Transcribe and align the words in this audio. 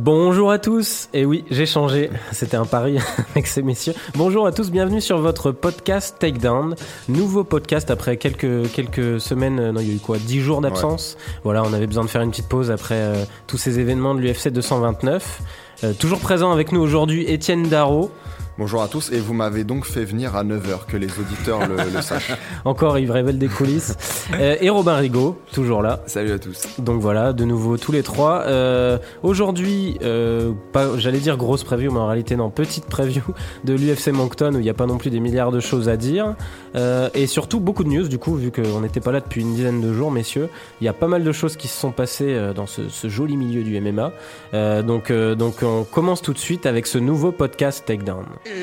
Bonjour 0.00 0.52
à 0.52 0.60
tous. 0.60 1.08
Et 1.12 1.24
oui, 1.24 1.44
j'ai 1.50 1.66
changé. 1.66 2.08
C'était 2.30 2.56
un 2.56 2.66
pari 2.66 2.98
avec 3.32 3.48
ces 3.48 3.62
messieurs. 3.62 3.94
Bonjour 4.14 4.46
à 4.46 4.52
tous, 4.52 4.70
bienvenue 4.70 5.00
sur 5.00 5.18
votre 5.18 5.50
podcast 5.50 6.14
Takedown. 6.20 6.76
Nouveau 7.08 7.42
podcast 7.42 7.90
après 7.90 8.16
quelques, 8.16 8.70
quelques 8.70 9.20
semaines, 9.20 9.58
euh, 9.58 9.72
non, 9.72 9.80
il 9.80 9.88
y 9.88 9.90
a 9.90 9.94
eu 9.96 9.98
quoi 9.98 10.18
10 10.18 10.40
jours 10.40 10.60
d'absence. 10.60 11.16
Voilà, 11.42 11.64
on 11.64 11.72
avait 11.72 11.88
besoin 11.88 12.04
de 12.04 12.08
faire 12.08 12.22
une 12.22 12.30
petite 12.30 12.46
pause 12.46 12.70
après 12.70 12.94
euh, 12.94 13.24
tous 13.48 13.58
ces 13.58 13.80
événements 13.80 14.14
de 14.14 14.20
l'UFC 14.20 14.50
229. 14.50 15.42
Euh, 15.82 15.92
toujours 15.94 16.20
présent 16.20 16.52
avec 16.52 16.70
nous 16.70 16.80
aujourd'hui, 16.80 17.24
Étienne 17.24 17.64
Darro. 17.64 18.12
Bonjour 18.58 18.82
à 18.82 18.88
tous, 18.88 19.12
et 19.12 19.20
vous 19.20 19.34
m'avez 19.34 19.62
donc 19.62 19.84
fait 19.84 20.04
venir 20.04 20.34
à 20.34 20.42
9h, 20.42 20.86
que 20.88 20.96
les 20.96 21.06
auditeurs 21.20 21.68
le, 21.68 21.76
le 21.76 22.02
sachent. 22.02 22.32
Encore, 22.64 22.98
il 22.98 23.08
révèle 23.12 23.38
des 23.38 23.46
coulisses. 23.46 23.96
Euh, 24.38 24.56
et 24.60 24.68
Robin 24.68 24.94
Rigaud, 24.94 25.40
toujours 25.54 25.80
là. 25.80 26.00
Salut 26.04 26.32
à 26.32 26.38
tous. 26.38 26.78
Donc 26.78 27.00
voilà, 27.00 27.32
de 27.32 27.46
nouveau 27.46 27.78
tous 27.78 27.92
les 27.92 28.02
trois. 28.02 28.42
Euh, 28.42 28.98
Aujourd'hui, 29.22 29.96
euh, 30.02 30.52
pas, 30.70 30.98
j'allais 30.98 31.18
dire 31.18 31.38
grosse 31.38 31.64
preview, 31.64 31.90
mais 31.90 31.98
en 31.98 32.06
réalité 32.06 32.36
non, 32.36 32.50
petite 32.50 32.84
preview 32.84 33.22
de 33.64 33.72
l'UFC 33.72 34.08
Moncton 34.08 34.52
où 34.54 34.58
il 34.58 34.64
n'y 34.64 34.68
a 34.68 34.74
pas 34.74 34.84
non 34.84 34.98
plus 34.98 35.08
des 35.08 35.20
milliards 35.20 35.50
de 35.50 35.60
choses 35.60 35.88
à 35.88 35.96
dire. 35.96 36.34
Euh, 36.76 37.08
et 37.14 37.26
surtout 37.26 37.58
beaucoup 37.58 37.84
de 37.84 37.88
news, 37.88 38.06
du 38.06 38.18
coup, 38.18 38.34
vu 38.34 38.52
qu'on 38.52 38.82
n'était 38.82 39.00
pas 39.00 39.12
là 39.12 39.20
depuis 39.20 39.40
une 39.40 39.54
dizaine 39.54 39.80
de 39.80 39.94
jours, 39.94 40.10
messieurs. 40.10 40.50
Il 40.82 40.84
y 40.84 40.88
a 40.88 40.92
pas 40.92 41.08
mal 41.08 41.24
de 41.24 41.32
choses 41.32 41.56
qui 41.56 41.68
se 41.68 41.80
sont 41.80 41.92
passées 41.92 42.34
euh, 42.34 42.52
dans 42.52 42.66
ce, 42.66 42.90
ce 42.90 43.08
joli 43.08 43.38
milieu 43.38 43.62
du 43.62 43.80
MMA. 43.80 44.12
Euh, 44.52 44.82
donc, 44.82 45.10
euh, 45.10 45.34
donc 45.34 45.62
on 45.62 45.84
commence 45.84 46.20
tout 46.20 46.34
de 46.34 46.38
suite 46.38 46.66
avec 46.66 46.86
ce 46.86 46.98
nouveau 46.98 47.32
podcast 47.32 47.84
Takedown. 47.86 48.26
It's 48.50 48.56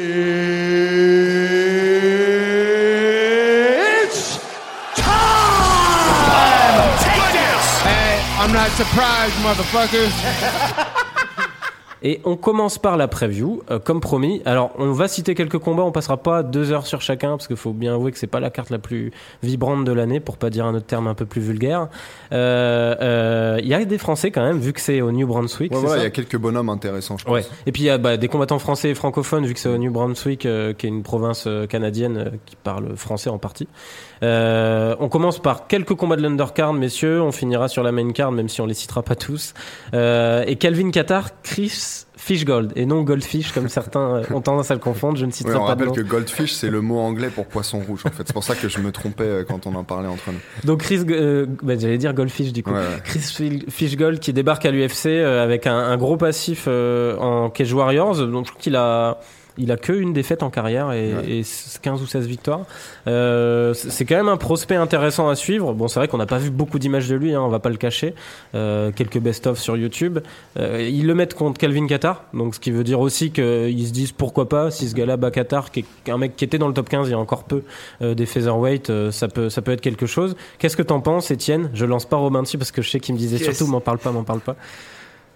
time! 4.95 6.97
Take 7.03 7.21
this! 7.33 7.81
Hey, 7.81 8.19
I'm 8.39 8.51
not 8.51 8.71
surprised, 8.71 9.35
motherfuckers. 9.43 10.95
Et 12.07 12.21
on 12.23 12.37
commence 12.37 12.77
par 12.77 12.97
la 12.97 13.07
preview, 13.07 13.63
euh, 13.71 13.79
comme 13.79 13.99
promis. 13.99 14.43
Alors, 14.45 14.71
on 14.77 14.91
va 14.91 15.07
citer 15.07 15.33
quelques 15.33 15.57
combats, 15.57 15.81
on 15.81 15.91
passera 15.91 16.17
pas 16.17 16.43
deux 16.43 16.71
heures 16.71 16.85
sur 16.85 17.01
chacun, 17.01 17.31
parce 17.31 17.47
qu'il 17.47 17.55
faut 17.57 17.73
bien 17.73 17.95
avouer 17.95 18.11
que 18.11 18.19
c'est 18.19 18.27
pas 18.27 18.39
la 18.39 18.51
carte 18.51 18.69
la 18.69 18.77
plus 18.77 19.11
vibrante 19.41 19.85
de 19.85 19.91
l'année, 19.91 20.19
pour 20.19 20.37
pas 20.37 20.51
dire 20.51 20.67
un 20.67 20.75
autre 20.75 20.85
terme 20.85 21.07
un 21.07 21.15
peu 21.15 21.25
plus 21.25 21.41
vulgaire. 21.41 21.87
Euh, 22.31 22.95
euh, 23.01 23.59
Il 23.59 23.67
y 23.67 23.73
a 23.73 23.83
des 23.83 23.97
Français 23.97 24.29
quand 24.29 24.43
même, 24.43 24.59
vu 24.59 24.71
que 24.71 24.81
c'est 24.81 25.01
au 25.01 25.11
New 25.11 25.25
Brunswick. 25.25 25.71
Ouais, 25.71 25.79
voilà, 25.79 26.01
il 26.01 26.03
y 26.03 26.07
a 26.07 26.11
quelques 26.11 26.37
bonhommes 26.37 26.69
intéressants, 26.69 27.17
je 27.17 27.25
pense. 27.25 27.33
Ouais. 27.33 27.45
Et 27.65 27.71
puis 27.71 27.81
il 27.81 27.85
y 27.87 27.89
a 27.89 27.97
bah, 27.97 28.17
des 28.17 28.27
combattants 28.27 28.59
français 28.59 28.91
et 28.91 28.95
francophones, 28.95 29.47
vu 29.47 29.55
que 29.55 29.59
c'est 29.59 29.69
au 29.69 29.77
New 29.79 29.91
Brunswick, 29.91 30.45
euh, 30.45 30.73
qui 30.73 30.85
est 30.85 30.89
une 30.89 31.01
province 31.01 31.45
euh, 31.47 31.65
canadienne 31.65 32.17
euh, 32.17 32.29
qui 32.45 32.55
parle 32.55 32.95
français 32.95 33.31
en 33.31 33.39
partie. 33.39 33.67
Euh, 34.21 34.95
on 34.99 35.09
commence 35.09 35.39
par 35.39 35.65
quelques 35.67 35.95
combats 35.95 36.17
de 36.17 36.21
l'undercard, 36.21 36.73
messieurs. 36.73 37.21
On 37.21 37.31
finira 37.31 37.67
sur 37.67 37.81
la 37.81 37.91
main 37.91 38.11
card, 38.11 38.31
même 38.31 38.47
si 38.47 38.61
on 38.61 38.67
les 38.67 38.73
citera 38.75 39.01
pas 39.01 39.15
tous. 39.15 39.53
Euh, 39.93 40.43
et 40.45 40.55
Calvin 40.55 40.91
Qatar, 40.91 41.41
Chris 41.41 41.94
Fishgold, 42.25 42.71
et 42.75 42.87
non 42.87 43.03
Goldfish, 43.03 43.51
comme 43.51 43.69
certains 43.69 44.15
euh, 44.15 44.23
ont 44.33 44.41
tendance 44.41 44.71
à 44.71 44.73
le 44.73 44.79
confondre. 44.79 45.15
Je 45.15 45.27
ne 45.27 45.31
citerai 45.31 45.53
on 45.57 45.59
pas 45.67 45.75
de 45.75 45.83
rappelle 45.85 46.03
que 46.03 46.09
goldfish, 46.09 46.53
c'est 46.53 46.71
le 46.71 46.81
mot 46.81 46.97
anglais 46.97 47.29
pour 47.29 47.45
poisson 47.45 47.79
rouge, 47.87 48.01
en 48.05 48.09
fait. 48.09 48.23
C'est 48.25 48.33
pour 48.33 48.43
ça 48.43 48.55
que 48.55 48.67
je 48.67 48.79
me 48.79 48.91
trompais 48.91 49.23
euh, 49.23 49.43
quand 49.47 49.67
on 49.67 49.75
en 49.75 49.83
parlait 49.83 50.07
entre 50.07 50.31
nous. 50.31 50.39
Donc 50.63 50.79
Chris, 50.79 51.01
euh, 51.07 51.45
bah, 51.61 51.73
j'allais 51.77 51.99
dire 51.99 52.15
Goldfish 52.15 52.51
du 52.51 52.63
coup. 52.63 52.71
Ouais, 52.71 52.77
ouais. 52.79 53.01
Chris 53.03 53.19
Fil- 53.19 53.65
Fishgold 53.69 54.19
qui 54.19 54.33
débarque 54.33 54.65
à 54.65 54.71
l'UFC 54.71 55.05
euh, 55.05 55.43
avec 55.43 55.67
un, 55.67 55.77
un 55.77 55.97
gros 55.97 56.17
passif 56.17 56.65
euh, 56.67 57.15
en 57.17 57.51
Cage 57.51 57.71
Warriors. 57.73 58.15
Donc 58.25 58.45
je 58.45 58.49
trouve 58.51 58.61
qu'il 58.61 58.75
a 58.75 59.19
il 59.57 59.71
a 59.71 59.77
que 59.77 59.93
une 59.93 60.13
défaite 60.13 60.43
en 60.43 60.49
carrière 60.49 60.91
et, 60.91 61.13
Ouais. 61.13 61.39
et 61.39 61.43
15 61.81 62.01
ou 62.01 62.05
16 62.07 62.27
victoires. 62.27 62.61
Euh, 63.07 63.73
c'est 63.73 64.05
quand 64.05 64.15
même 64.15 64.27
un 64.27 64.37
prospect 64.37 64.75
intéressant 64.75 65.29
à 65.29 65.35
suivre. 65.35 65.73
Bon, 65.73 65.87
c'est 65.87 65.99
vrai 65.99 66.07
qu'on 66.07 66.17
n'a 66.17 66.25
pas 66.25 66.37
vu 66.37 66.49
beaucoup 66.49 66.79
d'images 66.79 67.07
de 67.07 67.15
lui, 67.15 67.33
hein, 67.33 67.41
on 67.41 67.47
va 67.49 67.59
pas 67.59 67.69
le 67.69 67.77
cacher. 67.77 68.13
Euh, 68.53 68.91
quelques 68.91 69.19
best-of 69.19 69.57
sur 69.59 69.77
YouTube. 69.77 70.19
Euh, 70.57 70.87
ils 70.89 71.05
le 71.07 71.15
mettent 71.15 71.33
contre 71.33 71.59
Calvin 71.59 71.87
Qatar, 71.87 72.23
donc 72.33 72.55
ce 72.55 72.59
qui 72.59 72.71
veut 72.71 72.83
dire 72.83 72.99
aussi 72.99 73.31
qu'ils 73.31 73.87
se 73.87 73.91
disent 73.93 74.11
pourquoi 74.11 74.49
pas 74.49 74.71
si 74.71 74.89
ce 74.89 74.95
gars-là 74.95 75.17
bat 75.17 75.31
Qatar, 75.31 75.71
qui 75.71 75.85
est 76.05 76.09
un 76.11 76.17
mec 76.17 76.35
qui 76.35 76.43
était 76.45 76.57
dans 76.57 76.67
le 76.67 76.73
top 76.73 76.89
15 76.89 77.07
il 77.07 77.11
y 77.11 77.13
a 77.13 77.19
encore 77.19 77.43
peu 77.43 77.63
euh, 78.01 78.13
des 78.13 78.25
featherweight, 78.25 78.89
euh, 78.89 79.11
ça 79.11 79.27
peut 79.27 79.49
ça 79.49 79.61
peut 79.61 79.71
être 79.71 79.81
quelque 79.81 80.05
chose. 80.05 80.35
Qu'est-ce 80.59 80.77
que 80.77 80.83
t'en 80.83 80.99
penses, 81.01 81.31
Étienne? 81.31 81.69
Je 81.73 81.85
lance 81.85 82.05
pas 82.05 82.17
Robin 82.17 82.41
dessus 82.43 82.57
parce 82.57 82.71
que 82.71 82.81
je 82.81 82.89
sais 82.89 82.99
qu'il 82.99 83.13
me 83.15 83.19
disait 83.19 83.37
Yes. 83.37 83.55
surtout 83.57 83.71
m'en 83.71 83.81
parle 83.81 83.97
pas, 83.99 84.11
m'en 84.11 84.23
parle 84.23 84.39
pas. 84.41 84.55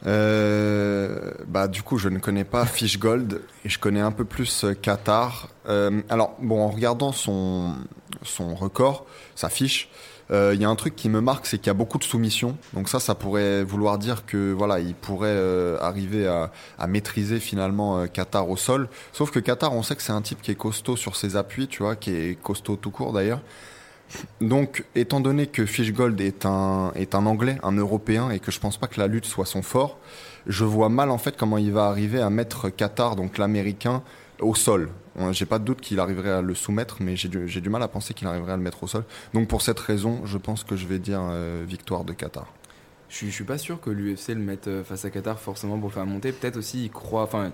Euh, 0.05 1.31
bah, 1.47 1.67
du 1.67 1.83
coup, 1.83 1.97
je 1.97 2.09
ne 2.09 2.19
connais 2.19 2.43
pas 2.43 2.65
Fish 2.65 2.99
Gold 2.99 3.41
et 3.65 3.69
je 3.69 3.79
connais 3.79 3.99
un 4.01 4.11
peu 4.11 4.25
plus 4.25 4.63
euh, 4.63 4.73
Qatar. 4.73 5.49
Euh, 5.67 6.01
alors, 6.09 6.35
bon, 6.39 6.61
en 6.61 6.69
regardant 6.69 7.11
son, 7.11 7.75
son 8.23 8.55
record, 8.55 9.05
sa 9.35 9.49
fiche, 9.49 9.89
il 10.31 10.61
y 10.61 10.63
a 10.63 10.69
un 10.69 10.75
truc 10.75 10.95
qui 10.95 11.09
me 11.09 11.21
marque, 11.21 11.47
c'est 11.47 11.57
qu'il 11.57 11.65
y 11.65 11.69
a 11.71 11.73
beaucoup 11.73 11.97
de 11.97 12.03
soumissions. 12.03 12.55
Donc 12.73 12.87
ça, 12.87 12.99
ça 12.99 13.15
pourrait 13.15 13.63
vouloir 13.63 13.97
dire 13.97 14.27
que 14.27 14.51
voilà, 14.51 14.79
il 14.79 14.93
pourrait 14.93 15.35
arriver 15.81 16.27
à, 16.27 16.51
à 16.77 16.85
maîtriser 16.85 17.39
finalement 17.39 18.05
Qatar 18.05 18.47
au 18.47 18.55
sol. 18.55 18.89
Sauf 19.11 19.31
que 19.31 19.39
Qatar, 19.39 19.73
on 19.73 19.81
sait 19.81 19.95
que 19.95 20.03
c'est 20.03 20.11
un 20.11 20.21
type 20.21 20.43
qui 20.43 20.51
est 20.51 20.55
costaud 20.55 20.95
sur 20.95 21.15
ses 21.15 21.35
appuis, 21.35 21.67
tu 21.67 21.81
vois, 21.81 21.95
qui 21.95 22.11
est 22.11 22.39
costaud 22.39 22.75
tout 22.75 22.91
court 22.91 23.11
d'ailleurs. 23.11 23.41
Donc, 24.41 24.85
étant 24.95 25.19
donné 25.19 25.47
que 25.47 25.65
Fishgold 25.65 26.19
est 26.21 26.45
un, 26.45 26.91
est 26.95 27.13
un 27.15 27.25
Anglais, 27.25 27.57
un 27.63 27.73
Européen, 27.73 28.29
et 28.31 28.39
que 28.39 28.51
je 28.51 28.59
pense 28.59 28.77
pas 28.77 28.87
que 28.87 28.99
la 28.99 29.07
lutte 29.07 29.25
soit 29.25 29.45
son 29.45 29.61
fort, 29.61 29.97
je 30.47 30.63
vois 30.65 30.89
mal 30.89 31.11
en 31.11 31.17
fait 31.17 31.37
comment 31.37 31.57
il 31.57 31.71
va 31.71 31.85
arriver 31.87 32.19
à 32.21 32.29
mettre 32.29 32.69
Qatar, 32.69 33.15
donc 33.15 33.37
l'Américain, 33.37 34.01
au 34.39 34.55
sol. 34.55 34.89
On- 35.15 35.31
J'ai 35.33 35.45
pas 35.45 35.59
de 35.59 35.65
doute 35.65 35.81
qu'il 35.81 35.99
arriverait 35.99 36.31
à 36.31 36.41
le 36.41 36.55
soumettre, 36.55 36.97
mais 37.01 37.15
j'ai 37.15 37.27
du, 37.27 37.45
du 37.61 37.69
mal 37.69 37.83
à 37.83 37.87
penser 37.87 38.13
qu'il 38.13 38.27
arriverait 38.27 38.53
à 38.53 38.57
le 38.57 38.63
mettre 38.63 38.83
au 38.83 38.87
sol. 38.87 39.03
Donc 39.33 39.47
pour 39.47 39.61
cette 39.61 39.79
raison, 39.79 40.21
je 40.25 40.37
pense 40.37 40.63
que 40.63 40.75
je 40.75 40.87
vais 40.87 40.97
dire 40.99 41.19
euh, 41.21 41.63
victoire 41.67 42.03
de 42.03 42.13
Qatar. 42.13 42.47
Je 43.09 43.25
je 43.25 43.31
suis 43.31 43.43
pas 43.43 43.57
sûr 43.57 43.81
que 43.81 43.89
l'UFC 43.89 44.29
le 44.29 44.35
mette 44.35 44.67
euh, 44.67 44.83
face 44.83 45.03
à 45.03 45.09
Qatar 45.09 45.39
forcément 45.39 45.77
pour 45.79 45.91
faire 45.91 46.05
monter. 46.05 46.31
Peut-être 46.31 46.57
aussi, 46.57 46.89
croient. 46.89 47.23
Enfin, 47.23 47.51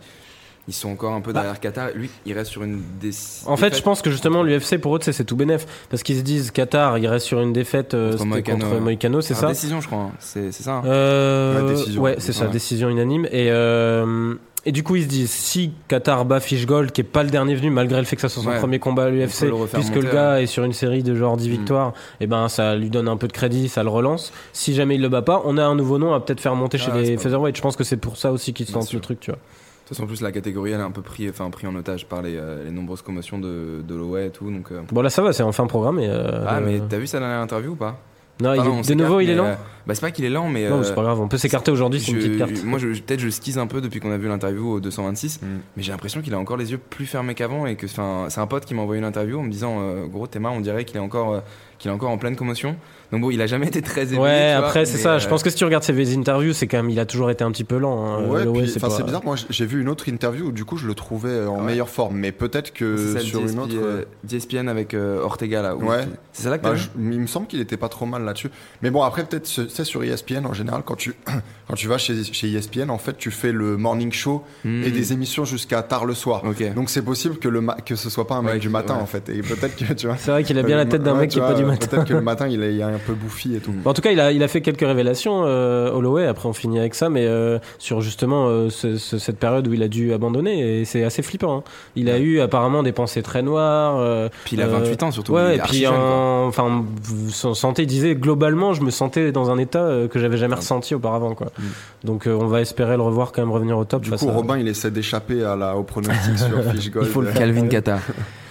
ils 0.68 0.74
sont 0.74 0.90
encore 0.90 1.14
un 1.14 1.22
peu 1.22 1.31
derrière 1.34 1.59
Qatar. 1.59 1.90
Lui, 1.96 2.09
il 2.26 2.34
reste 2.34 2.52
sur 2.52 2.64
une 2.64 2.81
décision. 3.00 3.46
Bah. 3.48 3.53
En 3.53 3.58
fait, 3.58 3.76
je 3.76 3.81
pense 3.81 4.02
que 4.02 4.09
justement 4.09 4.42
l'UFC 4.44 4.78
pour 4.80 4.96
eux 4.96 5.00
c'est 5.02 5.14
c'est 5.14 5.24
tout 5.26 5.36
bénef 5.36 5.66
parce 5.90 6.02
qu'ils 6.03 6.18
se 6.18 6.22
disent 6.24 6.52
Qatar, 6.52 6.98
il 6.98 7.08
reste 7.08 7.26
sur 7.26 7.40
une 7.42 7.53
défaite 7.53 7.94
euh, 7.94 8.18
Contre 8.18 8.80
Moïcano, 8.80 9.22
c'est 9.22 9.34
ça 9.36 9.48
décision, 9.48 9.81
je 9.81 9.88
crois. 9.88 10.00
hein. 10.00 10.12
C'est 10.20 10.52
ça. 10.52 10.78
hein. 10.78 10.84
Euh, 10.86 11.62
Ouais, 11.68 11.74
décision. 11.75 12.02
Ouais, 12.02 12.16
c'est 12.20 12.34
ça, 12.34 12.46
Ouais. 12.46 12.52
décision 12.52 12.90
unanime. 12.90 13.25
Et, 13.31 13.50
euh, 13.52 14.34
et 14.68 14.72
du 14.72 14.81
coup, 14.81 14.96
ils 14.96 15.04
se 15.04 15.08
disent 15.08 15.30
si 15.30 15.72
Qatar 15.88 16.25
bat 16.25 16.40
Fishgold, 16.40 16.92
qui 16.92 17.02
est 17.02 17.04
pas 17.04 17.22
le 17.22 17.30
dernier 17.30 17.54
venu, 17.54 17.70
malgré 17.70 18.00
le 18.00 18.06
fait 18.06 18.16
que 18.16 18.22
ça 18.24 18.30
soit 18.30 18.42
son 18.42 18.50
Ouais. 18.50 18.58
premier 18.58 18.80
combat 18.80 19.04
à 19.04 19.08
On 19.08 19.12
l'UFC, 19.12 19.46
puisque 19.74 19.96
le 19.96 20.12
gars 20.12 20.42
est 20.42 20.48
sur 20.48 20.64
une 20.64 20.74
série 20.74 21.04
de 21.04 21.14
genre 21.14 21.38
10 21.38 21.50
Mm. 21.50 21.52
victoires, 21.52 21.94
et 22.20 22.25
ben 22.25 22.50
ça 22.50 22.75
lui 22.75 22.90
donne 22.90 23.08
un 23.08 23.18
peu 23.18 23.28
de 23.28 23.34
crédit, 23.34 23.70
ça 23.70 23.84
le 23.84 23.90
relance. 23.90 24.34
Si 24.54 24.74
jamais 24.74 24.96
il 24.96 25.02
le 25.02 25.09
bat 25.09 25.22
pas, 25.22 25.44
on 25.46 25.58
a 25.59 25.64
un 25.64 25.75
nouveau 25.75 26.00
nom 26.00 26.14
à 26.16 26.20
peut-être 26.20 26.42
faire 26.42 26.56
monter 26.56 26.80
chez 26.80 26.90
Ah 26.92 26.96
ouais, 26.96 27.04
les 27.04 27.18
featherweight. 27.18 27.56
Je 27.56 27.62
pense 27.62 27.75
que 27.75 27.84
c'est 27.84 27.98
pour 27.98 28.18
ça 28.18 28.31
aussi 28.31 28.54
qu'ils 28.54 28.66
Bien 28.66 28.74
tentent 28.80 28.92
le 28.94 29.00
truc, 29.00 29.20
tu 29.20 29.30
vois. 29.30 29.40
De 29.85 29.90
toute 29.90 29.97
façon, 29.97 30.03
en 30.06 30.07
plus, 30.07 30.22
la 30.22 30.31
catégorie, 30.31 30.72
elle 30.72 30.79
est 30.79 30.84
un 30.84 30.90
peu 30.90 31.03
pris, 31.03 31.29
enfin, 31.29 31.47
pris 31.51 31.68
en 31.68 31.75
otage 31.75 32.07
par 32.07 32.23
les, 32.23 32.35
euh, 32.38 32.63
les 32.66 32.72
nombreuses 32.72 33.03
commotions 33.03 33.38
de, 33.38 33.84
de 33.88 33.96
l'OE 33.96 34.18
et 34.25 34.29
tout. 34.31 34.50
Donc, 34.50 34.72
euh. 34.72 34.81
Bon 34.91 35.01
là 35.03 35.12
ça 35.12 35.22
va, 35.22 35.31
c'est 35.31 35.44
enfin 35.44 35.68
programmé. 35.68 36.07
euh, 36.09 36.44
Ah, 36.47 36.59
mais 36.59 36.79
euh, 36.79 36.84
t'as 36.90 36.97
vu 36.97 37.06
sa 37.06 37.19
dernière 37.19 37.40
interview 37.40 37.73
ou 37.73 37.75
pas? 37.75 38.00
Non, 38.41 38.53
il 38.53 38.85
de 38.85 38.94
nouveau 38.95 39.22
il 39.22 39.29
est 39.29 39.35
lent. 39.35 39.45
euh, 39.45 39.53
Bah, 39.88 39.95
c'est 39.95 40.01
pas 40.01 40.12
qu'il 40.12 40.25
est 40.25 40.29
lent, 40.29 40.50
mais. 40.50 40.68
Non, 40.68 40.79
euh, 40.79 40.84
c'est 40.84 40.94
pas 40.95 41.03
grave, 41.03 41.22
on 41.22 41.28
peut 41.29 41.38
s'écarter 41.38 41.72
aujourd'hui, 41.72 42.01
c'est 42.01 42.12
une 42.12 42.18
petite 42.18 42.38
carte. 42.38 42.63
Moi, 42.66 42.79
je- 42.79 42.88
peut-être 43.00 43.19
je 43.22 43.29
skise 43.29 43.57
un 43.59 43.68
peu 43.68 43.79
depuis 43.79 44.01
qu'on 44.01 44.12
a 44.12 44.18
vu 44.18 44.28
l'interview 44.28 44.72
au 44.74 44.79
226, 44.81 45.40
Mm. 45.41 45.45
mais 45.78 45.84
j'ai 45.84 45.91
l'impression 45.94 46.22
qu'il 46.22 46.34
a 46.34 46.40
encore 46.40 46.57
les 46.57 46.72
yeux 46.72 46.78
plus 46.79 47.06
fermés 47.06 47.34
qu'avant 47.35 47.66
et 47.68 47.75
que 47.78 47.85
enfin, 47.85 48.25
c'est 48.29 48.41
un 48.41 48.47
pote 48.47 48.66
qui 48.66 48.74
m'a 48.74 48.81
envoyé 48.81 49.00
une 49.00 49.06
interview 49.07 49.40
en 49.40 49.44
me 49.44 49.51
disant 49.51 49.78
euh, 49.79 50.06
gros 50.07 50.28
Théma, 50.28 50.50
on 50.50 50.59
dirait 50.59 50.84
qu'il 50.84 50.97
est 50.97 51.00
encore 51.00 51.34
euh, 51.35 51.40
qu'il 51.78 51.90
est 51.91 51.94
encore 51.94 52.09
en 52.09 52.18
pleine 52.18 52.35
commotion. 52.35 52.75
Donc 53.12 53.22
bon, 53.22 53.30
il 53.32 53.42
a 53.42 53.48
jamais 53.48 53.68
été 53.68 53.82
très 53.82 54.02
élevé. 54.04 54.18
Ouais, 54.18 54.52
tu 54.54 54.58
vois, 54.60 54.68
après 54.68 54.86
c'est 54.86 54.98
ça. 54.98 55.18
Je 55.18 55.26
euh, 55.26 55.30
pense 55.30 55.44
que 55.44 55.50
si 55.50 55.56
tu 55.56 55.66
regardes 55.66 55.84
ses 55.84 56.18
interviews, 56.18 56.54
c'est 56.54 56.68
quand 56.68 56.78
même, 56.78 56.90
il 56.90 57.00
a 57.00 57.06
toujours 57.06 57.30
été 57.30 57.44
un 57.44 57.52
petit 57.52 57.64
peu 57.64 57.78
lent. 57.78 58.06
hein. 58.06 58.26
ouais, 58.28 58.46
puis, 58.46 58.68
c'est 58.70 58.78
enfin, 58.78 58.88
pas- 58.90 58.96
c'est 58.98 59.04
bizarre. 59.04 59.24
Moi, 59.24 59.36
j'ai 59.50 59.66
vu 59.66 59.82
une 59.82 59.90
autre 59.90 60.08
interview 60.10 60.48
où 60.48 60.52
du 60.52 60.66
coup, 60.66 60.78
je 60.78 60.88
le 60.88 60.94
trouvais 60.96 61.30
euh, 61.30 61.48
en 61.50 61.58
ouais. 61.60 61.64
meilleure 61.68 61.90
forme, 61.90 62.16
mais 62.18 62.32
peut-être 62.32 62.74
que 62.74 63.20
sur 63.20 63.42
une 63.48 63.60
autre. 63.60 63.76
euh, 63.76 64.04
d'ESPN 64.24 64.68
avec 64.68 64.94
euh, 64.94 65.22
Ortega 65.22 65.62
là. 65.62 65.76
Ouais. 65.76 66.06
C'est 66.34 66.44
ça 66.44 66.50
là 66.50 66.58
que 66.58 66.64
Bah, 66.64 66.76
je- 66.76 66.88
il 66.98 67.20
me 67.20 67.28
semble 67.28 67.48
qu'il 67.48 67.60
était 67.62 67.78
pas 67.78 67.90
trop 67.90 68.06
mal 68.06 68.24
là-dessus. 68.24 68.50
Mais 68.82 68.90
bon, 68.90 69.04
après, 69.04 69.24
peut-être, 69.24 69.46
c'est 69.48 69.84
sur 69.84 70.04
ESPN 70.04 70.46
en 70.46 70.54
général, 70.54 70.82
quand 70.86 70.96
tu, 70.96 71.14
quand 71.68 71.76
tu 71.76 71.88
vas 71.88 71.98
chez, 71.98 72.24
chez 72.24 72.52
ESPN, 72.52 72.90
en 72.90 72.98
fait, 72.98 73.18
tu 73.18 73.32
fais 73.32 73.52
le 73.52 73.78
morning 73.78 74.12
show 74.12 74.44
Hmm. 74.63 74.84
et 74.84 74.90
des 74.92 75.13
émissions 75.13 75.46
jusqu'à 75.46 75.81
tard 75.84 76.06
le 76.06 76.13
soir. 76.13 76.44
Ok. 76.46 76.74
Donc, 76.74 76.90
c'est 76.90 77.01
possible 77.04 77.38
que, 77.38 77.48
le 77.48 77.62
ma- 77.62 77.75
que 77.75 77.96
ce 77.96 78.10
soit 78.10 78.25
pas 78.28 78.36
un 78.36 78.42
mec 78.42 78.54
Ouais, 78.54 78.60
du 78.60 78.69
matin, 78.69 78.96
ouais. 78.96 79.01
en 79.01 79.06
fait. 79.06 79.30
Et 79.30 79.42
peut-être 79.42 79.75
que, 79.75 79.94
tu 79.94 80.08
vois. 80.08 80.18
C'est 80.18 80.31
vrai 80.31 80.44
qu'il 80.44 80.58
a 80.58 80.63
bien 80.63 80.78
la 80.78 80.86
tête 80.86 81.04
d'un 81.04 81.13
Ouais, 81.13 81.22
mec 81.22 81.30
qui 81.31 81.38
est 81.38 81.42
pas 81.42 81.54
du 81.54 81.63
matin. 81.66 81.88
Peut-être 81.88 82.06
que 82.08 82.13
le 82.13 82.22
matin, 82.22 82.48
il 82.48 82.63
est 82.63 82.81
un 82.81 82.98
peu 83.06 83.13
bouffi 83.13 83.56
et 83.56 83.60
tout. 83.60 83.72
Bon, 83.72 83.90
en 83.92 83.94
tout 83.94 84.02
cas, 84.02 84.12
il 84.12 84.19
a, 84.19 84.31
il 84.31 84.42
a 84.44 84.48
fait 84.48 84.62
quelques 84.62 84.81
révélations, 84.86 85.44
euh, 85.46 85.92
Holloway. 85.92 86.25
Après, 86.25 86.48
on 86.50 86.54
finit 86.54 86.80
avec 86.80 86.96
ça, 86.96 87.10
mais 87.10 87.25
euh, 87.25 87.60
sur 87.80 88.02
justement 88.02 88.48
euh, 88.48 88.69
ce- 88.69 88.98
ce- 88.98 89.18
cette 89.18 89.38
période 89.38 89.68
où 89.68 89.74
il 89.74 89.84
a 89.84 89.88
dû 89.88 90.13
abandonner, 90.13 90.81
et 90.81 90.86
c'est 90.86 91.04
assez 91.04 91.22
flippant. 91.22 91.57
hein. 91.60 91.63
Il 91.96 92.10
a 92.10 92.19
eu 92.19 92.40
apparemment 92.42 92.84
des 92.84 92.92
pensées 92.92 93.22
très 93.22 93.42
noires. 93.42 93.98
euh, 94.00 94.30
Puis 94.46 94.56
il 94.56 94.62
a 94.62 94.66
euh, 94.66 94.80
28 94.80 95.04
ans 95.04 95.12
surtout. 95.12 95.34
Ouais, 95.34 95.56
et 95.57 95.60
puis 95.60 95.86
en- 95.88 96.48
enfin, 96.48 96.84
son 97.30 97.54
santé 97.54 97.84
il 97.84 97.88
disait 97.88 98.16
globalement, 98.16 98.74
je 98.74 98.81
me 98.81 98.90
sentais 98.92 99.31
dans 99.31 99.51
un 99.51 99.58
état 99.58 99.88
que 100.12 100.19
j'avais 100.19 100.38
jamais 100.38 100.56
ressenti 100.56 100.96
auparavant, 100.96 101.36
quoi. 101.36 101.48
Mm. 101.58 101.63
Donc, 102.08 102.28
euh, 102.28 102.38
on 102.40 102.48
va 102.48 102.62
espérer 102.62 102.96
le 102.98 103.01
revoir 103.04 103.31
quand 103.31 103.42
même 103.42 103.51
revenir 103.51 103.78
au 103.78 103.86
top. 103.86 104.01
Du 104.04 104.12
coup, 104.12 104.30
à- 104.30 104.31
Robin, 104.34 104.58
il 104.58 104.68
essaie 104.68 104.92
d'échapper 104.92 105.44
à 105.44 105.56
la, 105.56 105.75
au 105.75 105.84
pronostic 105.84 106.38
sur 106.38 106.63
Fish 106.74 106.92
Gold. 106.92 107.08
Il 107.08 107.12
faut 107.12 107.22
le. 107.22 107.31
Calvin 107.31 107.68
Qatar. 107.68 108.00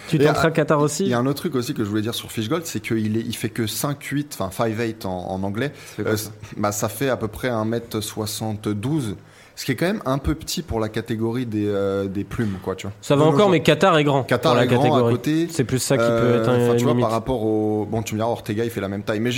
Tu 0.08 0.18
tenteras 0.18 0.48
euh, 0.48 0.50
Qatar 0.50 0.78
Il 0.80 0.82
aussi. 0.84 1.06
y 1.06 1.14
a 1.14 1.18
un 1.18 1.26
autre 1.26 1.38
truc 1.40 1.54
aussi 1.54 1.74
que 1.74 1.84
je 1.84 1.88
voulais 1.88 2.02
dire 2.02 2.14
sur 2.14 2.30
Fish 2.30 2.48
Gold, 2.48 2.64
c'est 2.66 2.80
qu'il 2.80 3.16
il 3.16 3.36
fait 3.36 3.48
que 3.48 3.62
5-8, 3.62 4.26
enfin 4.38 4.50
5-8 4.68 5.06
en, 5.06 5.10
en 5.10 5.42
anglais. 5.42 5.72
Ça 5.74 5.94
fait 5.96 6.02
quoi, 6.02 6.12
Euh, 6.12 6.16
ça 6.16 6.30
bah, 6.56 6.72
ça 6.72 6.88
fait 6.88 7.08
à 7.08 7.16
peu 7.16 7.28
près 7.28 7.48
1m72. 7.50 9.14
Ce 9.56 9.64
qui 9.64 9.70
est 9.70 9.76
quand 9.76 9.86
même 9.86 10.02
un 10.04 10.18
peu 10.18 10.34
petit 10.34 10.62
pour 10.62 10.80
la 10.80 10.88
catégorie 10.88 11.46
des, 11.46 11.68
euh, 11.68 12.06
des 12.08 12.24
plumes, 12.24 12.56
quoi, 12.60 12.74
tu 12.74 12.88
vois. 12.88 12.96
Ça 13.00 13.14
va 13.14 13.24
encore, 13.24 13.48
mais 13.50 13.62
Qatar 13.62 13.96
est 13.98 14.02
grand. 14.02 14.24
Qatar 14.24 14.50
pour 14.52 14.56
la 14.58 14.64
est 14.64 14.66
grand 14.66 14.80
à 14.80 14.88
catégorie. 14.88 15.14
côté. 15.14 15.48
C'est 15.48 15.62
plus 15.62 15.78
ça 15.78 15.96
qui 15.96 16.02
Euh, 16.02 16.20
peut 16.20 16.40
être 16.40 16.48
un, 16.48 16.74
tu 16.76 16.82
vois, 16.82 16.92
limite. 16.92 17.04
par 17.04 17.12
rapport 17.12 17.44
au. 17.44 17.86
Bon, 17.88 18.02
tu 18.02 18.14
me 18.14 18.18
diras, 18.18 18.28
Ortega, 18.30 18.64
il 18.64 18.70
fait 18.70 18.80
la 18.80 18.88
même 18.88 19.04
taille. 19.04 19.20
Mais 19.20 19.30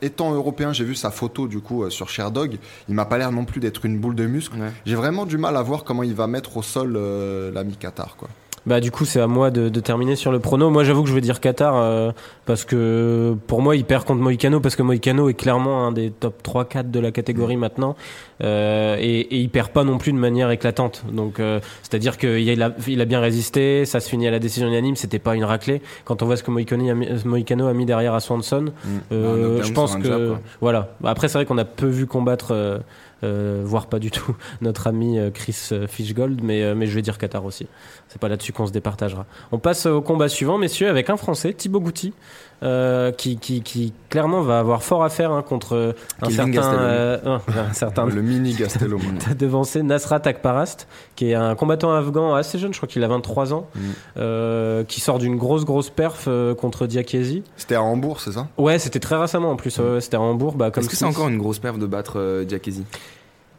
étant 0.00 0.32
européen, 0.32 0.72
j'ai 0.72 0.84
vu 0.84 0.94
sa 0.94 1.10
photo, 1.10 1.48
du 1.48 1.60
coup, 1.60 1.84
euh, 1.84 1.90
sur 1.90 2.08
Sherdog. 2.08 2.56
Il 2.88 2.94
m'a 2.94 3.04
pas 3.04 3.18
l'air 3.18 3.30
non 3.30 3.44
plus 3.44 3.60
d'être 3.60 3.84
une 3.84 3.98
boule 3.98 4.14
de 4.14 4.24
muscle. 4.24 4.56
Ouais. 4.58 4.70
J'ai 4.86 4.94
vraiment 4.94 5.26
du 5.26 5.36
mal 5.36 5.54
à 5.58 5.62
voir 5.62 5.84
comment 5.84 6.02
il 6.02 6.14
va 6.14 6.26
mettre 6.28 6.56
au 6.56 6.62
sol 6.62 6.94
euh, 6.96 7.52
l'ami 7.52 7.76
Qatar, 7.76 8.16
quoi. 8.16 8.28
Bah 8.66 8.80
du 8.80 8.90
coup 8.90 9.04
c'est 9.04 9.20
à 9.20 9.28
moi 9.28 9.50
de, 9.50 9.68
de 9.68 9.80
terminer 9.80 10.16
sur 10.16 10.32
le 10.32 10.40
prono. 10.40 10.70
Moi 10.70 10.82
j'avoue 10.82 11.04
que 11.04 11.08
je 11.08 11.14
vais 11.14 11.20
dire 11.20 11.38
Qatar 11.40 11.76
euh, 11.76 12.10
parce 12.46 12.64
que 12.64 13.36
pour 13.46 13.62
moi 13.62 13.76
il 13.76 13.84
perd 13.84 14.04
contre 14.04 14.20
Moïcano 14.20 14.58
parce 14.58 14.74
que 14.74 14.82
Moïcano 14.82 15.28
est 15.28 15.34
clairement 15.34 15.86
un 15.86 15.92
des 15.92 16.10
top 16.10 16.42
3-4 16.44 16.90
de 16.90 16.98
la 16.98 17.12
catégorie 17.12 17.56
maintenant 17.56 17.94
euh, 18.42 18.96
et, 18.98 19.20
et 19.20 19.36
il 19.38 19.48
perd 19.50 19.68
pas 19.70 19.84
non 19.84 19.98
plus 19.98 20.12
de 20.12 20.18
manière 20.18 20.50
éclatante. 20.50 21.04
Donc 21.12 21.38
euh, 21.38 21.60
c'est-à-dire 21.82 22.18
qu'il 22.18 22.62
a, 22.62 22.70
il 22.88 23.00
a 23.00 23.04
bien 23.04 23.20
résisté, 23.20 23.84
ça 23.84 24.00
se 24.00 24.08
finit 24.08 24.26
à 24.26 24.32
la 24.32 24.40
décision 24.40 24.66
unanime, 24.66 24.96
c'était 24.96 25.20
pas 25.20 25.36
une 25.36 25.44
raclée. 25.44 25.80
Quand 26.04 26.22
on 26.22 26.26
voit 26.26 26.36
ce 26.36 26.42
que 26.42 26.50
Moïcano 26.50 26.90
a 26.90 26.94
mis, 26.94 27.08
Moïcano 27.24 27.68
a 27.68 27.72
mis 27.72 27.86
derrière 27.86 28.14
à 28.14 28.20
Swanson, 28.20 28.72
euh, 29.12 29.34
Un 29.34 29.36
knockdown 29.36 29.64
je 29.64 29.72
pense 29.72 29.96
que 29.96 30.28
quoi. 30.30 30.40
voilà. 30.60 30.88
Après 31.04 31.28
c'est 31.28 31.38
vrai 31.38 31.46
qu'on 31.46 31.58
a 31.58 31.64
peu 31.64 31.86
vu 31.86 32.06
combattre. 32.06 32.80
Euh, 33.24 33.62
voire 33.64 33.86
pas 33.86 33.98
du 33.98 34.10
tout 34.10 34.36
notre 34.60 34.86
ami 34.86 35.18
euh, 35.18 35.30
Chris 35.30 35.68
euh, 35.72 35.86
Fishgold, 35.86 36.42
mais, 36.42 36.74
mais 36.74 36.86
je 36.86 36.94
vais 36.94 37.02
dire 37.02 37.18
Qatar 37.18 37.44
aussi. 37.44 37.66
C'est 38.08 38.20
pas 38.20 38.28
là-dessus 38.28 38.52
qu'on 38.52 38.66
se 38.66 38.72
départagera. 38.72 39.26
On 39.52 39.58
passe 39.58 39.86
au 39.86 40.02
combat 40.02 40.28
suivant, 40.28 40.58
messieurs, 40.58 40.88
avec 40.88 41.08
un 41.10 41.16
Français, 41.16 41.54
Thibaut 41.54 41.80
Goutti, 41.80 42.12
euh, 42.62 43.12
qui, 43.12 43.36
qui, 43.38 43.60
qui 43.62 43.92
clairement 44.08 44.40
va 44.40 44.58
avoir 44.58 44.82
fort 44.82 45.04
à 45.04 45.08
faire 45.10 45.30
hein, 45.32 45.42
contre 45.46 45.94
un 46.22 46.30
certain, 46.30 46.74
euh, 46.74 47.18
un, 47.24 47.40
un 47.58 47.72
certain 47.72 48.06
Le 48.06 48.22
mini 48.22 48.54
Gastelum. 48.54 49.00
T'as 49.24 49.34
devancé 49.34 49.82
Nasrat 49.82 50.22
Akparast, 50.24 50.88
qui 51.16 51.30
est 51.30 51.34
un 51.34 51.54
combattant 51.54 51.92
afghan 51.94 52.34
assez 52.34 52.58
jeune, 52.58 52.72
je 52.72 52.78
crois 52.78 52.88
qu'il 52.88 53.04
a 53.04 53.08
23 53.08 53.52
ans, 53.52 53.66
Mm. 53.74 53.80
euh, 54.18 54.84
qui 54.84 55.00
sort 55.00 55.18
d'une 55.18 55.36
grosse 55.36 55.64
grosse 55.64 55.90
perf 55.90 56.24
euh, 56.28 56.54
contre 56.54 56.86
Diakiesi. 56.86 57.42
C'était 57.56 57.74
à 57.74 57.82
Hambourg, 57.82 58.20
c'est 58.20 58.32
ça? 58.32 58.48
Ouais, 58.56 58.78
c'était 58.78 59.00
très 59.00 59.16
récemment 59.16 59.50
en 59.50 59.56
plus. 59.56 59.78
ouais, 59.78 60.00
c'était 60.00 60.16
à 60.16 60.20
Hambourg. 60.20 60.54
Bah, 60.54 60.70
comme 60.70 60.82
Est-ce 60.82 60.90
que 60.90 60.96
c'est 60.96 61.04
encore 61.04 61.28
une 61.28 61.38
grosse 61.38 61.58
perf 61.58 61.78
de 61.78 61.86
battre 61.86 62.14
euh, 62.16 62.44
Diakesi 62.44 62.84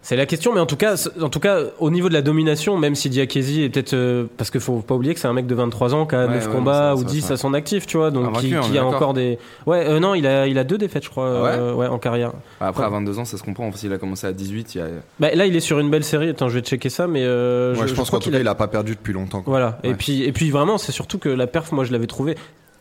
C'est 0.07 0.15
la 0.15 0.25
question, 0.25 0.53
mais 0.53 0.61
en 0.61 0.65
tout 0.65 0.77
cas, 0.77 0.95
en 1.21 1.27
tout 1.27 1.41
cas, 1.41 1.59
au 1.79 1.89
niveau 1.89 2.07
de 2.07 2.13
la 2.13 2.21
domination, 2.21 2.77
même 2.77 2.95
si 2.95 3.09
Diakesi 3.09 3.63
est 3.63 3.69
peut-être, 3.69 3.93
euh, 3.93 4.23
parce 4.37 4.49
qu'il 4.49 4.61
faut 4.61 4.77
pas 4.79 4.95
oublier 4.95 5.13
que 5.13 5.19
c'est 5.19 5.27
un 5.27 5.33
mec 5.33 5.47
de 5.47 5.53
23 5.53 5.93
ans 5.93 6.05
qui 6.05 6.15
a 6.15 6.27
Ouais, 6.27 6.33
9 6.35 6.47
ouais, 6.47 6.53
combats 6.53 6.73
ça- 6.91 6.95
ou 6.95 6.99
ça- 6.99 7.03
10 7.03 7.21
ça- 7.25 7.33
à 7.33 7.35
son 7.37 7.53
actif, 7.53 7.85
tu 7.85 7.97
vois, 7.97 8.09
donc 8.09 8.39
qui, 8.39 8.55
a 8.55 8.85
encore 8.85 9.13
des. 9.13 9.37
Ouais, 9.65 9.85
euh, 9.85 9.99
non, 9.99 10.15
il 10.15 10.25
a, 10.25 10.47
il 10.47 10.57
a 10.59 10.63
deux 10.63 10.77
défaites, 10.77 11.03
je 11.03 11.09
crois, 11.09 11.25
ouais 11.43 11.49
euh, 11.51 11.73
ouais, 11.73 11.87
en 11.87 11.99
carrière. 11.99 12.31
Après, 12.61 12.83
Ouais. 12.83 12.87
à 12.87 12.89
22 12.89 13.19
ans, 13.19 13.25
ça 13.25 13.37
se 13.37 13.43
comprend. 13.43 13.69
S'il 13.73 13.91
a 13.91 13.97
commencé 13.97 14.25
à 14.25 14.31
18, 14.31 14.75
il 14.75 14.77
y 14.77 14.81
a. 14.81 14.85
Bah, 15.19 15.35
là, 15.35 15.45
il 15.45 15.53
est 15.53 15.59
sur 15.59 15.77
une 15.77 15.89
belle 15.89 16.05
série. 16.05 16.29
Attends, 16.29 16.47
je 16.47 16.53
vais 16.53 16.61
checker 16.61 16.87
ça, 16.89 17.07
mais 17.07 17.23
euh, 17.25 17.75
Ouais, 17.75 17.85
je, 17.85 17.93
pense 17.93 18.09
qu'en 18.09 18.19
tout 18.19 18.31
cas, 18.31 18.39
il 18.39 18.47
a 18.47 18.55
pas 18.55 18.67
perdu 18.69 18.95
depuis 18.95 19.11
longtemps. 19.11 19.41
quoi. 19.41 19.51
Voilà. 19.51 19.77
Et 19.83 19.93
puis, 19.93 20.23
et 20.23 20.31
puis 20.31 20.51
vraiment, 20.51 20.77
c'est 20.77 20.93
surtout 20.93 21.17
que 21.17 21.27
la 21.27 21.47
perf, 21.47 21.73
moi, 21.73 21.83
je 21.83 21.91
l'avais 21.91 22.07
trouvé. 22.07 22.37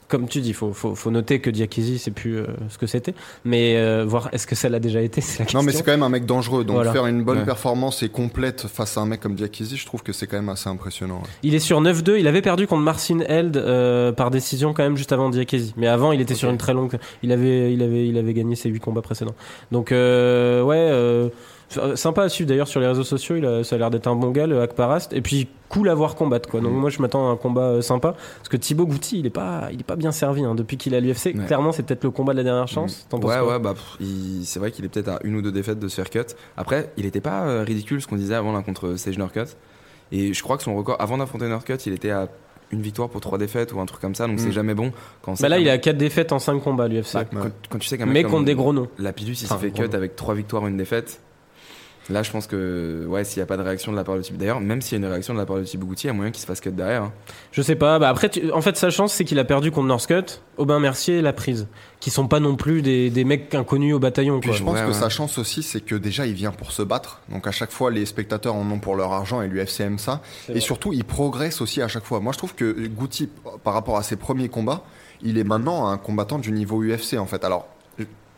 Comme 0.09 0.29
tu 0.29 0.41
dis, 0.41 0.53
faut, 0.53 0.73
faut, 0.73 0.95
faut 0.95 1.11
noter 1.11 1.41
que 1.41 1.51
Diakisi, 1.51 1.99
c'est 1.99 2.13
plus 2.13 2.39
euh, 2.39 2.47
ce 2.69 2.79
que 2.79 2.87
c'était. 2.87 3.13
Mais 3.45 3.77
euh, 3.77 4.05
voir 4.07 4.29
est-ce 4.33 4.47
que 4.47 4.55
ça 4.55 4.69
l'a 4.69 4.79
déjà 4.79 5.01
été, 5.01 5.21
c'est 5.23 5.41
la 5.41 5.45
question. 5.47 5.59
Non, 5.59 5.65
mais 5.65 5.73
c'est 5.73 5.83
quand 5.83 5.91
même 5.91 6.05
un 6.05 6.09
mec 6.09 6.27
dangereux. 6.27 6.65
Donc 6.65 6.77
Voilà. 6.77 6.93
faire 6.93 7.07
une 7.07 7.25
bonne 7.25 7.39
Ouais. 7.39 7.45
performance 7.45 8.03
et 8.05 8.09
complète 8.09 8.67
face 8.69 8.97
à 8.97 9.01
un 9.01 9.07
mec 9.07 9.21
comme 9.21 9.35
Diakisi, 9.35 9.77
je 9.77 9.85
trouve 9.85 10.03
que 10.05 10.13
c'est 10.13 10.27
quand 10.29 10.37
même 10.37 10.49
assez 10.49 10.69
impressionnant. 10.69 11.17
ouais. 11.17 11.29
Il 11.43 11.55
est 11.57 11.59
sur 11.59 11.81
9-2. 11.81 12.19
Il 12.21 12.29
avait 12.29 12.43
perdu 12.43 12.67
contre 12.69 12.83
Marcin 12.83 13.19
Held 13.27 13.57
euh, 13.57 14.13
par 14.13 14.31
décision 14.31 14.75
quand 14.75 14.85
même 14.85 14.97
juste 14.97 15.11
avant 15.13 15.29
Diakesi. 15.29 15.75
Mais 15.77 15.89
avant, 15.89 16.13
il 16.13 16.21
était 16.21 16.35
sur 16.35 16.51
une 16.51 16.59
très 16.59 16.73
longue. 16.75 16.97
Il 17.25 17.33
avait, 17.33 17.73
il 17.73 17.83
avait, 17.83 18.07
il 18.07 18.17
avait 18.17 18.33
gagné 18.35 18.55
ses 18.55 18.69
8 18.69 18.79
combats 18.81 19.03
précédents. 19.03 19.35
Donc 19.73 19.91
euh, 19.91 20.63
ouais, 20.63 20.77
euh, 20.79 21.29
sympa 21.97 22.23
à 22.23 22.29
suivre 22.29 22.49
d'ailleurs 22.49 22.69
sur 22.69 22.81
les 22.81 22.87
réseaux 22.87 23.05
sociaux. 23.05 23.37
Il 23.37 23.45
a, 23.45 23.65
ça 23.65 23.75
a 23.77 23.79
l'air 23.79 23.91
d'être 23.91 24.07
un 24.07 24.15
bon 24.15 24.31
gars, 24.31 24.47
le 24.47 24.61
Akparast. 24.61 25.13
Et 25.13 25.21
puis 25.21 25.49
cool 25.69 25.89
à 25.89 25.95
voir 25.95 26.15
combattre 26.15 26.49
quoi. 26.49 26.61
Donc 26.61 26.73
Mm. 26.73 26.77
moi, 26.77 26.91
je 26.91 27.03
m'attends 27.03 27.29
à 27.29 27.33
un 27.33 27.37
combat 27.37 27.63
euh, 27.63 27.81
sympa 27.83 28.15
parce 28.39 28.49
que 28.49 28.57
Thibaut 28.57 28.87
Goutti, 28.87 29.19
il 29.19 29.27
est 29.27 29.31
pas, 29.31 29.69
il 29.73 29.81
est 29.81 29.85
pas 29.85 29.97
bien 29.97 30.13
servi 30.13 30.45
hein, 30.45 30.55
depuis 30.55 30.77
qu'il 30.77 30.95
est 30.95 30.97
à 30.97 31.01
l'UFC. 31.01 31.27
Ouais. 31.35 31.45
Clairement, 31.47 31.73
c'est 31.73 31.83
peut-être 31.83 32.05
le 32.05 32.11
combat 32.11 32.33
de 32.33 32.39
la 32.39 32.45
dernière 32.45 32.69
chance. 32.69 33.07
T'en 33.11 33.19
penses 33.19 33.31
Ouais, 33.33 33.41
ouais, 33.41 33.59
bah, 33.59 33.75
c'est 34.45 34.59
vrai 34.61 34.71
qu'il 34.71 34.85
est 34.85 34.89
peut-être 34.89 35.09
à 35.09 35.19
une 35.25 35.35
ou 35.37 35.43
deux 35.43 35.53
défaites 35.53 35.79
de 35.81 35.89
se 35.89 35.97
faire 35.97 36.09
cut. 36.11 36.35
Après, 36.57 36.93
il 36.97 37.05
était 37.07 37.21
pas 37.21 37.43
euh, 37.47 37.65
ridicule 37.65 38.01
ce 38.01 38.07
qu'on 38.07 38.17
disait 38.17 38.35
avant 38.35 38.53
là 38.53 38.63
contre 38.63 38.95
Sage 38.97 39.19
Norcut. 39.19 39.41
Et 40.13 40.33
je 40.33 40.43
crois 40.43 40.57
que 40.57 40.63
son 40.63 40.77
record, 40.77 40.97
avant 41.01 41.19
d'affronter 41.19 41.49
Norcut, 41.49 41.75
il 41.87 41.93
était 41.93 42.11
à 42.13 42.29
une 42.71 42.81
victoire 42.81 43.09
pour 43.09 43.21
trois 43.21 43.39
défaites 43.39 43.73
ou 43.73 43.81
un 43.81 43.87
truc 43.87 44.01
comme 44.01 44.15
ça, 44.15 44.27
donc 44.27 44.37
Mm. 44.37 44.39
c'est 44.41 44.53
jamais 44.53 44.75
bon. 44.75 44.93
Quand 45.23 45.41
Bah 45.41 45.49
là, 45.49 45.59
il 45.59 45.65
mec- 45.67 45.81
4 45.83 45.97
défaites 45.97 46.33
en 46.33 46.39
5 46.39 46.61
combats 46.61 46.87
l'UFC. 46.89 47.15
bah, 47.15 47.21
Ouais. 47.21 47.27
quand, 47.43 47.51
quand 47.71 47.79
tu 47.79 47.89
sais 47.89 47.99
qu'un 47.99 48.07
mec 48.07 48.15
mais 48.15 48.23
contre 48.31 48.45
des 48.45 48.55
gros 48.55 48.73
noms. 48.73 48.89
Lapidus, 48.99 49.33
il 49.41 49.45
Enfin, 49.47 49.57
s'est 49.59 49.71
fait 49.71 49.89
cut 49.89 49.95
avec 49.97 50.15
trois 50.17 50.35
victoires, 50.35 50.67
une 50.67 50.77
défaite. 50.77 51.21
Là, 52.09 52.23
je 52.23 52.31
pense 52.31 52.47
que, 52.47 53.05
ouais, 53.09 53.25
s'il 53.25 53.41
n'y 53.41 53.43
a 53.43 53.47
pas 53.47 53.57
de 53.57 53.63
réaction 53.63 53.91
de 53.91 53.97
la 53.97 54.05
part 54.05 54.15
de 54.17 54.21
Thibaut. 54.23 54.39
D'ailleurs, 54.39 54.61
même 54.61 54.81
s'il 54.81 54.93
y 55.01 55.03
a 55.03 55.05
une 55.05 55.11
réaction 55.11 55.35
de 55.35 55.39
la 55.41 55.47
part 55.47 55.57
de 55.57 55.65
Thibaut 55.65 55.87
Goutti, 55.87 56.05
il 56.05 56.07
y 56.07 56.11
a 56.11 56.13
moyen 56.13 56.31
qu'il 56.31 56.41
se 56.41 56.47
fasse 56.47 56.61
cut 56.61 56.71
derrière. 56.71 57.03
hein. 57.03 57.13
Je 57.51 57.63
sais 57.63 57.75
pas. 57.75 57.99
Bah 57.99 58.09
après, 58.09 58.29
tu- 58.29 58.53
en 58.53 58.61
fait, 58.61 58.77
sa 58.77 58.91
chance, 58.91 59.13
c'est 59.13 59.25
qu'il 59.25 59.39
a 59.41 59.45
perdu 59.45 59.73
contre 59.73 59.89
Northcutt, 59.89 60.41
Aubin 60.57 60.79
Mercier 60.79 61.19
et 61.19 61.23
La 61.23 61.33
Prise, 61.33 61.67
qui 61.99 62.11
sont 62.11 62.29
pas 62.29 62.39
non 62.39 62.55
plus 62.55 62.81
des, 62.83 63.11
des 63.11 63.25
mecs 63.25 63.53
inconnus 63.57 63.93
au 63.95 63.99
bataillon. 63.99 64.39
Puis 64.39 64.51
Quoi. 64.51 64.59
je 64.59 64.63
pense 64.63 64.75
Ouais, 64.75 64.83
que 64.83 64.87
ouais. 64.89 64.93
sa 64.93 65.09
chance 65.09 65.37
aussi, 65.39 65.65
c'est 65.65 65.81
que 65.81 65.97
déjà 65.97 66.27
il 66.27 66.35
vient 66.35 66.53
pour 66.53 66.71
se 66.71 66.83
battre. 66.83 67.23
Donc 67.29 67.49
à 67.49 67.51
chaque 67.53 67.73
fois, 67.73 67.91
les 67.91 68.07
spectateurs 68.07 68.55
en 68.55 68.71
ont 68.71 68.79
pour 68.79 68.95
leur 68.95 69.13
argent 69.13 69.43
et 69.43 69.49
l'UFC 69.49 69.81
aime 69.81 69.99
ça. 69.99 70.23
Et 70.49 70.53
vrai. 70.53 70.61
surtout, 70.61 70.93
il 70.93 71.03
progresse 71.05 71.61
aussi 71.61 71.83
à 71.83 71.89
chaque 71.89 72.05
fois. 72.05 72.21
Moi, 72.21 72.33
je 72.33 72.39
trouve 72.39 72.55
que 72.55 72.73
Guti, 72.87 73.29
par 73.65 73.75
rapport 73.75 73.97
à 73.97 74.05
ses 74.05 74.15
premiers 74.17 74.49
combats, 74.49 74.83
il 75.23 75.39
est 75.39 75.45
maintenant 75.45 75.89
un 75.89 75.97
combattant 75.99 76.39
du 76.39 76.53
niveau 76.53 76.83
UFC 76.85 77.15
en 77.19 77.27
fait. 77.27 77.45
Alors, 77.45 77.67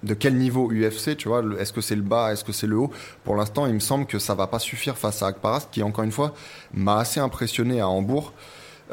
de 0.02 0.14
quel 0.14 0.34
niveau 0.36 0.70
UFC, 0.70 1.16
tu 1.16 1.28
vois 1.28 1.42
Est-ce 1.58 1.72
que 1.72 1.80
c'est 1.80 1.96
le 1.96 2.02
bas 2.02 2.32
Est-ce 2.32 2.44
que 2.44 2.52
c'est 2.52 2.66
le 2.66 2.76
haut? 2.76 2.90
Pour 3.24 3.34
l'instant, 3.36 3.66
il 3.66 3.74
me 3.74 3.80
semble 3.80 4.06
que 4.06 4.18
ça 4.18 4.34
va 4.34 4.46
pas 4.46 4.58
suffire 4.58 4.96
face 4.96 5.22
à 5.22 5.28
Akparas, 5.28 5.68
qui 5.72 5.82
encore 5.82 6.04
une 6.04 6.12
fois 6.12 6.34
m'a 6.72 6.98
assez 6.98 7.20
impressionné 7.20 7.80
à 7.80 7.88
Hambourg. 7.88 8.32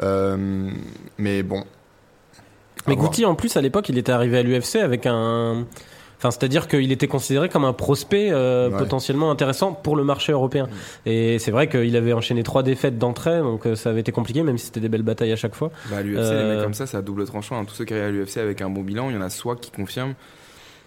Euh, 0.02 0.70
mais 1.18 1.42
bon. 1.42 1.64
Mais. 2.86 2.96
Goutti, 2.96 3.24
en 3.24 3.34
plus, 3.34 3.56
à 3.56 3.60
l'époque, 3.62 3.88
il 3.88 3.98
était 3.98 4.12
arrivé 4.12 4.38
à 4.38 4.42
l'UFC 4.42 4.76
avec 4.76 5.06
un. 5.06 5.64
Enfin, 6.18 6.30
c'est-à-dire 6.30 6.66
qu'il 6.66 6.90
était 6.92 7.08
considéré 7.08 7.50
comme 7.50 7.66
un 7.66 7.74
prospect 7.74 8.30
euh, 8.30 8.70
Ouais. 8.70 8.78
potentiellement 8.78 9.30
intéressant 9.30 9.72
pour 9.72 9.96
le 9.96 10.02
marché 10.04 10.32
européen. 10.32 10.66
Et 11.04 11.38
c'est 11.38 11.50
vrai 11.50 11.68
qu'il 11.68 11.94
avait 11.94 12.14
enchaîné 12.14 12.42
trois 12.42 12.62
défaites 12.62 12.96
d'entrée, 12.98 13.40
donc 13.40 13.66
euh, 13.66 13.74
ça 13.76 13.90
avait 13.90 14.00
été 14.00 14.12
compliqué, 14.12 14.42
même 14.42 14.56
si 14.56 14.66
c'était 14.66 14.80
des 14.80 14.88
belles 14.88 15.02
batailles 15.02 15.32
à 15.32 15.36
chaque 15.36 15.54
fois. 15.54 15.70
Bah, 15.90 15.98
à 15.98 16.02
l'UFC, 16.02 16.18
Euh, 16.18 16.48
les 16.48 16.54
mecs 16.54 16.64
comme 16.64 16.72
ça, 16.74 16.86
c'est 16.86 16.96
à 16.96 17.02
double 17.02 17.26
tranchant. 17.26 17.58
hein. 17.60 17.64
Tous 17.66 17.74
ceux 17.74 17.84
qui 17.84 17.92
arrivent 17.92 18.06
à 18.06 18.10
l'UFC 18.10 18.38
avec 18.38 18.62
un 18.62 18.70
bon 18.70 18.80
bilan, 18.82 19.10
il 19.10 19.16
y 19.16 19.18
en 19.18 19.22
a 19.22 19.28
soit 19.28 19.56
qui 19.56 19.70
confirment. 19.70 20.14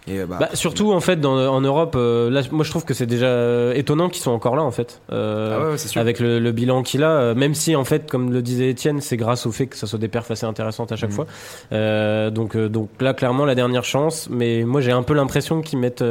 Et 0.06 0.18
euh, 0.20 0.26
bah, 0.26 0.36
Bah, 0.40 0.48
surtout 0.54 0.92
en 0.92 1.00
fait 1.00 1.20
dans, 1.20 1.36
en 1.36 1.60
Europe, 1.60 1.94
euh, 1.96 2.30
là, 2.30 2.40
moi 2.50 2.64
je 2.64 2.70
trouve 2.70 2.84
que 2.84 2.94
c'est 2.94 3.06
déjà 3.06 3.26
euh, 3.26 3.74
étonnant 3.74 4.08
qu'ils 4.08 4.22
soient 4.22 4.32
encore 4.32 4.56
là 4.56 4.62
en 4.62 4.70
fait. 4.70 5.00
Euh, 5.12 5.56
ah 5.58 5.64
ouais, 5.64 5.70
ouais, 5.72 5.78
sûr. 5.78 6.00
avec 6.00 6.20
le, 6.20 6.38
le 6.38 6.52
bilan 6.52 6.82
qu'il 6.82 7.04
a, 7.04 7.10
euh, 7.10 7.34
même 7.34 7.54
si 7.54 7.76
en 7.76 7.84
fait, 7.84 8.10
comme 8.10 8.32
le 8.32 8.40
disait 8.42 8.70
Étienne, 8.70 9.00
c'est 9.00 9.16
grâce 9.18 9.44
au 9.46 9.52
fait 9.52 9.66
que 9.66 9.76
ça 9.76 9.86
soit 9.86 9.98
des 9.98 10.08
perfs 10.08 10.30
assez 10.30 10.46
intéressantes 10.46 10.90
à 10.92 10.96
chaque 10.96 11.10
Mhm. 11.10 11.16
fois. 11.16 12.30
Donc, 12.30 12.56
donc 12.56 12.88
là, 13.00 13.14
clairement, 13.14 13.44
la 13.44 13.54
dernière 13.54 13.84
chance. 13.84 14.28
Mais 14.30 14.64
moi, 14.64 14.80
j'ai 14.80 14.92
un 14.92 15.02
peu 15.02 15.14
l'impression 15.14 15.60
qu'ils 15.60 15.78
mettent, 15.78 16.04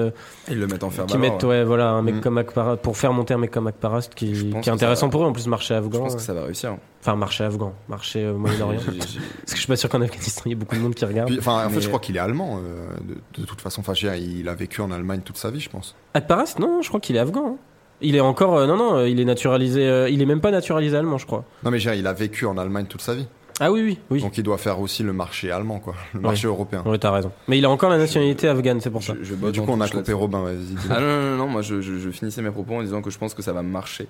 Ils 0.50 0.60
le 0.60 0.68
mettent 0.68 0.84
en 0.84 0.90
faire 0.90 1.06
qu'ils 1.06 1.20
mettent, 1.20 1.44
ouais, 1.44 1.64
voilà, 1.64 1.90
un 1.90 2.02
mec 2.02 2.16
Mhm. 2.16 2.22
comme 2.22 2.38
Akparast 2.38 2.82
pour 2.82 2.98
faire 2.98 3.14
monter 3.14 3.34
un 3.34 3.38
mec 3.38 3.52
comme 3.52 3.68
Akparast 3.68 4.12
Je 4.14 4.18
qui, 4.18 4.32
qui 4.62 4.70
est 4.70 4.72
intéressant 4.72 5.08
va. 5.08 5.12
pour 5.12 5.24
eux. 5.24 5.28
En 5.28 5.34
plus, 5.34 5.48
marché 5.48 5.74
Je 5.74 5.80
afghan, 5.80 6.00
pense 6.00 6.16
que 6.16 6.22
ça 6.22 6.34
va 6.34 6.44
réussir. 6.44 6.76
Enfin 7.02 7.16
marché 7.16 7.44
afghan, 7.44 7.74
marché 7.88 8.24
euh, 8.24 8.34
Moyen-Orient. 8.34 8.80
Parce 8.86 9.06
que 9.08 9.52
je 9.52 9.56
suis 9.58 9.68
pas 9.68 9.76
sûr 9.76 9.90
qu'en 9.90 10.02
Afghanistan 10.02 10.42
il 10.46 10.50
y 10.50 10.52
ait 10.52 10.56
beaucoup 10.56 10.76
de 10.76 10.82
monde 10.82 10.96
qui 10.96 11.06
regarde. 11.06 11.30
Puis, 11.30 11.40
enfin, 11.40 11.66
en 11.66 11.70
fait, 11.70 11.82
je 11.82 11.88
crois 11.88 12.00
qu'il 12.00 12.16
est 12.18 12.20
allemand, 12.20 12.60
euh, 12.64 12.88
de, 13.36 13.42
de 13.42 13.46
toute 13.46 13.62
façon. 13.62 13.82
Enfin, 13.82 13.94
il 13.94 14.48
a 14.50 14.54
vécu 14.56 14.82
en 14.82 14.92
Allemagne 14.92 15.22
toute 15.24 15.38
sa 15.38 15.50
vie, 15.52 15.60
je 15.60 15.70
pense. 15.70 15.96
Akparast, 16.14 16.60
non, 16.60 16.82
je 16.82 16.88
crois 16.88 17.00
qu'il 17.00 17.16
est 17.16 17.20
afghan. 17.20 17.54
hein. 17.54 17.58
Il 18.02 18.16
est 18.16 18.22
encore, 18.22 18.56
euh, 18.58 18.66
non, 18.68 18.78
non, 18.78 18.96
euh, 18.96 19.10
il 19.10 19.20
est 19.20 19.26
naturalisé. 19.26 19.86
euh, 19.88 20.10
il 20.10 20.22
est 20.22 20.26
même 20.26 20.40
pas 20.42 20.52
naturalisé 20.52 20.96
allemand, 20.96 21.18
je 21.18 21.26
crois. 21.26 21.44
Non, 21.64 21.72
mais 21.72 21.82
il 21.82 22.08
a 22.08 22.14
vécu 22.14 22.46
en 22.46 22.58
Allemagne 22.58 22.86
toute 22.86 23.02
sa 23.02 23.14
vie. 23.16 23.28
Ah 23.62 23.74
oui, 23.74 23.82
oui, 23.84 24.00
oui. 24.10 24.22
Donc, 24.22 24.38
il 24.38 24.44
doit 24.44 24.58
faire 24.58 24.80
aussi 24.80 25.04
le 25.04 25.12
marché 25.12 25.52
allemand, 25.52 25.80
quoi. 25.80 25.94
Le 26.14 26.22
marché 26.22 26.48
européen. 26.48 26.82
Oui, 26.86 26.98
t'as 26.98 27.12
raison. 27.12 27.30
Mais 27.50 27.58
il 27.58 27.66
a 27.66 27.70
encore 27.70 27.90
la 27.90 27.98
nationalité 27.98 28.48
afghane, 28.48 28.80
c'est 28.80 28.90
pour 28.90 29.04
ça. 29.04 29.16
je, 29.20 29.26
je 29.26 29.36
botte 29.36 29.52
du 29.52 29.60
coup, 29.62 29.72
on 29.72 29.82
a 29.82 29.90
coupé. 29.90 30.14
Robin, 30.14 30.44
vas-y. 30.44 30.78
Ah 30.90 31.02
non, 31.02 31.08
non, 31.08 31.22
non, 31.32 31.38
non, 31.40 31.48
moi 31.48 31.62
je, 31.62 31.82
je- 31.82 31.98
je 32.00 32.10
finissais 32.10 32.42
mes 32.42 32.52
propos 32.52 32.76
en 32.76 32.84
disant 32.84 33.02
que 33.02 33.10
je 33.10 33.18
pense 33.18 33.34
que 33.34 33.42
ça 33.42 33.52
va 33.52 33.62
marcher. 33.62 34.08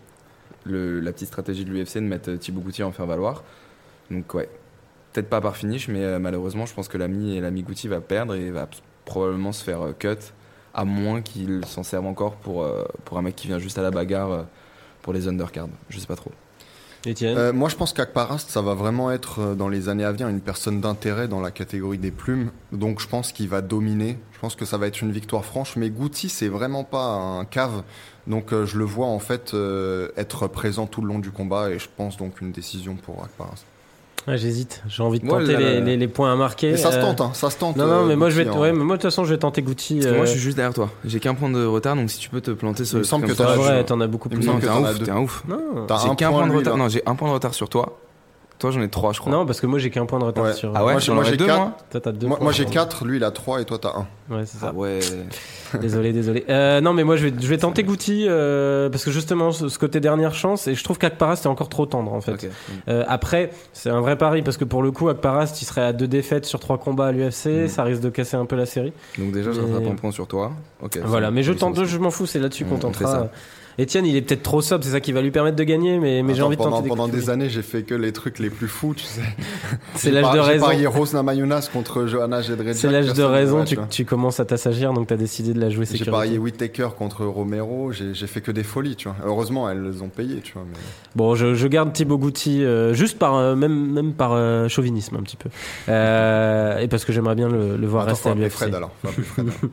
Le, 0.65 0.99
la 0.99 1.11
petite 1.11 1.27
stratégie 1.27 1.63
de 1.65 1.71
l'UFC 1.71 1.95
de 1.95 2.01
mettre 2.01 2.31
euh, 2.31 2.37
Thibaut 2.37 2.61
Goutti 2.61 2.83
en 2.83 2.91
faire 2.91 3.05
valoir. 3.05 3.43
Donc 4.11 4.33
ouais, 4.33 4.49
peut-être 5.13 5.29
pas 5.29 5.41
par 5.41 5.55
finish, 5.55 5.87
mais 5.87 6.03
euh, 6.03 6.19
malheureusement 6.19 6.65
je 6.65 6.73
pense 6.73 6.87
que 6.87 6.97
l'ami 6.97 7.37
et 7.37 7.41
l'ami 7.41 7.63
Goutti 7.63 7.87
va 7.87 8.01
perdre 8.01 8.35
et 8.35 8.51
va 8.51 8.67
probablement 9.05 9.51
se 9.51 9.63
faire 9.63 9.81
euh, 9.81 9.93
cut, 9.97 10.17
à 10.73 10.85
moins 10.85 11.21
qu'il 11.21 11.65
s'en 11.65 11.83
serve 11.83 12.05
encore 12.05 12.35
pour, 12.35 12.63
euh, 12.63 12.85
pour 13.05 13.17
un 13.17 13.21
mec 13.21 13.35
qui 13.35 13.47
vient 13.47 13.59
juste 13.59 13.77
à 13.77 13.81
la 13.81 13.91
bagarre 13.91 14.31
euh, 14.31 14.43
pour 15.01 15.13
les 15.13 15.27
undercards. 15.27 15.69
Je 15.89 15.99
sais 15.99 16.07
pas 16.07 16.15
trop. 16.15 16.31
Étienne. 17.05 17.37
Euh, 17.37 17.53
moi, 17.53 17.69
je 17.69 17.75
pense 17.75 17.93
qu'Akparast, 17.93 18.49
ça 18.49 18.61
va 18.61 18.73
vraiment 18.73 19.09
être 19.11 19.39
euh, 19.39 19.55
dans 19.55 19.69
les 19.69 19.87
années 19.87 20.03
à 20.03 20.11
venir 20.11 20.27
une 20.27 20.41
personne 20.41 20.81
d'intérêt 20.81 21.27
dans 21.27 21.39
la 21.39 21.51
catégorie 21.51 21.97
des 21.97 22.11
plumes. 22.11 22.51
Donc, 22.71 22.99
je 22.99 23.07
pense 23.07 23.31
qu'il 23.31 23.47
va 23.47 23.61
dominer. 23.61 24.17
Je 24.33 24.39
pense 24.39 24.55
que 24.55 24.65
ça 24.65 24.77
va 24.77 24.87
être 24.87 25.01
une 25.01 25.11
victoire 25.11 25.45
franche. 25.45 25.75
Mais 25.77 25.89
Goutti, 25.89 26.27
c'est 26.29 26.49
vraiment 26.49 26.83
pas 26.83 27.05
un 27.05 27.45
cave. 27.45 27.83
Donc, 28.29 28.53
euh, 28.53 28.65
je 28.65 28.77
le 28.77 28.86
vois 28.86 29.07
en 29.07 29.19
fait 29.19 29.53
euh, 29.53 30.09
être 30.15 30.48
présent 30.48 30.86
tout 30.88 31.01
le 31.01 31.07
long 31.07 31.19
du 31.19 31.31
combat. 31.31 31.71
Et 31.71 31.79
je 31.79 31.88
pense 31.98 32.15
donc 32.17 32.39
une 32.41 32.51
décision 32.51 32.95
pour 32.95 33.24
Akparast. 33.24 33.65
Ouais, 34.27 34.38
J'hésite. 34.38 34.83
J'ai 34.88 35.01
envie 35.01 35.19
de 35.19 35.27
tenter 35.27 35.53
là, 35.53 35.59
les, 35.59 35.74
là, 35.75 35.79
les- 35.79 35.98
les 35.98 36.07
points 36.07 36.31
à 36.31 36.36
marquer. 36.36 36.69
Et 36.71 36.77
ça 36.77 36.91
se 36.91 36.98
Euh, 36.98 37.01
tente, 37.01 37.21
hein, 37.21 37.31
ça 37.33 37.50
se 37.50 37.57
tente. 37.57 37.77
Non, 37.77 37.88
non, 37.88 37.93
euh, 38.03 38.05
mais 38.05 38.15
moi 38.15 38.29
je 38.29 38.41
vais. 38.41 38.48
Hein. 38.48 38.59
Ouais, 38.59 38.71
mais 38.74 38.83
moi 38.83 38.98
de 38.98 39.01
toute 39.01 39.09
façon 39.09 39.24
je 39.24 39.33
vais 39.33 39.39
tenter 39.39 39.62
Gucci. 39.63 39.95
Parce 39.95 40.05
que 40.07 40.15
moi, 40.15 40.25
je 40.25 40.31
suis 40.31 40.39
juste 40.39 40.57
derrière 40.57 40.74
toi. 40.74 40.89
J'ai 41.05 41.19
qu'un 41.19 41.33
point 41.33 41.50
de 41.50 41.65
retard, 41.65 41.95
donc 41.95 42.12
si 42.12 42.19
tu 42.19 42.29
peux 42.29 42.41
te 42.41 42.51
planter 42.51 42.86
sur 42.86 42.95
Il 42.95 42.98
me 42.98 43.01
le 43.03 43.07
semble 43.07 43.25
que 43.27 43.33
t'en 43.33 44.00
as 44.01 44.03
as 44.03 44.07
beaucoup 44.07 44.29
il 44.31 44.38
me 44.38 44.41
plus. 44.41 44.45
T'es 44.62 44.67
un 44.69 44.79
ouf, 44.81 45.00
t'es 45.03 45.09
un 45.12 45.17
ouf. 45.21 45.43
J'ai 45.48 46.09
un 46.09 46.15
qu'un 46.15 46.29
point, 46.29 46.48
de 46.48 46.53
retard. 46.55 46.77
Non, 46.77 46.89
j'ai 46.89 47.01
un 47.07 47.15
point 47.15 47.29
de 47.29 47.33
retard 47.33 47.53
sur 47.55 47.69
toi. 47.69 47.98
Toi, 48.59 48.71
j'en 48.71 48.81
ai 48.81 48.89
trois, 48.89 49.13
je 49.13 49.19
crois. 49.21 49.31
Non, 49.31 49.45
parce 49.45 49.61
que 49.61 49.67
moi 49.67 49.79
j'ai 49.79 49.89
qu'un 49.89 50.05
point 50.05 50.19
de 50.19 50.25
retard 50.25 50.43
Ouais. 50.43 50.53
sur. 50.53 50.73
Ah 50.75 50.83
ouais, 50.85 50.91
Moi, 50.91 50.99
j'en 51.01 51.13
moi, 51.13 51.23
aurais 51.23 51.31
j'ai 51.31 51.37
deux, 51.37 51.45
quatre. 51.45 51.57
moi. 51.59 51.77
Toi 51.91 52.01
t'as 52.01 52.11
deux. 52.11 52.27
Moi, 52.27 52.35
points. 52.37 52.43
moi, 52.43 52.51
j'ai 52.51 52.65
4, 52.65 53.05
lui 53.05 53.15
il 53.17 53.23
a 53.23 53.31
3 53.31 53.61
et 53.61 53.65
toi 53.65 53.77
t'as 53.81 53.93
1. 54.29 54.35
Ouais, 54.35 54.45
c'est 54.45 54.57
ça. 54.57 54.71
Ah 54.71 54.73
ouais. 54.75 54.99
Désolé, 55.81 56.11
désolé. 56.13 56.45
Euh, 56.49 56.81
non, 56.81 56.93
mais 56.93 57.03
moi 57.03 57.15
je 57.15 57.27
vais, 57.27 57.33
je 57.39 57.47
vais 57.47 57.57
tenter 57.59 57.83
Gucci 57.83 58.25
euh, 58.27 58.89
parce 58.89 59.05
que 59.05 59.11
justement 59.11 59.51
ce, 59.51 59.69
ce 59.69 59.77
côté 59.79 59.99
dernière 59.99 60.33
chance 60.33 60.67
et 60.67 60.73
je 60.75 60.83
trouve 60.83 60.97
qu'Akparas 60.97 61.35
c'est 61.37 61.47
encore 61.47 61.69
trop 61.69 61.85
tendre 61.85 62.11
en 62.11 62.21
fait. 62.21 62.31
Ok. 62.33 62.47
Euh, 62.87 63.03
après, 63.07 63.51
c'est 63.71 63.89
un 63.91 64.01
vrai 64.01 64.17
pari 64.17 64.41
parce 64.41 64.57
que 64.57 64.65
pour 64.65 64.81
le 64.81 64.91
coup, 64.91 65.09
Akparas, 65.09 65.55
il 65.61 65.65
serait 65.65 65.83
à 65.83 65.93
deux 65.93 66.07
défaites 66.07 66.45
sur 66.45 66.59
trois 66.59 66.79
combats 66.79 67.07
à 67.07 67.11
l'UFC, 67.11 67.45
Mm. 67.65 67.67
ça 67.67 67.83
risque 67.83 68.01
de 68.01 68.09
casser 68.09 68.35
un 68.35 68.45
peu 68.45 68.55
la 68.55 68.65
série. 68.65 68.91
Donc 69.19 69.31
déjà, 69.31 69.51
je 69.51 69.61
Mais- 69.61 69.73
rattrape 69.75 69.91
un 69.93 69.95
point 69.95 70.11
sur 70.11 70.27
toi. 70.27 70.51
Ok. 70.81 70.99
Voilà, 71.05 71.29
mais 71.31 71.43
je 71.43 71.53
tente, 71.53 71.83
je 71.85 71.97
m'en 71.99 72.09
fous, 72.11 72.25
c'est 72.25 72.39
là-dessus 72.39 72.65
qu'on 72.65 72.71
On 72.73 72.91
fait 72.91 73.03
tentera. 73.05 73.27
Etienne, 73.79 74.05
il 74.05 74.15
est 74.15 74.21
peut-être 74.21 74.43
trop 74.43 74.62
sobre, 74.62 74.83
c'est 74.83 74.91
ça 74.91 75.00
qui 75.00 75.12
va 75.12 75.21
lui 75.21 75.31
permettre 75.31 75.55
de 75.55 75.63
gagner, 75.63 76.00
mais, 76.00 76.21
mais 76.24 76.36
j'ai 76.36 76.41
envie 76.41 76.57
de 76.57 76.62
pendant, 76.62 76.77
tenter. 76.77 76.89
pendant 76.89 77.05
coups. 77.05 77.15
des 77.17 77.29
années, 77.29 77.50
j'ai 77.50 77.62
fait 77.62 77.83
que 77.83 77.95
les 77.95 78.12
trucs 78.12 78.39
les 78.39 78.50
plus 78.50 78.67
fous, 78.67 78.93
tu 78.95 79.03
sais. 79.05 79.21
C'est 79.95 80.09
J'ai 80.09 80.15
l'âge 80.15 80.31
de 80.31 80.41
J'ai 80.41 80.41
raison. 80.41 80.65
parié 80.65 80.86
Rose 80.88 81.13
Namayunas 81.13 81.69
contre 81.71 82.05
Johanna 82.05 82.41
Jedrzejczyk. 82.41 82.75
C'est 82.75 82.89
l'âge 82.91 83.13
de 83.13 83.24
raison, 83.24 83.63
tu, 83.63 83.77
tu 83.89 84.05
commences 84.05 84.39
à 84.39 84.45
t'assagir, 84.45 84.93
donc 84.93 85.07
t'as 85.07 85.15
décidé 85.17 85.53
de 85.53 85.59
la 85.59 85.69
jouer 85.69 85.86
J'ai 85.86 85.91
sécurité. 85.93 86.12
parié 86.12 86.38
Whittaker 86.38 86.89
contre 86.98 87.25
Romero, 87.25 87.91
j'ai 87.91 88.13
j'ai 88.13 88.27
fait 88.27 88.41
que 88.41 88.51
des 88.51 88.63
folies, 88.63 88.95
tu 88.95 89.07
vois. 89.07 89.17
Heureusement, 89.25 89.69
elles 89.69 90.03
ont 90.03 90.09
payé, 90.09 90.41
tu 90.43 90.53
vois. 90.53 90.63
Mais... 90.69 90.77
Bon, 91.15 91.36
je, 91.36 91.53
je 91.53 91.67
garde 91.67 91.93
Thibaut 91.93 92.17
Goutti 92.17 92.63
euh, 92.63 92.93
juste 92.93 93.17
par 93.17 93.36
euh, 93.36 93.55
même 93.55 93.91
même 93.91 94.13
par 94.13 94.33
euh, 94.33 94.67
chauvinisme 94.67 95.15
un 95.15 95.21
petit 95.24 95.38
peu, 95.38 95.50
et 95.88 96.88
parce 96.88 97.05
que 97.05 97.13
j'aimerais 97.13 97.36
bien 97.36 97.48
le, 97.50 97.77
le 97.77 97.88
voir 97.88 98.03
Attends, 98.03 98.12
rester 98.12 98.29
à 98.29 98.33
l'UFC. 98.36 98.51
Fred 98.51 98.75
alors. 98.75 98.91
Fred, 99.03 99.48
alors. 99.48 99.71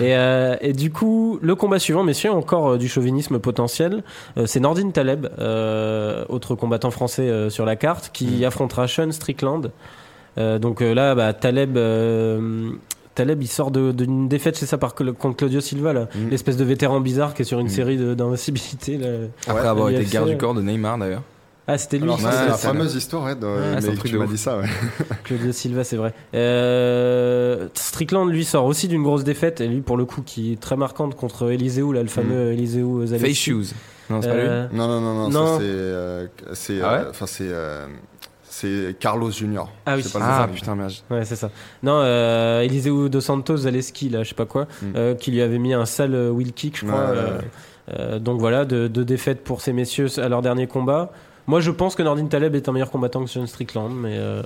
Et, 0.62 0.68
et 0.68 0.72
du 0.72 0.90
coup, 0.90 1.38
le 1.42 1.54
combat 1.54 1.78
suivant, 1.78 2.02
messieurs, 2.02 2.30
encore 2.32 2.78
du 2.78 2.88
chauvinisme 2.88 3.38
potentiel, 3.50 4.02
euh, 4.36 4.44
c'est 4.46 4.60
Nordin 4.60 4.90
Taleb, 4.90 5.26
euh, 5.38 6.24
autre 6.28 6.54
combattant 6.56 6.90
français 6.90 7.28
euh, 7.30 7.48
sur 7.48 7.64
la 7.64 7.76
carte, 7.76 8.10
qui 8.12 8.44
affrontera 8.44 8.86
Sean 8.88 9.10
Strickland. 9.12 9.70
Euh, 10.38 10.58
donc 10.58 10.82
euh, 10.82 10.92
là, 10.94 11.14
bah, 11.14 11.32
Taleb. 11.32 11.76
euh, 11.76 12.70
Taleb, 13.14 13.42
il 13.42 13.46
sort 13.48 13.70
d'une 13.70 14.28
défaite, 14.28 14.56
c'est 14.56 14.66
ça, 14.66 14.76
par, 14.76 14.94
contre 14.94 15.36
Claudio 15.36 15.60
Silva. 15.62 15.92
Mm. 15.94 16.06
l'espèce 16.30 16.58
de 16.58 16.64
vétéran 16.64 17.00
bizarre 17.00 17.32
qui 17.32 17.40
est 17.42 17.44
sur 17.46 17.58
une 17.60 17.68
Mm. 17.68 17.78
série 17.78 17.96
d'invincibilité. 18.16 19.00
Après 19.46 19.66
avoir 19.68 19.88
été 19.88 20.04
garde 20.04 20.28
du 20.28 20.36
corps 20.36 20.52
de 20.54 20.60
Neymar 20.60 20.98
d'ailleurs. 20.98 21.22
Ah, 21.68 21.78
c'était 21.78 21.98
lui, 21.98 22.10
c'est 22.16 22.22
c'est 22.22 22.46
la 22.46 22.52
ça. 22.52 22.68
fameuse 22.68 22.94
histoire, 22.94 23.24
ouais, 23.24 23.34
de- 23.34 23.44
Ah, 23.46 23.80
c'est 23.80 23.88
un 23.88 23.90
mais 23.90 23.96
truc 23.96 24.10
tu 24.10 24.12
de 24.16 24.18
m'as 24.20 24.26
dit 24.26 24.38
ça, 24.38 24.58
ouais. 24.58 24.66
Claudio 25.24 25.50
Silva, 25.52 25.82
c'est 25.82 25.96
vrai. 25.96 26.14
Euh, 26.34 27.68
Strickland, 27.74 28.28
lui, 28.30 28.44
sort 28.44 28.64
aussi 28.66 28.88
d'une 28.88 29.02
grosse 29.02 29.24
défaite, 29.24 29.60
et 29.60 29.66
lui, 29.68 29.80
pour 29.80 29.96
le 29.96 30.04
coup, 30.04 30.22
qui 30.22 30.52
est 30.52 30.60
très 30.60 30.76
marquante 30.76 31.14
contre 31.16 31.50
Eliseu, 31.50 31.92
là, 31.92 32.02
le 32.02 32.08
fameux 32.08 32.52
Eliseu 32.52 33.06
Zaleski. 33.06 33.28
Face 33.28 33.36
shoes. 33.38 33.74
Non, 34.10 34.22
c'est 34.22 34.28
pas 34.28 34.34
lui. 34.34 34.42
Euh, 34.46 34.66
Non, 34.72 34.86
non, 34.86 35.00
non, 35.00 35.14
non, 35.14 35.28
Non. 35.30 35.46
ça 35.46 35.58
c'est. 35.58 35.64
euh, 35.64 36.26
c'est. 36.52 36.80
Ah 36.82 36.92
ouais 36.92 36.98
euh, 37.06 37.10
Enfin, 37.10 37.26
c'est. 37.26 37.48
euh, 37.50 37.86
c'est 38.48 38.96
Carlos 39.00 39.30
Junior. 39.32 39.70
Ah 39.84 39.96
oui. 39.96 40.02
Sais 40.04 40.18
pas 40.18 40.20
Ah 40.22 40.48
putain, 40.48 40.74
merde. 40.76 40.92
Ouais, 41.10 41.24
c'est 41.24 41.36
ça. 41.36 41.50
Non, 41.82 41.98
euh, 42.02 42.60
Eliseu 42.60 43.08
dos 43.08 43.20
Santos 43.20 43.56
Zaleski, 43.58 44.08
là, 44.08 44.22
je 44.22 44.28
sais 44.30 44.34
pas 44.34 44.46
quoi, 44.46 44.62
Mm. 44.82 44.86
euh, 44.96 45.14
qui 45.14 45.30
lui 45.32 45.42
avait 45.42 45.58
mis 45.58 45.74
un 45.74 45.84
sale 45.84 46.14
euh, 46.14 46.30
wheel 46.30 46.52
kick, 46.52 46.78
je 46.78 46.86
crois. 46.86 47.00
Ouais, 47.00 47.10
ouais, 47.10 47.16
euh, 47.18 47.38
ouais. 47.38 47.44
euh, 47.98 48.18
donc 48.20 48.38
voilà, 48.40 48.64
deux 48.64 48.88
de 48.88 49.02
défaites 49.02 49.42
pour 49.42 49.60
ces 49.60 49.72
messieurs 49.72 50.06
à 50.18 50.28
leur 50.28 50.40
dernier 50.40 50.66
combat. 50.68 51.10
Moi, 51.48 51.60
je 51.60 51.70
pense 51.70 51.94
que 51.94 52.02
Nordin 52.02 52.26
Taleb 52.26 52.54
est 52.56 52.68
un 52.68 52.72
meilleur 52.72 52.90
combattant 52.90 53.22
que 53.24 53.30
Sean 53.30 53.46
Strickland, 53.46 53.92
mais 53.94 54.16
euh, 54.18 54.42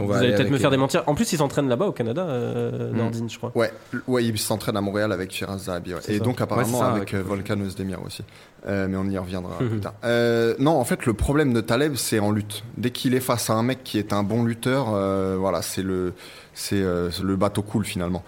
vous 0.00 0.12
allez 0.12 0.32
peut-être 0.34 0.50
me 0.50 0.58
faire 0.58 0.70
démentir. 0.70 1.02
En 1.08 1.14
plus, 1.16 1.32
il 1.32 1.36
s'entraîne 1.38 1.68
là-bas 1.68 1.86
au 1.86 1.92
Canada, 1.92 2.22
euh, 2.22 2.92
Mm. 2.92 2.96
Nordin, 2.96 3.26
je 3.28 3.36
crois. 3.38 3.50
Ouais, 3.56 3.72
ouais, 4.06 4.24
il 4.24 4.38
s'entraîne 4.38 4.76
à 4.76 4.80
Montréal 4.80 5.10
avec 5.12 5.32
Firas 5.32 5.58
Zahabi. 5.58 5.94
ouais. 5.94 6.00
Et 6.08 6.18
ça. 6.18 6.24
donc 6.24 6.40
apparemment 6.40 6.66
Ouais, 6.68 6.72
c'est 6.74 6.78
ça, 6.80 6.86
avec 6.90 7.12
avec- 7.12 7.14
euh, 7.14 7.22
Volkan 7.28 7.60
Özdemir 7.60 7.98
aussi. 8.04 8.22
Euh, 8.68 8.86
mais 8.88 8.96
on 8.96 9.04
y 9.10 9.18
reviendra 9.18 9.56
plus 9.58 9.80
tard. 9.80 9.94
Euh, 10.04 10.54
non, 10.60 10.78
en 10.78 10.84
fait, 10.84 11.06
le 11.06 11.14
problème 11.14 11.52
de 11.52 11.60
Taleb, 11.60 11.96
c'est 11.96 12.20
en 12.20 12.30
lutte. 12.30 12.62
Dès 12.76 12.90
qu'il 12.90 13.14
est 13.14 13.20
face 13.20 13.50
à 13.50 13.54
un 13.54 13.62
mec 13.62 13.82
qui 13.82 13.98
est 13.98 14.12
un 14.12 14.22
bon 14.22 14.44
lutteur, 14.44 14.86
euh, 14.94 15.36
voilà, 15.38 15.60
c'est 15.60 15.82
le, 15.82 16.12
c'est 16.54 16.80
euh, 16.80 17.10
le 17.22 17.36
bateau 17.36 17.62
cool 17.62 17.84
finalement. 17.84 18.22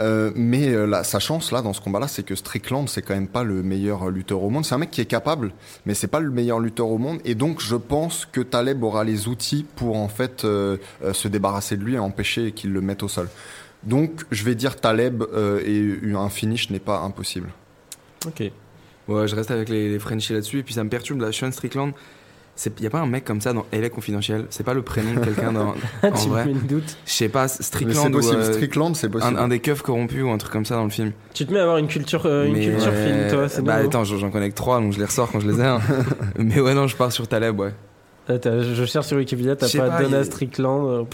Euh, 0.00 0.30
mais 0.36 0.68
euh, 0.68 0.86
là, 0.86 1.02
sa 1.02 1.18
chance 1.18 1.50
là 1.50 1.60
dans 1.60 1.72
ce 1.72 1.80
combat-là, 1.80 2.08
c'est 2.08 2.22
que 2.22 2.34
Strickland, 2.34 2.88
c'est 2.88 3.02
quand 3.02 3.14
même 3.14 3.28
pas 3.28 3.42
le 3.42 3.62
meilleur 3.62 4.10
lutteur 4.10 4.42
au 4.42 4.50
monde. 4.50 4.64
C'est 4.64 4.74
un 4.74 4.78
mec 4.78 4.90
qui 4.90 5.00
est 5.00 5.06
capable, 5.06 5.52
mais 5.86 5.94
c'est 5.94 6.06
pas 6.06 6.20
le 6.20 6.30
meilleur 6.30 6.60
lutteur 6.60 6.88
au 6.88 6.98
monde. 6.98 7.18
Et 7.24 7.34
donc, 7.34 7.60
je 7.60 7.76
pense 7.76 8.26
que 8.26 8.40
Taleb 8.40 8.82
aura 8.82 9.04
les 9.04 9.28
outils 9.28 9.66
pour 9.76 9.96
en 9.96 10.08
fait 10.08 10.44
euh, 10.44 10.76
euh, 11.02 11.12
se 11.12 11.28
débarrasser 11.28 11.76
de 11.76 11.84
lui 11.84 11.94
et 11.94 11.98
empêcher 11.98 12.52
qu'il 12.52 12.72
le 12.72 12.80
mette 12.80 13.02
au 13.02 13.08
sol. 13.08 13.28
Donc, 13.84 14.24
je 14.30 14.44
vais 14.44 14.54
dire 14.54 14.76
Taleb 14.76 15.22
euh, 15.22 15.60
et 15.64 16.14
un 16.14 16.28
finish 16.28 16.70
n'est 16.70 16.78
pas 16.78 17.00
impossible. 17.00 17.50
Ok. 18.26 18.50
Ouais, 19.08 19.26
je 19.26 19.34
reste 19.34 19.50
avec 19.50 19.68
les, 19.68 19.88
les 19.88 19.98
Frenchies 19.98 20.32
là-dessus. 20.32 20.58
Et 20.58 20.62
puis 20.62 20.74
ça 20.74 20.84
me 20.84 20.90
perturbe, 20.90 21.20
la 21.20 21.32
Sean 21.32 21.50
Strickland. 21.50 21.92
Il 22.66 22.80
n'y 22.80 22.86
a 22.86 22.90
pas 22.90 22.98
un 23.00 23.06
mec 23.06 23.24
comme 23.24 23.40
ça 23.40 23.52
dans 23.52 23.66
LA 23.72 23.88
Confidentiel? 23.88 24.46
C'est 24.50 24.64
pas 24.64 24.74
le 24.74 24.82
prénom 24.82 25.14
de 25.14 25.20
quelqu'un 25.24 25.52
dans. 25.52 25.74
En 26.02 26.10
tu 26.12 26.28
me 26.28 26.34
vrai? 26.34 26.44
mets 26.46 26.54
le 26.54 26.60
doute. 26.60 26.96
Je 27.06 27.12
sais 27.12 27.28
pas, 27.28 27.44
Mais 27.44 27.48
Strickland 27.48 28.02
c'est 28.02 28.08
ou 28.08 28.12
possible. 28.12 28.40
euh, 28.40 28.52
Strickland, 28.52 28.96
c'est 28.96 29.06
un, 29.06 29.10
possible. 29.10 29.38
un 29.38 29.48
des 29.48 29.60
keufs 29.60 29.82
corrompus 29.82 30.22
ou 30.24 30.30
un 30.30 30.38
truc 30.38 30.52
comme 30.52 30.64
ça 30.64 30.74
dans 30.74 30.84
le 30.84 30.90
film. 30.90 31.12
Tu 31.34 31.46
te 31.46 31.52
mets 31.52 31.60
à 31.60 31.62
avoir 31.62 31.78
une 31.78 31.86
culture, 31.86 32.26
euh, 32.26 32.46
une 32.46 32.54
Mais, 32.54 32.64
culture 32.64 32.92
euh, 32.92 33.04
film, 33.04 33.30
toi, 33.30 33.48
c'est 33.48 33.62
Bah 33.62 33.76
nouveau. 33.76 33.88
attends, 33.88 34.04
j'en 34.04 34.30
connais 34.30 34.50
que 34.50 34.56
trois, 34.56 34.80
donc 34.80 34.92
je 34.92 34.98
les 34.98 35.04
ressors 35.04 35.30
quand 35.30 35.38
je 35.40 35.48
les 35.50 35.60
ai. 35.60 35.64
hein. 35.64 35.80
Mais 36.38 36.60
ouais, 36.60 36.74
non, 36.74 36.86
je 36.88 36.96
pars 36.96 37.12
sur 37.12 37.28
Taleb, 37.28 37.58
ouais. 37.60 37.72
Attends, 38.28 38.60
je 38.60 38.84
cherche 38.84 39.06
sur 39.06 39.16
Wikipédia, 39.18 39.54
t'as 39.56 39.68
pas, 39.78 39.88
pas, 39.90 40.02
Donna 40.02 40.24
Strickland. 40.24 40.88
euh. 40.88 41.04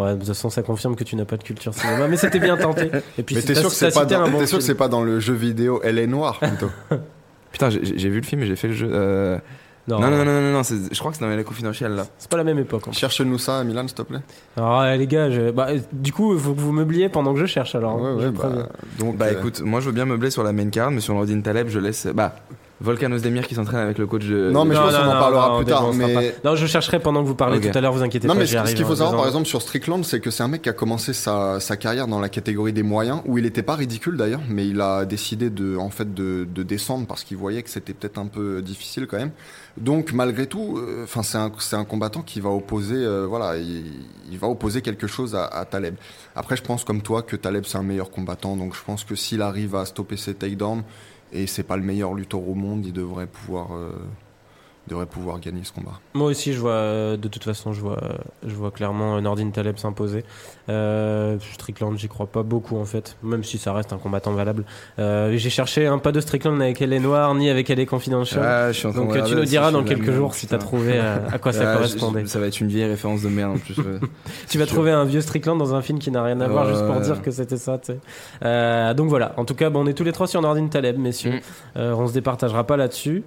Ouais, 0.00 0.12
de 0.14 0.18
toute 0.20 0.28
façon, 0.28 0.48
ça 0.48 0.62
confirme 0.62 0.94
que 0.96 1.04
tu 1.04 1.16
n'as 1.16 1.26
pas 1.26 1.36
de 1.36 1.42
culture 1.42 1.74
cinéma, 1.74 2.08
mais 2.08 2.16
c'était 2.16 2.38
bien 2.38 2.56
tenté. 2.56 2.90
Et 3.18 3.22
puis, 3.22 3.34
mais 3.34 3.42
t'es 3.42 3.54
sûr 3.54 3.68
que 3.68 3.74
c'est 3.74 3.92
pas, 3.92 4.06
dans- 4.06 4.22
un 4.22 4.30
bon 4.30 4.38
t'es 4.38 4.46
sûr 4.46 4.58
que 4.58 4.64
c'est 4.64 4.74
pas 4.74 4.88
dans 4.88 5.02
le 5.02 5.20
jeu 5.20 5.34
vidéo 5.34 5.80
Elle 5.84 5.98
est 5.98 6.06
noire 6.06 6.38
plutôt? 6.38 6.70
Putain, 7.52 7.68
j'ai 7.68 7.80
j'ai 7.98 8.08
vu 8.08 8.20
le 8.20 8.26
film 8.26 8.40
et 8.42 8.46
j'ai 8.46 8.56
fait 8.56 8.68
le 8.68 8.72
jeu. 8.74 8.88
euh, 8.90 9.36
Non, 9.88 9.98
Non, 9.98 10.10
non, 10.10 10.24
non, 10.24 10.52
non, 10.52 10.62
je 10.62 10.98
crois 11.00 11.10
que 11.10 11.16
c'est 11.18 11.24
dans 11.24 11.30
LA 11.34 11.42
Confidentiel 11.42 11.92
là. 11.92 12.06
c'est 12.16 12.30
pas 12.30 12.36
la 12.36 12.44
même 12.44 12.58
époque. 12.60 12.84
fait. 12.86 12.92
Cherche-nous 12.92 13.38
ça, 13.38 13.64
Milan, 13.64 13.82
s'il 13.88 13.96
te 13.96 14.02
plaît. 14.02 14.20
Alors, 14.56 14.80
euh, 14.80 14.94
les 14.96 15.06
gars, 15.08 15.28
je- 15.30 15.50
bah, 15.50 15.68
du 15.92 16.12
coup, 16.12 16.34
il 16.34 16.38
faut 16.40 16.54
que 16.54 16.60
vous 16.60 16.70
meubliez 16.72 17.08
pendant 17.08 17.34
que 17.34 17.40
je 17.40 17.46
cherche 17.46 17.74
alors. 17.74 17.92
hein, 17.98 18.14
ouais, 18.16 18.24
ouais, 18.26 18.30
bah, 18.30 18.68
donc, 19.00 19.16
Bah 19.16 19.26
euh, 19.26 19.38
écoute, 19.38 19.60
moi 19.60 19.80
je 19.80 19.86
veux 19.86 19.92
bien 19.92 20.04
meubler 20.04 20.30
sur 20.30 20.44
la 20.44 20.52
main 20.52 20.68
card, 20.70 20.92
mais 20.92 21.00
sur 21.00 21.14
Nordin 21.14 21.40
Taleb, 21.40 21.68
je 21.68 21.80
laisse. 21.80 22.06
Bah, 22.14 22.36
Volkan 22.82 23.12
Ozdemir 23.12 23.46
qui 23.46 23.54
s'entraîne 23.54 23.80
avec 23.80 23.98
le 23.98 24.06
coach 24.06 24.24
de. 24.26 24.50
Non, 24.50 24.64
mais 24.64 24.74
je 24.74 24.80
Non, 24.80 24.86
pense 24.86 24.96
qu'on 24.96 25.04
non, 25.04 25.10
en 25.10 25.14
non, 25.14 25.20
parlera 25.20 25.48
non, 25.48 25.56
plus 25.58 25.66
tard, 25.66 25.92
mais-. 25.94 26.34
Non, 26.44 26.56
je 26.56 26.66
chercherai 26.66 26.98
pendant 26.98 27.22
que 27.22 27.28
vous 27.28 27.34
parlez 27.34 27.60
tout 27.60 27.76
à 27.76 27.80
l'heure, 27.80 27.92
vous 27.92 28.02
inquiétez 28.02 28.26
Non, 28.26 28.34
pas. 28.34 28.40
mais 28.40 28.46
j'y 28.46 28.56
ce, 28.56 28.74
qu'il 28.74 28.84
faut 28.84 28.92
en 28.92 28.96
savoir, 28.96 29.16
par 29.16 29.26
exemple, 29.26 29.46
sur 29.46 29.62
Strickland, 29.62 30.04
c'est 30.04 30.20
que 30.20 30.30
c'est 30.30 30.42
un 30.42 30.48
mec 30.48 30.62
qui 30.62 30.68
a 30.68 30.72
commencé 30.72 31.12
sa, 31.12 31.60
sa 31.60 31.76
carrière 31.76 32.06
dans 32.08 32.20
la 32.20 32.28
catégorie 32.28 32.72
des 32.72 32.82
moyens, 32.82 33.20
où 33.26 33.38
il 33.38 33.44
n'était 33.44 33.62
pas 33.62 33.76
ridicule 33.76 34.16
d'ailleurs, 34.16 34.40
mais 34.48 34.66
il 34.66 34.80
a 34.80 35.04
décidé 35.04 35.48
de, 35.48 35.76
en 35.76 35.90
fait, 35.90 36.12
de, 36.12 36.46
de 36.52 36.62
descendre 36.62 37.06
parce 37.06 37.24
qu'il 37.24 37.36
voyait 37.36 37.62
que 37.62 37.70
c'était 37.70 37.94
peut-être 37.94 38.18
un 38.18 38.26
peu 38.26 38.60
difficile 38.62 39.06
quand 39.06 39.18
même. 39.18 39.30
Donc, 39.78 40.12
malgré 40.12 40.46
tout, 40.46 40.76
euh, 40.76 41.04
enfin, 41.04 41.22
c'est 41.22 41.76
un, 41.76 41.84
combattant 41.84 42.20
qui 42.22 42.40
va 42.40 42.50
opposer, 42.50 42.96
euh, 42.96 43.26
voilà, 43.26 43.56
il, 43.56 43.84
il 44.30 44.38
va 44.38 44.48
opposer 44.48 44.82
quelque 44.82 45.06
chose 45.06 45.34
à, 45.34 45.44
à 45.46 45.64
Taleb. 45.64 45.94
Après, 46.36 46.56
je 46.56 46.62
pense 46.62 46.84
comme 46.84 47.00
toi 47.00 47.22
que 47.22 47.36
Taleb 47.36 47.64
c'est 47.66 47.78
un 47.78 47.82
meilleur 47.82 48.10
combattant, 48.10 48.56
donc 48.56 48.74
je 48.74 48.80
pense 48.84 49.04
que 49.04 49.14
s'il 49.14 49.40
arrive 49.40 49.74
à 49.74 49.84
stopper 49.86 50.16
ses 50.16 50.34
takedowns 50.34 50.82
et 51.32 51.46
c'est 51.46 51.62
pas 51.62 51.76
le 51.76 51.82
meilleur 51.82 52.14
lutteur 52.14 52.46
au 52.46 52.54
monde, 52.54 52.84
il 52.86 52.92
devrait 52.92 53.26
pouvoir, 53.26 53.74
euh, 53.74 53.92
devrait 54.88 55.06
pouvoir 55.06 55.38
gagner 55.38 55.62
ce 55.62 55.72
combat. 55.72 56.00
Moi 56.14 56.26
aussi, 56.26 56.52
je 56.52 56.58
vois, 56.58 56.72
euh, 56.72 57.16
de 57.16 57.28
toute 57.28 57.44
façon, 57.44 57.72
je 57.72 57.80
vois, 57.80 57.98
euh, 58.02 58.08
je 58.46 58.54
vois 58.54 58.70
clairement 58.72 59.16
euh, 59.16 59.20
Nordin 59.20 59.48
Taleb 59.50 59.78
s'imposer. 59.78 60.24
Euh, 60.68 61.38
Strickland, 61.54 61.96
j'y 61.96 62.08
crois 62.08 62.26
pas 62.26 62.42
beaucoup 62.42 62.76
en 62.76 62.84
fait, 62.84 63.16
même 63.22 63.44
si 63.44 63.58
ça 63.58 63.72
reste 63.72 63.92
un 63.92 63.98
combattant 63.98 64.32
valable. 64.32 64.64
Euh, 64.98 65.36
J'ai 65.36 65.50
cherché 65.50 65.86
un 65.86 65.98
pas 65.98 66.10
de 66.12 66.20
Strickland 66.20 66.60
avec 66.60 66.82
Elle 66.82 66.92
est 66.92 66.98
Noire 66.98 67.32
ni 67.34 67.48
avec 67.48 67.70
Elle 67.70 67.78
est 67.80 67.86
Confidential. 67.86 68.42
Ah, 68.44 68.72
je 68.72 68.88
Donc 68.88 69.12
tu 69.24 69.34
nous 69.36 69.44
diras 69.44 69.70
dans 69.70 69.84
quelques 69.84 70.10
jours 70.12 70.34
si 70.34 70.46
t'as 70.48 70.58
trouvé 70.58 70.98
à 70.98 71.38
quoi 71.38 71.52
ça 71.52 71.70
Ah, 71.70 71.74
correspondait. 71.76 72.26
ça 72.26 72.40
va 72.40 72.46
être 72.48 72.60
une 72.60 72.68
vieille 72.68 72.86
référence 72.88 73.22
de 73.22 73.28
merde 73.28 73.52
en 73.52 73.58
plus. 73.58 73.78
ouais. 73.78 73.84
Tu 74.48 74.58
vas 74.58 74.64
sûr. 74.66 74.74
trouver 74.74 74.90
un 74.90 75.04
vieux 75.04 75.20
Strickland 75.20 75.58
dans 75.58 75.74
un 75.74 75.82
film 75.82 75.98
qui 76.00 76.10
n'a 76.10 76.22
rien 76.22 76.40
à 76.40 76.48
voir 76.48 76.68
juste 76.68 76.86
pour 76.86 77.00
dire 77.00 77.22
que 77.22 77.30
c'était 77.30 77.56
ça. 77.56 77.78
donc 78.94 79.08
voilà. 79.08 79.32
En 79.36 79.44
tout 79.44 79.54
cas, 79.54 79.70
bon, 79.70 79.84
on 79.84 79.86
est 79.86 79.94
tous 79.94 80.04
les 80.04 80.12
trois 80.12 80.26
sur 80.26 80.42
Nordin 80.42 80.66
Taleb, 80.66 80.98
messieurs. 80.98 81.40
Mm. 81.76 81.80
On 81.80 82.06
se 82.08 82.12
départagera 82.12 82.64
pas 82.66 82.76
là-dessus. 82.76 83.22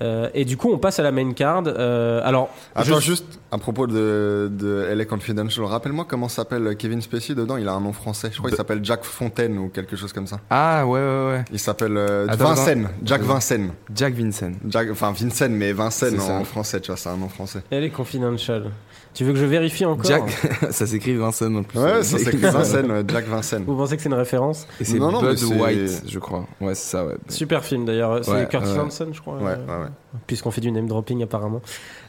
Euh, 0.00 0.28
et 0.34 0.44
du 0.44 0.56
coup, 0.56 0.70
on 0.72 0.78
passe 0.78 0.98
à 0.98 1.02
la 1.02 1.12
main 1.12 1.32
card. 1.32 1.64
Euh, 1.66 2.20
alors, 2.24 2.48
Attends, 2.74 2.98
je- 3.00 3.04
juste 3.04 3.38
à 3.52 3.58
propos 3.58 3.86
de, 3.86 4.48
de 4.52 4.86
LA 4.94 5.04
Confidential, 5.04 5.64
rappelle-moi 5.66 6.06
comment 6.08 6.28
s'appelle 6.28 6.76
Kevin 6.76 7.00
Spacey 7.02 7.34
dedans. 7.34 7.56
Il 7.56 7.68
a 7.68 7.72
un 7.72 7.80
nom 7.80 7.92
français. 7.92 8.30
Je 8.32 8.38
crois 8.38 8.50
qu'il 8.50 8.56
s'appelle 8.56 8.80
Jack 8.84 9.04
Fontaine 9.04 9.58
ou 9.58 9.68
quelque 9.68 9.96
chose 9.96 10.12
comme 10.12 10.26
ça. 10.26 10.40
Ah, 10.50 10.86
ouais, 10.86 11.00
ouais, 11.00 11.26
ouais. 11.32 11.44
Il 11.52 11.58
s'appelle 11.58 11.96
euh, 11.96 12.26
Vincennes. 12.30 12.88
Jack 13.04 13.22
Vincennes. 13.22 13.72
Jack 13.94 14.14
Vincent. 14.14 14.52
Jack, 14.68 14.88
enfin 14.90 15.12
Vincent, 15.12 15.48
mais 15.50 15.72
Vincennes 15.72 16.20
ça. 16.20 16.32
en 16.34 16.44
français, 16.44 16.80
tu 16.80 16.88
vois, 16.88 16.96
c'est 16.96 17.08
un 17.08 17.16
nom 17.16 17.28
français. 17.28 17.60
elle 17.70 17.84
est 17.84 17.90
confidential. 17.90 18.70
Tu 19.12 19.24
veux 19.24 19.32
que 19.32 19.38
je 19.38 19.44
vérifie 19.44 19.84
encore 19.84 20.04
Jack, 20.04 20.22
ça 20.70 20.86
s'écrit 20.86 21.16
Vincent 21.16 21.52
en 21.52 21.62
plus. 21.64 21.78
Ouais, 21.80 22.02
ça 22.04 22.16
s'écrit 22.18 22.36
Vincennes, 22.38 22.90
ouais, 22.92 23.02
Jack 23.08 23.26
Vincennes. 23.26 23.64
Vous 23.66 23.76
pensez 23.76 23.96
que 23.96 24.02
c'est 24.02 24.08
une 24.08 24.14
référence 24.14 24.68
Et 24.80 24.84
c'est 24.84 24.98
Non, 24.98 25.10
non, 25.10 25.20
mais 25.22 25.34
Bud 25.34 25.60
White, 25.60 26.02
je 26.06 26.18
crois. 26.20 26.46
Ouais, 26.60 26.74
c'est 26.76 26.90
ça, 26.90 27.04
ouais. 27.04 27.16
Super 27.28 27.64
film 27.64 27.84
d'ailleurs. 27.84 28.24
C'est 28.24 28.30
Ouais, 28.30 28.46
Curtis 28.48 28.70
ouais. 28.70 28.78
Hanson, 28.78 29.08
je 29.12 29.20
crois. 29.20 29.34
Ouais, 29.38 29.42
ouais, 29.42 29.50
ouais. 29.56 29.88
puisqu'on 30.28 30.50
fait 30.52 30.60
du 30.60 30.70
name 30.70 30.86
dropping 30.86 31.22
apparemment. 31.24 31.60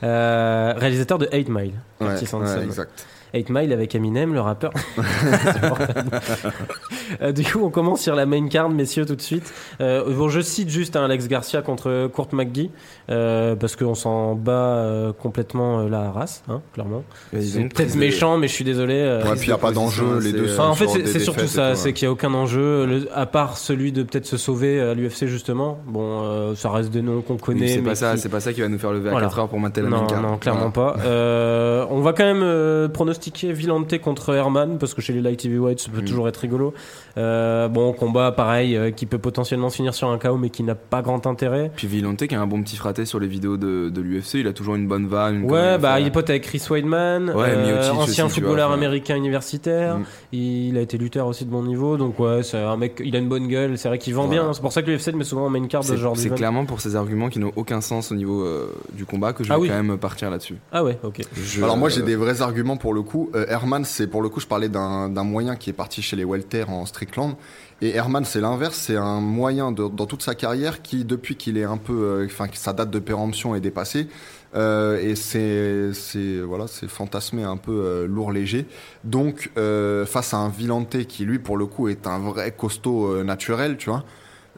Euh, 0.04 0.74
réalisateur 0.78 1.18
de 1.18 1.28
8 1.34 1.50
Mile, 1.50 1.74
Curtis 2.00 2.26
ouais, 2.26 2.34
Hanson. 2.36 2.62
exact. 2.62 3.06
8 3.34 3.50
Mile 3.50 3.74
avec 3.74 3.96
Eminem, 3.96 4.34
le 4.34 4.42
rappeur. 4.42 4.72
Euh, 7.22 7.34
du 7.34 7.44
coup, 7.44 7.60
on 7.62 7.70
commence 7.70 8.00
sur 8.02 8.16
la 8.16 8.26
main 8.26 8.48
card, 8.48 8.70
messieurs, 8.70 9.06
tout 9.06 9.16
de 9.18 9.22
suite. 9.22 9.52
Euh, 9.82 10.14
bon, 10.16 10.30
je 10.30 10.40
cite 10.40 10.70
juste 10.70 10.96
hein, 10.96 11.04
Alex 11.04 11.28
Garcia 11.28 11.62
contre 11.62 12.10
Kurt 12.16 12.32
McGee, 12.32 12.72
euh, 13.10 13.54
parce 13.56 13.76
qu'on 13.76 13.96
s'en 13.96 14.34
bat 14.36 14.52
euh, 14.54 15.12
complètement 15.12 15.82
la 15.90 16.10
race, 16.10 16.42
hein, 16.50 16.62
clairement. 16.74 17.04
C'est 17.38 17.68
peut-être 17.68 17.96
méchant, 17.96 18.38
mais 18.38 18.48
je 18.48 18.54
suis 18.54 18.64
désolé. 18.64 19.20
Ouais, 19.26 19.32
puis 19.36 19.42
il 19.44 19.48
n'y 19.48 19.54
a 19.54 19.58
pas 19.58 19.72
d'enjeu, 19.74 20.20
les 20.20 20.32
deux 20.32 20.48
sont 20.48 20.62
en 20.62 20.74
fait, 20.74 20.88
c'est 21.06 21.20
surtout 21.20 21.42
et 21.44 21.48
ça, 21.48 21.76
c'est 21.76 21.92
qu'il 21.92 22.08
n'y 22.08 22.10
a 22.10 22.14
aucun 22.14 22.34
enjeu, 22.34 22.86
le- 22.86 23.10
à 23.14 23.26
part 23.26 23.58
celui 23.58 23.92
de 23.92 24.04
peut-être 24.04 24.26
se 24.26 24.38
sauver 24.38 24.80
à 24.80 24.94
l'UFC 24.94 25.26
justement. 25.28 25.80
Bon, 25.88 26.56
ça 26.56 26.70
reste 26.70 26.92
des 26.92 27.02
noms 27.02 27.22
qu'on 27.22 27.34
Oui, 27.34 27.40
connaît. 27.42 27.68
C'est 27.68 27.82
pas 27.82 27.96
ça, 27.96 28.14
qui- 28.14 28.20
c'est 28.22 28.30
pas 28.30 28.40
ça 28.40 28.54
qui 28.54 28.62
va 28.62 28.70
nous 28.70 28.80
faire 28.80 28.94
lever 28.94 29.10
à 29.10 29.12
Voilà. 29.12 29.28
4 29.28 29.40
heures 29.40 29.50
pour 29.50 29.60
mater 29.60 29.82
la 29.82 29.90
non, 29.90 30.02
main 30.02 30.08
card. 30.08 30.22
non, 30.22 30.38
clairement 30.38 30.72
pas. 30.72 30.96
On 31.90 32.00
va 32.02 32.14
quand 32.14 32.24
même 32.24 32.42
euh, 32.44 32.88
pronostiquer 33.22 33.54
Villante 33.54 33.98
contre 34.00 34.34
Herman 34.34 34.78
parce 34.80 34.94
que 34.94 35.02
chez 35.02 35.14
les 35.14 35.22
light 35.22 35.46
heavyweights, 35.46 35.80
ça 35.80 35.92
peut 35.92 36.02
toujours 36.02 36.28
être 36.28 36.38
rigolo. 36.38 36.74
Euh, 37.18 37.68
bon, 37.68 37.94
combat 37.94 38.32
pareil 38.32 38.76
euh, 38.76 38.90
qui 38.92 39.06
peut 39.06 39.18
potentiellement 39.20 39.70
se 39.70 39.76
finir 39.76 39.94
sur 39.94 40.08
un 40.10 40.18
KO 40.18 40.38
mais 40.38 40.50
qui 40.50 40.64
n'a 40.64 40.76
pas 40.76 41.02
grand 41.02 41.28
intérêt. 41.28 41.72
Puis 41.76 41.88
Villante 41.88 42.26
qui 42.26 42.34
a 42.36 42.42
un 42.42 42.48
bon 42.48 42.64
petit 42.64 42.78
fraté 42.78 43.06
sur 43.06 43.20
les 43.20 43.28
vidéos 43.28 43.58
de, 43.58 43.90
de 43.90 44.02
l'UFC, 44.02 44.36
il 44.36 44.48
a 44.48 44.54
toujours 44.54 44.76
une 44.76 44.88
bonne 44.88 45.08
vanne. 45.08 45.44
Ouais, 45.44 45.78
bah 45.78 46.00
il 46.00 46.08
est 46.08 46.12
pote 46.12 46.30
avec 46.30 46.44
Chris 46.44 46.64
Weidman, 46.70 47.30
Ouais, 47.32 47.50
euh, 47.50 47.92
ancien 47.92 48.26
aussi, 48.26 48.36
footballeur 48.36 48.68
vois, 48.70 48.78
américain 48.78 49.16
universitaire. 49.16 49.98
Mm. 49.98 50.04
Il 50.34 50.78
a 50.78 50.82
été 50.82 50.98
lutteur 50.98 51.28
aussi 51.28 51.46
de 51.46 51.50
bon 51.52 51.64
niveau, 51.64 51.98
donc 51.98 52.18
ouais, 52.20 52.42
c'est 52.44 52.58
un 52.58 52.78
mec, 52.78 53.02
il 53.04 53.16
a 53.16 53.20
une 53.20 53.30
bonne 53.30 53.48
gueule. 53.48 53.78
C'est 53.78 53.88
vrai 53.90 54.00
qu'il 54.00 54.16
vend 54.16 54.26
Voilà. 54.26 54.44
bien. 54.44 54.54
C'est 54.54 54.62
pour 54.62 54.72
ça 54.74 54.82
que 54.82 54.90
l'UFC 54.90 55.08
le 55.12 55.18
met 55.18 55.24
souvent 55.24 55.46
en 55.46 55.50
main 55.50 55.66
card 55.68 55.84
de 55.84 55.96
genre 55.96 56.18
c'est 56.18 56.34
clairement 56.34 56.66
pour 56.66 56.82
ces 56.82 56.96
arguments 56.96 57.30
qui 57.30 57.40
n'ont 57.40 57.52
aucun 57.56 57.82
sens 57.82 58.12
au 58.12 58.16
niveau 58.16 58.42
euh, 58.44 58.74
du 58.94 59.06
combat 59.06 59.34
que 59.34 59.44
je 59.44 59.50
vais 59.50 59.56
Ah 59.56 59.60
oui. 59.60 59.68
quand 59.70 59.82
même 59.84 59.98
partir 59.98 60.30
là-dessus. 60.32 60.56
Ah 60.72 60.84
ouais, 60.84 60.98
ok. 61.04 61.22
Je- 61.36 61.62
Alors 61.64 61.78
moi 61.78 61.90
j'ai 61.90 62.02
des 62.02 62.16
vrais 62.16 62.42
arguments 62.42 62.78
pour 62.78 62.94
le 62.94 63.02
coup. 63.02 63.11
Euh, 63.16 63.46
Herman 63.48 63.84
c'est 63.86 64.08
pour 64.08 64.22
le 64.22 64.30
coup 64.30 64.40
je 64.40 64.48
parlais 64.48 64.70
d'un 64.70 65.24
moyen 65.24 65.56
qui 65.56 65.70
est 65.70 65.74
parti 65.74 66.02
chez 66.02 66.16
les 66.16 66.24
welter 66.26 66.66
en 66.68 66.86
Strickland 66.86 67.36
et 67.82 67.96
Herman 67.96 68.26
c'est 68.26 68.42
l'inverse, 68.42 68.76
c'est 68.76 68.96
un 68.96 69.20
moyen 69.20 69.72
dans 69.72 70.06
toute 70.06 70.22
sa 70.22 70.36
carrière 70.36 70.82
qui 70.82 71.04
depuis 71.04 71.36
qu'il 71.36 71.58
est 71.58 71.64
un 71.64 71.78
peu, 71.78 71.94
euh, 71.94 72.26
enfin 72.26 72.48
sa 72.54 72.74
date 72.74 72.92
de 72.92 73.00
péremption 73.00 73.56
est 73.56 73.60
dépassée 73.60 74.08
euh, 74.54 75.00
et 75.00 75.16
c'est 75.16 76.40
voilà 76.42 76.68
c'est 76.68 76.90
fantasmé 76.90 77.44
un 77.44 77.58
peu 77.58 78.06
lourd 78.06 78.32
léger. 78.32 78.66
Donc 79.04 79.52
face 79.56 80.34
à 80.34 80.38
un 80.38 80.50
Villante 80.50 81.06
qui 81.06 81.26
lui 81.26 81.40
pour 81.40 81.58
le 81.58 81.66
coup 81.66 81.88
est 81.88 82.08
un 82.08 82.20
vrai 82.20 82.52
costaud 82.52 83.24
naturel, 83.24 83.78
tu 83.78 83.90
vois. 83.90 84.04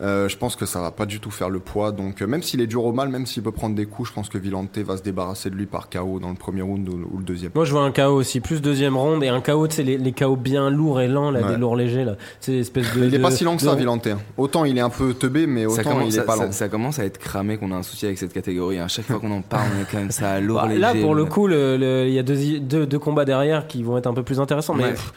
Euh, 0.03 0.27
je 0.27 0.35
pense 0.37 0.55
que 0.57 0.65
ça 0.65 0.81
va 0.81 0.91
pas 0.91 1.05
du 1.05 1.19
tout 1.21 1.31
faire 1.31 1.49
le 1.49 1.59
poids. 1.59 1.91
Donc, 1.93 2.21
euh, 2.21 2.27
même 2.27 2.43
s'il 2.43 2.59
est 2.61 2.67
dur 2.67 2.83
au 2.83 2.91
mal, 2.91 3.07
même 3.09 3.25
s'il 3.25 3.41
peut 3.41 3.51
prendre 3.53 3.73
des 3.75 3.85
coups, 3.85 4.09
je 4.09 4.13
pense 4.13 4.27
que 4.27 4.37
Villante 4.37 4.77
va 4.79 4.97
se 4.97 5.01
débarrasser 5.01 5.49
de 5.49 5.55
lui 5.55 5.65
par 5.65 5.89
KO 5.89 6.19
dans 6.19 6.29
le 6.29 6.35
premier 6.35 6.61
round 6.61 6.87
ou, 6.89 7.07
ou 7.13 7.17
le 7.19 7.23
deuxième. 7.23 7.51
Moi, 7.55 7.63
je 7.63 7.71
vois 7.71 7.83
un 7.83 7.91
KO 7.91 8.13
aussi, 8.13 8.41
plus 8.41 8.61
deuxième 8.61 8.97
ronde 8.97 9.23
et 9.23 9.29
un 9.29 9.39
KO, 9.39 9.67
tu 9.67 9.77
sais, 9.77 9.83
les, 9.83 9.97
les 9.97 10.11
KO 10.11 10.35
bien 10.35 10.69
lourds 10.69 10.99
et 10.99 11.07
lents, 11.07 11.31
là, 11.31 11.41
Ouais. 11.41 11.51
des 11.53 11.57
lourds 11.57 11.75
légers, 11.77 12.03
là. 12.03 12.15
C'est 12.41 12.51
l'espèce 12.51 12.93
de. 12.93 13.05
il 13.05 13.13
est 13.13 13.17
de- 13.17 13.23
pas 13.23 13.31
si 13.31 13.43
lent 13.45 13.55
que 13.55 13.61
ça, 13.63 13.75
Villante. 13.75 14.05
hein. 14.07 14.19
Autant 14.37 14.65
il 14.65 14.77
est 14.77 14.81
un 14.81 14.89
peu 14.89 15.13
teubé, 15.13 15.47
mais 15.47 15.63
ça 15.69 15.69
autant 15.81 15.91
commence, 15.91 16.03
il 16.05 16.15
est 16.15 16.19
ça, 16.19 16.23
pas 16.23 16.35
lent. 16.35 16.51
ça 16.51 16.67
commence 16.69 16.99
à 16.99 17.05
être 17.05 17.17
cramé 17.17 17.57
qu'on 17.57 17.71
a 17.71 17.75
un 17.75 17.83
souci 17.83 18.05
avec 18.05 18.17
cette 18.17 18.33
catégorie. 18.33 18.79
À 18.79 18.87
chaque 18.89 19.05
fois 19.05 19.19
qu'on 19.19 19.31
en 19.31 19.41
parle, 19.41 19.67
on 19.77 19.81
est 19.81 19.85
quand 19.89 19.99
même 19.99 20.11
ça 20.11 20.31
à 20.31 20.39
lourd 20.41 20.59
Bah, 20.61 20.67
léger. 20.67 20.79
là, 20.81 20.93
pour 20.95 21.15
le 21.15 21.23
coup, 21.25 21.47
il 21.49 22.09
y 22.13 22.19
a 22.19 22.23
deux, 22.23 22.59
deux, 22.59 22.85
deux 22.85 22.99
combats 22.99 23.25
derrière 23.25 23.67
qui 23.67 23.83
vont 23.83 23.97
être 23.97 24.07
un 24.07 24.13
peu 24.13 24.23
plus 24.23 24.39
intéressants, 24.41 24.73
mais. 24.73 24.83
Ouais. 24.83 24.89
pff, 24.91 25.13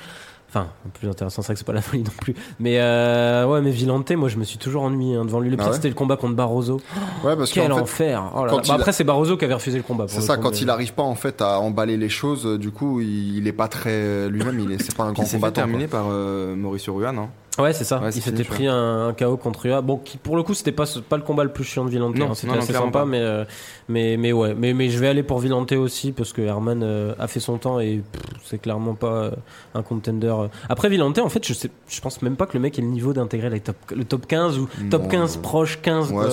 Enfin, 0.48 0.68
plus 0.94 1.08
intéressant, 1.08 1.42
c'est 1.42 1.46
vrai 1.48 1.54
que 1.54 1.58
c'est 1.58 1.64
pas 1.66 1.72
la 1.72 1.82
folie 1.82 2.02
non 2.04 2.12
plus. 2.20 2.34
Mais 2.60 2.78
euh, 2.80 3.46
ouais, 3.46 3.60
mais 3.60 3.70
Villante, 3.70 4.10
moi 4.12 4.28
je 4.28 4.36
me 4.38 4.44
suis 4.44 4.58
toujours 4.58 4.84
ennuyé 4.84 5.16
hein, 5.16 5.24
devant 5.24 5.40
lui. 5.40 5.50
Le 5.50 5.56
Ah 5.58 5.62
pire 5.64 5.66
ouais 5.68 5.74
c'était 5.74 5.88
le 5.88 5.94
combat 5.94 6.16
contre 6.16 6.34
Barroso. 6.36 6.80
Ouais, 7.24 7.36
parce 7.36 7.50
Quel 7.52 7.66
fait, 7.66 7.72
enfer 7.72 8.30
Oh 8.34 8.46
là 8.46 8.52
là. 8.52 8.62
Bah, 8.66 8.74
Après, 8.74 8.92
c'est 8.92 9.04
Barroso 9.04 9.36
qui 9.36 9.44
avait 9.44 9.54
refusé 9.54 9.76
le 9.76 9.82
combat. 9.82 10.06
c'est 10.08 10.20
ça, 10.20 10.36
quand 10.36 10.52
mais- 10.52 10.58
il 10.58 10.70
arrive 10.70 10.94
pas 10.94 11.02
en 11.02 11.14
fait 11.16 11.42
à 11.42 11.58
emballer 11.60 11.96
les 11.96 12.08
choses, 12.08 12.46
euh, 12.46 12.58
du 12.58 12.70
coup, 12.70 13.00
il, 13.00 13.36
il 13.38 13.46
est 13.48 13.52
pas 13.52 13.68
très 13.68 14.28
lui-même. 14.30 14.60
Il 14.60 14.72
est, 14.72 14.82
c'est 14.82 14.94
pas 14.96 15.02
un 15.04 15.12
grand 15.12 15.24
Il 15.24 15.26
s'est 15.26 15.32
fait 15.32 15.36
combattant. 15.38 15.54
terminer 15.62 15.88
quoi. 15.88 15.98
par 16.00 16.08
euh, 16.10 16.54
Mauricio 16.54 16.94
Rua, 16.94 17.12
non? 17.12 17.28
Ouais, 17.58 17.72
c'est 17.72 17.84
ça. 17.84 18.00
Ouais, 18.00 18.10
il 18.14 18.20
s'était 18.22 18.44
pris 18.44 18.66
un, 18.66 19.08
un 19.08 19.12
KO 19.14 19.36
contre 19.36 19.66
Ua. 19.66 19.80
Bon, 19.80 19.96
qui 19.96 20.18
pour 20.18 20.36
le 20.36 20.42
coup, 20.42 20.54
c'était 20.54 20.72
pas 20.72 20.84
pas 21.08 21.16
le 21.16 21.22
combat 21.22 21.42
le 21.44 21.50
plus 21.52 21.64
chiant 21.64 21.84
de 21.84 21.90
Villante. 21.90 22.14
Hein. 22.20 22.32
C'était 22.34 22.52
assez 22.56 22.72
sympa, 22.72 22.90
pas. 23.00 23.04
mais 23.06 23.20
euh, 23.20 23.44
mais 23.88 24.16
mais 24.18 24.32
ouais. 24.32 24.54
Mais 24.56 24.74
mais 24.74 24.90
je 24.90 24.98
vais 24.98 25.08
aller 25.08 25.22
pour 25.22 25.38
Villante 25.38 25.72
aussi 25.72 26.12
parce 26.12 26.32
que 26.32 26.42
Herman 26.42 26.82
euh, 26.82 27.14
a 27.18 27.26
fait 27.28 27.40
son 27.40 27.56
temps 27.58 27.80
et 27.80 28.02
c'est 28.44 28.58
clairement 28.58 28.94
pas 28.94 29.06
euh, 29.24 29.30
un 29.74 29.82
contender. 29.82 30.34
Après 30.68 30.88
Villante, 30.88 31.18
en 31.18 31.28
fait, 31.28 31.46
je 31.46 31.54
sais, 31.54 31.70
je 31.88 32.00
pense 32.00 32.20
même 32.22 32.36
pas 32.36 32.46
que 32.46 32.54
le 32.54 32.60
mec 32.60 32.78
ait 32.78 32.82
le 32.82 32.88
niveau 32.88 33.12
d'intégrer 33.12 33.48
le 33.94 34.04
top 34.04 34.26
15 34.26 34.58
ou 34.58 34.68
top 34.90 35.02
Non, 35.04 35.08
15 35.08 35.36
euh, 35.36 35.40
proche 35.40 35.80
15. 35.82 36.12
Ouais, 36.12 36.24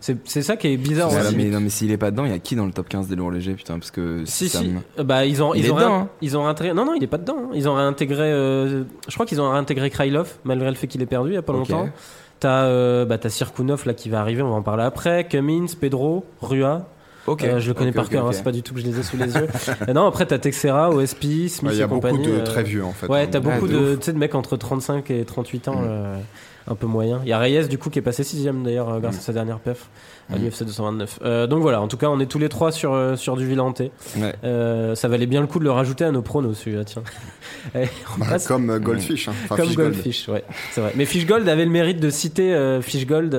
c'est 0.00 0.14
ça. 0.26 0.42
ça 0.42 0.56
qui 0.56 0.68
est 0.68 0.76
bizarre. 0.76 1.12
Aussi. 1.12 1.36
mais, 1.36 1.44
non, 1.46 1.60
mais 1.60 1.68
s'il 1.70 1.90
est 1.92 1.96
pas 1.98 2.10
dedans, 2.10 2.24
il 2.24 2.32
y 2.32 2.34
a 2.34 2.38
qui 2.40 2.56
dans 2.56 2.66
le 2.66 2.72
top 2.72 2.88
15 2.88 3.06
des 3.08 3.14
lourds 3.16 3.30
légers, 3.30 3.54
putain 3.54 3.78
Parce 3.78 3.90
que 3.92 4.24
Si, 4.26 4.48
si. 4.48 4.72
me- 4.98 5.02
Bah, 5.04 5.24
ils 5.24 5.42
ont, 5.42 5.54
Il 5.54 5.60
ils 5.60 5.66
est 5.66 5.70
ont, 5.70 5.76
dedans, 5.76 5.94
hein. 5.94 6.08
ils 6.20 6.36
ont 6.36 6.42
réintégré. 6.44 6.74
Non, 6.74 6.84
non, 6.84 6.94
il 6.94 7.02
est 7.04 7.06
pas 7.08 7.18
dedans. 7.18 7.36
hein. 7.44 7.50
Ils 7.54 7.68
ont 7.68 7.74
réintégré. 7.74 8.30
je 8.32 9.14
crois 9.14 9.24
qu'ils 9.26 9.40
ont 9.40 9.50
réintégré 9.50 9.88
Krylov, 9.90 10.34
malgré 10.44 10.63
le 10.70 10.76
fait 10.76 10.86
qu'il 10.86 11.02
est 11.02 11.06
perdu 11.06 11.30
il 11.30 11.34
y 11.34 11.38
a 11.38 11.42
pas 11.42 11.52
longtemps. 11.52 11.88
T'as 12.40 12.64
euh, 12.64 13.04
bah, 13.04 13.16
t'as 13.18 13.30
Sirkunov 13.30 13.86
là 13.86 13.94
qui 13.94 14.08
va 14.08 14.20
arriver, 14.20 14.42
on 14.42 14.50
va 14.50 14.56
en 14.56 14.62
parler 14.62 14.82
après. 14.84 15.24
Cummins, 15.28 15.66
Pedro, 15.80 16.24
Rua. 16.42 16.88
Ok. 17.26 17.42
Euh, 17.44 17.58
je 17.58 17.68
le 17.68 17.74
connais 17.74 17.92
par 17.92 18.10
cœur, 18.10 18.26
hein, 18.26 18.32
c'est 18.32 18.42
pas 18.42 18.52
du 18.52 18.62
tout 18.62 18.74
que 18.74 18.80
je 18.80 18.84
les 18.86 18.98
ai 18.98 19.02
sous 19.02 19.16
les 19.16 19.34
yeux. 19.34 19.46
Euh, 19.88 19.92
non, 19.94 20.06
après 20.06 20.26
t'as 20.26 20.38
Texera, 20.38 20.90
OSP, 20.90 21.48
Smith 21.48 21.62
Ouais, 21.62 21.70
Il 21.72 21.76
y 21.76 21.80
et 21.80 21.82
a 21.82 21.86
beaucoup 21.86 22.00
compagnie. 22.02 22.26
de 22.26 22.32
euh, 22.32 22.44
très 22.44 22.62
vieux 22.62 22.84
en 22.84 22.92
fait. 22.92 23.06
Ouais, 23.06 23.26
t'as 23.28 23.38
hein. 23.38 23.40
beaucoup 23.40 23.66
de 23.66 23.72
de, 23.72 23.92
ouf. 23.94 23.98
tu 24.00 24.04
sais, 24.06 24.12
de 24.12 24.18
mecs 24.18 24.34
entre 24.34 24.56
35 24.58 25.10
et 25.10 25.24
38 25.24 25.68
ans, 25.68 25.76
Mm. 25.76 25.84
euh, 25.86 26.16
un 26.68 26.74
peu 26.74 26.86
moyen. 26.86 27.20
Il 27.24 27.28
y 27.30 27.32
a 27.32 27.38
Reyes 27.38 27.66
du 27.68 27.78
coup 27.78 27.88
qui 27.88 27.98
est 27.98 28.02
passé 28.02 28.24
sixième 28.24 28.62
d'ailleurs 28.62 29.00
grâce 29.00 29.14
Mm. 29.16 29.18
à 29.18 29.22
sa 29.22 29.32
dernière 29.32 29.58
perf 29.58 29.88
à 30.32 30.36
Mm. 30.38 30.42
l'UFC 30.44 30.64
229. 30.64 31.18
Euh, 31.22 31.46
donc 31.46 31.62
voilà, 31.62 31.80
en 31.80 31.88
tout 31.88 31.96
cas, 31.96 32.08
on 32.08 32.18
est 32.20 32.26
tous 32.26 32.38
les 32.38 32.48
trois 32.48 32.72
sur 32.72 32.92
euh, 32.94 33.16
sur 33.16 33.36
du. 33.36 33.44
Ouais. 33.54 34.34
Euh, 34.44 34.94
ça 34.94 35.06
valait 35.08 35.26
bien 35.26 35.40
le 35.40 35.46
coup 35.46 35.58
de 35.58 35.64
le 35.64 35.70
rajouter 35.70 36.04
à 36.04 36.10
nos 36.10 36.22
pronos 36.22 36.54
celui-là, 36.58 36.84
tiens. 36.84 37.02
Allez, 37.74 37.88
on 38.16 38.20
Bah, 38.20 38.26
passe- 38.30 38.46
comme 38.48 38.68
euh, 38.70 38.78
Goldfish. 38.78 39.28
hein. 39.28 39.32
Enfin, 39.44 39.56
comme 39.56 39.66
Fish 39.66 39.76
Gold. 39.76 39.92
Goldfish, 39.92 40.28
ouais, 40.28 40.44
c'est 40.72 40.80
vrai. 40.80 40.92
Mais 40.96 41.04
Fish 41.04 41.26
Gold 41.26 41.48
avait 41.48 41.64
le 41.64 41.70
mérite 41.70 42.00
de 42.00 42.10
citer 42.10 42.78
Fish 42.82 43.06
Gold, 43.06 43.36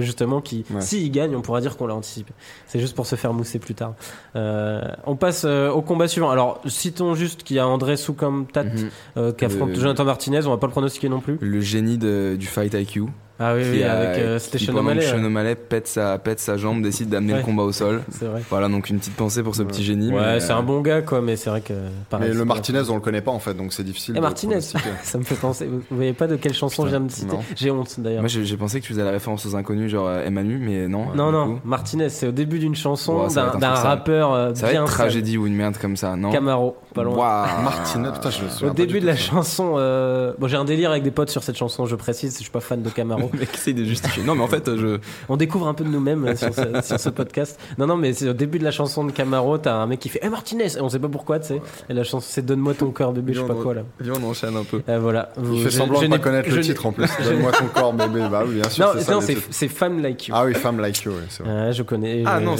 justement, 0.00 0.40
qui, 0.40 0.64
Ouais. 0.72 0.80
s'il 0.80 1.10
gagne, 1.10 1.34
on 1.36 1.42
pourra 1.42 1.60
dire 1.60 1.76
qu'on 1.76 1.86
l'a 1.86 1.94
anticipé. 1.94 2.32
C'est 2.66 2.80
juste 2.80 2.94
pour 2.96 3.06
se 3.06 3.16
faire 3.16 3.32
mousser 3.32 3.58
plus 3.58 3.74
tard. 3.74 3.94
On 4.34 5.16
passe 5.16 5.44
au 5.44 5.82
combat 5.82 6.08
suivant. 6.08 6.30
Alors, 6.30 6.60
citons 6.66 7.14
juste 7.14 7.42
qu'il 7.42 7.56
y 7.56 7.58
a 7.58 7.66
André 7.66 7.96
Soukam 7.96 8.46
Tat 8.46 8.64
Mhm. 8.64 8.90
euh, 9.16 9.32
qui 9.32 9.44
affronte 9.44 9.74
Jonathan 9.74 10.04
Martinez. 10.04 10.46
On 10.46 10.50
va 10.50 10.56
pas 10.58 10.66
le 10.66 10.72
pronostiquer 10.72 11.08
non 11.08 11.20
plus. 11.20 11.38
Le 11.40 11.60
génie 11.60 11.98
de- 11.98 12.36
du 12.38 12.46
Fight 12.46 12.72
IQ. 12.74 13.04
Ah 13.42 13.54
oui, 13.56 13.62
qui 13.62 13.82
avec 13.82 14.18
euh, 14.18 14.38
c'était 14.38 14.58
Sean 14.58 14.76
O'Malley, 14.76 15.00
Sean 15.00 15.18
ouais. 15.18 15.24
O'Malley 15.24 15.54
pète 15.54 15.88
sa, 15.88 16.18
pète 16.18 16.40
sa 16.40 16.58
jambe, 16.58 16.82
décide 16.82 17.08
d'amener 17.08 17.32
Ouais. 17.32 17.38
le 17.38 17.44
combat 17.44 17.62
au 17.62 17.72
sol. 17.72 18.02
C'est 18.10 18.26
vrai. 18.26 18.42
Voilà, 18.50 18.68
donc 18.68 18.90
une 18.90 18.98
petite 18.98 19.16
pensée 19.16 19.42
pour 19.42 19.54
ce 19.54 19.62
petit 19.62 19.82
génie. 19.82 20.12
Ouais, 20.12 20.20
mais, 20.20 20.40
c'est 20.40 20.52
euh, 20.52 20.56
un 20.56 20.62
bon 20.62 20.80
gars, 20.82 21.00
quoi, 21.00 21.22
mais 21.22 21.36
c'est 21.36 21.48
vrai 21.48 21.60
que. 21.62 21.72
pareil, 22.10 22.28
Mais 22.28 22.34
le 22.34 22.40
pas- 22.40 22.54
Martinez, 22.54 22.82
on 22.90 22.94
le 22.96 23.00
connaît 23.00 23.22
pas 23.22 23.30
en 23.30 23.38
fait, 23.38 23.54
donc 23.54 23.72
c'est 23.72 23.82
difficile. 23.84 24.16
Et 24.16 24.20
Martinez, 24.20 24.60
ça 25.02 25.18
me 25.18 25.22
fait 25.24 25.34
penser. 25.36 25.66
Vous 25.66 25.78
vous 25.90 25.96
voyez 25.96 26.12
pas 26.12 26.26
de 26.26 26.36
quelle 26.36 26.52
chanson 26.54 26.84
je 26.84 26.90
viens 26.90 27.00
de 27.00 27.10
citer 27.10 27.34
non. 27.34 27.42
J'ai 27.56 27.70
honte 27.70 27.98
d'ailleurs. 27.98 28.20
Moi 28.20 28.28
j'ai 28.28 28.44
j'ai 28.44 28.56
pensé 28.56 28.80
que 28.80 28.84
tu 28.86 28.92
faisais 28.92 29.04
la 29.04 29.10
référence 29.10 29.46
aux 29.46 29.56
inconnus, 29.56 29.90
genre 29.90 30.08
euh, 30.08 30.24
Emmanuel, 30.24 30.58
mais 30.58 30.88
non. 30.88 31.06
Non, 31.14 31.32
non, 31.32 31.54
coup. 31.54 31.60
Martinez, 31.64 32.10
c'est 32.10 32.26
au 32.26 32.32
début 32.32 32.58
d'une 32.58 32.74
chanson 32.74 33.26
d'un 33.28 33.74
rappeur 33.74 34.34
euh, 34.34 34.54
Ça 34.54 34.66
va 34.66 34.72
bien 34.72 34.84
être 34.84 34.92
tragédie 34.92 35.38
ou 35.38 35.46
une 35.46 35.54
merde 35.54 35.76
comme 35.80 35.96
ça, 35.96 36.14
non? 36.16 36.30
Camaro, 36.30 36.76
pas 36.94 37.02
loin. 37.02 37.16
Martinez, 37.62 38.10
putain, 38.12 38.30
je 38.30 38.44
me 38.44 38.48
souviens 38.48 38.70
Au 38.70 38.74
début 38.74 39.00
de 39.00 39.06
la 39.06 39.14
ça. 39.16 39.22
chanson, 39.22 39.74
euh, 39.76 40.32
bon, 40.38 40.48
j'ai 40.48 40.56
un 40.56 40.64
délire 40.64 40.90
avec 40.90 41.02
des 41.02 41.10
potes 41.10 41.30
sur 41.30 41.42
cette 41.42 41.56
chanson, 41.56 41.86
je 41.86 41.96
précise, 41.96 42.34
je 42.36 42.42
suis 42.42 42.50
pas 42.50 42.60
fan 42.60 42.82
de 42.82 42.88
Camaro. 42.90 43.30
Le 43.32 43.38
mec 43.40 43.54
essaye 43.54 43.74
de 43.74 43.84
justifier. 43.84 44.22
Non, 44.22 44.34
mais 44.34 44.42
en 44.42 44.48
fait, 44.48 44.76
je. 44.76 44.98
On 45.28 45.36
découvre 45.36 45.66
un 45.68 45.74
peu 45.74 45.84
de 45.84 45.88
nous-mêmes 45.90 46.24
euh, 46.26 46.36
sur, 46.36 46.52
ce, 46.54 46.80
sur 46.82 46.98
ce 47.00 47.08
podcast. 47.10 47.58
Non, 47.78 47.86
non, 47.86 47.96
mais 47.96 48.12
c'est 48.12 48.28
au 48.28 48.32
début 48.32 48.58
de 48.58 48.64
la 48.64 48.70
chanson 48.70 49.04
de 49.04 49.12
Camaro, 49.12 49.58
t'as 49.58 49.74
un 49.74 49.86
mec 49.86 50.00
qui 50.00 50.08
fait 50.08 50.20
Eh 50.22 50.28
Martinez 50.28 50.76
Et 50.76 50.80
on 50.80 50.88
sait 50.88 50.98
pas 50.98 51.08
pourquoi, 51.08 51.38
tu 51.38 51.48
sais. 51.48 51.62
Et 51.88 51.94
la 51.94 52.02
chanson, 52.04 52.26
c'est 52.28 52.44
Donne-moi 52.44 52.74
ton 52.74 52.90
corps, 52.90 53.12
bébé, 53.12 53.32
je 53.34 53.40
sais 53.40 53.46
pas 53.46 53.54
quoi 53.54 53.74
là. 53.74 53.82
Viens, 54.00 54.14
on 54.22 54.28
enchaîne 54.30 54.56
un 54.56 54.64
peu. 54.64 54.82
Euh, 54.88 54.98
voilà. 54.98 55.30
Il 55.38 55.42
Vous- 55.44 55.56
fait 55.58 55.70
je- 55.70 55.76
semblant 55.78 56.00
je 56.00 56.06
de 56.06 56.10
pas 56.10 56.18
connaître 56.18 56.50
le 56.50 56.60
titre 56.60 56.86
en 56.86 56.92
plus. 56.92 57.06
Donne-moi 57.24 57.52
ton 57.52 57.66
corps, 57.66 57.92
bébé. 57.92 58.26
Bah 58.30 58.42
oui, 58.46 58.54
bien 58.56 58.68
sûr. 58.68 58.86
Non, 58.86 58.92
c'est 58.96 59.04
ça, 59.04 59.12
non, 59.12 59.20
le 59.20 59.26
c'est 59.26 59.34
titre. 59.34 59.46
c'est 59.50 59.68
Femme 59.68 60.02
Like 60.02 60.28
You. 60.28 60.34
Ah 60.36 60.44
oui, 60.44 60.54
Femme 60.54 60.80
Like 60.80 61.00
You, 61.02 61.12
ouais, 61.12 61.18
c'est 61.28 61.42
vrai. 61.42 61.72
Je 61.72 61.82
connais. 61.82 62.22
Ah, 62.26 62.40
non, 62.40 62.56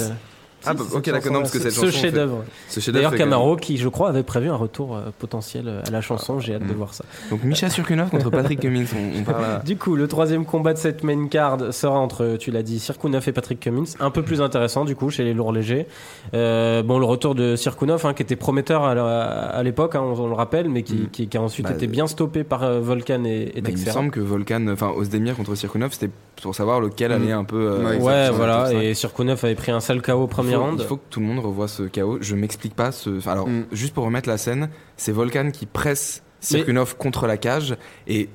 Ah, 0.67 0.75
bah, 0.75 0.85
c'est 0.89 0.97
ok, 0.97 1.03
cette 1.07 1.15
d'accord, 1.15 1.33
non, 1.33 1.39
parce 1.41 1.53
que 1.53 1.59
chanson-là. 1.59 1.71
cette 1.71 1.81
Ce 1.81 1.87
chanson 1.87 2.03
chef-d'œuvre. 2.03 2.45
D'ailleurs, 2.93 3.15
Camaro, 3.15 3.57
qui 3.57 3.77
je 3.79 3.89
crois 3.89 4.09
avait 4.11 4.23
prévu 4.23 4.49
un 4.51 4.57
retour 4.57 4.97
euh, 4.97 5.11
potentiel 5.19 5.65
euh, 5.69 5.83
à 5.87 5.91
la 5.91 6.01
chanson, 6.01 6.39
j'ai 6.41 6.55
hâte 6.55 6.67
de 6.67 6.73
Mm. 6.73 6.77
voir 6.77 6.95
ça. 6.95 7.05
Donc 7.31 7.43
Micha 7.45 7.71
Surkunov 7.71 8.11
contre 8.11 8.31
Patrick 8.31 8.61
Cummins. 8.61 8.85
On, 8.95 9.21
on 9.21 9.25
parle 9.25 9.45
à- 9.45 9.59
Du 9.65 9.77
coup, 9.77 9.97
le 9.97 10.07
troisième 10.09 10.45
combat 10.45 10.73
de 10.75 10.79
cette 10.79 11.03
main 11.05 11.29
card 11.29 11.73
sera 11.73 11.99
entre, 11.99 12.37
tu 12.39 12.51
l'as 12.51 12.63
dit, 12.63 12.79
Sirkunov 12.79 13.29
et 13.29 13.33
Patrick 13.33 13.61
Cummins. 13.61 13.85
Un 14.01 14.11
peu 14.11 14.23
plus 14.23 14.41
intéressant, 14.43 14.85
du 14.85 14.95
coup, 14.97 15.11
chez 15.11 15.25
les 15.25 15.35
lourds 15.35 15.53
légers. 15.53 15.87
Euh, 16.35 16.83
bon, 16.83 16.99
le 16.99 17.05
retour 17.07 17.35
de 17.35 17.57
Sirkunov, 17.57 18.05
hein, 18.07 18.15
qui 18.15 18.23
était 18.23 18.37
prometteur 18.37 18.85
à, 18.85 19.63
l'époque, 19.63 19.95
hein, 19.95 20.03
on, 20.03 20.19
on 20.21 20.27
le 20.29 20.35
rappelle, 20.35 20.69
mais 20.69 20.83
qui, 20.83 20.95
Mm. 20.95 21.09
qui- 21.11 21.29
qui 21.29 21.37
a 21.37 21.43
ensuite 21.43 21.67
Bah, 21.67 21.73
été 21.73 21.87
bien 21.87 22.07
stoppé 22.07 22.45
par 22.45 22.63
euh, 22.65 22.81
Volkan 22.81 23.25
et, 23.25 23.53
et 23.55 23.61
Bah, 23.63 23.71
il 23.73 23.79
me 23.79 23.91
semble 23.91 24.11
que 24.11 24.21
Volkan, 24.21 24.67
enfin 24.69 24.93
Ozdemir 24.95 25.37
contre 25.37 25.55
Sirkunov, 25.55 25.93
c'était 25.93 26.11
pour 26.43 26.55
savoir 26.55 26.81
lequel 26.81 27.13
allait 27.13 27.33
un 27.33 27.45
peu. 27.45 27.57
euh, 27.57 27.99
Ouais, 27.99 28.31
voilà, 28.31 28.73
et 28.73 28.95
Sirkunov 28.95 29.45
avait 29.45 29.55
pris 29.55 29.71
un 29.73 29.81
sale 29.81 30.03
KO 30.03 30.13
au 30.13 30.27
premier 30.27 30.55
faut, 30.55 30.61
round. 30.63 30.81
Il 30.81 30.87
faut 30.87 30.97
que 30.97 31.05
tout 31.11 31.21
le 31.21 31.27
monde 31.27 31.39
revoie 31.39 31.69
ce 31.69 31.85
chaos. 31.85 32.19
Je 32.21 32.35
m'explique 32.37 32.75
pas 32.75 32.93
ce. 32.93 33.19
enfin, 33.19 33.33
alors, 33.33 33.49
Mm. 33.49 33.65
juste 33.73 33.95
pour 33.95 34.05
remettre 34.05 34.29
la 34.29 34.39
scène, 34.39 34.71
c'est 34.97 35.13
Volkan 35.13 35.51
qui 35.53 35.67
presse 35.67 36.23
Sirkunov 36.41 36.97
contre 36.97 37.27
la 37.27 37.37
cage 37.37 37.77
et 38.07 38.29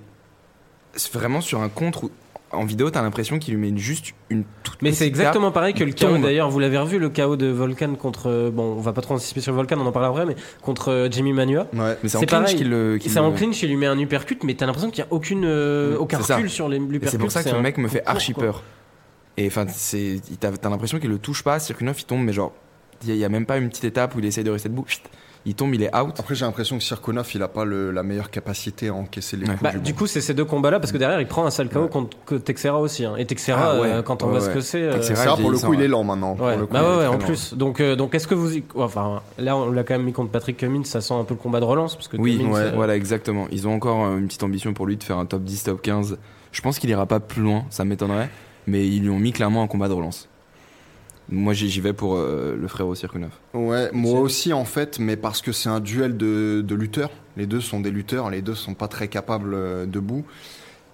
c'est 0.95 1.11
vraiment 1.13 1.41
sur 1.41 1.61
un 1.61 1.69
contre 1.69 2.05
où. 2.05 2.11
En 2.55 2.65
vidéo, 2.65 2.89
t'as 2.89 3.01
l'impression 3.01 3.37
qu'il 3.39 3.53
lui 3.55 3.71
met 3.71 3.77
juste 3.77 4.13
une 4.29 4.43
toute 4.63 4.81
Mais 4.81 4.91
c'est 4.91 5.05
exactement 5.07 5.51
pareil 5.51 5.73
que 5.73 5.83
le 5.83 5.91
chaos. 5.91 6.17
D'ailleurs, 6.17 6.49
vous 6.49 6.59
l'avez 6.59 6.77
revu, 6.77 6.97
le 6.99 7.09
chaos 7.09 7.35
de 7.35 7.47
Volcan 7.47 7.95
contre. 7.95 8.49
Bon, 8.51 8.75
on 8.77 8.81
va 8.81 8.93
pas 8.93 9.01
trop 9.01 9.13
anticiper 9.15 9.41
sur 9.41 9.53
Volcan, 9.53 9.77
on 9.79 9.85
en 9.85 9.91
parlera 9.91 10.11
après, 10.11 10.25
mais 10.25 10.35
contre 10.61 10.89
euh, 10.91 11.07
Jimmy 11.11 11.33
Manua. 11.33 11.67
Ouais. 11.73 11.97
Mais 12.01 12.09
c'est 12.09 12.17
en 12.17 12.19
C'est 12.21 12.25
clinch 12.25 12.41
pareil. 12.43 12.55
qu'il 12.55 12.69
le. 12.69 12.97
C'est 13.05 13.19
en 13.19 13.31
clinch, 13.31 13.61
il 13.63 13.69
lui 13.69 13.77
met 13.77 13.85
un 13.87 13.99
uppercut, 13.99 14.39
mais 14.43 14.53
t'as 14.55 14.65
l'impression 14.65 14.89
qu'il 14.89 15.03
y 15.03 15.07
a 15.07 15.11
aucune, 15.11 15.43
euh, 15.45 15.95
Mm, 15.97 16.01
aucun 16.01 16.17
c'est 16.17 16.23
ça. 16.23 16.35
recul 16.37 16.49
sur 16.49 16.69
l'uppercut. 16.69 17.07
c'est 17.09 17.17
pour 17.17 17.31
ça 17.31 17.43
que 17.43 17.49
le 17.49 17.61
mec 17.61 17.77
me 17.77 17.87
fait 17.87 18.03
archi 18.05 18.33
peur. 18.33 18.63
Et 19.37 19.47
enfin, 19.47 19.65
c'est, 19.67 20.21
t'as 20.39 20.69
l'impression 20.69 20.97
qu'il 20.99 21.09
le 21.09 21.17
touche 21.17 21.43
pas, 21.43 21.59
Sirkunov 21.59 21.95
il 21.99 22.05
tombe, 22.05 22.23
mais 22.23 22.31
genre, 22.31 22.53
il 23.03 23.09
y, 23.09 23.11
a- 23.11 23.15
il 23.15 23.19
y 23.19 23.25
a 23.25 23.29
même 23.29 23.45
pas 23.45 23.57
une 23.57 23.67
petite 23.67 23.83
étape 23.83 24.15
où 24.15 24.19
il 24.19 24.25
essaye 24.25 24.45
de 24.45 24.49
rester 24.51 24.69
debout. 24.69 24.85
Chut, 24.87 25.01
Il 25.47 25.53
tombe, 25.53 25.75
il 25.75 25.83
est 25.83 25.95
out. 25.95 26.15
Après, 26.17 26.33
j'ai 26.33 26.43
l'impression 26.43 26.75
que 26.77 26.83
Sirkunov, 26.83 27.29
il 27.35 27.43
a 27.43 27.47
pas 27.47 27.65
le- 27.65 27.91
la 27.91 28.01
meilleure 28.01 28.31
capacité 28.31 28.87
à 28.87 28.95
encaisser 28.95 29.37
les 29.37 29.43
Ouais. 29.45 29.51
coups 29.51 29.61
Bah, 29.61 29.71
du 29.73 29.79
du 29.79 29.93
coup, 29.93 30.07
c'est 30.07 30.19
ces 30.21 30.33
deux 30.33 30.43
combats-là 30.45 30.79
parce 30.79 30.91
que 30.91 30.97
derrière, 30.97 31.21
il 31.21 31.27
prend 31.27 31.45
un 31.45 31.51
sale 31.51 31.69
KO 31.69 31.83
Ouais. 31.83 31.89
contre 31.89 32.17
que 32.25 32.33
Texera 32.35 32.79
aussi. 32.79 33.05
hein. 33.05 33.13
Et 33.17 33.25
Texera, 33.25 33.73
Ah 33.75 33.79
ouais. 33.79 33.87
euh, 33.91 34.01
quand 34.01 34.23
on 34.23 34.25
Ouais, 34.25 34.31
voit 34.31 34.41
ce 34.41 34.49
que 34.49 34.59
c'est. 34.61 34.81
euh, 34.81 34.93
Texera, 34.93 35.37
pour 35.37 35.51
le 35.51 35.57
coup, 35.59 35.73
il 35.75 35.81
est 35.81 35.87
lent 35.87 36.03
maintenant. 36.03 36.35
Pour 36.35 36.47
le 36.47 36.65
coup, 36.65 36.73
bah 36.73 36.83
en 37.09 37.11
lent. 37.13 37.17
plus. 37.19 37.53
Donc, 37.53 37.79
euh, 37.79 37.95
donc 37.95 38.15
est-ce 38.15 38.27
que 38.27 38.33
vous. 38.33 38.55
y- 38.57 38.63
Enfin, 38.75 39.21
là, 39.37 39.55
on 39.55 39.69
l'a 39.71 39.83
quand 39.83 39.93
même 39.93 40.03
mis 40.05 40.13
contre 40.13 40.31
Patrick 40.31 40.57
Cummins, 40.57 40.83
ça 40.83 40.99
sent 41.01 41.13
un 41.13 41.23
peu 41.23 41.35
le 41.35 41.39
combat 41.39 41.59
de 41.59 41.65
relance. 41.65 41.95
Parce 41.95 42.07
que 42.07 42.17
Oui, 42.17 42.37
Cummins, 42.39 42.51
ouais, 42.51 42.71
voilà, 42.73 42.95
exactement. 42.95 43.45
Ils 43.51 43.67
ont 43.67 43.73
encore 43.75 44.03
une 44.17 44.25
petite 44.25 44.41
ambition 44.43 44.73
pour 44.73 44.87
lui 44.87 44.97
de 44.97 45.03
faire 45.03 45.19
un 45.19 45.25
top 45.27 45.43
10, 45.43 45.63
top 45.63 45.81
15. 45.83 46.17
Je 46.51 46.61
pense 46.61 46.79
qu'il 46.79 46.89
ira 46.89 47.05
pas 47.05 47.19
plus 47.19 47.43
loin, 47.43 47.65
ça 47.69 47.85
m'étonnerait. 47.85 48.29
Mais 48.65 48.87
ils 48.87 49.01
lui 49.03 49.09
ont 49.11 49.19
mis 49.19 49.31
clairement 49.31 49.61
un 49.61 49.67
combat 49.67 49.87
de 49.89 49.93
relance. 49.93 50.27
Moi, 51.29 51.53
j'y 51.53 51.79
vais 51.81 51.93
pour 51.93 52.15
euh, 52.15 52.55
le 52.59 52.67
frère 52.67 52.87
au 52.87 52.93
Sirkunov. 52.93 53.31
Ouais, 53.53 53.89
moi 53.93 54.19
aussi 54.19 54.53
en 54.53 54.65
fait, 54.65 54.99
mais 54.99 55.15
parce 55.15 55.41
que 55.41 55.51
c'est 55.51 55.69
un 55.69 55.79
duel 55.79 56.17
de, 56.17 56.63
de 56.65 56.75
lutteurs. 56.75 57.09
Les 57.35 57.47
deux 57.47 57.61
sont 57.61 57.79
des 57.79 57.91
lutteurs, 57.91 58.29
les 58.29 58.41
deux 58.41 58.55
sont 58.55 58.75
pas 58.75 58.87
très 58.87 59.07
capables 59.07 59.53
euh, 59.53 59.85
debout. 59.85 60.23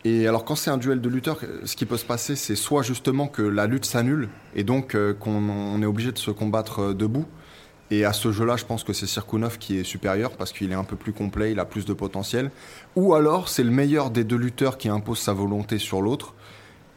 Et 0.03 0.27
alors 0.27 0.45
quand 0.45 0.55
c'est 0.55 0.71
un 0.71 0.77
duel 0.77 1.01
de 1.01 1.09
lutteurs, 1.09 1.39
ce 1.63 1.75
qui 1.75 1.85
peut 1.85 1.97
se 1.97 2.05
passer, 2.05 2.35
c'est 2.35 2.55
soit 2.55 2.81
justement 2.81 3.27
que 3.27 3.43
la 3.43 3.67
lutte 3.67 3.85
s'annule 3.85 4.29
et 4.55 4.63
donc 4.63 4.95
euh, 4.95 5.13
qu'on 5.13 5.49
on 5.49 5.81
est 5.81 5.85
obligé 5.85 6.11
de 6.11 6.17
se 6.17 6.31
combattre 6.31 6.93
debout. 6.93 7.25
Et 7.91 8.05
à 8.05 8.13
ce 8.13 8.31
jeu-là, 8.31 8.55
je 8.55 8.63
pense 8.63 8.85
que 8.85 8.93
c'est 8.93 9.05
Sirkunov 9.05 9.57
qui 9.57 9.77
est 9.77 9.83
supérieur 9.83 10.31
parce 10.37 10.53
qu'il 10.53 10.71
est 10.71 10.75
un 10.75 10.85
peu 10.85 10.95
plus 10.95 11.11
complet, 11.11 11.51
il 11.51 11.59
a 11.59 11.65
plus 11.65 11.85
de 11.85 11.93
potentiel. 11.93 12.49
Ou 12.95 13.13
alors 13.13 13.49
c'est 13.49 13.63
le 13.63 13.69
meilleur 13.69 14.11
des 14.11 14.23
deux 14.23 14.37
lutteurs 14.37 14.77
qui 14.77 14.87
impose 14.87 15.19
sa 15.19 15.33
volonté 15.33 15.77
sur 15.77 16.01
l'autre. 16.01 16.33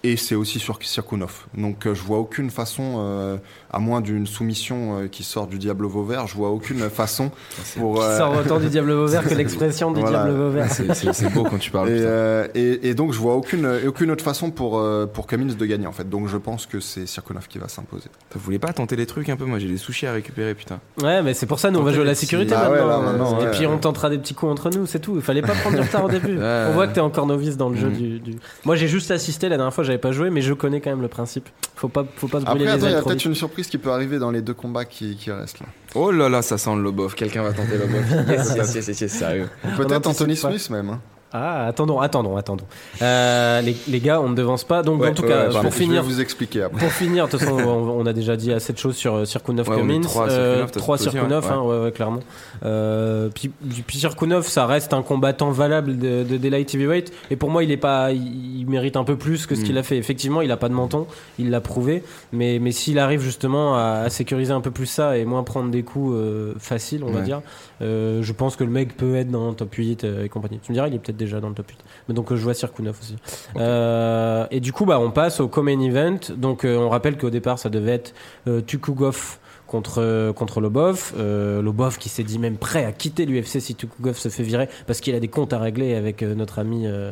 Et 0.07 0.17
c'est 0.19 0.35
aussi 0.35 0.59
sur 0.59 0.79
Sirkunov. 0.81 1.47
Donc 1.57 1.87
euh, 1.87 1.95
je 1.95 2.03
vois 2.03 2.19
aucune 2.19 2.51
façon, 2.51 2.97
euh, 2.99 3.39
à 3.73 3.79
moins 3.79 4.01
d'une 4.03 4.27
soumission 4.27 4.99
euh, 5.01 5.09
qui 5.09 5.25
sort 5.25 5.47
du 5.47 5.59
Diable 5.59 5.87
Vauvert, 5.87 6.27
je 6.27 6.35
vois 6.37 6.51
aucune 6.51 6.79
façon 6.91 7.31
pour. 7.79 7.95
Qui 8.01 8.17
sort 8.19 8.37
autant 8.37 8.61
du 8.61 8.69
Diable 8.69 8.93
Vauvert 8.93 9.27
que 9.27 9.35
l'expression 9.35 9.93
du 9.93 10.01
Voilà. 10.01 10.25
Diable 10.25 10.37
Vauvert. 10.39 10.71
C'est- 10.71 11.29
beau 11.33 11.45
quand 11.45 11.59
tu 11.59 11.71
parles. 11.71 11.89
et, 11.89 11.93
euh, 11.97 12.47
et, 12.55 12.91
et 12.91 12.95
donc 12.95 13.13
je 13.15 13.19
vois 13.19 13.35
aucune, 13.35 13.67
aucune 13.87 14.11
autre 14.11 14.23
façon 14.23 14.51
pour, 14.51 14.79
euh, 14.79 15.07
pour 15.07 15.27
Cummins 15.27 15.55
de 15.55 15.65
gagner 15.67 15.87
en 15.87 15.93
fait. 15.93 16.09
Donc 16.09 16.29
je 16.29 16.37
pense 16.37 16.67
que 16.67 16.81
c'est 16.81 17.07
Sirkunov 17.07 17.49
qui 17.49 17.59
va 17.59 17.69
s'imposer. 17.69 18.11
Vous 18.35 18.41
voulez 18.41 18.59
pas 18.59 18.75
tenter 18.75 18.97
les 18.97 19.07
trucs 19.07 19.31
un 19.31 19.37
peu? 19.37 19.47
Moi, 19.47 19.59
j'ai 19.59 19.69
des 19.69 19.79
sushis 19.79 20.07
à 20.07 20.13
récupérer, 20.13 20.55
putain. 20.55 20.81
Ouais, 21.03 21.23
mais 21.23 21.33
c'est 21.33 21.47
pour 21.47 21.59
ça, 21.61 21.71
nous, 21.71 21.81
on 21.81 21.83
va 21.83 21.93
jouer 21.93 22.03
à 22.03 22.07
la 22.07 22.15
sécurité 22.15 22.55
Ah 22.55 22.71
ouais, 22.71 22.77
maintenant. 22.79 22.89
là, 22.89 22.99
maintenant, 23.13 23.41
et 23.41 23.45
ouais. 23.45 23.51
puis 23.53 23.67
on 23.67 23.79
tentera 23.79 24.11
des 24.11 24.19
petits 24.19 24.35
coups 24.35 24.53
entre 24.53 24.69
nous, 24.71 24.85
c'est 24.87 24.99
tout. 25.01 25.15
Il 25.17 25.23
fallait 25.23 25.41
pas 25.41 25.55
prendre 25.55 25.77
du 25.77 25.83
retard 25.83 26.05
au 26.05 26.11
début. 26.11 26.39
Ouais. 26.45 26.67
On 26.69 26.73
voit 26.75 26.87
que 26.89 26.95
t'es 26.95 27.01
encore 27.01 27.27
novice 27.27 27.57
dans 27.57 27.71
le 27.71 27.77
jeu 27.77 27.89
Mhm. 27.89 27.95
du, 27.97 28.19
du- 28.21 28.37
Moi, 28.67 28.77
j'ai 28.77 28.89
juste 28.89 29.11
assisté 29.11 29.49
la 29.49 29.57
dernière 29.57 29.73
fois, 29.73 29.85
j'avais 29.95 30.01
pas 30.01 30.13
joué, 30.13 30.31
mais 30.31 30.41
je 30.41 30.53
connais 30.53 30.81
quand 30.81 30.91
même 30.91 31.03
le 31.03 31.09
principe. 31.09 31.49
Faut 31.77 31.89
pas, 31.89 32.05
faut 32.17 32.27
pas 32.29 32.41
se 32.41 32.45
brûler 32.45 32.65
Après, 32.67 32.75
attends, 32.77 32.87
les 32.87 32.93
il 32.93 32.95
y 32.95 32.99
a 32.99 33.03
peut-être 33.03 33.25
une 33.25 33.35
surprise 33.35 33.69
qui 33.69 33.79
peut 33.79 33.91
arriver 33.91 34.19
dans 34.19 34.31
les 34.31 34.43
deux 34.43 34.55
combats 34.55 34.85
qui, 34.85 35.17
qui 35.17 35.31
restent 35.31 35.61
là. 35.61 35.67
Oh 35.95 36.11
là 36.11 36.29
là, 36.29 36.43
ça 36.43 36.59
sent 36.59 36.75
le 36.75 36.83
Lobov. 36.83 37.15
Quelqu'un 37.15 37.43
va 37.43 37.53
tenter 37.53 37.79
Lobov. 37.79 38.05
yes, 38.29 38.55
yes, 38.57 38.75
yes, 38.75 38.89
yes, 38.89 39.01
yes, 39.01 39.13
sérieux. 39.13 39.49
Peut-être 39.77 40.07
Anthony. 40.09 40.37
Smith 40.37 40.71
même. 40.71 40.91
hein. 40.91 41.01
Ah, 41.37 41.67
attendons, 41.67 41.99
attendons, 42.01 42.37
attendons. 42.37 42.65
Euh, 43.03 43.61
les, 43.61 43.77
les 43.89 43.99
gars, 44.01 44.21
on 44.21 44.29
ne 44.29 44.37
devance 44.37 44.63
pas. 44.63 44.83
Donc, 44.85 45.01
Ouais, 45.03 45.09
en 45.11 45.15
tout 45.15 45.23
ouais, 45.23 45.29
cas, 45.29 45.47
ouais, 45.47 45.51
pour 45.51 45.63
Je 45.63 45.67
vais 45.67 45.71
finir, 45.73 46.03
vous 46.05 46.21
expliquer 46.21 46.63
après. 46.63 46.79
Pour 46.79 46.93
finir, 46.93 47.27
de 47.27 47.31
toute 47.33 47.41
façon, 47.41 47.59
on, 47.59 47.91
on 48.01 48.07
a 48.07 48.13
déjà 48.13 48.37
dit 48.37 48.53
assez 48.53 48.73
de 48.73 48.79
choses 48.79 48.95
sur 48.95 49.15
euh, 49.15 49.25
on 49.75 49.75
est 49.75 49.81
Cummins. 49.81 50.01
trois 50.03 50.29
à 50.29 50.31
Euh, 50.31 50.65
ouais. 51.73 51.87
hein, 51.89 51.91
clairement. 51.91 52.21
Euh, 52.65 53.29
puis, 53.35 53.51
puis 53.87 53.99
Sirkunov, 53.99 54.47
ça 54.47 54.67
reste 54.67 54.95
un 54.95 55.03
combattant 55.03 55.51
valable 55.51 55.99
de, 55.99 56.23
de 56.23 56.37
Daylight 56.37 56.73
Heavyweight. 56.73 57.13
Et 57.31 57.37
pour 57.37 57.51
moi, 57.51 57.65
il 57.65 57.71
est 57.73 57.77
pas, 57.77 58.13
il, 58.13 58.61
il 58.61 58.67
mérite 58.69 58.97
un 58.97 59.05
peu 59.05 59.17
plus 59.17 59.47
que 59.47 59.57
ce 59.57 59.61
Mm. 59.61 59.65
qu'il 59.65 59.79
a 59.79 59.83
fait. 59.83 59.97
Effectivement, 59.97 60.41
il 60.41 60.53
a 60.53 60.57
pas 60.57 60.69
de 60.69 60.75
menton, 60.75 61.07
il 61.41 61.51
l'a 61.51 61.61
prouvé. 61.61 62.05
Mais, 62.33 62.59
mais 62.61 62.71
s'il 62.71 62.99
arrive 62.99 63.21
justement 63.21 63.75
à, 63.77 64.03
à 64.05 64.11
sécuriser 64.11 64.53
un 64.53 64.61
peu 64.61 64.71
plus 64.71 64.87
ça 64.87 65.17
et 65.19 65.25
moins 65.25 65.43
prendre 65.43 65.71
des 65.71 65.83
coups 65.83 66.13
euh, 66.15 66.53
faciles, 66.59 67.03
on 67.05 67.11
va 67.11 67.23
dire, 67.23 67.41
euh, 67.83 68.23
je 68.23 68.33
pense 68.33 68.55
que 68.57 68.63
le 68.65 68.71
mec 68.71 68.97
peut 68.97 69.17
être 69.17 69.31
dans 69.31 69.49
le 69.49 69.55
top 69.55 69.75
8 69.75 70.05
euh, 70.05 70.25
et 70.25 70.29
compagnie. 70.29 70.61
Tu 70.63 70.71
me 70.71 70.75
diras, 70.75 70.87
il 70.89 70.95
est 70.95 70.99
peut-être 70.99 71.17
déjà 71.25 71.41
dans 71.41 71.49
le 71.49 71.55
top 71.55 71.71
8. 71.71 71.79
Mais 72.09 72.15
donc, 72.15 72.31
euh, 72.31 72.37
je 72.37 72.43
vois 72.43 72.55
Sirkunov 72.55 72.99
aussi. 73.01 73.17
Euh, 73.57 74.47
et 74.51 74.61
du 74.61 74.73
coup, 74.73 74.85
bah, 74.85 74.99
on 75.01 75.11
passe 75.11 75.41
au 75.41 75.49
Common 75.49 75.81
Event. 75.81 76.21
Donc, 76.37 76.65
euh, 76.65 76.77
on 76.77 76.89
rappelle 76.89 77.17
qu'au 77.17 77.31
départ, 77.31 77.59
ça 77.59 77.69
devait 77.69 77.93
être 77.93 78.15
Tukugov 78.67 79.39
contre, 79.75 80.01
euh, 80.01 80.33
contre 80.33 80.61
Lobov. 80.61 81.13
Euh, 81.19 81.61
Lobov 81.61 81.99
qui 81.99 82.09
s'est 82.09 82.23
dit 82.23 82.39
même 82.39 82.59
prêt 82.59 82.85
à 82.85 82.93
quitter 82.93 83.27
l'UFC 83.27 83.59
si 83.61 83.75
Tukugov 83.75 84.17
se 84.17 84.29
fait 84.29 84.45
virer 84.45 84.69
parce 84.87 85.01
qu'il 85.01 85.17
a 85.17 85.19
des 85.21 85.27
comptes 85.27 85.53
à 85.53 85.59
régler 85.59 85.97
avec 85.97 86.23
euh, 86.23 86.37
notre 86.37 86.61
ami, 86.61 86.87
euh, 86.87 87.11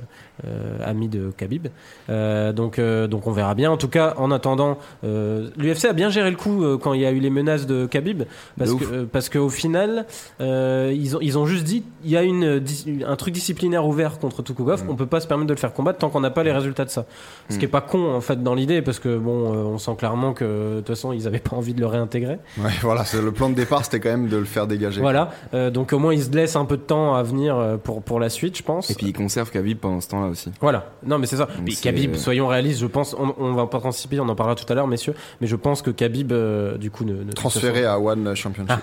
ami 0.85 1.09
de 1.09 1.33
Khabib. 1.37 1.67
Donc, 2.09 2.79
donc, 2.81 3.27
on 3.27 3.33
verra 3.33 3.55
bien. 3.55 3.71
En 3.73 3.77
tout 3.77 3.89
cas, 3.89 4.15
en 4.17 4.31
attendant, 4.31 4.79
l'UFC 5.03 5.87
a 5.87 5.93
bien 5.93 6.09
géré 6.11 6.31
le 6.31 6.37
coup 6.37 6.65
quand 6.79 6.93
il 6.95 7.01
y 7.01 7.07
a 7.07 7.11
eu 7.11 7.19
les 7.19 7.31
menaces 7.31 7.67
de 7.67 7.87
Khabib 7.87 8.23
parce 8.59 8.75
que 8.75 9.05
parce 9.05 9.29
qu'au 9.29 9.49
final, 9.49 10.07
ils, 10.41 11.17
ont, 11.17 11.21
ils 11.21 11.39
ont 11.39 11.47
juste 11.47 11.65
dit 11.65 11.83
il 12.05 12.11
y 12.11 12.17
a 12.17 12.23
une, 12.23 12.63
un 13.07 13.17
truc 13.17 13.35
disciplinaire 13.35 13.87
ouvert 13.87 14.19
contre 14.19 14.43
Tukugov, 14.43 14.85
Mm. 14.85 14.91
on 14.91 14.97
peut 14.97 15.07
pas 15.07 15.21
se 15.21 15.27
permettre 15.27 15.49
de 15.49 15.55
le 15.55 15.59
faire 15.59 15.73
combattre 15.73 15.99
tant 15.99 16.09
qu'on 16.11 16.21
n'a 16.21 16.31
pas 16.31 16.43
les 16.43 16.53
résultats 16.53 16.85
de 16.85 16.91
ça. 16.91 17.07
Ce 17.49 17.55
Mm. 17.55 17.59
qui 17.59 17.65
est 17.65 17.69
pas 17.69 17.81
con 17.81 18.13
en 18.15 18.21
fait 18.21 18.43
dans 18.43 18.55
l'idée 18.55 18.83
parce 18.83 18.99
que 18.99 19.17
bon, 19.17 19.53
on 19.53 19.79
sent 19.79 19.95
clairement 19.99 20.33
que 20.35 20.45
de 20.45 20.77
toute 20.79 20.89
façon 20.89 21.13
ils 21.13 21.27
avaient 21.27 21.39
pas 21.39 21.57
envie 21.57 21.75
de 21.75 21.81
le 21.81 21.87
réintégrer. 21.87 22.39
Ouais, 22.59 22.71
voilà, 22.83 23.05
c'est- 23.05 23.21
le 23.23 23.33
plan 23.33 23.49
de 23.49 23.55
départ 23.55 23.85
c'était 23.85 24.01
quand 24.01 24.11
même 24.11 24.29
de 24.29 24.37
le 24.37 24.45
faire 24.45 24.67
dégager. 24.67 25.01
Voilà, 25.01 25.31
Euh, 25.55 25.71
donc 25.71 25.93
au 25.93 25.99
moins 25.99 26.13
ils 26.15 26.23
se 26.25 26.31
laissent 26.31 26.57
un 26.57 26.65
peu 26.65 26.77
de 26.77 26.83
temps 26.83 27.15
à 27.15 27.23
venir 27.23 27.57
euh, 27.57 27.77
pour 27.77 28.03
pour 28.03 28.21
la 28.21 28.29
suite, 28.29 28.57
je 28.59 28.63
pense. 28.63 28.91
Et 28.91 28.95
puis 28.95 29.07
il 29.07 29.13
conserve 29.13 29.51
Khabib 29.51 29.79
pendant 29.79 30.01
ce 30.01 30.09
temps-là 30.09 30.29
aussi. 30.29 30.51
Voilà, 30.61 30.91
non 31.05 31.19
mais 31.19 31.27
c'est 31.27 31.37
ça. 31.37 31.49
Puis 31.65 31.77
Khabib, 31.77 32.15
soyons 32.17 32.47
réalistes, 32.49 32.81
je 32.81 32.87
pense, 32.87 33.15
on, 33.19 33.35
on 33.39 33.53
va 33.55 33.67
pas 33.67 33.79
anticiper, 33.85 34.21
on 34.21 34.29
en 34.29 34.35
parlera 34.35 34.55
tout 34.55 34.71
à 34.71 34.75
l'heure, 34.75 34.87
messieurs, 34.87 35.15
mais 35.41 35.47
je 35.47 35.57
pense 35.57 35.83
que 35.83 35.91
Khabib, 35.91 36.33
euh, 36.33 36.77
du 36.77 36.91
coup, 36.91 37.05
ne, 37.05 37.15
ne 37.25 37.33
Transféré 37.33 37.85
à 37.85 37.99
One 37.99 38.35
Championship. 38.35 38.77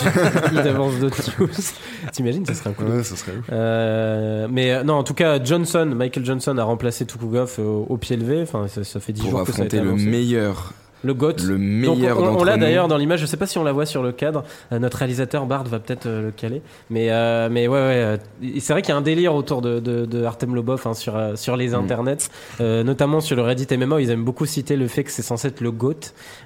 il 0.52 0.58
avance 0.58 0.98
d'autres 0.98 1.22
news. 1.40 1.48
T'imagines, 2.12 2.44
ce 2.46 2.54
serait 2.54 2.70
un 2.70 2.72
coup 2.72 2.84
de 2.84 2.90
Ouais, 2.90 3.04
ce 3.04 3.16
serait 3.16 3.32
ouf. 3.32 3.44
Euh, 3.52 4.48
mais 4.50 4.82
non, 4.84 4.94
en 4.94 5.02
tout 5.04 5.14
cas, 5.14 5.42
Johnson, 5.42 5.92
Michael 5.94 6.24
Johnson 6.24 6.56
a 6.58 6.64
remplacé 6.64 7.06
Tukugov 7.06 7.58
au, 7.58 7.86
au 7.88 7.96
pied 7.96 8.16
levé. 8.16 8.42
Enfin, 8.42 8.66
ça, 8.68 8.82
ça 8.84 8.98
fait 9.00 9.12
10 9.12 9.22
Pour 9.22 9.30
jours 9.30 9.44
que 9.44 9.52
ça 9.52 9.62
a 9.62 9.64
été 9.66 9.80
le 9.80 9.88
annoncé. 9.90 10.04
meilleur, 10.06 10.72
Le 11.04 11.14
GOAT. 11.14 11.34
le 11.44 11.56
Donc, 11.84 11.98
meilleur 11.98 12.18
on, 12.20 12.40
on 12.40 12.44
l'a 12.44 12.56
d'ailleurs 12.56 12.88
dans 12.88 12.96
l'image. 12.96 13.20
Je 13.20 13.26
sais 13.26 13.36
pas 13.36 13.46
si 13.46 13.58
on 13.58 13.64
la 13.64 13.72
voit 13.72 13.86
sur 13.86 14.02
le 14.02 14.10
cadre. 14.12 14.42
Euh, 14.72 14.78
notre 14.78 14.96
réalisateur 14.98 15.46
Bard 15.46 15.64
va 15.64 15.78
peut-être 15.78 16.06
euh, 16.06 16.22
le 16.22 16.30
caler. 16.30 16.62
Mais 16.90 17.10
euh, 17.10 17.48
mais 17.50 17.68
ouais, 17.68 17.74
ouais. 17.78 17.78
euh, 17.96 18.16
c'est 18.58 18.72
vrai 18.72 18.82
qu'il 18.82 18.90
y 18.90 18.94
a 18.94 18.96
un 18.98 19.02
délire 19.02 19.34
autour 19.34 19.60
de, 19.62 19.80
de, 19.80 20.04
de 20.06 20.24
Artem 20.24 20.54
Lobov 20.54 20.82
hein, 20.86 20.94
sur 20.94 21.16
euh, 21.16 21.36
sur 21.36 21.56
les 21.56 21.68
Mm. 21.68 21.74
internets, 21.74 22.16
euh, 22.60 22.82
notamment 22.84 23.20
sur 23.20 23.36
le 23.36 23.42
Reddit 23.42 23.66
MMA. 23.76 24.00
Ils 24.00 24.10
aiment 24.10 24.24
beaucoup 24.24 24.46
citer 24.46 24.76
le 24.76 24.88
fait 24.88 25.04
que 25.04 25.10
c'est 25.10 25.22
censé 25.22 25.48
être 25.48 25.60
le 25.60 25.70
GOAT. 25.70 25.94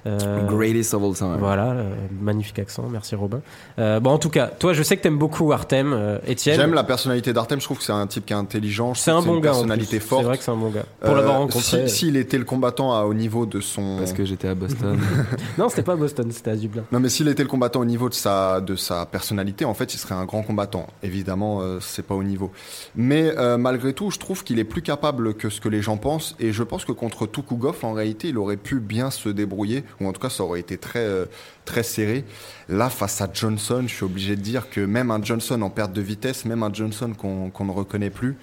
Euh, 0.07 0.45
Greatest 0.47 0.93
of 0.93 1.03
all 1.03 1.13
time. 1.13 1.37
Voilà, 1.39 1.71
euh, 1.71 1.89
magnifique 2.21 2.59
accent, 2.59 2.85
merci 2.91 3.15
Robin. 3.15 3.41
Euh, 3.79 3.99
bon, 3.99 4.11
en 4.11 4.17
tout 4.17 4.29
cas, 4.29 4.47
toi, 4.47 4.73
je 4.73 4.83
sais 4.83 4.97
que 4.97 5.01
t'aimes 5.03 5.17
beaucoup 5.17 5.51
Artem, 5.53 5.93
euh, 5.93 6.17
Étienne. 6.27 6.55
J'aime 6.55 6.73
la 6.73 6.83
personnalité 6.83 7.31
d'Artem, 7.33 7.59
je 7.59 7.65
trouve 7.65 7.77
que 7.77 7.83
c'est 7.83 7.91
un 7.93 8.07
type 8.07 8.25
qui 8.25 8.33
est 8.33 8.35
intelligent. 8.35 8.93
C'est 8.93 9.11
un 9.11 9.21
bon 9.21 9.35
une 9.35 9.41
gars. 9.41 9.51
en 9.51 9.53
personnalité 9.53 9.99
plus. 9.99 10.07
forte. 10.07 10.21
C'est 10.21 10.27
vrai 10.27 10.37
que 10.37 10.43
c'est 10.43 10.51
un 10.51 10.55
bon 10.57 10.69
gars. 10.69 10.85
Pour 11.01 11.11
Euh, 11.11 11.15
l'avoir 11.17 11.37
rencontré. 11.37 11.87
si- 11.87 11.99
S'il 11.99 12.17
était 12.17 12.37
le 12.37 12.45
combattant 12.45 12.93
à 12.95 13.03
haut 13.03 13.13
niveau 13.13 13.45
de 13.45 13.59
son. 13.61 13.97
Parce 13.99 14.13
que 14.13 14.25
j'étais 14.25 14.47
à 14.49 14.55
Boston. 14.55 14.99
Non, 15.57 15.69
c'était 15.69 15.83
pas 15.83 15.93
à 15.93 15.95
Boston, 15.95 16.31
c'était 16.31 16.51
à 16.51 16.55
Dublin. 16.55 16.83
Non, 16.91 16.99
mais 16.99 17.09
s'il 17.09 17.27
était 17.27 17.43
le 17.43 17.49
combattant 17.49 17.81
au 17.81 17.85
niveau 17.85 18.09
de 18.09 18.13
sa, 18.13 18.61
de 18.61 18.75
sa 18.75 19.05
personnalité, 19.05 19.65
en 19.65 19.73
fait, 19.73 19.93
il 19.93 19.97
serait 19.97 20.15
un 20.15 20.25
grand 20.25 20.41
combattant. 20.41 20.87
Évidemment, 21.03 21.61
euh, 21.61 21.79
c'est 21.81 22.05
pas 22.05 22.15
au 22.15 22.23
niveau. 22.23 22.51
Mais 22.95 23.33
euh, 23.37 23.57
malgré 23.57 23.93
tout, 23.93 24.11
je 24.11 24.19
trouve 24.19 24.43
qu'il 24.43 24.59
est 24.59 24.63
plus 24.63 24.81
capable 24.81 25.33
que 25.33 25.49
ce 25.49 25.59
que 25.59 25.69
les 25.69 25.81
gens 25.81 25.97
pensent. 25.97 26.35
Et 26.39 26.53
je 26.53 26.63
pense 26.63 26.85
que 26.85 26.91
contre 26.91 27.27
Tukugov, 27.27 27.83
en 27.83 27.93
réalité, 27.93 28.29
il 28.29 28.37
aurait 28.37 28.57
pu 28.57 28.79
bien 28.79 29.11
se 29.11 29.29
débrouiller. 29.29 29.83
Ou 29.99 30.07
en 30.07 30.13
tout 30.13 30.21
cas, 30.21 30.29
ça 30.29 30.43
aurait 30.43 30.59
été 30.59 30.77
très, 30.77 30.99
euh, 30.99 31.25
très 31.65 31.83
serré. 31.83 32.25
Là, 32.69 32.89
face 32.89 33.21
à 33.21 33.29
Johnson, 33.31 33.83
je 33.85 33.93
suis 33.93 34.05
obligé 34.05 34.35
de 34.35 34.41
dire 34.41 34.69
que 34.69 34.81
même 34.81 35.11
un 35.11 35.21
Johnson 35.21 35.61
en 35.61 35.69
perte 35.69 35.93
de 35.93 36.01
vitesse, 36.01 36.45
même 36.45 36.63
un 36.63 36.73
Johnson 36.73 37.13
qu'on 37.17 37.49
qu'on 37.49 37.65
ne 37.65 37.71
reconnaît 37.71 38.09
plus, 38.09 38.37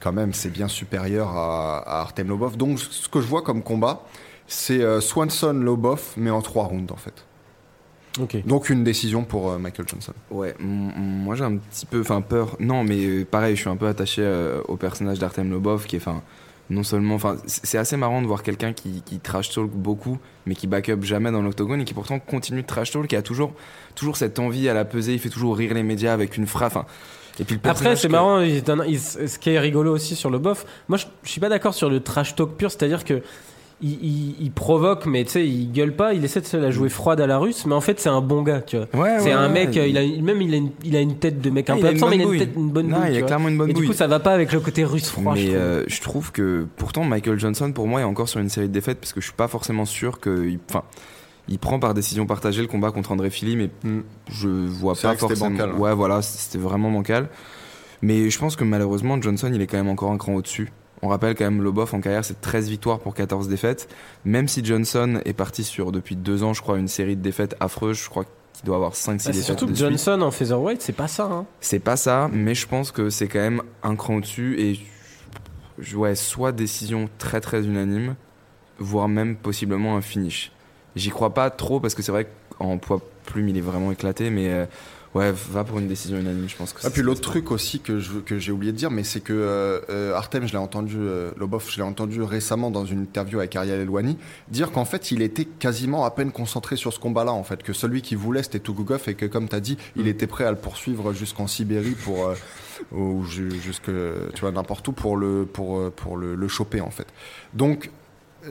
quand 0.00 0.12
même, 0.12 0.32
c'est 0.34 0.50
bien 0.50 0.68
supérieur 0.68 1.30
à, 1.30 1.78
à 1.78 2.00
Artem 2.00 2.28
Lobov. 2.28 2.56
Donc, 2.56 2.78
ce 2.78 3.08
que 3.08 3.20
je 3.20 3.26
vois 3.26 3.42
comme 3.42 3.62
combat, 3.62 4.02
c'est 4.46 4.80
euh, 4.82 5.00
Swanson-Lobov, 5.00 6.00
mais 6.16 6.30
en 6.30 6.42
trois 6.42 6.64
rounds, 6.64 6.92
en 6.92 6.96
fait. 6.96 7.24
Ok. 8.20 8.46
Donc 8.46 8.70
une 8.70 8.84
décision 8.84 9.24
pour 9.24 9.50
euh, 9.50 9.58
Michael 9.58 9.86
Johnson. 9.88 10.12
Ouais, 10.30 10.54
moi 10.60 11.34
j'ai 11.34 11.42
un 11.44 11.56
petit 11.56 11.84
peu, 11.86 12.00
enfin 12.00 12.20
peur. 12.20 12.56
Non, 12.60 12.84
mais 12.84 13.04
euh, 13.04 13.24
pareil, 13.24 13.56
je 13.56 13.60
suis 13.62 13.70
un 13.70 13.76
peu 13.76 13.88
attaché 13.88 14.22
euh, 14.22 14.60
au 14.68 14.76
personnage 14.76 15.18
d'Artem 15.18 15.50
Lobov, 15.50 15.86
qui 15.86 15.96
est, 15.96 15.98
enfin, 15.98 16.22
non 16.70 16.84
seulement, 16.84 17.16
enfin, 17.16 17.36
c'est 17.46 17.76
assez 17.76 17.96
marrant 17.96 18.22
de 18.22 18.26
voir 18.28 18.44
quelqu'un 18.44 18.72
qui, 18.72 19.02
qui 19.04 19.18
trash 19.18 19.50
talk 19.50 19.68
beaucoup, 19.70 20.18
mais 20.46 20.54
qui 20.54 20.68
back 20.68 20.90
up 20.90 21.02
jamais 21.02 21.32
dans 21.32 21.42
l'octogone 21.42 21.80
et 21.80 21.84
qui 21.84 21.92
pourtant 21.94 22.20
continue 22.20 22.62
de 22.62 22.66
trash 22.66 22.92
talk, 22.92 23.08
qui 23.08 23.16
a 23.16 23.22
toujours, 23.22 23.52
toujours 23.96 24.16
cette 24.16 24.38
envie 24.38 24.68
à 24.68 24.74
la 24.74 24.84
peser, 24.84 25.14
il 25.14 25.18
fait 25.18 25.28
toujours 25.28 25.56
rire 25.56 25.74
les 25.74 25.82
médias 25.82 26.12
avec 26.12 26.36
une 26.36 26.46
phrase. 26.46 26.68
enfin, 26.68 26.86
Et 27.40 27.44
puis 27.44 27.58
le 27.60 27.68
Après, 27.68 27.96
c'est 27.96 28.06
que- 28.06 28.12
marrant, 28.12 28.40
il 28.40 28.62
il- 28.86 29.00
ce 29.00 29.38
qui 29.40 29.50
est 29.50 29.58
rigolo 29.58 29.92
aussi 29.92 30.14
sur 30.14 30.30
le 30.30 30.38
bof, 30.38 30.64
moi 30.88 30.98
je, 30.98 31.06
je 31.24 31.30
suis 31.30 31.40
pas 31.40 31.48
d'accord 31.48 31.74
sur 31.74 31.90
le 31.90 31.98
trash 31.98 32.36
talk 32.36 32.52
pur, 32.56 32.70
c'est-à-dire 32.70 33.04
que 33.04 33.22
il, 33.82 33.90
il- 34.02 34.34
il 34.40 34.50
provoque, 34.52 35.06
mais 35.06 35.24
tu 35.24 35.30
sais, 35.30 35.46
il 35.46 35.70
gueule 35.72 35.94
pas, 35.94 36.14
il 36.14 36.24
essaie 36.24 36.40
de 36.40 36.46
se 36.46 36.56
la 36.56 36.70
jouer 36.70 36.88
froide 36.88 37.20
à 37.20 37.26
la 37.26 37.38
russe, 37.38 37.66
mais 37.66 37.74
en 37.74 37.80
fait, 37.80 37.98
c'est 38.00 38.08
un 38.08 38.20
bon 38.20 38.42
gars, 38.42 38.60
tu 38.62 38.76
vois. 38.76 38.86
Ouais, 38.94 39.18
c'est 39.18 39.26
ouais, 39.26 39.32
un 39.32 39.48
mec, 39.48 39.74
il 39.74 39.98
a, 39.98 40.22
même 40.22 40.40
il 40.42 40.54
a, 40.54 40.56
une, 40.56 40.70
il 40.84 40.96
a 40.96 41.00
une 41.00 41.16
tête 41.16 41.40
de 41.40 41.50
mec 41.50 41.68
un 41.70 41.74
Ouais, 41.74 41.80
peu 41.80 41.86
absent, 41.88 42.08
mais 42.08 42.16
il 42.16 42.22
a 42.22 42.24
une, 42.32 42.38
tête, 42.38 42.50
une 42.56 42.70
bonne 42.70 42.88
Non, 42.88 43.00
bouille, 43.00 43.08
il 43.12 43.16
a 43.18 43.22
clairement 43.22 43.48
une 43.48 43.58
bonne 43.58 43.70
Et 43.70 43.74
du 43.74 43.86
coup, 43.86 43.92
ça 43.92 44.06
va 44.06 44.20
pas 44.20 44.32
avec 44.32 44.52
le 44.52 44.60
côté 44.60 44.84
russe 44.84 45.08
froid. 45.10 45.34
je 45.34 45.40
Mais 45.40 45.46
trouve. 45.48 45.56
euh, 45.60 45.84
je 45.86 46.00
trouve 46.00 46.32
que 46.32 46.66
pourtant 46.76 47.04
Michael 47.04 47.38
Johnson 47.38 47.72
pour 47.72 47.86
moi 47.88 48.00
est 48.00 48.04
encore 48.04 48.28
sur 48.28 48.40
une 48.40 48.48
série 48.48 48.68
de 48.68 48.72
défaites 48.72 49.00
parce 49.00 49.12
que 49.12 49.20
je 49.20 49.26
suis 49.26 49.34
pas 49.36 49.48
forcément 49.48 49.84
sûr 49.84 50.20
que 50.20 50.48
enfin 50.70 50.82
il 51.48 51.58
prend 51.58 51.78
par 51.78 51.92
décision 51.92 52.24
partagée 52.26 52.62
le 52.62 52.68
combat 52.68 52.90
contre 52.90 53.12
André 53.12 53.28
Philly 53.28 53.56
mais 53.56 53.70
Mm. 53.82 54.00
je 54.30 54.48
vois 54.48 54.94
pas 54.94 55.08
vrai 55.08 55.16
que 55.16 55.20
c'était 55.22 55.34
forcément 55.36 55.50
bancal, 55.58 55.72
ouais. 55.74 55.80
ouais 55.90 55.94
voilà 55.94 56.22
c'était 56.22 56.56
vraiment 56.58 56.90
bancal 56.90 57.28
mais 58.02 58.30
je 58.30 58.38
pense 58.38 58.56
que 58.56 58.64
malheureusement 58.64 59.20
Johnson 59.20 59.50
il 59.52 59.60
est 59.60 59.66
quand 59.66 59.76
même 59.76 59.88
encore 59.88 60.10
un 60.10 60.16
cran 60.16 60.34
au-dessus 60.34 60.70
on 61.02 61.08
rappelle 61.08 61.34
quand 61.34 61.44
même 61.44 61.62
Lobov 61.62 61.94
en 61.94 62.00
carrière 62.00 62.24
c'est 62.24 62.40
13 62.40 62.68
victoires 62.68 62.98
pour 62.98 63.14
14 63.14 63.48
défaites 63.48 63.88
même 64.24 64.48
si 64.48 64.64
Johnson 64.64 65.20
est 65.24 65.32
parti 65.32 65.64
sur 65.64 65.92
depuis 65.92 66.16
deux 66.16 66.42
ans 66.42 66.54
je 66.54 66.62
crois 66.62 66.78
une 66.78 66.88
série 66.88 67.16
de 67.16 67.22
défaites 67.22 67.56
affreuses 67.60 67.98
je 67.98 68.08
crois 68.08 68.24
qu'il 68.24 68.64
doit 68.64 68.76
avoir 68.76 68.92
5-6 68.92 68.96
Ah, 68.96 69.18
c'est 69.18 69.30
défaites 69.32 69.44
surtout 69.44 69.66
que 69.66 69.74
suite. 69.74 69.86
Johnson 69.86 70.20
en 70.22 70.30
featherweight, 70.30 70.80
c'est 70.80 70.92
pas 70.92 71.08
ça. 71.08 71.24
Hein. 71.24 71.46
C'est 71.60 71.80
pas 71.80 71.96
ça, 71.96 72.30
mais 72.32 72.54
je 72.54 72.66
pense 72.66 72.92
que 72.92 73.10
c'est 73.10 73.26
quand 73.28 73.40
même 73.40 73.62
un 73.82 73.96
cran 73.96 74.16
au-dessus 74.16 74.60
et 74.60 74.78
ouais, 75.94 76.14
soit 76.14 76.52
décision 76.52 77.08
très 77.18 77.40
très 77.40 77.64
unanime, 77.64 78.14
voire 78.78 79.08
même 79.08 79.36
possiblement 79.36 79.96
un 79.96 80.00
finish. 80.00 80.52
J'y 80.96 81.10
crois 81.10 81.34
pas 81.34 81.50
trop 81.50 81.80
parce 81.80 81.94
que 81.94 82.02
c'est 82.02 82.12
vrai 82.12 82.28
qu'en 82.56 82.78
poids 82.78 83.00
plume 83.24 83.48
il 83.48 83.56
est 83.58 83.62
vraiment 83.62 83.90
éclaté, 83.90 84.30
mais 84.30 84.48
euh, 84.50 84.66
ouais, 85.14 85.32
va 85.50 85.64
pour 85.64 85.78
une 85.78 85.86
décision 85.88 86.18
unanime, 86.18 86.48
je 86.48 86.56
pense 86.56 86.72
que 86.72 86.80
Ah, 86.84 86.90
puis 86.90 87.02
l'autre 87.02 87.20
truc 87.20 87.50
aussi 87.50 87.80
que 87.80 87.98
je- 88.00 88.18
que 88.18 88.38
j'ai 88.38 88.52
oublié 88.52 88.72
de 88.72 88.76
dire, 88.76 88.90
mais 88.90 89.04
c'est 89.04 89.20
que 89.20 89.32
euh, 89.32 89.80
euh, 89.90 90.14
Artem, 90.14 90.46
je 90.46 90.52
l'ai 90.52 90.58
entendu, 90.58 90.96
euh, 90.98 91.30
Lobov, 91.38 91.64
je 91.70 91.76
l'ai 91.76 91.82
entendu 91.82 92.20
récemment 92.22 92.70
dans 92.70 92.84
une 92.84 93.02
interview 93.02 93.38
avec 93.38 93.54
Ariel 93.56 93.80
Elwani, 93.80 94.16
dire 94.48 94.72
qu'en 94.72 94.84
fait, 94.84 95.10
il 95.12 95.22
était 95.22 95.44
quasiment 95.44 96.04
à 96.04 96.10
peine 96.10 96.32
concentré 96.32 96.76
sur 96.76 96.92
ce 96.92 96.98
combat-là, 96.98 97.32
en 97.32 97.44
fait, 97.44 97.62
que 97.62 97.72
celui 97.72 98.02
qui 98.02 98.14
voulait, 98.14 98.42
c'était 98.42 98.58
Tugugov, 98.60 99.02
et 99.08 99.14
que, 99.14 99.26
comme 99.26 99.48
tu 99.48 99.56
as 99.56 99.60
dit, 99.60 99.76
il 99.96 100.08
était 100.08 100.26
prêt 100.26 100.44
à 100.44 100.50
le 100.50 100.58
poursuivre 100.58 101.12
jusqu'en 101.12 101.46
Sibérie 101.46 101.94
pour, 102.04 102.26
euh, 102.26 102.34
ou 102.92 103.24
ju- 103.24 103.60
jusque, 103.62 103.90
tu 104.34 104.40
vois, 104.40 104.50
n'importe 104.50 104.86
où 104.88 104.92
pour 104.92 105.16
le, 105.16 105.46
pour, 105.50 105.78
euh, 105.78 105.92
pour 105.94 106.16
le, 106.16 106.34
le 106.34 106.48
choper, 106.48 106.80
en 106.80 106.90
fait. 106.90 107.06
Donc, 107.54 107.90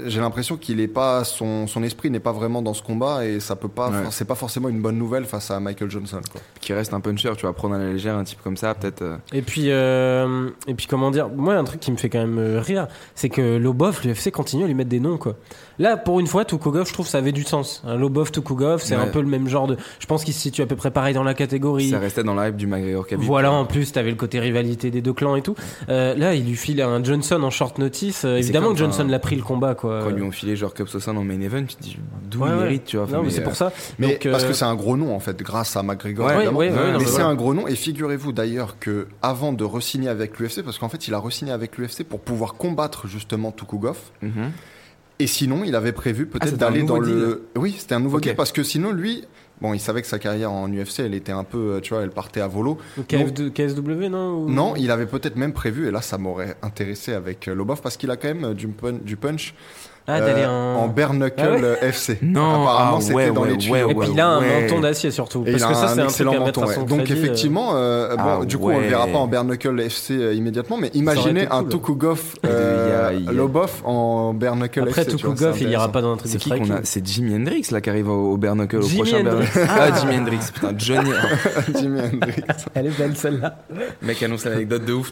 j'ai 0.06 0.20
l'impression 0.20 0.58
qu'il 0.58 0.80
est 0.80 0.88
pas 0.88 1.24
son, 1.24 1.68
son 1.68 1.84
esprit 1.84 2.10
n'est 2.10 2.20
pas 2.20 2.32
vraiment 2.32 2.62
dans 2.62 2.74
ce 2.74 2.82
combat 2.82 3.26
et 3.26 3.40
ça 3.40 3.56
peut 3.56 3.68
pas 3.68 3.90
Ouais. 3.90 3.98
c'est 4.12 4.26
pas 4.26 4.36
forcément 4.36 4.70
une 4.70 4.82
bonne 4.82 4.98
nouvelle 4.98 5.26
face 5.26 5.52
à 5.52 5.60
Michael 5.60 5.90
Johnson 5.92 6.22
quoi. 6.32 6.42
qui 6.62 6.74
reste 6.74 6.94
un 6.94 7.00
puncher, 7.00 7.32
tu 7.38 7.46
vas 7.46 7.54
prendre 7.54 7.76
à 7.76 7.78
la 7.78 7.92
légère 7.92 8.16
un 8.18 8.24
type 8.24 8.40
comme 8.44 8.58
ça, 8.58 8.74
peut-être. 8.74 9.02
euh, 9.02 9.18
Et 9.34 9.42
puis, 9.42 9.66
euh, 9.72 10.50
et 10.68 10.74
puis 10.74 10.88
comment 10.88 11.12
dire, 11.12 11.30
moi 11.30 11.56
un 11.56 11.64
truc 11.64 11.80
qui 11.80 11.92
me 11.92 11.98
fait 11.98 12.10
quand 12.10 12.20
même 12.20 12.40
euh, 12.40 12.60
rire, 12.60 12.88
c'est 13.16 13.30
que 13.30 13.58
Lobov, 13.58 14.02
l'UFC 14.06 14.32
continue 14.32 14.64
à 14.64 14.68
lui 14.68 14.74
mettre 14.74 14.90
des 14.90 15.00
noms 15.00 15.18
quoi. 15.18 15.36
Là, 15.80 15.98
pour 15.98 16.20
une 16.20 16.28
fois, 16.28 16.46
Tukugov, 16.46 16.88
je 16.88 16.94
trouve 16.94 17.08
ça 17.08 17.18
avait 17.18 17.32
du 17.32 17.44
sens. 17.44 17.82
Un 17.86 17.96
Lobov, 17.96 18.32
Tukugov, 18.32 18.82
c'est 18.84 18.96
Ouais. 18.96 19.02
un 19.02 19.08
peu 19.08 19.22
le 19.22 19.28
même 19.28 19.48
genre 19.48 19.68
de. 19.68 19.78
Je 20.00 20.06
pense 20.06 20.24
qu'il 20.24 20.34
se 20.34 20.40
situe 20.40 20.62
à 20.62 20.66
peu 20.68 20.76
près 20.76 20.92
pareil 20.92 21.14
dans 21.14 21.24
la 21.24 21.34
catégorie. 21.34 21.90
Ça 21.90 22.00
restait 22.00 22.24
dans 22.24 22.36
la 22.36 22.50
hype 22.50 22.56
du 22.58 22.68
McGregor 22.68 23.08
Khabib. 23.08 23.26
Voilà, 23.26 23.52
en 23.52 23.66
plus, 23.66 23.92
t'avais 23.92 24.10
le 24.12 24.16
côté 24.16 24.40
rivalité 24.40 24.92
des 24.92 25.02
deux 25.02 25.14
clans 25.14 25.36
et 25.36 25.42
tout. 25.42 25.56
Euh, 25.90 26.14
là, 26.16 26.36
il 26.36 26.46
lui 26.46 26.56
file 26.56 26.82
un 26.82 27.04
Johnson 27.04 27.42
en 27.44 27.50
short 27.50 27.80
notice. 27.80 28.24
Euh, 28.26 28.38
évidemment 28.38 28.72
que 28.72 28.78
Johnson 28.78 29.04
un- 29.04 29.08
l'a 29.08 29.20
pris 29.20 29.36
le 29.36 29.42
combat, 29.44 29.74
quoi. 29.76 30.02
Quand 30.04 30.10
ils 30.10 30.16
lui 30.16 30.24
ont 30.24 30.32
filé 30.32 30.56
genre 30.56 30.74
Cup 30.74 30.88
Sosan 30.88 31.18
en 31.18 31.24
main 31.24 31.42
event, 31.42 31.64
tu 31.66 31.76
dis 31.82 31.98
d'où 32.30 32.42
Ouais, 32.44 32.50
il 32.50 32.56
ouais. 32.56 32.64
mérite, 32.64 32.86
tu 32.86 32.98
vois. 32.98 33.08
Non, 33.08 33.24
mais, 33.24 33.30
c'est 33.32 33.42
euh, 33.42 33.44
pour 33.44 33.56
ça. 33.56 33.72
Mais 34.00 34.10
Donc, 34.14 34.28
parce 34.32 34.44
euh, 34.44 34.48
que 34.50 34.54
c'est 34.54 34.66
un 34.66 34.76
gros 34.76 34.96
nom 34.98 35.16
en 35.16 35.20
fait, 35.20 35.38
grâce 35.42 35.76
à 35.76 35.82
McGregor. 35.84 36.28
Ouais, 36.28 36.36
évidemment. 36.36 36.60
ouais, 36.60 36.70
ouais, 36.70 36.76
non, 36.76 36.92
mais 36.94 36.98
mais 37.00 37.06
c'est 37.06 37.22
un 37.22 37.36
gros 37.36 37.54
nom. 37.54 37.68
Et 37.68 37.76
figurez-vous 37.76 38.32
d'ailleurs 38.32 38.78
que 38.80 39.08
avant 39.22 39.54
de 39.54 39.64
re-signer 39.64 40.10
avec 40.10 40.40
l'UFC, 40.40 40.62
parce 40.64 40.78
qu'en 40.78 40.90
fait 40.90 41.08
il 41.08 41.14
a 41.14 41.20
re-signé 41.20 41.52
avec 41.52 41.78
l'UFC 41.78 42.04
pour 42.04 42.20
pouvoir 42.20 42.54
combattre 42.54 43.08
justement 43.08 43.52
Tukugov. 43.52 43.98
mhm. 44.22 44.52
Et 45.20 45.28
sinon, 45.28 45.64
il 45.64 45.76
avait 45.76 45.92
prévu 45.92 46.28
Ah, 46.34 46.40
peut-être 46.40 46.54
un 46.54 46.58
d'aller 46.58 46.84
dans 46.84 47.00
le. 47.00 47.44
Oui, 47.56 47.76
c'était 47.78 47.96
un 47.96 48.00
nouveau 48.00 48.18
Ok. 48.18 48.24
deal 48.24 48.36
parce 48.36 48.52
que 48.52 48.64
sinon 48.64 48.92
lui. 48.92 49.24
Bon, 49.62 49.74
il 49.74 49.80
savait 49.80 50.02
que 50.02 50.08
sa 50.08 50.20
carrière 50.20 50.52
en 50.52 50.68
UFC, 50.70 51.00
elle 51.00 51.14
était 51.14 51.32
un 51.32 51.46
peu, 51.46 51.76
euh, 51.76 51.80
tu 51.80 51.94
vois, 51.94 52.04
elle 52.04 52.10
partait 52.10 52.42
à 52.42 52.48
volo. 52.48 52.80
KF2 53.08 53.50
KSW, 53.52 54.10
non 54.10 54.44
ou- 54.44 54.50
Non, 54.50 54.76
il 54.76 54.92
avait 54.92 55.06
peut-être 55.06 55.38
même 55.38 55.54
prévu, 55.54 55.88
et 55.88 55.92
là, 55.92 56.02
ça 56.02 56.18
m'aurait 56.18 56.58
intéressé 56.64 57.14
avec 57.14 57.48
euh, 57.48 57.54
Lobov, 57.56 57.80
parce 57.82 57.96
qu'il 57.96 58.12
a 58.12 58.18
quand 58.18 58.28
même 58.28 58.44
euh, 58.44 58.54
du 58.54 59.16
punch 59.16 59.54
Ah, 60.06 60.18
euh, 60.20 60.48
en. 60.48 60.84
en 60.84 60.88
bare 60.90 61.14
knuckle 61.14 61.34
Ah 61.42 61.52
ouais 61.52 61.60
euh, 61.64 61.76
FC. 61.90 62.18
Non, 62.22 62.42
apparemment, 62.64 62.98
ah, 62.98 63.02
c'était 63.02 63.14
ouais, 63.14 63.32
dans 63.32 63.42
ouais, 63.44 63.48
les 63.48 63.54
ouais, 63.54 63.60
tuyaux. 63.60 63.90
Et 63.90 63.96
puis 63.96 64.10
il 64.14 64.20
a 64.20 64.28
un 64.28 64.42
ouais. 64.42 64.62
menton 64.64 64.82
d'acier 64.82 65.12
surtout. 65.12 65.44
Et 65.48 65.52
Parce 65.52 65.64
il 65.64 65.66
a 65.66 65.68
que 65.70 65.74
ça, 65.76 65.84
un 65.84 65.88
c'est 65.88 65.92
un 65.94 65.96
truc 65.96 66.10
excellent 66.10 66.40
menton. 66.40 66.66
ouais. 66.66 66.76
Donc 66.86 66.88
crédit, 67.06 67.14
euh. 67.14 67.16
effectivement, 67.16 67.72
euh, 67.76 68.16
bon, 68.18 68.24
Ah 68.42 68.46
du 68.46 68.58
coup, 68.58 68.66
on 68.66 68.70
le 68.70 68.76
ouais. 68.84 68.88
verra 68.90 69.08
pas 69.08 69.18
en 69.18 69.28
bare 69.28 69.46
knuckle 69.46 69.80
FC 69.80 70.14
euh, 70.18 70.34
immédiatement, 70.34 70.78
mais 70.78 70.90
imaginez 70.94 71.48
un 71.50 71.64
cool. 71.64 71.70
Euh, 72.46 73.10
a- 73.28 73.32
Lobov 73.32 73.82
en 73.86 74.34
bare 74.34 74.56
knuckle 74.56 74.82
Après, 74.82 75.02
FC. 75.04 75.16
Tukugov, 75.16 75.56
c'est 75.58 75.64
il 75.64 75.70
ira 75.70 75.90
pas 75.92 76.02
dans 76.02 76.14
un 76.14 76.18
truc 76.18 76.30
C'est 76.32 76.38
de 76.38 76.44
qui 76.44 76.50
qu'on 76.50 76.70
a 76.72 76.80
C'est 76.84 77.06
Jimi 77.06 77.36
Hendrix 77.36 77.68
là 77.72 77.80
qui 77.82 77.90
arrive 77.90 78.10
au, 78.10 78.34
au 78.34 78.38
bare 78.38 78.56
knuckle, 78.56 78.78
au 78.78 78.88
prochain 78.88 79.24
bare 79.24 79.34
Hendrix. 79.36 79.48
knuckle. 79.54 79.70
Ah, 79.70 80.00
Jimi 80.00 80.16
Hendrix, 80.18 80.38
putain, 80.54 80.72
Johnny. 80.78 81.12
Jimi 81.80 82.00
Hendrix. 82.02 82.34
Elle 82.76 82.88
est 82.88 82.98
belle 82.98 83.16
celle-là. 83.16 83.58
Le 84.02 84.08
mec 84.08 84.22
annonce 84.24 84.46
l'anecdote 84.46 84.86
de 84.86 84.94
ouf. 84.94 85.12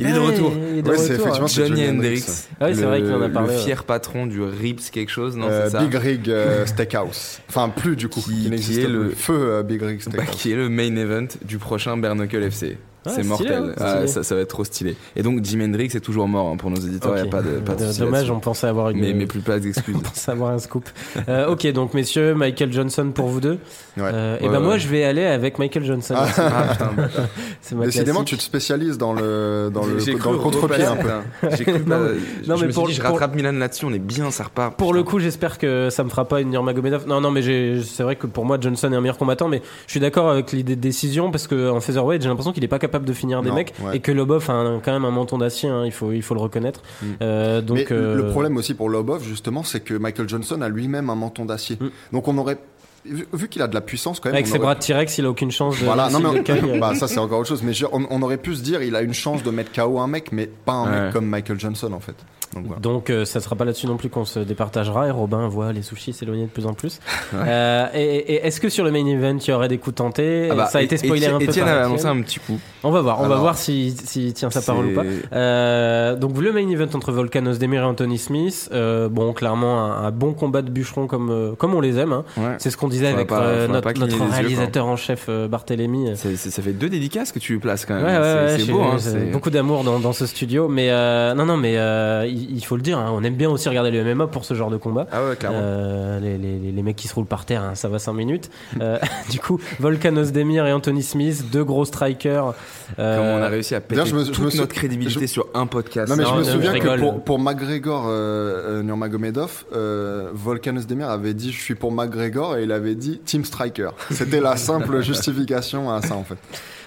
Il 0.00 0.06
est 0.08 0.12
de 0.12 0.18
retour. 0.18 0.52
Il 0.72 0.78
est 0.78 0.82
de 0.82 0.88
Ouais, 0.90 0.96
c'est 0.98 1.12
retour, 1.16 1.26
effectivement- 1.28 1.64
hein. 1.64 1.68
Johnny 1.68 1.88
Hendrix. 1.88 2.24
Ah 2.60 2.66
oui, 2.66 2.74
c'est 2.74 2.80
le- 2.82 2.86
vrai 2.88 3.02
qu'il 3.02 3.12
en 3.12 3.22
a 3.22 3.28
parlé, 3.28 3.48
Le 3.48 3.54
ouais. 3.54 3.60
fier 3.62 3.84
patron 3.84 4.23
du 4.26 4.42
Rips 4.42 4.90
quelque 4.90 5.10
chose, 5.10 5.36
non 5.36 5.46
Euh, 5.48 5.64
c'est 5.66 5.70
ça? 5.72 5.84
Big 5.84 5.94
Rig 5.94 6.28
euh, 6.30 6.64
Steakhouse. 6.66 7.40
Enfin, 7.48 7.68
plus 7.68 7.96
du 7.96 8.08
coup. 8.08 8.20
Qui- 8.20 8.50
Qui, 8.50 8.80
est 8.80 8.88
le- 8.88 9.10
Feu 9.10 9.34
euh, 9.34 9.62
Big 9.62 9.82
Rig 9.82 10.00
Bah, 10.06 10.10
Steakhouse. 10.22 10.36
qui 10.36 10.52
est 10.52 10.56
le 10.56 10.68
main 10.68 10.94
event 10.96 11.26
du 11.44 11.58
prochain 11.58 11.96
Bare 11.96 12.14
Knuckle 12.14 12.42
FC. 12.44 12.78
Ah, 13.06 13.10
c'est 13.10 13.22
stylé, 13.22 13.28
mortel. 13.28 13.52
hein, 13.54 13.72
Ah, 13.78 13.90
stylé. 13.92 14.06
ça, 14.08 14.22
ça 14.22 14.34
va 14.34 14.40
être 14.40 14.48
trop 14.48 14.64
stylé. 14.64 14.96
Et 15.16 15.22
donc 15.22 15.40
Jim 15.44 15.60
Hendrix 15.62 15.90
est 15.94 16.00
toujours 16.00 16.26
mort 16.28 16.48
hein, 16.48 16.56
pour 16.56 16.70
nos 16.70 16.76
éditeurs. 16.80 17.16
Il 17.16 17.22
Ok. 17.22 17.22
n'y 17.24 17.28
a 17.28 17.30
pas 17.32 17.42
de, 17.42 17.50
pas 17.60 17.74
de 17.74 17.98
Dommage, 17.98 18.30
on 18.30 18.40
pensait 18.40 18.66
avoir 18.66 18.90
une. 18.90 18.98
Mais, 19.00 19.12
mais 19.12 19.26
plus 19.26 19.40
pas 19.40 19.58
d'excuses. 19.58 19.94
on 19.98 20.00
pensait 20.00 20.30
avoir 20.30 20.52
un 20.52 20.58
scoop. 20.58 20.88
Euh, 21.28 21.48
ok, 21.48 21.66
donc 21.72 21.94
messieurs, 21.94 22.34
Michael 22.34 22.72
Johnson 22.72 23.10
pour 23.14 23.26
vous 23.28 23.40
deux. 23.40 23.58
Ouais. 23.96 24.02
Euh, 24.04 24.38
et 24.40 24.44
Ouais, 24.46 24.52
ben 24.52 24.60
moi, 24.60 24.74
ouais. 24.74 24.78
je 24.78 24.88
vais 24.88 25.04
aller 25.04 25.24
avec 25.24 25.58
Michael 25.58 25.84
Johnson. 25.84 26.14
Ah. 26.16 26.26
ah 26.38 26.72
putain. 26.72 26.90
C'est 27.60 27.74
ma 27.74 27.84
Décidément, 27.86 28.20
classique. 28.20 28.26
tu 28.28 28.36
te 28.36 28.42
spécialises 28.42 28.98
dans 28.98 29.12
le, 29.12 29.70
dans 29.72 29.84
le, 29.84 29.98
J'ai 29.98 30.14
dans 30.14 30.32
le 30.32 30.38
contre-pied 30.38 30.84
un 30.84 30.96
peu. 30.96 31.08
J'ai 31.56 31.64
cru 31.64 31.78
pas- 31.80 31.98
Non, 31.98 32.06
je 32.46 32.50
mais 32.52 32.56
suis 32.56 32.68
pour- 32.72 32.88
je 32.88 33.00
rattrape 33.02 33.34
Milan 33.34 33.52
là-dessus, 33.52 33.84
on 33.84 33.92
est 33.92 33.98
bien, 33.98 34.30
ça 34.30 34.44
repart. 34.44 34.76
Pour 34.76 34.94
le 34.94 35.02
coup, 35.02 35.18
j'espère 35.18 35.58
que 35.58 35.88
ça 35.90 36.04
me 36.04 36.08
fera 36.08 36.26
pas 36.26 36.40
une 36.40 36.50
Nurmagomedov. 36.50 37.06
Non, 37.06 37.20
non, 37.20 37.30
mais 37.30 37.42
j'ai- 37.42 37.82
c'est 37.82 38.02
vrai 38.02 38.16
que 38.16 38.26
pour 38.26 38.44
moi, 38.44 38.58
Johnson 38.60 38.92
est 38.92 38.96
un 38.96 39.00
meilleur 39.00 39.18
combattant, 39.18 39.48
mais 39.48 39.62
je 39.86 39.90
suis 39.90 40.00
d'accord 40.00 40.30
avec 40.30 40.52
l'idée 40.52 40.76
de 40.76 40.80
décision 40.80 41.30
parce 41.30 41.46
que 41.46 41.70
en 41.70 41.80
featherweight, 41.80 42.22
j'ai 42.22 42.28
l'impression 42.28 42.52
qu'il 42.52 42.62
est 42.64 42.68
pas 42.68 42.78
capable 42.78 42.93
de 43.02 43.12
finir 43.12 43.42
des 43.42 43.48
Non, 43.48 43.56
mecs 43.56 43.72
ouais. 43.82 43.96
et 43.96 44.00
que 44.00 44.12
Lobov 44.12 44.48
a 44.48 44.52
un- 44.52 44.78
quand 44.80 44.92
même 44.92 45.04
un 45.04 45.10
menton 45.10 45.38
d'acier. 45.38 45.68
hein, 45.68 45.82
il 45.84 45.90
faut, 45.92 46.12
il 46.12 46.22
faut 46.22 46.34
le 46.34 46.40
reconnaître. 46.40 46.82
Mm. 47.02 47.06
Euh, 47.22 47.60
donc 47.60 47.76
Mais 47.78 47.86
euh, 47.90 48.14
le 48.14 48.28
problème 48.28 48.56
aussi 48.56 48.74
pour 48.74 48.88
Lobov, 48.88 49.24
justement, 49.24 49.62
c'est 49.64 49.80
que 49.80 49.94
Michael 49.94 50.28
Johnson 50.28 50.60
a 50.62 50.68
lui-même 50.68 51.10
un 51.10 51.14
menton 51.16 51.44
d'acier. 51.44 51.76
Mm. 51.80 51.86
Donc 52.12 52.28
on 52.28 52.38
aurait. 52.38 52.58
Vu, 53.06 53.26
vu 53.34 53.48
qu'il 53.48 53.60
a 53.60 53.66
de 53.68 53.74
la 53.74 53.82
puissance 53.82 54.18
quand 54.18 54.30
même. 54.30 54.36
avec 54.36 54.46
ses 54.46 54.52
aurait- 54.52 54.60
bras 54.60 54.74
de 54.76 54.80
T-Rex, 54.80 55.18
il 55.18 55.26
a 55.26 55.30
aucune 55.30 55.50
chance 55.50 55.78
de. 55.78 55.84
Voilà, 55.84 56.08
non, 56.08 56.20
mais 56.20 56.42
euh. 56.48 56.78
bah, 56.80 56.94
ça 56.94 57.06
c'est 57.06 57.18
encore 57.18 57.40
autre 57.40 57.48
chose. 57.50 57.62
Mais 57.62 57.74
je- 57.74 57.84
on, 57.92 58.06
on 58.08 58.22
aurait 58.22 58.38
pu 58.38 58.54
se 58.54 58.62
dire, 58.62 58.82
il 58.82 58.96
a 58.96 59.02
une 59.02 59.12
chance 59.12 59.42
de 59.42 59.50
mettre 59.50 59.72
KO 59.72 59.98
un 59.98 60.06
mec, 60.06 60.32
mais 60.32 60.46
pas 60.46 60.72
un 60.72 60.84
Ouais. 60.90 61.00
mec 61.02 61.12
comme 61.12 61.26
Michael 61.26 61.60
Johnson 61.60 61.92
en 61.92 62.00
fait. 62.00 62.14
Donc 62.54 62.64
voilà. 62.66 62.80
Donc 62.80 63.10
euh, 63.10 63.24
ça 63.24 63.40
sera 63.40 63.56
pas 63.56 63.64
là-dessus 63.64 63.86
non 63.86 63.96
plus 63.96 64.08
qu'on 64.08 64.24
se 64.24 64.38
départagera 64.40 65.08
et 65.08 65.10
Robin 65.10 65.46
voit 65.48 65.72
les 65.72 65.82
sushis 65.82 66.12
s'éloigner 66.12 66.44
de 66.44 66.50
plus 66.50 66.66
en 66.66 66.74
plus. 66.74 67.00
Euh, 67.34 67.86
et 67.94 68.34
et 68.34 68.46
est-ce 68.46 68.60
que 68.60 68.68
sur 68.68 68.84
le 68.84 68.90
main 68.92 69.04
event 69.06 69.36
il 69.38 69.50
y 69.50 69.52
aurait 69.52 69.68
des 69.68 69.78
coups 69.78 69.96
tentés 69.96 70.48
Ah 70.50 70.54
bah, 70.54 70.66
Ça 70.66 70.78
a 70.78 70.82
été 70.82 70.96
spoilé 70.96 71.26
un 71.26 71.38
peu. 71.38 71.44
Étienne 71.44 71.64
par 71.64 71.74
avait 71.74 71.84
annoncé 71.84 72.06
un 72.06 72.20
petit 72.22 72.38
coup. 72.38 72.58
On 72.84 72.90
va 72.90 73.00
voir, 73.00 73.20
on 73.20 73.26
va 73.28 73.36
voir 73.36 73.56
s'il 73.58 73.92
si, 73.98 74.32
tient 74.32 74.50
sa 74.50 74.62
parole 74.62 74.86
ou 74.86 74.94
pas. 74.94 75.02
Euh, 75.32 76.16
donc 76.16 76.38
le 76.40 76.52
main 76.52 76.68
event 76.68 76.86
entre 76.94 77.12
Volkan 77.12 77.44
Ozdemir 77.46 77.82
et 77.82 77.84
Anthony 77.84 78.18
Smith, 78.18 78.68
euh, 78.72 79.08
bon 79.08 79.32
clairement 79.32 79.84
un, 79.84 80.04
un 80.06 80.10
bon 80.10 80.32
combat 80.32 80.62
de 80.62 80.70
bûcheron 80.70 81.06
comme 81.06 81.30
euh, 81.30 81.54
comme 81.56 81.74
on 81.74 81.80
les 81.80 81.98
aime. 81.98 82.12
hein. 82.12 82.24
Ouais. 82.36 82.54
C'est 82.58 82.70
ce 82.70 82.76
qu'on 82.76 82.88
disait 82.88 83.08
avec 83.08 83.28
pas- 83.28 83.42
euh, 83.42 83.68
notre, 83.68 83.90
yeux, 84.06 84.22
réalisateur 84.30 84.86
en 84.86 84.96
chef 84.96 85.26
euh, 85.28 85.48
Barthélémy. 85.48 86.16
Ça 86.16 86.62
fait 86.62 86.72
deux 86.72 86.88
dédicaces 86.88 87.32
que 87.32 87.38
tu 87.38 87.52
lui 87.54 87.58
places 87.60 87.84
quand 87.84 87.94
même. 87.94 88.04
ouais, 88.04 88.58
C'est- 88.58 88.70
beau. 88.70 88.80
Hein, 88.82 88.96
beaucoup 89.32 89.50
d'amour 89.50 89.82
dans, 89.84 90.12
ce 90.12 90.26
studio, 90.26 90.68
mais 90.68 90.90
euh, 90.90 91.34
non, 91.34 91.46
non, 91.46 91.56
mais 91.56 91.74
euh, 91.76 92.26
il, 92.50 92.64
faut 92.64 92.76
le 92.76 92.82
dire, 92.82 92.98
hein, 92.98 93.10
on 93.12 93.22
aime 93.24 93.34
bien 93.36 93.48
aussi 93.50 93.68
regarder 93.68 93.90
le 93.90 94.14
MMA 94.14 94.26
pour 94.28 94.44
ce 94.44 94.54
genre 94.54 94.70
de 94.70 94.76
combat. 94.76 95.06
Ah 95.12 95.24
ouais, 95.26 95.36
clairement. 95.36 95.58
Euh, 95.60 96.20
les, 96.20 96.38
les, 96.38 96.58
les 96.72 96.82
mecs 96.82 96.96
qui 96.96 97.08
se 97.08 97.14
roulent 97.14 97.26
par 97.26 97.44
terre, 97.44 97.62
hein, 97.62 97.74
ça 97.74 97.88
va 97.88 97.98
5 97.98 98.12
minutes. 98.12 98.50
Euh, 98.80 98.98
du 99.30 99.38
coup, 99.40 99.60
Volkan 99.80 100.16
Ozdemir 100.16 100.66
et 100.66 100.72
Anthony 100.72 101.02
Smith, 101.02 101.44
deux 101.52 101.64
gros 101.64 101.84
strikers. 101.84 102.54
Euh, 102.98 103.16
Comment 103.16 103.38
on 103.40 103.42
a 103.42 103.48
réussi 103.48 103.74
à 103.74 103.80
péter 103.80 103.94
d'ailleurs, 103.96 104.06
je 104.06 104.14
me- 104.16 104.24
je 104.24 104.30
toute 104.32 104.44
me 104.44 104.50
sou- 104.50 104.58
notre 104.58 104.74
crédibilité 104.74 105.26
sur 105.26 105.46
un 105.54 105.66
podcast. 105.66 106.08
Non 106.10 106.16
mais 106.16 106.24
Non, 106.24 106.30
je 106.30 106.34
me 106.40 106.44
non, 106.44 106.50
souviens 106.52 106.74
je 106.74 106.78
que 106.80 106.98
pour, 107.00 107.22
pour 107.24 107.38
McGregor 107.38 108.04
euh, 108.06 108.80
euh, 108.80 108.82
Nurmagomedov, 108.82 109.64
euh, 109.74 110.28
Volkan 110.32 110.76
Ozdemir 110.76 111.08
avait 111.10 111.34
dit 111.34 111.52
je 111.52 111.60
suis 111.60 111.74
pour 111.74 111.92
McGregor 111.92 112.56
et 112.56 112.64
il 112.64 112.72
avait 112.72 112.94
dit 112.94 113.20
Team 113.24 113.44
Striker. 113.44 113.90
C'était 114.10 114.40
la 114.40 114.56
simple 114.56 115.00
justification 115.02 115.90
à 115.92 116.02
ça 116.02 116.14
en 116.14 116.24
fait. 116.24 116.36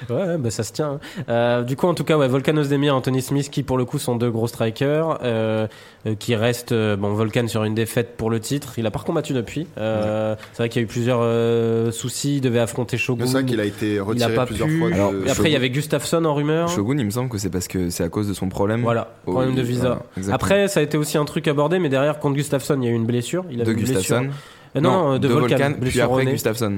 Ouais, 0.09 0.37
bah 0.37 0.49
ça 0.51 0.63
se 0.63 0.73
tient. 0.73 0.99
hein. 1.17 1.23
Euh, 1.29 1.63
du 1.63 1.75
coup, 1.75 1.87
en 1.87 1.93
tout 1.93 2.03
cas, 2.03 2.17
ouais, 2.17 2.27
Volkan 2.27 2.55
Ozdemir, 2.57 2.95
Anthony 2.95 3.21
Smith, 3.21 3.49
qui 3.49 3.63
pour 3.63 3.77
le 3.77 3.85
coup 3.85 3.99
sont 3.99 4.15
deux 4.15 4.29
gros 4.31 4.47
strikers. 4.47 5.19
Euh, 5.23 5.67
euh, 6.05 6.15
qui 6.15 6.35
reste 6.35 6.71
euh, 6.71 6.95
bon 6.95 7.13
Volkan 7.13 7.47
sur 7.47 7.63
une 7.63 7.73
défaite 7.75 8.15
pour 8.17 8.29
le 8.29 8.39
titre. 8.39 8.73
Il 8.77 8.85
a 8.85 8.91
pas 8.91 8.99
combattu 8.99 9.33
depuis. 9.33 9.67
Euh, 9.77 10.35
C'est 10.53 10.63
vrai 10.63 10.69
qu'il 10.69 10.81
y 10.81 10.83
a 10.83 10.85
eu 10.85 10.87
plusieurs 10.87 11.19
euh, 11.21 11.91
soucis. 11.91 12.37
Il 12.37 12.41
devait 12.41 12.59
affronter 12.59 12.97
Shogun. 12.97 13.25
C'est 13.25 13.33
vrai 13.33 13.45
qu'il 13.45 13.59
a 13.59 13.65
été 13.65 13.93
il 13.95 13.99
a 13.99 14.03
retiré 14.03 14.35
pas 14.35 14.45
plusieurs 14.45 14.67
pu. 14.69 14.79
fois. 14.79 14.89
de- 14.89 14.93
Alors, 14.93 15.13
Et 15.25 15.29
après, 15.29 15.49
il 15.49 15.53
y 15.53 15.55
avait 15.55 15.69
Gustafsson 15.69 16.23
en 16.23 16.33
rumeur. 16.33 16.69
Shogun, 16.69 16.97
il 16.99 17.05
me 17.05 17.09
semble 17.11 17.29
que 17.29 17.37
c'est 17.37 17.49
parce 17.49 17.67
que 17.67 17.89
c'est 17.89 18.03
à 18.03 18.09
cause 18.09 18.27
de 18.27 18.33
son 18.33 18.47
problème. 18.49 18.81
Voilà, 18.83 19.15
problème 19.25 19.55
de 19.55 19.61
visa. 19.61 19.81
voilà, 19.81 20.01
exactement. 20.15 20.35
Après, 20.35 20.67
ça 20.67 20.79
a 20.79 20.83
été 20.83 20.97
aussi 20.97 21.17
un 21.17 21.25
truc 21.25 21.47
abordé, 21.47 21.79
mais 21.79 21.89
derrière, 21.89 22.19
contre 22.19 22.35
Gustafsson, 22.35 22.77
il 22.81 22.85
y 22.85 22.87
a 22.87 22.91
eu 22.91 22.95
une 22.95 23.05
blessure. 23.05 23.43
Il 23.49 23.57
de 23.57 23.71
une 23.71 23.77
blessure. 23.77 23.95
Gustafsson. 23.95 24.29
Euh, 24.75 24.79
non, 24.79 24.91
non, 25.13 25.17
de, 25.19 25.27
Volkan. 25.27 25.71
puis 25.73 25.81
blessure 25.81 26.09
au 26.09 26.13
après 26.13 26.25
nez. 26.25 26.31
Gustafsson. 26.33 26.73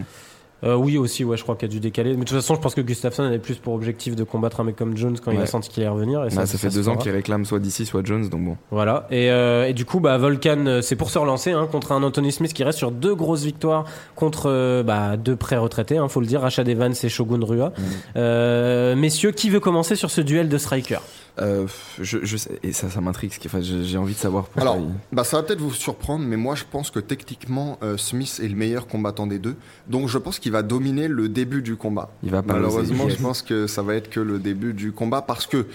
Euh, 0.63 0.75
oui, 0.75 0.97
aussi, 0.97 1.23
ouais, 1.23 1.37
je 1.37 1.43
crois 1.43 1.55
qu'il 1.55 1.67
y 1.67 1.71
a 1.71 1.73
dû 1.73 1.79
décaler. 1.79 2.11
Mais 2.11 2.23
de 2.23 2.25
toute 2.25 2.37
façon, 2.37 2.55
je 2.55 2.59
pense 2.59 2.75
que 2.75 2.81
Gustafsson 2.81 3.23
avait 3.23 3.39
plus 3.39 3.55
pour 3.55 3.73
objectif 3.73 4.15
de 4.15 4.23
combattre 4.23 4.59
un 4.59 4.63
mec 4.63 4.75
comme 4.75 4.97
Jones 4.97 5.17
quand 5.23 5.31
il 5.31 5.39
a 5.39 5.45
senti 5.45 5.69
qu'il 5.69 5.83
allait 5.83 5.91
revenir. 5.91 6.25
Et 6.25 6.35
Bah, 6.35 6.45
ça, 6.45 6.57
fait 6.57 6.69
deux 6.69 6.89
ans 6.89 6.97
qu'il 6.97 7.11
réclame 7.11 7.45
soit 7.45 7.59
DC, 7.59 7.85
soit 7.85 8.05
Jones, 8.05 8.27
donc 8.29 8.43
bon. 8.43 8.57
Voilà. 8.71 9.07
Et, 9.11 9.31
euh, 9.31 9.67
et 9.67 9.73
du 9.73 9.85
coup, 9.85 9.99
bah, 9.99 10.17
Volkan, 10.17 10.65
euh, 10.67 10.81
c'est 10.81 10.95
pour 10.95 11.09
se 11.09 11.17
relancer 11.17 11.51
hein, 11.51 11.67
contre 11.71 11.91
un 11.91 12.03
Anthony 12.03 12.31
Smith 12.31 12.53
qui 12.53 12.63
reste 12.63 12.77
sur 12.77 12.91
deux 12.91 13.15
grosses 13.15 13.43
victoires 13.43 13.85
contre 14.15 14.49
euh, 14.49 14.83
bah, 14.83 15.17
deux 15.17 15.35
pré-retraités, 15.35 15.97
hein, 15.97 16.07
faut 16.07 16.19
le 16.21 16.27
dire, 16.27 16.41
Rashad 16.41 16.67
Evans 16.67 16.93
et 17.01 17.09
Shogun 17.09 17.43
Rua. 17.43 17.71
Euh, 18.15 18.95
messieurs, 18.95 19.31
qui 19.31 19.49
veut 19.49 19.59
commencer 19.59 19.95
sur 19.95 20.11
ce 20.11 20.21
duel 20.21 20.49
de 20.49 20.57
striker 20.57 20.99
Euh, 21.41 21.67
je, 22.01 22.19
je 22.23 22.37
sais, 22.37 22.59
et 22.63 22.73
ça, 22.73 22.89
ça 22.89 23.01
m'intrigue. 23.01 23.31
Enfin, 23.45 23.61
j'ai 23.61 23.97
envie 23.97 24.13
de 24.13 24.19
savoir 24.19 24.45
pourquoi. 24.45 24.61
Alors, 24.61 24.77
il- 24.77 25.15
bah, 25.15 25.23
ça 25.23 25.37
va 25.37 25.43
peut-être 25.43 25.61
vous 25.61 25.73
surprendre, 25.73 26.25
mais 26.25 26.37
moi 26.37 26.55
je 26.55 26.63
pense 26.69 26.91
que 26.91 26.99
techniquement, 26.99 27.77
euh, 27.83 27.97
Smith 27.97 28.39
est 28.43 28.47
le 28.47 28.55
meilleur 28.55 28.87
combattant 28.87 29.27
des 29.27 29.39
deux. 29.39 29.55
Donc 29.87 30.07
je 30.09 30.17
pense 30.17 30.39
qu'il 30.39 30.51
va 30.51 30.63
dominer 30.63 31.07
le 31.07 31.29
début 31.29 31.61
du 31.61 31.75
combat. 31.75 32.09
Il 32.23 32.31
va 32.31 32.41
pas 32.43 32.53
Malheureusement, 32.53 33.07
je 33.09 33.15
pense 33.21 33.41
que 33.41 33.67
ça 33.67 33.81
va 33.81 33.95
être 33.95 34.09
que 34.09 34.19
le 34.19 34.39
début 34.39 34.73
du 34.73 34.91
combat 34.91 35.21
parce 35.21 35.47
que 35.47 35.65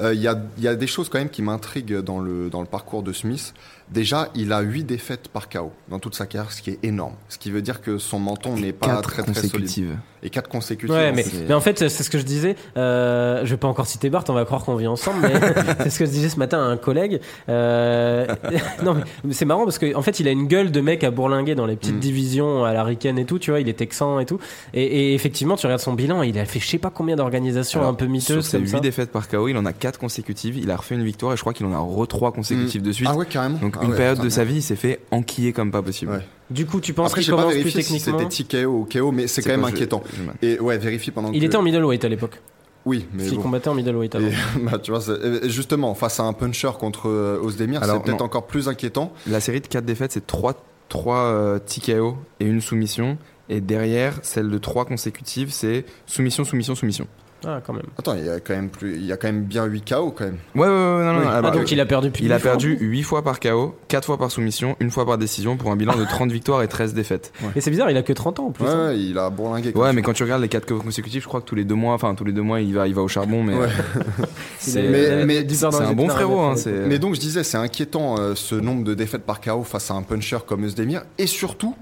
euh, 0.00 0.14
il 0.14 0.20
y, 0.20 0.26
a, 0.28 0.40
y 0.58 0.66
a 0.68 0.74
des 0.74 0.86
choses 0.86 1.08
quand 1.08 1.18
même 1.18 1.28
qui 1.30 1.42
m'intriguent 1.42 1.98
dans 2.00 2.18
le, 2.18 2.48
dans 2.50 2.60
le 2.60 2.66
parcours 2.66 3.02
de 3.02 3.12
Smith. 3.12 3.54
Déjà, 3.90 4.28
il 4.34 4.52
a 4.52 4.60
8 4.60 4.84
défaites 4.84 5.28
par 5.28 5.48
KO 5.48 5.72
dans 5.90 5.98
toute 5.98 6.14
sa 6.14 6.26
carrière, 6.26 6.50
ce 6.52 6.62
qui 6.62 6.70
est 6.70 6.78
énorme. 6.82 7.14
Ce 7.28 7.36
qui 7.38 7.50
veut 7.50 7.62
dire 7.62 7.80
que 7.82 7.98
son 7.98 8.18
menton 8.18 8.56
n'est 8.56 8.72
pas 8.72 8.96
très 9.02 9.22
très 9.22 9.34
solide. 9.34 9.50
consécutives. 9.52 9.96
Et 10.24 10.30
4 10.30 10.48
consécutives. 10.48 10.94
Ouais, 10.94 11.10
mais, 11.12 11.24
c'est- 11.24 11.44
mais 11.48 11.54
en 11.54 11.60
fait, 11.60 11.78
c'est 11.88 12.02
ce 12.04 12.08
que 12.08 12.16
je 12.18 12.22
disais. 12.22 12.54
Euh, 12.76 13.44
je 13.44 13.50
vais 13.50 13.56
pas 13.56 13.66
encore 13.66 13.86
citer 13.86 14.08
Bart, 14.08 14.24
on 14.28 14.34
va 14.34 14.44
croire 14.44 14.64
qu'on 14.64 14.76
vit 14.76 14.86
ensemble, 14.86 15.18
mais 15.22 15.32
c'est 15.82 15.90
ce 15.90 15.98
que 15.98 16.06
je 16.06 16.10
disais 16.10 16.28
ce 16.28 16.38
matin 16.38 16.58
à 16.58 16.62
un 16.66 16.76
collègue. 16.76 17.20
Euh, 17.48 18.26
non, 18.84 18.94
mais- 19.24 19.32
c'est 19.32 19.44
marrant 19.44 19.64
parce 19.64 19.78
qu'en 19.78 19.98
en 19.98 20.02
fait, 20.02 20.20
il 20.20 20.28
a 20.28 20.30
une 20.30 20.46
gueule 20.46 20.70
de 20.70 20.80
mec 20.80 21.04
à 21.04 21.10
bourlinguer 21.10 21.54
dans 21.54 21.66
les 21.66 21.76
petites 21.76 21.96
Mm. 21.96 22.00
divisions 22.00 22.64
à 22.64 22.72
la 22.72 22.84
Riken 22.84 23.18
et 23.18 23.24
tout, 23.26 23.38
tu 23.38 23.50
vois, 23.50 23.60
il 23.60 23.68
est 23.68 23.72
texan 23.74 24.20
et 24.20 24.26
tout. 24.26 24.38
Et, 24.74 24.82
et 24.84 25.14
effectivement, 25.14 25.56
tu 25.56 25.66
regardes 25.66 25.82
son 25.82 25.92
bilan, 25.92 26.22
il 26.22 26.38
a 26.38 26.44
fait 26.44 26.60
je 26.60 26.66
sais 26.68 26.78
pas 26.78 26.90
combien 26.90 27.16
d'organisations 27.16 27.86
un 27.86 27.94
peu 27.94 28.04
Sur 28.04 28.12
miteuses 28.36 28.46
ça. 28.46 28.58
8 28.58 28.80
défaites 28.80 29.10
par 29.10 29.28
KO, 29.28 29.48
il 29.48 29.56
en 29.56 29.66
a 29.66 29.72
4 29.72 29.98
consécutives. 29.98 30.56
Il 30.56 30.70
a 30.70 30.76
refait 30.76 30.94
une 30.94 31.04
victoire 31.04 31.32
et 31.32 31.36
je 31.36 31.40
crois 31.40 31.52
qu'il 31.52 31.66
en 31.66 31.72
a 31.72 31.78
re 31.78 32.06
3 32.06 32.32
consécutives 32.32 32.82
de 32.82 32.92
suite. 32.92 33.08
Ah 33.10 33.16
ouais, 33.16 33.26
carrément. 33.26 33.58
Donc 33.58 33.71
Ah 33.80 33.84
une 33.84 33.90
ouais, 33.90 33.96
période 33.96 34.16
putain, 34.16 34.24
de 34.24 34.30
sa 34.30 34.44
vie, 34.44 34.56
il 34.56 34.62
s'est 34.62 34.76
fait 34.76 35.00
enquiller 35.10 35.52
comme 35.52 35.70
pas 35.70 35.82
possible. 35.82 36.12
Ouais. 36.12 36.26
Du 36.50 36.66
coup, 36.66 36.80
tu 36.80 36.92
penses 36.92 37.06
Après, 37.10 37.20
qu'il 37.20 37.26
j'ai 37.30 37.32
pas 37.36 37.42
commence 37.42 37.54
plus 37.60 37.70
si 37.70 37.76
techniquement 37.76 38.18
c'était 38.20 38.62
TKO 38.64 38.68
ou 38.70 38.88
KO, 38.90 39.12
mais 39.12 39.26
c'est 39.26 39.42
quand 39.42 39.50
même 39.50 39.64
inquiétant. 39.64 40.02
je- 40.42 40.46
Et 40.46 40.60
ouais, 40.60 40.76
vérifie 40.78 41.10
pendant 41.10 41.32
Il 41.32 41.40
que... 41.40 41.46
était 41.46 41.56
en 41.56 41.62
middleweight 41.62 42.04
à 42.04 42.08
l'époque. 42.08 42.40
Oui, 42.84 43.06
mais 43.14 43.26
Il 43.28 43.36
bon. 43.36 43.42
combattait 43.42 43.68
en 43.68 43.74
middleweight 43.74 44.14
avant. 44.16 44.26
Et, 44.26 44.32
bah, 44.70 44.78
tu 44.78 44.90
vois, 44.90 45.00
justement, 45.44 45.94
face 45.94 46.18
à 46.20 46.24
un 46.24 46.32
puncher 46.32 46.70
contre 46.78 47.08
euh, 47.08 47.38
Ozdemir, 47.42 47.82
Alors, 47.82 47.96
c'est 47.98 48.02
peut-être 48.10 48.22
encore 48.22 48.46
plus 48.46 48.68
inquiétant. 48.68 49.12
La 49.28 49.40
série 49.40 49.60
de 49.60 49.66
4 49.68 49.84
défaites, 49.84 50.12
c'est 50.12 50.26
3, 50.26 50.54
3 50.88 51.16
euh, 51.16 51.58
TKO 51.60 52.16
et 52.40 52.44
une 52.44 52.60
soumission. 52.60 53.18
Et 53.48 53.60
derrière, 53.60 54.18
celle 54.22 54.50
de 54.50 54.58
3 54.58 54.84
consécutives, 54.84 55.52
c'est 55.52 55.84
soumission, 56.06 56.44
soumission, 56.44 56.74
soumission. 56.74 57.06
Ah, 57.46 57.60
quand 57.66 57.72
même. 57.72 57.86
Attends, 57.98 58.14
il 58.14 58.24
y 58.24 58.28
a 58.30 58.40
quand 58.40 58.54
même 58.54 58.68
plus, 58.70 58.94
il 58.94 59.04
y 59.04 59.12
a 59.12 59.16
quand 59.16 59.26
même 59.28 59.42
bien 59.42 59.64
8 59.64 59.88
KO 59.90 60.12
quand 60.12 60.24
même. 60.24 60.36
Ouais, 60.54 60.62
ouais, 60.62 60.66
ouais, 60.68 61.04
non, 61.04 61.12
non. 61.14 61.18
Oui. 61.20 61.24
ah, 61.26 61.32
Ah, 61.36 61.42
bah, 61.42 61.50
donc 61.50 61.70
il 61.72 61.80
a 61.80 61.86
perdu 61.86 62.10
plus 62.10 62.22
il 62.24 62.28
de 62.28 62.34
a 62.34 62.38
perdu 62.38 62.76
8 62.80 63.02
fois 63.02 63.22
par 63.22 63.40
KO, 63.40 63.74
4 63.88 64.04
fois 64.06 64.18
par 64.18 64.30
soumission, 64.30 64.76
une 64.80 64.90
fois 64.90 65.04
par 65.06 65.18
décision 65.18 65.56
pour 65.56 65.70
un 65.72 65.76
bilan 65.76 65.96
de 65.96 66.04
30 66.08 66.30
victoires 66.30 66.62
et 66.62 66.68
13 66.68 66.94
défaites. 66.94 67.32
Et 67.56 67.60
c'est 67.60 67.70
bizarre, 67.70 67.90
il 67.90 67.96
a 67.96 68.02
que 68.02 68.12
30 68.12 68.38
ans 68.40 68.46
en 68.46 68.50
plus. 68.52 68.64
Ouais, 68.64 68.70
hein. 68.70 68.86
ouais, 68.88 68.98
il 69.00 69.18
a 69.18 69.28
bourlingué. 69.30 69.72
Ouais, 69.74 69.92
mais 69.92 70.02
quand 70.02 70.12
tu 70.12 70.22
regardes 70.22 70.42
les 70.42 70.48
4 70.48 70.72
consécutifs, 70.78 71.22
je 71.24 71.28
crois 71.28 71.40
que 71.40 71.46
tous 71.46 71.54
les 71.54 71.64
2 71.64 71.74
mois, 71.74 71.94
enfin 71.94 72.14
tous 72.14 72.24
les 72.24 72.32
2 72.32 72.42
mois, 72.42 72.60
il 72.60 72.74
va, 72.74 72.86
il 72.86 72.94
va 72.94 73.02
au 73.02 73.08
charbon, 73.08 73.42
mais 73.42 73.54
Ouais. 73.56 73.68
c'est 74.58 74.82
Mais- 74.88 75.24
mais 75.24 75.42
du 75.42 75.54
c'est 75.54 75.68
les 75.70 75.76
un 75.76 75.92
bon 75.94 76.08
frérot. 76.08 76.40
Hein, 76.40 76.54
ouais. 76.54 76.84
Mais 76.86 76.98
donc 76.98 77.14
je 77.14 77.20
disais, 77.20 77.44
c'est 77.44 77.56
inquiétant 77.58 78.16
euh, 78.18 78.34
ce 78.34 78.54
nombre 78.54 78.84
de 78.84 78.94
défaites 78.94 79.22
par 79.24 79.40
KO 79.40 79.62
face 79.64 79.90
à 79.90 79.94
un 79.94 80.02
puncher 80.02 80.38
comme 80.46 80.64
Ozdemir. 80.64 81.02
Et 81.18 81.26
surtout, 81.26 81.74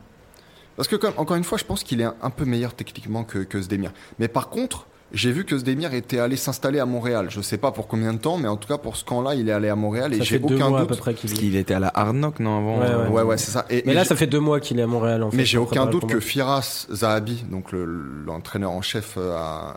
parce 0.77 0.89
que 0.89 0.97
comme, 0.97 1.13
encore 1.17 1.37
une 1.37 1.45
fois, 1.45 1.59
je 1.59 1.65
pense 1.65 1.85
qu'il 1.85 2.01
est 2.01 2.05
un, 2.05 2.15
un 2.23 2.31
peu 2.31 2.45
meilleur 2.45 2.75
techniquement 2.75 3.25
que, 3.25 3.39
que. 3.41 3.59
Mais 4.19 4.29
par 4.29 4.49
contre, 4.49 4.87
j'ai 5.13 5.33
vu 5.33 5.45
que 5.45 5.55
Ozdemir 5.55 5.93
était 5.95 6.19
allé 6.21 6.37
s'installer 6.37 6.79
à 6.79 6.87
Montréal. 6.87 7.27
Je 7.31 7.41
sais 7.41 7.59
pas 7.59 7.73
pour 7.73 7.89
combien 7.89 8.13
de 8.13 8.19
temps, 8.19 8.37
mais 8.39 8.49
en 8.49 8.57
tout 8.57 8.69
cas 8.69 8.79
pour 8.79 8.97
ce 8.97 9.05
camp-là, 9.05 9.35
il 9.35 9.49
est 9.49 9.53
allé 9.53 9.69
à 9.69 9.75
Montréal 9.77 10.15
et 10.15 10.23
j'ai 10.23 10.39
aucun 10.39 10.69
mois 10.69 10.81
à 10.81 10.83
peu 10.87 10.91
doute. 10.95 10.99
près 11.01 11.15
qu'il 11.15 11.29
Parce 11.31 11.41
qu'il 11.41 11.57
était 11.57 11.75
à 11.75 11.81
la 11.81 11.91
Hard 11.95 12.15
Knock, 12.17 12.39
non, 12.41 12.59
avant 12.59 12.79
Ouais, 12.81 12.95
ouais. 12.95 13.09
Ouais, 13.09 13.23
ouais, 13.23 13.39
c'est 13.39 13.51
ça. 13.51 13.67
Et, 13.71 13.83
Mais 13.87 13.95
là, 13.95 14.03
j'ai- 14.03 14.09
ça 14.11 14.17
fait 14.17 14.27
deux 14.29 14.39
mois 14.41 14.61
qu'il 14.61 14.79
est 14.79 14.83
à 14.83 14.87
Montréal 14.87 15.23
en 15.23 15.31
fait. 15.31 15.37
Mais 15.37 15.45
j'ai 15.45 15.59
aucun 15.59 15.87
doute 15.87 16.07
que 16.07 16.21
Firas 16.21 16.87
Zahabi, 16.93 17.45
donc 17.51 17.73
le- 17.73 17.85
l'entraîneur 18.27 18.71
en 18.71 18.83
chef 18.83 19.15
euh, 19.17 19.35
à, 19.37 19.77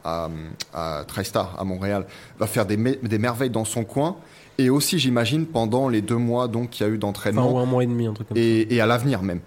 à, 0.74 1.00
à 1.00 1.04
TriStar 1.06 1.56
à 1.60 1.64
Montréal, 1.64 2.06
va 2.40 2.48
faire 2.48 2.66
des, 2.66 2.78
me- 2.78 2.96
des 3.08 3.18
merveilles 3.18 3.50
dans 3.50 3.66
son 3.66 3.84
coin. 3.84 4.18
Et 4.60 4.70
aussi, 4.70 5.00
j'imagine, 5.00 5.48
pendant 5.48 5.90
les 5.90 6.02
deux 6.04 6.18
mois 6.18 6.48
donc 6.48 6.70
qu'il 6.70 6.86
y 6.86 6.90
a 6.90 6.92
eu 6.92 6.98
Enfin, 6.98 7.00
d'entraînement 7.08 7.52
ou 7.52 7.58
un 7.58 7.66
mois 7.66 7.84
et 7.84 7.88
demi, 7.88 8.06
un 8.06 8.14
truc 8.14 8.28
comme 8.28 8.38
et, 8.38 8.72
et 8.74 8.82
à 8.82 8.86
l'avenir 8.86 9.24
même. 9.24 9.40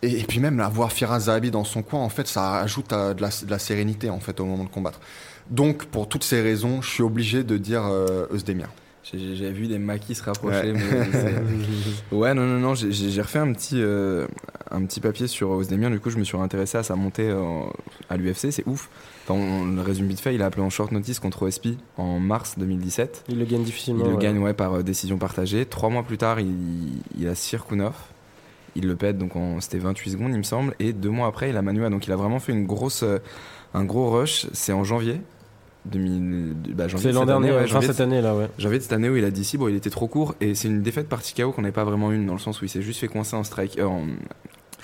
Et, 0.00 0.20
et 0.20 0.24
puis 0.24 0.38
même 0.40 0.58
avoir 0.60 0.90
Firas 0.92 1.20
Zahabi 1.20 1.50
dans 1.50 1.64
son 1.64 1.82
coin, 1.82 2.00
en 2.00 2.08
fait, 2.08 2.26
ça 2.26 2.56
ajoute 2.60 2.92
à 2.92 3.12
de, 3.14 3.20
la, 3.22 3.28
de 3.28 3.50
la 3.50 3.58
sérénité 3.58 4.08
en 4.10 4.20
fait 4.20 4.40
au 4.40 4.44
moment 4.46 4.64
de 4.64 4.68
combattre. 4.70 5.00
Donc, 5.50 5.84
pour 5.86 6.08
toutes 6.08 6.24
ces 6.24 6.40
raisons, 6.40 6.82
je 6.82 6.90
suis 6.90 7.02
obligé 7.02 7.44
de 7.44 7.56
dire 7.56 7.84
euh, 7.84 8.26
Özdemir. 8.32 8.68
J'ai 9.12 9.50
vu 9.52 9.66
des 9.66 9.78
maquis 9.78 10.14
se 10.14 10.22
rapprocher. 10.22 10.72
Ouais. 10.72 10.80
mais 12.10 12.16
ouais, 12.16 12.32
non, 12.32 12.46
non, 12.46 12.58
non. 12.58 12.74
j'ai- 12.74 13.20
refait 13.20 13.38
un 13.38 13.52
petit, 13.52 13.76
euh, 13.82 14.26
un 14.70 14.82
petit 14.86 15.00
papier 15.00 15.26
sur 15.26 15.50
Ozdemir. 15.50 15.90
Du 15.90 16.00
coup, 16.00 16.08
je 16.08 16.16
me 16.16 16.24
suis 16.24 16.38
intéressé 16.38 16.78
à 16.78 16.82
sa 16.82 16.96
montée 16.96 17.28
euh, 17.28 17.60
à 18.08 18.16
l'UFC. 18.16 18.50
C'est 18.50 18.66
ouf. 18.66 18.88
Enfin, 19.24 19.38
on, 19.38 19.66
le 19.66 19.82
résume 19.82 20.06
vite 20.08 20.20
fait. 20.20 20.34
Il 20.34 20.40
a 20.40 20.46
appelé 20.46 20.62
en 20.62 20.70
short 20.70 20.90
notice 20.90 21.18
contre 21.18 21.42
OSP 21.42 21.68
en 21.98 22.18
mars 22.18 22.54
2017. 22.58 23.16
ça. 23.16 23.22
Il 23.28 23.38
le 23.38 23.44
gagne 23.44 23.62
difficilement. 23.62 24.04
Il 24.04 24.08
le 24.08 24.14
ouais. 24.16 24.22
gagne 24.22 24.38
ouais, 24.38 24.54
par 24.54 24.72
euh, 24.72 24.82
décision 24.82 25.18
partagée. 25.18 25.66
Trois 25.66 25.90
mois 25.90 26.02
plus 26.02 26.16
tard, 26.18 26.40
il, 26.40 27.02
il 27.18 27.28
a 27.28 27.34
Sirkunov. 27.34 27.94
Il 28.76 28.86
le 28.88 28.96
pète, 28.96 29.18
donc 29.18 29.32
c'était 29.60 29.78
28 29.78 30.10
secondes, 30.10 30.32
il 30.32 30.38
me 30.38 30.42
semble. 30.42 30.74
Et 30.80 30.92
deux 30.92 31.10
mois 31.10 31.28
après, 31.28 31.50
il 31.50 31.56
a 31.56 31.62
Manua. 31.62 31.90
Donc 31.90 32.06
il 32.06 32.12
a 32.12 32.16
vraiment 32.16 32.40
fait 32.40 32.52
une 32.52 32.66
grosse, 32.66 33.02
euh, 33.04 33.18
un 33.72 33.84
gros 33.84 34.10
rush. 34.10 34.46
C'est 34.52 34.72
en 34.72 34.82
janvier. 34.82 35.20
2000, 35.86 36.54
bah, 36.74 36.86
C'est 36.96 37.12
l'an 37.12 37.26
dernier, 37.26 37.52
ouais, 37.52 37.66
fin 37.66 37.80
cette 37.80 38.00
année 38.00 38.20
là, 38.22 38.34
ouais. 38.34 38.48
De 38.58 38.78
cette 38.80 38.92
année 38.92 39.08
où 39.10 39.16
il 39.16 39.24
a 39.24 39.30
dit 39.30 39.44
si, 39.44 39.58
bon, 39.58 39.68
il 39.68 39.76
était 39.76 39.90
trop 39.90 40.06
court. 40.08 40.34
Et 40.40 40.54
c'est 40.54 40.68
une 40.68 40.82
défaite 40.82 41.08
par 41.08 41.22
TKO 41.22 41.52
qu'on 41.52 41.62
n'avait 41.62 41.72
pas 41.72 41.84
vraiment 41.84 42.10
une, 42.10 42.26
dans 42.26 42.32
le 42.32 42.38
sens 42.38 42.60
où 42.62 42.64
il 42.64 42.68
s'est 42.68 42.82
juste 42.82 43.00
fait 43.00 43.08
coincer 43.08 43.36
en 43.36 43.44
strike. 43.44 43.78
euh, 43.78 43.84
en- 43.84 44.06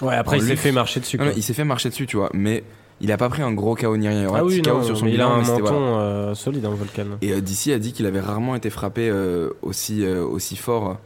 Ouais, 0.02 0.14
après 0.16 0.36
En 0.36 0.40
il 0.40 0.46
s'est 0.46 0.56
fait 0.56 0.72
marcher 0.72 1.00
dessus. 1.00 1.18
Quoi. 1.18 1.26
non, 1.26 1.32
il 1.36 1.42
s'est 1.42 1.52
fait 1.52 1.64
marcher 1.64 1.88
dessus, 1.90 2.06
tu 2.06 2.16
vois. 2.16 2.30
Mais 2.32 2.64
il 3.02 3.12
a 3.12 3.16
pas 3.18 3.28
pris 3.28 3.42
un 3.42 3.52
gros 3.52 3.74
KO 3.74 3.96
ni 3.96 4.08
rien. 4.08 4.22
Il 4.22 4.28
Ah 4.34 4.44
oui, 4.44 4.62
KO 4.62 4.70
non, 4.70 4.82
sur 4.82 4.96
son 4.96 5.04
mais 5.06 5.12
il 5.12 5.20
a 5.20 5.26
un 5.28 5.42
menton 5.42 5.58
voilà. 5.60 5.76
euh, 5.76 6.34
solide, 6.34 6.64
hein, 6.64 6.72
Volcan. 6.74 7.06
Et 7.22 7.32
euh, 7.32 7.40
DC 7.40 7.68
a 7.74 7.78
dit 7.78 7.92
qu'il 7.92 8.06
avait 8.06 8.20
rarement 8.20 8.54
été 8.54 8.70
frappé 8.70 9.08
euh, 9.10 9.50
aussi, 9.62 10.06
aussi 10.06 10.56
fort. 10.56 10.98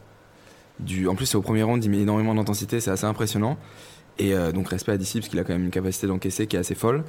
Du... 0.79 1.07
En 1.07 1.15
plus, 1.15 1.25
c'est 1.25 1.35
au 1.37 1.41
premier 1.41 1.63
round, 1.63 1.83
il 1.83 1.89
met 1.89 1.99
énormément 1.99 2.35
d'intensité, 2.35 2.79
c'est 2.81 2.91
assez 2.91 3.05
impressionnant. 3.05 3.57
Et 4.17 4.33
donc, 4.53 4.69
respect 4.69 4.93
à 4.93 4.97
DC, 4.97 5.15
parce 5.15 5.27
qu'il 5.27 5.39
a 5.39 5.43
quand 5.43 5.51
même 5.53 5.65
une 5.65 5.71
capacité 5.71 6.07
d'encaisser 6.07 6.47
qui 6.47 6.55
est 6.55 6.59
assez 6.59 6.75
folle. 6.75 7.03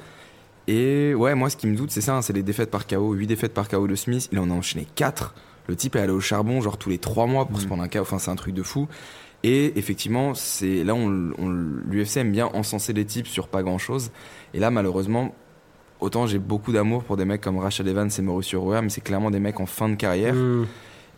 Et 0.67 1.13
ouais, 1.15 1.33
moi, 1.35 1.49
ce 1.49 1.55
qui 1.57 1.67
me 1.67 1.75
doute, 1.75 1.91
c'est 1.91 2.01
ça, 2.01 2.15
hein, 2.17 2.21
c'est 2.21 2.33
les 2.33 2.43
défaites 2.43 2.69
par 2.71 2.87
KO. 2.87 3.13
8 3.13 3.27
défaites 3.27 3.53
par 3.53 3.69
KO 3.69 3.87
de 3.87 3.95
Smith, 3.95 4.27
il 4.31 4.39
en 4.39 4.49
a 4.49 4.53
enchaîné 4.53 4.85
4. 4.95 5.33
Le 5.67 5.75
type 5.75 5.95
est 5.95 5.99
allé 5.99 6.11
au 6.11 6.19
charbon, 6.19 6.61
genre 6.61 6.77
tous 6.77 6.89
les 6.89 6.97
3 6.97 7.25
mois 7.27 7.45
pour 7.45 7.59
se 7.61 7.65
prendre 7.67 7.83
un 7.83 7.87
KO. 7.87 7.99
Enfin, 7.99 8.19
c'est 8.19 8.31
un 8.31 8.35
truc 8.35 8.53
de 8.53 8.63
fou. 8.63 8.87
Et 9.43 9.77
effectivement, 9.77 10.33
c'est 10.33 10.83
là, 10.83 10.95
on, 10.95 11.31
on- 11.37 11.49
l'UFC 11.89 12.17
aime 12.17 12.31
bien 12.31 12.47
encenser 12.53 12.91
les 12.93 13.05
types 13.05 13.27
sur 13.27 13.47
pas 13.47 13.63
grand 13.63 13.77
chose. 13.77 14.11
Et 14.53 14.59
là, 14.59 14.71
malheureusement, 14.71 15.33
autant 15.99 16.25
j'ai 16.27 16.39
beaucoup 16.39 16.71
d'amour 16.71 17.03
pour 17.03 17.17
des 17.17 17.25
mecs 17.25 17.41
comme 17.41 17.57
Rachel 17.59 17.87
Evans 17.87 18.09
et 18.17 18.21
Mauricio 18.21 18.61
Rua, 18.61 18.81
mais 18.81 18.89
c'est 18.89 19.01
clairement 19.01 19.29
des 19.31 19.39
mecs 19.39 19.59
en 19.59 19.65
fin 19.65 19.89
de 19.89 19.95
carrière. 19.95 20.33
Hmm. 20.33 20.65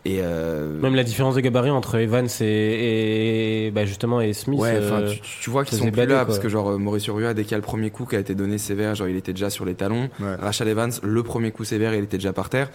Et 0.06 0.20
euh, 0.22 0.80
Même 0.80 0.94
la 0.94 1.04
différence 1.04 1.34
de 1.34 1.40
gabarit 1.40 1.70
entre 1.70 1.96
Evans 1.96 2.26
et, 2.40 3.66
et 3.66 3.70
bah, 3.70 3.84
justement 3.84 4.20
et 4.22 4.32
Smith. 4.32 4.58
ouais, 4.58 4.70
euh, 4.74 5.10
tu, 5.12 5.20
tu 5.42 5.50
vois 5.50 5.64
qu'ils 5.64 5.76
sont 5.78 5.90
plus 5.90 6.00
là 6.00 6.06
quoi. 6.06 6.24
parce 6.26 6.38
que 6.38 6.48
genre 6.48 6.70
euh, 6.70 6.78
Mauricio 6.78 7.14
Rua, 7.14 7.34
dès 7.34 7.42
qu'il 7.42 7.50
y 7.52 7.54
a 7.54 7.58
le 7.58 7.62
premier 7.62 7.90
coup 7.90 8.06
qui 8.06 8.16
a 8.16 8.18
été 8.18 8.34
donné 8.34 8.56
sévère, 8.56 8.94
genre 8.94 9.08
il 9.08 9.16
était 9.16 9.32
déjà 9.34 9.50
sur 9.50 9.64
les 9.66 9.74
talons. 9.74 10.08
Ouais. 10.18 10.34
Rachel 10.40 10.68
Evans, 10.68 10.92
le 11.02 11.22
premier 11.22 11.50
coup 11.50 11.64
sévère, 11.64 11.94
il 11.94 12.04
était 12.04 12.16
déjà 12.16 12.32
par 12.32 12.48
terre. 12.48 12.70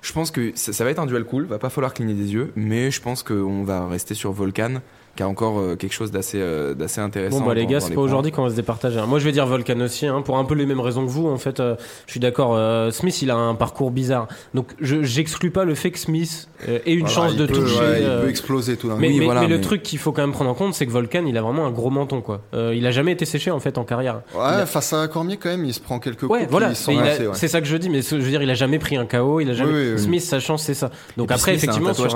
Je 0.00 0.12
pense 0.14 0.30
que 0.30 0.52
ça, 0.54 0.72
ça 0.72 0.84
va 0.84 0.90
être 0.90 0.98
un 0.98 1.04
duel 1.06 1.24
cool, 1.24 1.44
va 1.44 1.58
pas 1.58 1.68
falloir 1.68 1.92
cligner 1.92 2.14
des 2.14 2.32
yeux, 2.32 2.50
mais 2.56 2.90
je 2.90 3.02
pense 3.02 3.22
qu'on 3.22 3.62
va 3.64 3.86
rester 3.86 4.14
sur 4.14 4.32
Volcan, 4.32 4.76
qui 5.20 5.24
a 5.24 5.28
encore 5.28 5.58
euh, 5.60 5.76
quelque 5.76 5.92
chose 5.92 6.10
d'assez 6.10 6.38
euh, 6.40 6.72
d'assez 6.72 7.02
intéressant. 7.02 7.40
Bon 7.40 7.46
bah 7.46 7.52
les 7.52 7.66
gars, 7.66 7.80
c'est 7.80 7.92
pas 7.92 8.00
aujourd'hui 8.00 8.32
qu'on 8.32 8.42
va 8.44 8.48
se 8.48 8.54
départager. 8.54 8.98
hein. 8.98 9.04
Moi 9.06 9.18
je 9.18 9.26
vais 9.26 9.32
dire 9.32 9.44
Volcan 9.46 9.78
aussi, 9.80 10.06
hein, 10.06 10.22
pour 10.22 10.38
un 10.38 10.44
peu 10.46 10.54
les 10.54 10.64
mêmes 10.64 10.80
raisons 10.80 11.04
que 11.04 11.10
vous. 11.10 11.28
En 11.28 11.36
fait, 11.36 11.60
euh, 11.60 11.74
je 12.06 12.12
suis 12.12 12.20
d'accord. 12.20 12.54
euh, 12.56 12.90
Smith, 12.90 13.20
il 13.20 13.30
a 13.30 13.36
un 13.36 13.54
parcours 13.54 13.90
bizarre, 13.90 14.28
donc 14.54 14.68
je 14.80 15.02
j'exclus 15.02 15.50
pas 15.50 15.64
le 15.64 15.74
fait 15.74 15.90
que 15.90 15.98
Smith 15.98 16.48
euh, 16.68 16.78
ait 16.86 16.94
une 16.94 17.00
Voilà, 17.06 17.14
chance 17.14 17.36
de 17.36 17.44
peut, 17.44 17.52
toucher. 17.52 17.74
ouais, 17.80 17.82
euh, 18.00 18.16
Il 18.20 18.24
peut 18.24 18.30
exploser 18.30 18.76
tout 18.78 18.88
mais, 18.98 19.08
Oui, 19.08 19.18
mais- 19.18 19.24
voilà, 19.26 19.42
mais 19.42 19.48
le 19.48 19.56
mais- 19.56 19.60
truc 19.60 19.82
qu'il 19.82 19.98
faut 19.98 20.12
quand 20.12 20.22
même 20.22 20.32
prendre 20.32 20.48
en 20.50 20.54
compte, 20.54 20.72
c'est 20.72 20.86
que 20.86 20.90
Volcan, 20.90 21.24
il 21.26 21.36
a 21.36 21.42
vraiment 21.42 21.66
un 21.66 21.70
gros 21.70 21.90
menton, 21.90 22.22
quoi. 22.22 22.40
Euh, 22.54 22.72
il 22.74 22.86
a 22.86 22.90
jamais 22.90 23.12
été 23.12 23.26
séché 23.26 23.50
en 23.50 23.60
fait 23.60 23.76
en 23.76 23.84
carrière. 23.84 24.22
Ouais, 24.34 24.40
a- 24.40 24.64
face 24.66 24.94
à 24.94 25.06
Cormier 25.08 25.36
quand 25.36 25.50
même, 25.50 25.66
il 25.66 25.74
se 25.74 25.80
prend 25.80 25.98
quelques 25.98 26.22
Ouais, 26.22 26.38
coups. 26.40 26.50
voilà. 26.50 26.68
ouais. 26.68 27.28
C'est 27.34 27.48
ça 27.48 27.60
que 27.60 27.66
je 27.66 27.76
dis, 27.76 27.90
mais 27.90 28.00
je 28.00 28.16
veux 28.16 28.30
dire, 28.30 28.42
il 28.42 28.48
a 28.50 28.54
jamais 28.54 28.78
pris 28.78 28.96
un 28.96 29.04
KO. 29.04 29.40
Il 29.40 29.50
a 29.50 29.54
jamais. 29.54 29.70
Oui, 29.72 29.78
oui, 29.80 29.92
oui. 29.96 29.98
Smith, 30.02 30.22
sa 30.22 30.40
chance, 30.40 30.62
c'est 30.62 30.72
ça. 30.72 30.90
Donc 31.18 31.30
après, 31.30 31.54
effectivement, 31.56 31.92
sur 31.92 32.08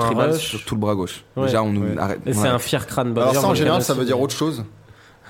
tout 0.65 0.75
le 0.75 0.79
bras 0.81 0.95
gauche. 0.95 1.23
Déjà, 1.37 1.61
on 1.61 1.71
nous 1.71 1.85
arrête. 1.99 2.19
c'est 2.25 2.31
voilà. 2.31 2.55
un 2.55 2.59
fier 2.59 2.87
crâne. 2.95 3.13
Bah, 3.13 3.23
Alors 3.29 3.41
ça, 3.43 3.47
en 3.47 3.53
général, 3.55 3.81
ça 3.81 3.93
veut 3.93 4.05
dire 4.05 4.19
autre 4.19 4.33
chose. 4.35 4.63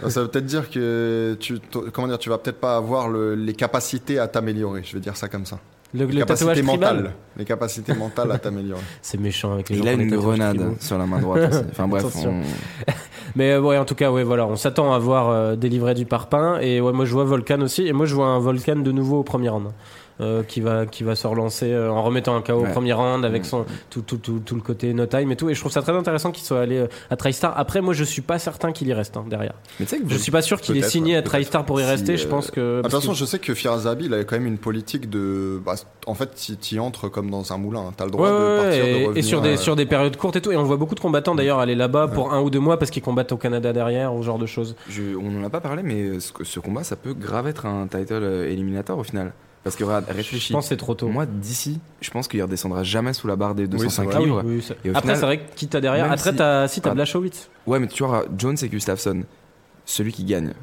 Ça 0.10 0.22
veut 0.22 0.28
peut-être 0.28 0.46
dire 0.46 0.70
que 0.70 1.38
tu, 1.40 1.58
comment 1.94 2.08
dire, 2.10 2.18
tu 2.20 2.30
vas 2.30 2.38
peut-être 2.38 2.60
pas 2.60 2.76
avoir 2.76 3.08
le- 3.08 3.34
les 3.34 3.54
capacités 3.54 4.20
à 4.20 4.28
t'améliorer. 4.28 4.82
Je 4.84 4.94
vais 4.94 5.00
dire 5.00 5.16
ça 5.16 5.30
comme 5.30 5.46
ça. 5.46 5.58
Le, 5.94 6.06
Les 6.06 6.12
le 6.12 6.20
capacités 6.20 6.62
mentales. 6.64 7.14
Les 7.38 7.46
capacités 7.46 7.94
mentales 7.94 8.30
à 8.34 8.38
t'améliorer. 8.38 8.82
c'est 9.02 9.18
méchant 9.18 9.54
avec 9.54 9.70
les 9.70 9.78
Il 9.78 9.84
gens 9.84 9.90
a 9.90 9.94
une 9.94 10.14
grenade 10.14 10.74
sur 10.82 10.98
la 10.98 11.06
main 11.06 11.20
droite. 11.20 11.66
Enfin 11.72 11.88
bref, 11.88 12.04
on- 12.26 12.42
Mais 13.38 13.52
euh, 13.54 13.62
ouais, 13.62 13.78
en 13.78 13.86
tout 13.86 13.96
cas, 13.96 14.12
ouais, 14.12 14.24
voilà, 14.24 14.46
on 14.46 14.58
s'attend 14.58 14.92
à 14.94 15.00
voir 15.00 15.30
euh, 15.30 15.56
des 15.56 15.70
livrets 15.70 15.94
du 15.96 16.06
parpaing. 16.06 16.60
Et 16.60 16.82
ouais, 16.82 16.92
moi 16.92 17.06
je 17.06 17.14
vois 17.14 17.24
Volcan 17.24 17.62
aussi. 17.62 17.88
Et 17.88 17.94
moi 17.94 18.06
je 18.06 18.16
vois 18.16 18.28
un 18.28 18.40
Volcan 18.40 18.76
de 18.76 18.92
nouveau 18.92 19.20
au 19.20 19.24
premier 19.24 19.48
round. 19.48 19.70
Euh, 20.22 20.44
qui 20.44 20.62
va 20.62 20.86
qui 20.86 21.04
va 21.04 21.16
se 21.16 21.28
relancer 21.28 21.72
euh, 21.72 21.92
en 21.92 22.02
remettant 22.04 22.36
un 22.36 22.42
KO 22.42 22.54
au 22.54 22.64
premier 22.66 22.94
round 22.94 23.26
avec 23.26 23.42
Mm. 23.42 23.46
son 23.46 23.66
tout, 23.90 24.02
tout, 24.02 24.18
tout, 24.18 24.40
tout 24.46 24.56
le 24.56 24.62
côté 24.62 24.94
no 24.94 25.06
time 25.06 25.32
et 25.32 25.36
tout 25.36 25.50
et 25.50 25.54
je 25.54 25.60
trouve 25.60 25.72
ça 25.72 25.82
très 25.82 25.92
intéressant 25.92 26.32
qu'il 26.32 26.44
soit 26.46 26.62
allé 26.62 26.78
euh, 26.78 26.88
à 27.10 27.16
TriStar 27.18 27.54
après 27.58 27.82
moi 27.82 27.94
je 27.94 28.04
suis 28.04 28.22
pas 28.22 28.40
certain 28.40 28.72
qu'il 28.72 28.88
y 28.88 28.94
reste 28.94 29.18
hein, 29.18 29.26
derrière 29.30 29.54
Mais 29.80 29.86
que 29.86 29.96
je 30.08 30.18
suis 30.18 30.32
pas 30.32 30.42
sûr 30.42 30.62
qu'il 30.62 30.78
ait 30.78 30.82
signé 30.84 31.18
à. 31.18 31.22
TriStar 31.22 31.66
pour 31.66 31.80
y 31.82 31.84
Si, 31.84 31.90
rester 31.90 32.18
je 32.18 32.28
pense 32.28 32.50
que 32.52 32.76
Ah, 32.80 32.88
De 32.88 32.90
toute 32.90 33.00
façon, 33.02 33.12
que- 33.12 33.18
je 33.18 33.26
sais 33.26 33.40
que 33.40 33.54
Firazabi, 33.54 34.06
il 34.06 34.14
avait 34.14 34.26
quand 34.26 34.36
même 34.38 34.46
une 34.48 34.58
politique 34.58 35.10
de. 35.10 35.60
bah, 35.66 35.76
en 36.08 36.14
fait, 36.14 36.30
tu 36.62 36.76
y 36.76 36.80
entres 36.80 37.10
comme 37.10 37.30
dans 37.30 37.52
un 37.52 37.58
moulin. 37.58 37.92
T'as 37.98 38.06
le 38.06 38.12
droit 38.12 38.30
de 38.30 38.62
partir, 38.62 38.84
de 38.84 38.90
et- 38.90 38.94
revenir. 39.06 39.18
et 39.18 39.22
sur 39.22 39.42
des 39.42 39.58
sur 39.58 39.76
des 39.76 39.86
périodes 39.86 40.16
courtes 40.18 40.36
et 40.38 40.42
tout 40.42 40.52
et 40.52 40.58
on 40.58 40.64
voit 40.64 40.78
beaucoup 40.78 40.96
de 40.96 41.00
combattants 41.00 41.36
d'ailleurs 41.36 41.60
aller 41.60 41.76
là-bas 41.76 42.08
pour 42.08 42.32
un 42.34 42.42
ou 42.42 42.50
deux 42.50 42.60
mois 42.60 42.78
parce 42.80 42.90
qu'ils 42.92 43.02
combattent 43.04 43.32
au 43.32 43.38
Canada 43.38 43.74
derrière 43.74 44.14
ou 44.14 44.22
ce 44.22 44.26
genre 44.28 44.40
de 44.40 44.46
choses 44.46 44.76
je- 44.90 45.16
on 45.16 45.30
n'en 45.32 45.46
a 45.46 45.50
pas 45.50 45.62
parlé, 45.62 45.84
mais 45.84 46.20
ce, 46.20 46.32
ce 46.44 46.60
combat, 46.60 46.84
ça 46.84 46.96
peut 46.96 47.14
grave 47.14 47.48
être 47.48 47.66
un 47.66 47.88
title 47.88 48.24
éliminator 48.50 48.98
au 48.98 49.04
final. 49.04 49.34
Parce 49.66 49.76
que 49.76 49.84
regarde, 49.84 50.06
je 50.10 50.14
réfléchis. 50.14 50.54
pense 50.54 50.66
que 50.66 50.70
c'est 50.70 50.78
trop 50.78 50.94
tôt 50.94 51.08
Moi, 51.08 51.26
d'ici, 51.26 51.80
je 52.00 52.12
pense 52.12 52.28
qu'il 52.28 52.40
redescendra 52.42 52.84
jamais 52.84 53.14
sous 53.14 53.26
la 53.26 53.36
barre 53.36 53.56
des 53.56 53.64
c'est 53.64 53.70
205 53.70 54.04
vrai. 54.06 54.14
Ah 54.16 54.20
oui, 54.20 54.26
livres. 54.26 54.42
oui, 54.46 54.62
ça- 54.62 54.76
Et 54.86 54.90
au 54.90 54.92
après 54.92 55.02
final, 55.02 55.16
c'est 55.18 55.26
vrai 55.26 55.38
que 55.40 55.56
qui 55.56 55.68
t'as 55.68 55.82
derrière 55.82 56.12
après 56.12 56.30
si- 56.32 56.36
t'as 56.38 56.68
si 56.68 56.82
t'as 56.82 56.92
Ah. 56.92 56.94
Blachowicz 56.94 57.50
Ouais, 57.66 57.80
mais 57.80 57.88
tu 57.88 58.04
vois, 58.06 58.26
Jones 58.38 58.56
et 58.62 58.70
Gustafsson, 58.70 59.24
celui 59.86 60.14
qui 60.14 60.24
gagne, 60.24 60.54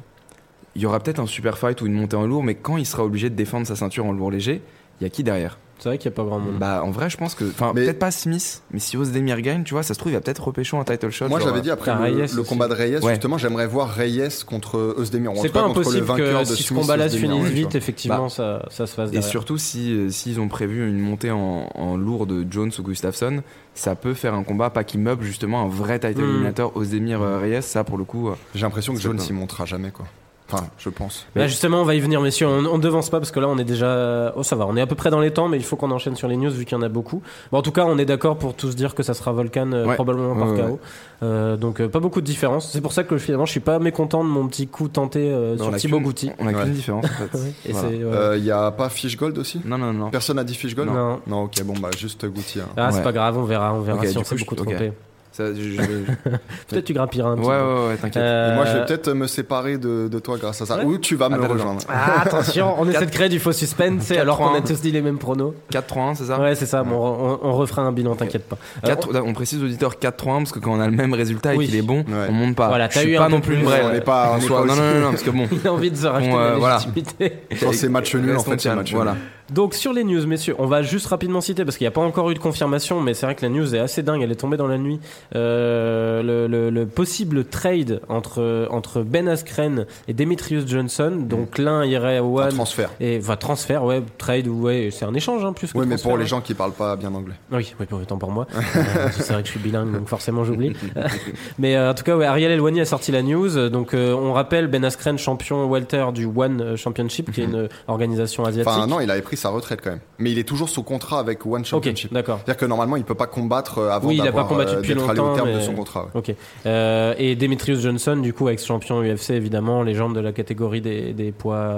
il 0.75 0.81
y 0.81 0.85
aura 0.85 1.01
peut-être 1.01 1.19
un 1.19 1.27
super 1.27 1.57
fight 1.57 1.81
ou 1.81 1.85
une 1.85 1.93
montée 1.93 2.15
en 2.15 2.25
lourd, 2.25 2.43
mais 2.43 2.55
quand 2.55 2.77
il 2.77 2.85
sera 2.85 3.03
obligé 3.03 3.29
de 3.29 3.35
défendre 3.35 3.67
sa 3.67 3.75
ceinture 3.75 4.05
en 4.05 4.13
lourd 4.13 4.31
léger, 4.31 4.61
il 4.99 5.03
y 5.03 5.05
a 5.05 5.09
qui 5.09 5.21
derrière? 5.21 5.57
C'est 5.79 5.89
vrai 5.89 5.97
qu'il 5.97 6.09
y 6.09 6.13
a 6.13 6.15
pas 6.15 6.23
grand 6.23 6.39
monde 6.39 6.57
Bah, 6.59 6.81
en 6.83 6.91
vrai, 6.91 7.09
je 7.09 7.17
pense 7.17 7.35
que. 7.35 7.43
Enfin, 7.45 7.71
Mais- 7.75 7.83
peut-être 7.83 7.99
pas 7.99 8.11
Smith, 8.11 8.61
mais 8.71 8.79
si 8.79 8.95
Ozdemir 8.95 9.41
gagne, 9.41 9.63
tu 9.63 9.73
vois, 9.73 9.83
ça 9.83 9.93
se 9.93 9.99
trouve, 9.99 10.11
il 10.11 10.15
va 10.15 10.21
peut-être 10.21 10.43
repêcher 10.43 10.77
un 10.77 10.83
title 10.83 11.09
shot. 11.09 11.27
Moi, 11.27 11.39
genre, 11.39 11.49
j'avais 11.49 11.61
dit 11.61 11.71
après 11.71 11.93
le, 11.93 11.99
Reyes 12.01 12.13
le 12.33 12.39
aussi. 12.41 12.49
combat 12.49 12.67
de 12.67 12.73
Reyes, 12.73 12.99
Ouais. 13.03 13.11
justement, 13.13 13.37
j'aimerais 13.37 13.67
voir 13.67 13.89
Reyes 13.89 14.29
contre 14.45 14.95
ou 14.97 15.01
en 15.01 15.35
C'est 15.41 15.49
pas 15.49 15.63
contre 15.63 15.79
le 15.79 15.81
impossible 15.81 16.05
vainqueur 16.05 16.43
que 16.43 16.49
de 16.49 16.55
si 16.55 16.63
ce 16.63 16.73
combat-là 16.73 17.09
se 17.09 17.17
finisse 17.17 17.45
vite, 17.47 17.75
effectivement, 17.75 18.23
Bah, 18.23 18.29
ça, 18.29 18.65
ça 18.69 18.87
se 18.87 18.93
fasse 18.95 19.09
Et 19.09 19.13
derrière. 19.13 19.29
surtout, 19.29 19.57
si, 19.57 19.91
euh, 19.93 20.09
s'ils 20.09 20.39
ont 20.39 20.47
prévu 20.47 20.87
une 20.87 20.99
montée 20.99 21.31
en, 21.31 21.69
en 21.75 21.97
lourd 21.97 22.27
de 22.27 22.45
Jones 22.49 22.71
ou 22.79 22.83
Gustafsson, 22.83 23.41
ça 23.73 23.95
peut 23.95 24.13
faire 24.13 24.33
un 24.35 24.43
combat, 24.43 24.69
pas 24.69 24.83
qui 24.83 24.97
meuble 24.97 25.23
justement 25.23 25.61
un 25.63 25.67
vrai 25.67 25.99
title 25.99 26.21
Mm. 26.21 26.29
éliminateur 26.29 26.77
Ozdemir 26.77 27.21
euh, 27.21 27.39
Reyes, 27.39 27.61
ça 27.61 27.83
pour 27.83 27.97
le 27.97 28.03
coup. 28.03 28.29
euh, 28.29 28.35
J'ai 28.55 28.61
l'impression 28.61 28.93
que 28.93 28.99
Jones 28.99 29.19
s'y 29.19 29.33
montera 29.33 29.65
jamais, 29.65 29.91
quoi. 29.91 30.05
Enfin, 30.51 30.65
je 30.77 30.89
pense. 30.89 31.25
Là, 31.35 31.47
justement, 31.47 31.81
on 31.81 31.83
va 31.85 31.95
y 31.95 31.99
venir, 31.99 32.21
messieurs. 32.21 32.47
On, 32.47 32.65
on 32.65 32.77
devance 32.77 33.09
pas 33.09 33.19
parce 33.19 33.31
que 33.31 33.39
là, 33.39 33.47
on 33.47 33.57
est 33.57 33.63
déjà. 33.63 34.31
Oh, 34.35 34.43
ça 34.43 34.55
va, 34.55 34.67
on 34.67 34.75
est 34.75 34.81
à 34.81 34.85
peu 34.87 34.93
près 34.95 35.09
dans 35.09 35.19
les 35.21 35.31
temps, 35.31 35.47
mais 35.47 35.57
il 35.57 35.63
faut 35.63 35.75
qu'on 35.77 35.89
enchaîne 35.89 36.15
sur 36.15 36.27
les 36.27 36.35
news 36.37 36.51
vu 36.51 36.65
qu'il 36.65 36.77
y 36.77 36.79
en 36.79 36.83
a 36.83 36.89
beaucoup. 36.89 37.21
Bon, 37.51 37.57
en 37.59 37.61
tout 37.61 37.71
cas, 37.71 37.85
on 37.85 37.97
est 37.97 38.05
d'accord 38.05 38.37
pour 38.37 38.53
tous 38.53 38.75
dire 38.75 38.93
que 38.93 39.01
ça 39.03 39.13
sera 39.13 39.31
Volcan, 39.31 39.71
euh, 39.71 39.85
Ouais. 39.87 39.95
probablement 39.95 40.35
par 40.35 40.49
Ouais, 40.49 40.61
ouais, 40.61 40.67
KO. 40.69 40.79
Euh, 41.23 41.55
donc, 41.57 41.79
euh, 41.79 41.87
pas 41.87 41.99
beaucoup 41.99 42.19
de 42.21 42.25
différence. 42.25 42.69
C'est 42.71 42.81
pour 42.81 42.91
ça 42.93 43.03
que 43.03 43.17
finalement, 43.17 43.45
je 43.45 43.51
suis 43.51 43.61
pas 43.61 43.79
mécontent 43.79 44.23
de 44.23 44.29
mon 44.29 44.47
petit 44.47 44.67
coup 44.67 44.89
tenté 44.89 45.19
euh, 45.31 45.57
sur 45.57 45.73
Thibaut 45.75 46.01
Goutti. 46.01 46.31
On 46.39 46.47
a 46.47 46.51
Ouais. 46.51 46.63
qu'une 46.63 46.73
différence 46.73 47.05
en 47.05 47.07
fait. 47.07 47.37
Et 47.65 47.71
Voilà. 47.71 47.89
c'est, 47.89 47.95
ouais. 48.03 48.03
Euh, 48.13 48.37
Il 48.37 48.43
y 48.45 48.51
a 48.51 48.69
pas 48.71 48.89
Fish 48.89 49.17
Gold 49.17 49.37
aussi 49.37 49.61
Non, 49.65 49.77
non, 49.77 49.93
non. 49.93 50.09
Personne 50.11 50.35
n'a 50.35 50.43
dit 50.43 50.55
Fish 50.55 50.75
Gold 50.75 50.89
Non. 50.91 51.21
Non, 51.25 51.43
ok, 51.43 51.63
bon, 51.63 51.73
bah, 51.81 51.89
juste 51.97 52.25
Goutier. 52.27 52.61
hein. 52.61 52.69
Ah, 52.77 52.91
c'est 52.91 53.01
pas 53.01 53.13
grave, 53.13 53.37
on 53.37 53.43
verra, 53.43 53.73
on 53.73 53.79
verra 53.81 53.99
Ok, 53.99 54.07
si 54.07 54.17
on 54.17 54.23
s'est 54.23 54.35
beaucoup 54.35 54.55
trompé. 54.55 54.75
Je- 54.77 54.83
ouais, 54.83 54.93
Peut-être 56.67 56.85
tu 56.85 56.93
grimpiras 56.93 57.29
un 57.29 57.37
petit 57.37 57.47
ouais, 57.47 57.57
peu. 57.59 57.87
ouais, 57.89 57.95
t'inquiète. 57.97 58.21
Euh, 58.23 58.51
Et 58.51 58.55
moi, 58.55 58.65
je 58.65 58.77
vais 58.77 58.85
peut-être 58.85 59.13
me 59.13 59.27
séparer 59.27 59.77
de, 59.77 60.07
de 60.07 60.19
toi 60.19 60.37
grâce 60.37 60.61
à 60.61 60.65
ça. 60.65 60.77
Ouais. 60.77 60.83
Ou 60.85 60.97
tu 60.97 61.15
vas 61.15 61.29
me 61.29 61.35
attends. 61.35 61.53
rejoindre. 61.53 61.81
Ah, 61.89 62.21
attention, 62.21 62.75
on 62.79 62.87
essaie 62.89 63.05
de 63.05 63.11
créer 63.11 63.29
du 63.29 63.39
faux 63.39 63.51
suspense, 63.51 64.11
alors 64.11 64.37
qu'on 64.37 64.53
a 64.53 64.59
4-3-1. 64.59 64.67
tous 64.67 64.81
dit 64.81 64.91
les 64.91 65.01
mêmes 65.01 65.17
pronos. 65.17 65.53
4-3-1, 65.71 66.15
c'est 66.15 66.23
ça 66.25 66.39
Ouais, 66.39 66.55
c'est 66.55 66.65
ça, 66.65 66.83
bon, 66.83 66.95
on, 66.95 67.47
on 67.47 67.53
refera 67.53 67.81
un 67.81 67.91
bilan, 67.91 68.15
t'inquiète 68.15 68.47
pas. 68.47 68.57
Euh, 68.83 68.87
4 68.87 69.09
on 69.25 69.33
précise 69.33 69.63
auditeur 69.63 69.95
4-3-1 70.01 70.13
parce 70.39 70.51
que 70.51 70.59
quand 70.59 70.71
on 70.73 70.79
a 70.79 70.85
le 70.87 70.95
même 70.95 71.13
résultat 71.13 71.53
et 71.53 71.57
Oui. 71.57 71.65
qu'il 71.67 71.75
est 71.75 71.81
bon, 71.81 71.99
Ouais. 71.99 72.27
on 72.29 72.31
monte 72.33 72.55
pas. 72.55 72.67
Voilà, 72.67 72.87
je 72.89 72.93
t'as 72.95 72.99
suis 73.01 73.13
eu 73.13 73.17
pas 73.17 73.25
un 73.25 73.29
non 73.29 73.41
plus 73.41 73.55
vraie. 73.57 73.81
on 73.85 73.91
n'est 73.91 74.01
pas- 74.01 74.37
on 74.37 74.65
non, 74.65 74.65
non, 74.65 74.75
non, 74.75 74.99
non, 75.01 75.09
parce 75.11 75.23
que 75.23 75.29
bon. 75.31 75.47
Il 75.51 75.67
a 75.67 75.73
envie 75.73 75.91
de 75.91 75.95
se 75.97 76.07
racheter 76.07 76.33
euh, 76.33 76.51
la 76.51 76.55
voilà. 76.57 76.75
légitimité. 76.77 77.33
Quand 77.59 77.73
c'est 77.73 77.89
match 77.89 78.13
nul, 78.15 78.35
en 78.35 78.43
fait, 78.43 78.59
c'est 78.61 78.75
match 78.75 78.93
nul. 78.93 79.03
Donc 79.51 79.73
sur 79.73 79.91
les 79.93 80.03
news, 80.03 80.25
messieurs, 80.25 80.55
on 80.57 80.65
va 80.67 80.81
juste 80.83 81.07
rapidement 81.07 81.41
citer 81.41 81.65
parce 81.65 81.77
qu'il 81.77 81.83
n'y 81.85 81.89
a 81.89 81.91
pas 81.91 82.01
encore 82.01 82.29
eu 82.31 82.33
de 82.33 82.39
confirmation, 82.39 83.01
mais 83.01 83.13
c'est 83.13 83.25
vrai 83.25 83.35
que 83.35 83.41
la 83.41 83.49
news 83.49 83.75
est 83.75 83.79
assez 83.79 84.01
dingue. 84.03 84.21
Elle 84.21 84.31
est 84.31 84.35
tombée 84.35 84.57
dans 84.57 84.67
la 84.67 84.77
nuit. 84.77 84.99
Euh, 85.35 86.23
le, 86.23 86.47
le- 86.47 86.69
le 86.69 86.85
possible 86.85 87.43
trade 87.45 88.01
entre 88.09 88.67
entre 88.71 89.01
Ben 89.01 89.27
Askren 89.27 89.85
et 90.07 90.13
Demetrius 90.13 90.65
Johnson. 90.67 91.11
Donc 91.19 91.57
l'un 91.57 91.83
irait 91.85 92.17
à 92.17 92.21
Un 92.21 92.25
One 92.25 92.49
transfert. 92.53 92.89
et 92.99 93.19
va 93.19 93.35
transfert, 93.35 93.83
ouais, 93.83 94.01
trade 94.17 94.47
ou 94.47 94.61
ouais, 94.63 94.89
c'est 94.91 95.05
un 95.05 95.13
échange 95.13 95.43
hein, 95.43 95.53
plus 95.53 95.71
que 95.73 95.77
Oui, 95.77 95.85
mais 95.87 95.97
pour 95.97 96.17
les 96.17 96.23
hein. 96.23 96.27
gens 96.27 96.41
qui 96.41 96.53
parlent 96.53 96.71
pas 96.73 96.95
bien 96.95 97.13
anglais. 97.13 97.35
Oui, 97.51 97.73
oui, 97.79 97.85
pour 97.85 97.99
autant 98.01 98.17
pour 98.17 98.31
moi. 98.31 98.47
Euh, 98.75 99.07
c'est 99.11 99.33
vrai 99.33 99.41
que 99.41 99.47
je 99.47 99.51
suis 99.51 99.59
bilingue, 99.59 99.91
donc 99.93 100.07
forcément 100.07 100.43
j'oublie. 100.43 100.73
Mais 101.59 101.75
euh, 101.75 101.91
en 101.91 101.93
tout 101.93 102.03
cas, 102.03 102.15
ouais, 102.17 102.25
Ariel 102.25 102.51
Elwani 102.51 102.81
a 102.81 102.85
sorti 102.85 103.11
la 103.11 103.21
news. 103.21 103.69
Donc 103.69 103.93
euh, 103.93 104.13
on 104.13 104.33
rappelle 104.33 104.67
Ben 104.67 104.83
Askren, 104.83 105.17
champion 105.17 105.67
welter 105.69 106.05
du 106.13 106.25
One 106.25 106.75
Championship, 106.75 107.31
qui 107.31 107.41
est 107.41 107.45
une 107.45 107.69
organisation 107.87 108.45
asiatique. 108.45 108.71
Enfin, 108.71 108.87
non, 108.87 108.99
il 108.99 109.09
avait 109.11 109.21
pris 109.21 109.32
sa 109.35 109.49
retraite 109.49 109.79
quand 109.83 109.89
même. 109.91 109.99
Mais 110.19 110.31
il 110.31 110.39
est 110.39 110.47
toujours 110.47 110.69
sous 110.69 110.83
contrat 110.83 111.19
avec 111.19 111.45
One 111.45 111.65
Championship. 111.65 112.13
d'accord. 112.13 112.37
C'est-à-dire 112.37 112.57
que 112.57 112.65
normalement, 112.65 112.95
il 112.97 113.03
peut 113.03 113.15
pas 113.15 113.27
combattre 113.27 113.79
euh, 113.79 113.89
avant 113.89 114.07
Oui, 114.09 114.15
il 114.15 114.21
a 114.21 114.25
d'avoir, 114.25 114.45
pas 114.47 114.53
combattu 114.53 114.73
euh, 114.75 114.77
depuis 114.77 114.91
allé 114.93 115.19
au 115.19 115.35
terme 115.35 115.53
de 115.53 115.59
son 115.59 115.73
contrat. 115.73 116.03
ouais. 116.05 116.09
Ok. 116.29 116.35
Euh, 116.65 117.13
et 117.17 117.35
Demetrius 117.35 117.79
Johnson, 117.81 118.17
du 118.17 118.33
coup, 118.33 118.49
ex-champion 118.49 119.01
UFC, 119.03 119.31
évidemment, 119.31 119.83
légende 119.83 120.15
de 120.15 120.19
la 120.19 120.31
catégorie 120.31 120.81
des, 120.81 121.13
des 121.13 121.31
poids 121.31 121.77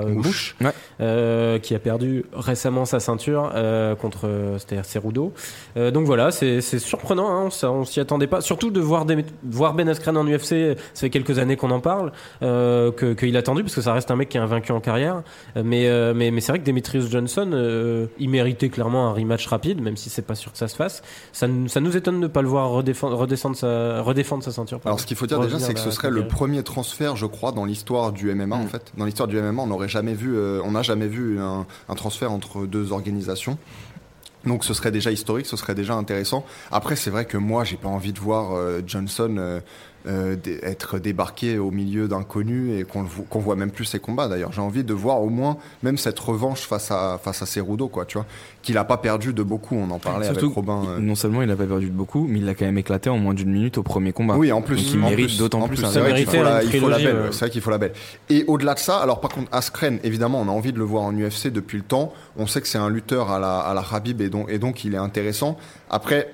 Ouais. 0.62 0.72
euh, 1.02 1.60
qui 1.60 1.76
a 1.76 1.80
perdu 1.80 2.26
récemment 2.34 2.86
sa 2.86 3.00
ceinture 3.00 3.52
euh, 3.56 3.96
contre 3.96 4.30
c'était 4.60 4.82
Cerudo. 4.84 5.34
Donc 5.76 6.06
voilà, 6.06 6.32
c'est 6.32 6.62
surprenant, 6.62 7.30
hein, 7.30 7.50
ça, 7.50 7.72
on 7.72 7.84
s'y 7.86 8.00
attendait 8.00 8.28
pas. 8.28 8.42
Surtout 8.42 8.72
de 8.72 8.80
voir, 8.80 9.06
voir 9.44 9.74
Ben 9.74 9.88
Askren 9.90 10.16
en 10.18 10.26
UFC, 10.26 10.76
ça 10.94 11.02
fait 11.02 11.10
quelques 11.10 11.40
années 11.40 11.56
qu'on 11.56 11.72
en 11.72 11.80
parle, 11.80 12.12
euh, 12.42 12.92
que- 12.92 13.14
qu'il 13.14 13.36
a 13.36 13.40
attendu, 13.40 13.64
parce 13.64 13.76
que 13.76 13.82
ça 13.82 13.94
reste 13.94 14.12
un 14.12 14.16
mec 14.16 14.30
qui 14.30 14.38
est 14.38 14.42
invaincu 14.42 14.72
en 14.72 14.80
carrière. 14.80 15.22
Mais, 15.56 15.90
mais, 16.14 16.32
mais 16.32 16.42
c'est 16.42 16.52
vrai 16.52 16.60
que 16.60 16.66
Demetrius 16.66 17.10
Johnson, 17.10 17.45
euh, 17.54 18.08
il 18.20 18.30
méritait 18.30 18.70
clairement 18.70 19.08
un 19.08 19.14
rematch 19.14 19.48
rapide, 19.48 19.82
même 19.82 19.98
si 19.98 20.10
c'est 20.10 20.22
pas 20.22 20.36
sûr 20.36 20.52
que 20.52 20.58
ça 20.58 20.68
se 20.68 20.76
fasse. 20.76 21.04
Ça, 21.34 21.48
nous- 21.48 21.68
ça 21.68 21.80
nous 21.80 21.96
étonne 21.96 22.16
de 22.16 22.22
ne 22.22 22.28
pas 22.28 22.42
le 22.42 22.48
voir 22.48 22.70
redescendre 22.72 23.56
sa, 23.56 24.02
redéfendre 24.02 24.44
sa 24.44 24.52
ceinture. 24.52 24.80
Alors, 24.86 25.00
ce 25.00 25.06
qu'il 25.06 25.18
faut 25.18 25.28
dire 25.28 25.40
déjà, 25.40 25.60
c'est 25.60 25.74
que 25.74 25.80
ce 25.80 25.92
serait 25.92 26.10
le 26.12 26.28
premier 26.28 26.64
transfert, 26.64 27.16
je 27.16 27.26
crois, 27.26 27.52
dans 27.52 27.66
l'histoire 27.66 28.12
du 28.12 28.30
MMA, 28.34 28.56
en 28.56 28.64
Mm. 28.64 28.68
fait. 28.68 28.92
Dans 28.98 29.06
l'histoire 29.06 29.28
du 29.28 29.38
MMA, 29.38 29.62
on 29.64 29.68
n'aurait 29.68 29.90
jamais 29.90 30.14
vu, 30.14 30.36
euh, 30.38 30.62
on 30.64 30.72
n'a 30.72 30.82
jamais 30.82 31.08
vu 31.08 31.40
un, 31.40 31.66
un 31.90 31.96
transfert 31.96 32.32
entre 32.32 32.66
deux 32.66 32.92
organisations. 32.92 33.58
Donc, 34.46 34.64
ce 34.64 34.76
serait 34.76 34.92
déjà 34.92 35.12
historique, 35.12 35.48
ce 35.48 35.58
serait 35.58 35.74
déjà 35.74 35.96
intéressant. 35.96 36.46
Après, 36.72 36.96
c'est 36.96 37.10
vrai 37.10 37.26
que 37.26 37.38
moi, 37.38 37.64
j'ai 37.64 37.78
pas 37.78 37.88
envie 37.90 38.14
de 38.14 38.20
voir 38.20 38.54
euh, 38.56 38.82
Johnson 38.86 39.36
euh, 39.40 39.60
euh, 40.08 40.36
être 40.64 41.00
débarqué 41.00 41.58
au 41.58 41.72
milieu 41.72 42.08
d'inconnus 42.08 42.80
et 42.80 42.84
qu'on 42.84 43.06
qu'on 43.30 43.40
voit 43.40 43.56
même 43.56 43.72
plus 43.72 43.86
ses 43.86 44.00
combats. 44.00 44.28
D'ailleurs, 44.28 44.52
j'ai 44.52 44.62
envie 44.62 44.84
de 44.84 44.94
voir 44.94 45.22
au 45.22 45.30
moins 45.30 45.58
même 45.84 45.98
cette 45.98 46.20
revanche 46.20 46.62
face 46.68 46.92
à 46.92 47.20
face 47.24 47.42
à 47.42 47.46
Cerudo, 47.46 47.88
quoi, 47.88 48.06
tu 48.06 48.18
vois, 48.18 48.26
qu'il 48.62 48.78
a 48.78 48.84
pas 48.84 48.98
perdu 48.98 49.34
de 49.34 49.44
beaucoup. 49.44 49.76
On 49.76 49.90
en 49.92 50.00
parlait 50.00 50.26
Surtout, 50.28 50.46
avec 50.46 50.56
Robin. 50.56 50.84
euh. 50.90 51.00
non 51.00 51.16
seulement 51.16 51.42
il 51.42 51.50
a 51.52 51.56
pas 51.56 51.66
perdu 51.66 51.88
de 51.88 51.96
beaucoup, 51.96 52.26
mais 52.30 52.40
il 52.40 52.46
l'a 52.46 52.54
quand 52.56 52.66
même 52.66 52.78
éclaté 52.78 53.10
en 53.10 53.18
moins 53.18 53.34
d'une 53.34 53.52
minute 53.52 53.78
au 53.78 53.84
premier 53.84 54.14
combat. 54.14 54.36
Oui, 54.38 54.52
en 54.52 54.62
plus, 54.62 54.76
Donc 54.78 54.94
il 54.94 55.04
en 55.04 55.10
mérite 55.10 55.38
d'autant 55.38 55.68
plus 55.68 55.78
C'est 55.78 56.00
vrai 56.00 56.16
qu'il 56.16 56.26
faut 56.28 56.44
la, 56.44 56.64
une 56.64 56.70
il 56.72 56.80
faut 56.80 56.88
la 56.90 56.96
trilogie, 56.98 57.06
belle. 57.06 57.16
ouais. 57.26 57.32
C'est 57.32 57.40
vrai 57.40 57.50
qu'il 57.50 57.62
faut 57.62 57.72
la 57.72 57.78
belle. 57.78 57.94
Et 58.30 58.44
au-delà 58.48 58.74
de 58.76 58.80
ça, 58.80 58.98
alors 58.98 59.22
par 59.22 59.32
contre, 59.32 59.48
Askren, 59.52 60.00
évidemment, 60.04 60.42
on 60.42 60.48
a 60.48 60.52
envie 60.52 60.72
de 60.74 60.78
le 60.80 60.84
voir 60.86 61.04
en 61.04 61.14
UFC 61.14 61.48
depuis 61.48 61.78
le 61.78 61.84
temps. 61.84 62.14
On 62.38 62.48
sait 62.48 62.62
que 62.62 62.68
c'est 62.68 62.78
un 62.78 62.90
lutteur 62.90 63.32
à 63.32 63.40
la, 63.40 63.60
à 63.60 63.74
la 63.74 63.84
Habib 63.92 64.22
et 64.22 64.30
donc, 64.30 64.50
et 64.52 64.60
donc 64.60 64.84
il 64.84 64.94
est 64.94 64.98
intéressant. 64.98 65.58
Après, 65.90 66.34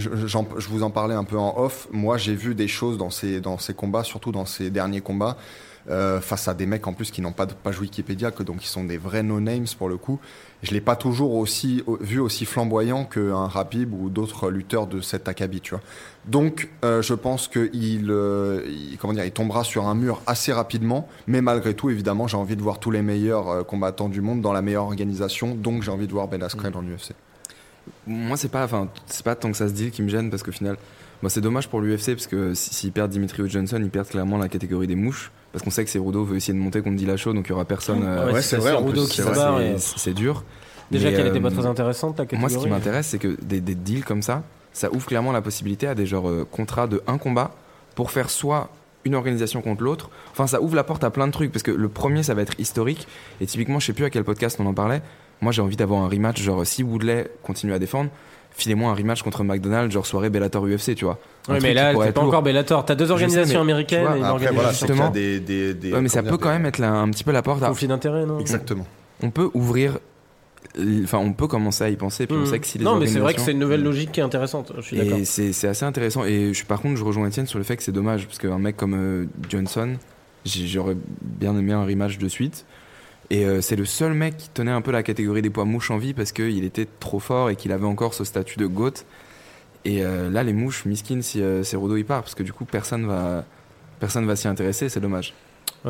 je, 0.00 0.68
vous 0.68 0.82
en 0.82 0.90
parlais 0.90 1.14
un 1.14 1.24
peu 1.24 1.38
en 1.38 1.54
off. 1.58 1.88
Moi, 1.92 2.16
j'ai 2.18 2.34
vu 2.34 2.54
des 2.54 2.68
choses 2.68 2.98
dans 2.98 3.10
ces, 3.10 3.40
dans 3.40 3.58
ces 3.58 3.74
combats, 3.74 4.04
surtout 4.04 4.32
dans 4.32 4.46
ces 4.46 4.70
derniers 4.70 5.00
combats, 5.00 5.36
euh, 5.88 6.20
face 6.20 6.46
à 6.46 6.54
des 6.54 6.66
mecs 6.66 6.86
en 6.86 6.92
plus 6.92 7.10
qui 7.10 7.22
n'ont 7.22 7.32
pas 7.32 7.46
de 7.46 7.54
page 7.54 7.80
Wikipédia, 7.80 8.30
que 8.30 8.42
donc 8.42 8.62
ils 8.62 8.68
sont 8.68 8.84
des 8.84 8.98
vrais 8.98 9.22
no-names 9.22 9.64
pour 9.78 9.88
le 9.88 9.96
coup. 9.96 10.18
Je 10.62 10.72
l'ai 10.72 10.80
pas 10.82 10.94
toujours 10.94 11.34
aussi 11.36 11.82
au- 11.86 11.96
vu 12.00 12.20
aussi 12.20 12.44
flamboyant 12.44 13.04
qu'un 13.06 13.46
Rapib 13.46 13.94
ou 13.94 14.10
d'autres 14.10 14.50
lutteurs 14.50 14.86
de 14.86 15.00
cet 15.00 15.26
acabit, 15.26 15.62
tu 15.62 15.70
vois. 15.70 15.80
Donc, 16.26 16.68
euh, 16.84 17.00
je 17.00 17.14
pense 17.14 17.48
que 17.48 17.70
il, 17.72 18.10
euh, 18.10 18.62
il- 18.68 18.98
comment 18.98 19.14
dire, 19.14 19.24
il 19.24 19.32
tombera 19.32 19.64
sur 19.64 19.86
un 19.88 19.94
mur 19.94 20.20
assez 20.26 20.52
rapidement. 20.52 21.08
Mais 21.26 21.40
malgré 21.40 21.72
tout, 21.74 21.88
évidemment, 21.88 22.26
j'ai 22.28 22.36
envie 22.36 22.56
de 22.56 22.62
voir 22.62 22.78
tous 22.78 22.90
les 22.90 23.00
meilleurs 23.02 23.66
combattants 23.66 24.10
du 24.10 24.20
monde 24.20 24.42
dans 24.42 24.52
la 24.52 24.60
meilleure 24.62 24.84
organisation. 24.84 25.54
Donc, 25.54 25.82
j'ai 25.82 25.90
envie 25.90 26.06
de 26.06 26.12
voir 26.12 26.28
Ben 26.28 26.42
Askren 26.42 26.70
dans 26.72 26.82
l'UFC. 26.82 27.14
Moi, 28.06 28.36
c'est 28.36 28.48
pas, 28.50 28.64
enfin, 28.64 28.88
c'est 29.06 29.24
pas 29.24 29.34
tant 29.34 29.50
que 29.50 29.56
ça 29.56 29.68
se 29.68 29.72
dit 29.72 29.90
qui 29.90 30.02
me 30.02 30.08
gêne 30.08 30.30
parce 30.30 30.42
qu'au 30.42 30.52
final, 30.52 30.76
moi, 31.22 31.28
c'est 31.30 31.40
dommage 31.40 31.68
pour 31.68 31.80
l'UFC 31.80 32.14
parce 32.14 32.26
que 32.26 32.54
si- 32.54 32.72
s'ils 32.74 32.92
perdent 32.92 33.10
Dimitri 33.10 33.48
Johnson, 33.48 33.78
ils 33.82 33.90
perdent 33.90 34.08
clairement 34.08 34.38
la 34.38 34.48
catégorie 34.48 34.86
des 34.86 34.94
mouches 34.96 35.30
parce 35.52 35.64
qu'on 35.64 35.70
sait 35.70 35.84
que 35.84 35.90
Cerudo 35.90 36.24
veut 36.24 36.36
essayer 36.36 36.54
de 36.54 36.62
monter 36.62 36.80
contre 36.82 36.96
Dillashaw, 36.96 37.32
donc 37.32 37.46
il 37.46 37.50
y 37.50 37.52
aura 37.52 37.64
personne. 37.64 38.02
euh, 38.04 38.26
Ouais, 38.26 38.32
ouais, 38.34 39.02
c'est 39.14 39.22
vrai, 39.32 39.74
c'est 39.96 40.14
dur. 40.14 40.44
Déjà 40.90 41.10
qu'elle 41.12 41.26
n'était 41.26 41.40
pas 41.40 41.48
euh, 41.48 41.50
très 41.52 41.66
intéressante, 41.66 42.18
la 42.18 42.24
catégorie. 42.24 42.40
Moi, 42.40 42.48
ce 42.48 42.64
qui 42.64 42.70
m'intéresse, 42.70 43.06
c'est 43.08 43.18
que 43.18 43.36
des, 43.42 43.60
des 43.60 43.74
deals 43.74 44.04
comme 44.04 44.22
ça, 44.22 44.42
ça 44.72 44.92
ouvre 44.92 45.06
clairement 45.06 45.30
la 45.32 45.42
possibilité 45.42 45.86
à 45.86 45.94
des 45.94 46.06
genres 46.06 46.28
euh, 46.28 46.46
contrats 46.50 46.86
de 46.86 47.02
un 47.06 47.18
combat 47.18 47.52
pour 47.94 48.10
faire 48.10 48.30
soit 48.30 48.70
une 49.04 49.14
organisation 49.14 49.62
contre 49.62 49.82
l'autre. 49.82 50.10
Enfin, 50.32 50.46
ça 50.46 50.60
ouvre 50.60 50.74
la 50.74 50.84
porte 50.84 51.04
à 51.04 51.10
plein 51.10 51.26
de 51.26 51.32
trucs 51.32 51.52
parce 51.52 51.62
que 51.62 51.70
le 51.70 51.88
premier, 51.88 52.22
ça 52.22 52.34
va 52.34 52.42
être 52.42 52.58
historique. 52.58 53.06
Et 53.40 53.46
typiquement, 53.46 53.78
je 53.80 53.86
sais 53.86 53.92
plus 53.92 54.04
à 54.04 54.10
quel 54.10 54.24
podcast 54.24 54.58
on 54.60 54.66
en 54.66 54.74
parlait. 54.74 55.00
Moi, 55.40 55.52
j'ai 55.52 55.62
envie 55.62 55.76
d'avoir 55.76 56.02
un 56.02 56.08
rematch. 56.08 56.40
Genre, 56.42 56.66
si 56.66 56.82
Woodley 56.82 57.28
continue 57.42 57.72
à 57.72 57.78
défendre, 57.78 58.10
filez-moi 58.52 58.90
un 58.90 58.94
rematch 58.94 59.22
contre 59.22 59.42
McDonald's, 59.44 59.92
genre 59.94 60.06
soirée 60.06 60.28
Bellator 60.30 60.64
UFC, 60.66 60.94
tu 60.94 61.04
vois. 61.04 61.18
Oui, 61.48 61.56
mais 61.62 61.72
là, 61.74 61.92
être 61.92 61.98
pas 62.14 62.20
lourd. 62.20 62.28
encore 62.28 62.42
Bellator. 62.42 62.84
T'as 62.84 62.94
deux 62.94 63.06
sais, 63.06 63.12
organisations 63.12 63.64
mais 63.64 63.72
américaines 63.72 64.02
vois, 64.04 64.16
et 64.16 64.18
une 64.18 64.24
Après, 64.24 64.46
voilà, 64.52 64.68
organisation 64.68 64.86
c'est 64.86 64.92
y 64.94 65.00
a 65.00 65.04
Justement. 65.04 65.10
des, 65.10 65.40
des, 65.40 65.74
des- 65.74 65.92
Ouais, 65.92 66.00
mais 66.02 66.08
ça 66.08 66.22
peut 66.22 66.36
quand 66.36 66.50
même 66.50 66.66
être 66.66 66.78
la- 66.78 66.92
un 66.92 67.08
petit 67.10 67.24
peu 67.24 67.32
la 67.32 67.42
porte. 67.42 67.62
à- 67.62 67.68
conflit 67.68 67.88
d'intérêts, 67.88 68.26
non? 68.26 68.38
Exactement. 68.38 68.86
On 69.22 69.30
peut 69.30 69.50
ouvrir. 69.54 69.98
Enfin, 71.02 71.18
on 71.18 71.32
peut 71.32 71.46
commencer 71.48 71.84
à 71.84 71.88
y 71.88 71.96
penser. 71.96 72.26
Puis 72.26 72.36
on 72.36 72.46
sait 72.46 72.58
que 72.58 72.66
si 72.66 72.78
les 72.78 72.84
Non, 72.84 72.96
mais 72.96 73.06
c'est 73.06 73.18
vrai 73.18 73.34
que 73.34 73.40
c'est 73.40 73.52
une 73.52 73.58
nouvelle 73.58 73.82
logique 73.82 74.12
qui 74.12 74.20
est 74.20 74.22
intéressante. 74.22 74.72
Je 74.76 74.82
suis 74.82 74.96
d'accord. 74.98 75.18
Et 75.18 75.24
c'est 75.24 75.52
c'est 75.52 75.66
assez 75.68 75.84
intéressant. 75.84 76.24
Et 76.24 76.52
je, 76.54 76.64
par 76.64 76.80
contre, 76.80 76.96
je 76.96 77.04
rejoins 77.04 77.26
Étienne 77.26 77.46
sur 77.46 77.58
le 77.58 77.64
fait 77.64 77.76
que 77.76 77.82
c'est 77.82 77.92
dommage. 77.92 78.26
Parce 78.26 78.38
qu'un 78.38 78.58
mec 78.58 78.76
comme 78.76 78.94
euh, 78.94 79.24
Johnson, 79.48 79.96
j'aurais 80.44 80.96
bien 81.22 81.56
aimé 81.58 81.72
un 81.72 81.84
rematch 81.84 82.18
de 82.18 82.28
suite. 82.28 82.66
Et 83.30 83.44
euh, 83.44 83.60
c'est 83.60 83.76
le 83.76 83.84
seul 83.84 84.12
mec 84.12 84.36
qui 84.36 84.48
tenait 84.48 84.72
un 84.72 84.82
peu 84.82 84.90
la 84.90 85.04
catégorie 85.04 85.40
des 85.40 85.50
poids 85.50 85.64
mouches 85.64 85.92
en 85.92 85.98
vie 85.98 86.14
parce 86.14 86.32
qu'il 86.32 86.64
était 86.64 86.86
trop 86.98 87.20
fort 87.20 87.48
et 87.48 87.56
qu'il 87.56 87.70
avait 87.70 87.86
encore 87.86 88.12
ce 88.12 88.24
statut 88.24 88.58
de 88.58 88.66
GOAT. 88.66 89.04
Et 89.84 90.04
euh, 90.04 90.28
là, 90.28 90.42
les 90.42 90.52
mouches, 90.52 90.84
miskin 90.84 91.22
si 91.22 91.40
euh, 91.40 91.62
Cerudo 91.62 91.96
y 91.96 92.04
part. 92.04 92.22
Parce 92.22 92.34
que 92.34 92.42
du 92.42 92.52
coup, 92.52 92.64
personne 92.64 93.06
va, 93.06 93.44
personne 94.00 94.26
va 94.26 94.34
s'y 94.34 94.48
intéresser. 94.48 94.88
C'est 94.88 95.00
dommage. 95.00 95.32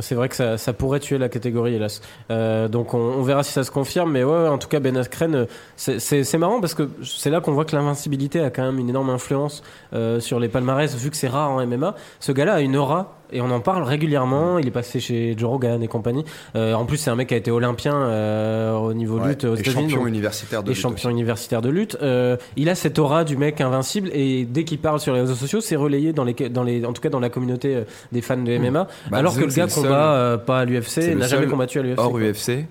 C'est 0.00 0.14
vrai 0.14 0.28
que 0.28 0.36
ça, 0.36 0.56
ça 0.58 0.72
pourrait 0.72 1.00
tuer 1.00 1.18
la 1.18 1.28
catégorie, 1.28 1.74
hélas. 1.74 2.00
Euh, 2.30 2.68
donc 2.68 2.94
on, 2.94 2.98
on 2.98 3.22
verra 3.22 3.42
si 3.42 3.52
ça 3.52 3.64
se 3.64 3.70
confirme, 3.70 4.12
mais 4.12 4.22
ouais, 4.22 4.48
en 4.48 4.58
tout 4.58 4.68
cas 4.68 4.78
Ben 4.80 4.96
Askren, 4.96 5.34
euh, 5.34 5.44
c'est- 5.76 6.38
marrant 6.38 6.60
parce 6.60 6.74
que 6.74 6.88
c'est 7.04 7.30
là 7.30 7.40
qu'on 7.40 7.52
voit 7.52 7.64
que 7.64 7.74
l'invincibilité 7.74 8.40
a 8.40 8.50
quand 8.50 8.62
même 8.62 8.78
une 8.78 8.88
énorme 8.88 9.10
influence 9.10 9.62
euh, 9.92 10.20
sur 10.20 10.38
les 10.38 10.48
palmarès, 10.48 10.94
vu 10.96 11.10
que 11.10 11.16
c'est 11.16 11.28
rare 11.28 11.50
en 11.50 11.60
MMA. 11.66 11.94
Ce 12.20 12.32
gars-là 12.32 12.54
a 12.54 12.60
une 12.60 12.76
aura 12.76 13.16
et 13.32 13.40
on 13.40 13.50
en 13.50 13.60
parle 13.60 13.84
régulièrement. 13.84 14.58
Il 14.58 14.66
est 14.66 14.72
passé 14.72 14.98
chez 14.98 15.34
Joe 15.38 15.48
Rogan 15.50 15.80
et 15.82 15.86
compagnie. 15.88 16.24
Euh, 16.56 16.74
en 16.74 16.84
plus, 16.84 16.96
c'est 16.96 17.10
un 17.10 17.14
mec 17.14 17.28
qui 17.28 17.34
a 17.34 17.36
été 17.36 17.50
olympien 17.52 17.94
euh, 17.94 18.72
au 18.74 18.92
niveau 18.92 19.18
Ouais, 19.20 19.28
lutte 19.28 19.44
aux 19.44 19.54
États-Unis. 19.54 19.82
champion 19.84 19.98
donc- 19.98 20.08
universitaire 20.08 20.62
de 20.64 20.68
et 20.70 20.74
lutte 20.74 20.82
champion 20.82 21.08
aussi. 21.10 21.16
universitaire 21.16 21.62
de 21.62 21.68
lutte. 21.68 21.96
Euh, 22.02 22.36
il 22.56 22.68
a 22.68 22.74
cette 22.74 22.98
aura 22.98 23.22
du 23.24 23.36
mec 23.36 23.60
invincible 23.60 24.10
et 24.12 24.44
dès 24.44 24.64
qu'il 24.64 24.78
parle 24.78 24.98
sur 24.98 25.14
les 25.14 25.20
réseaux 25.20 25.34
sociaux, 25.36 25.60
c'est 25.60 25.76
relayé 25.76 26.12
dans 26.12 26.24
les, 26.24 26.34
dans 26.34 26.62
les, 26.64 26.84
en 26.84 26.92
tout 26.92 27.02
cas 27.02 27.08
dans 27.08 27.20
la 27.20 27.28
communauté 27.30 27.84
des 28.10 28.20
fans 28.20 28.36
de 28.36 28.56
MMA. 28.58 28.88
Bah, 29.10 29.18
alors 29.18 29.34
que 29.36 29.40
le 29.40 29.46
gars 29.46 29.68
combat 29.82 30.14
euh, 30.14 30.36
pas 30.38 30.60
à 30.60 30.64
l'UFC, 30.64 30.96
le 31.08 31.14
n'a 31.14 31.26
jamais 31.26 31.46
combattu 31.46 31.78
à 31.78 31.82
l'UFC. 31.82 31.98
Hors 31.98 32.10
quoi. 32.10 32.20
UFC, 32.20 32.66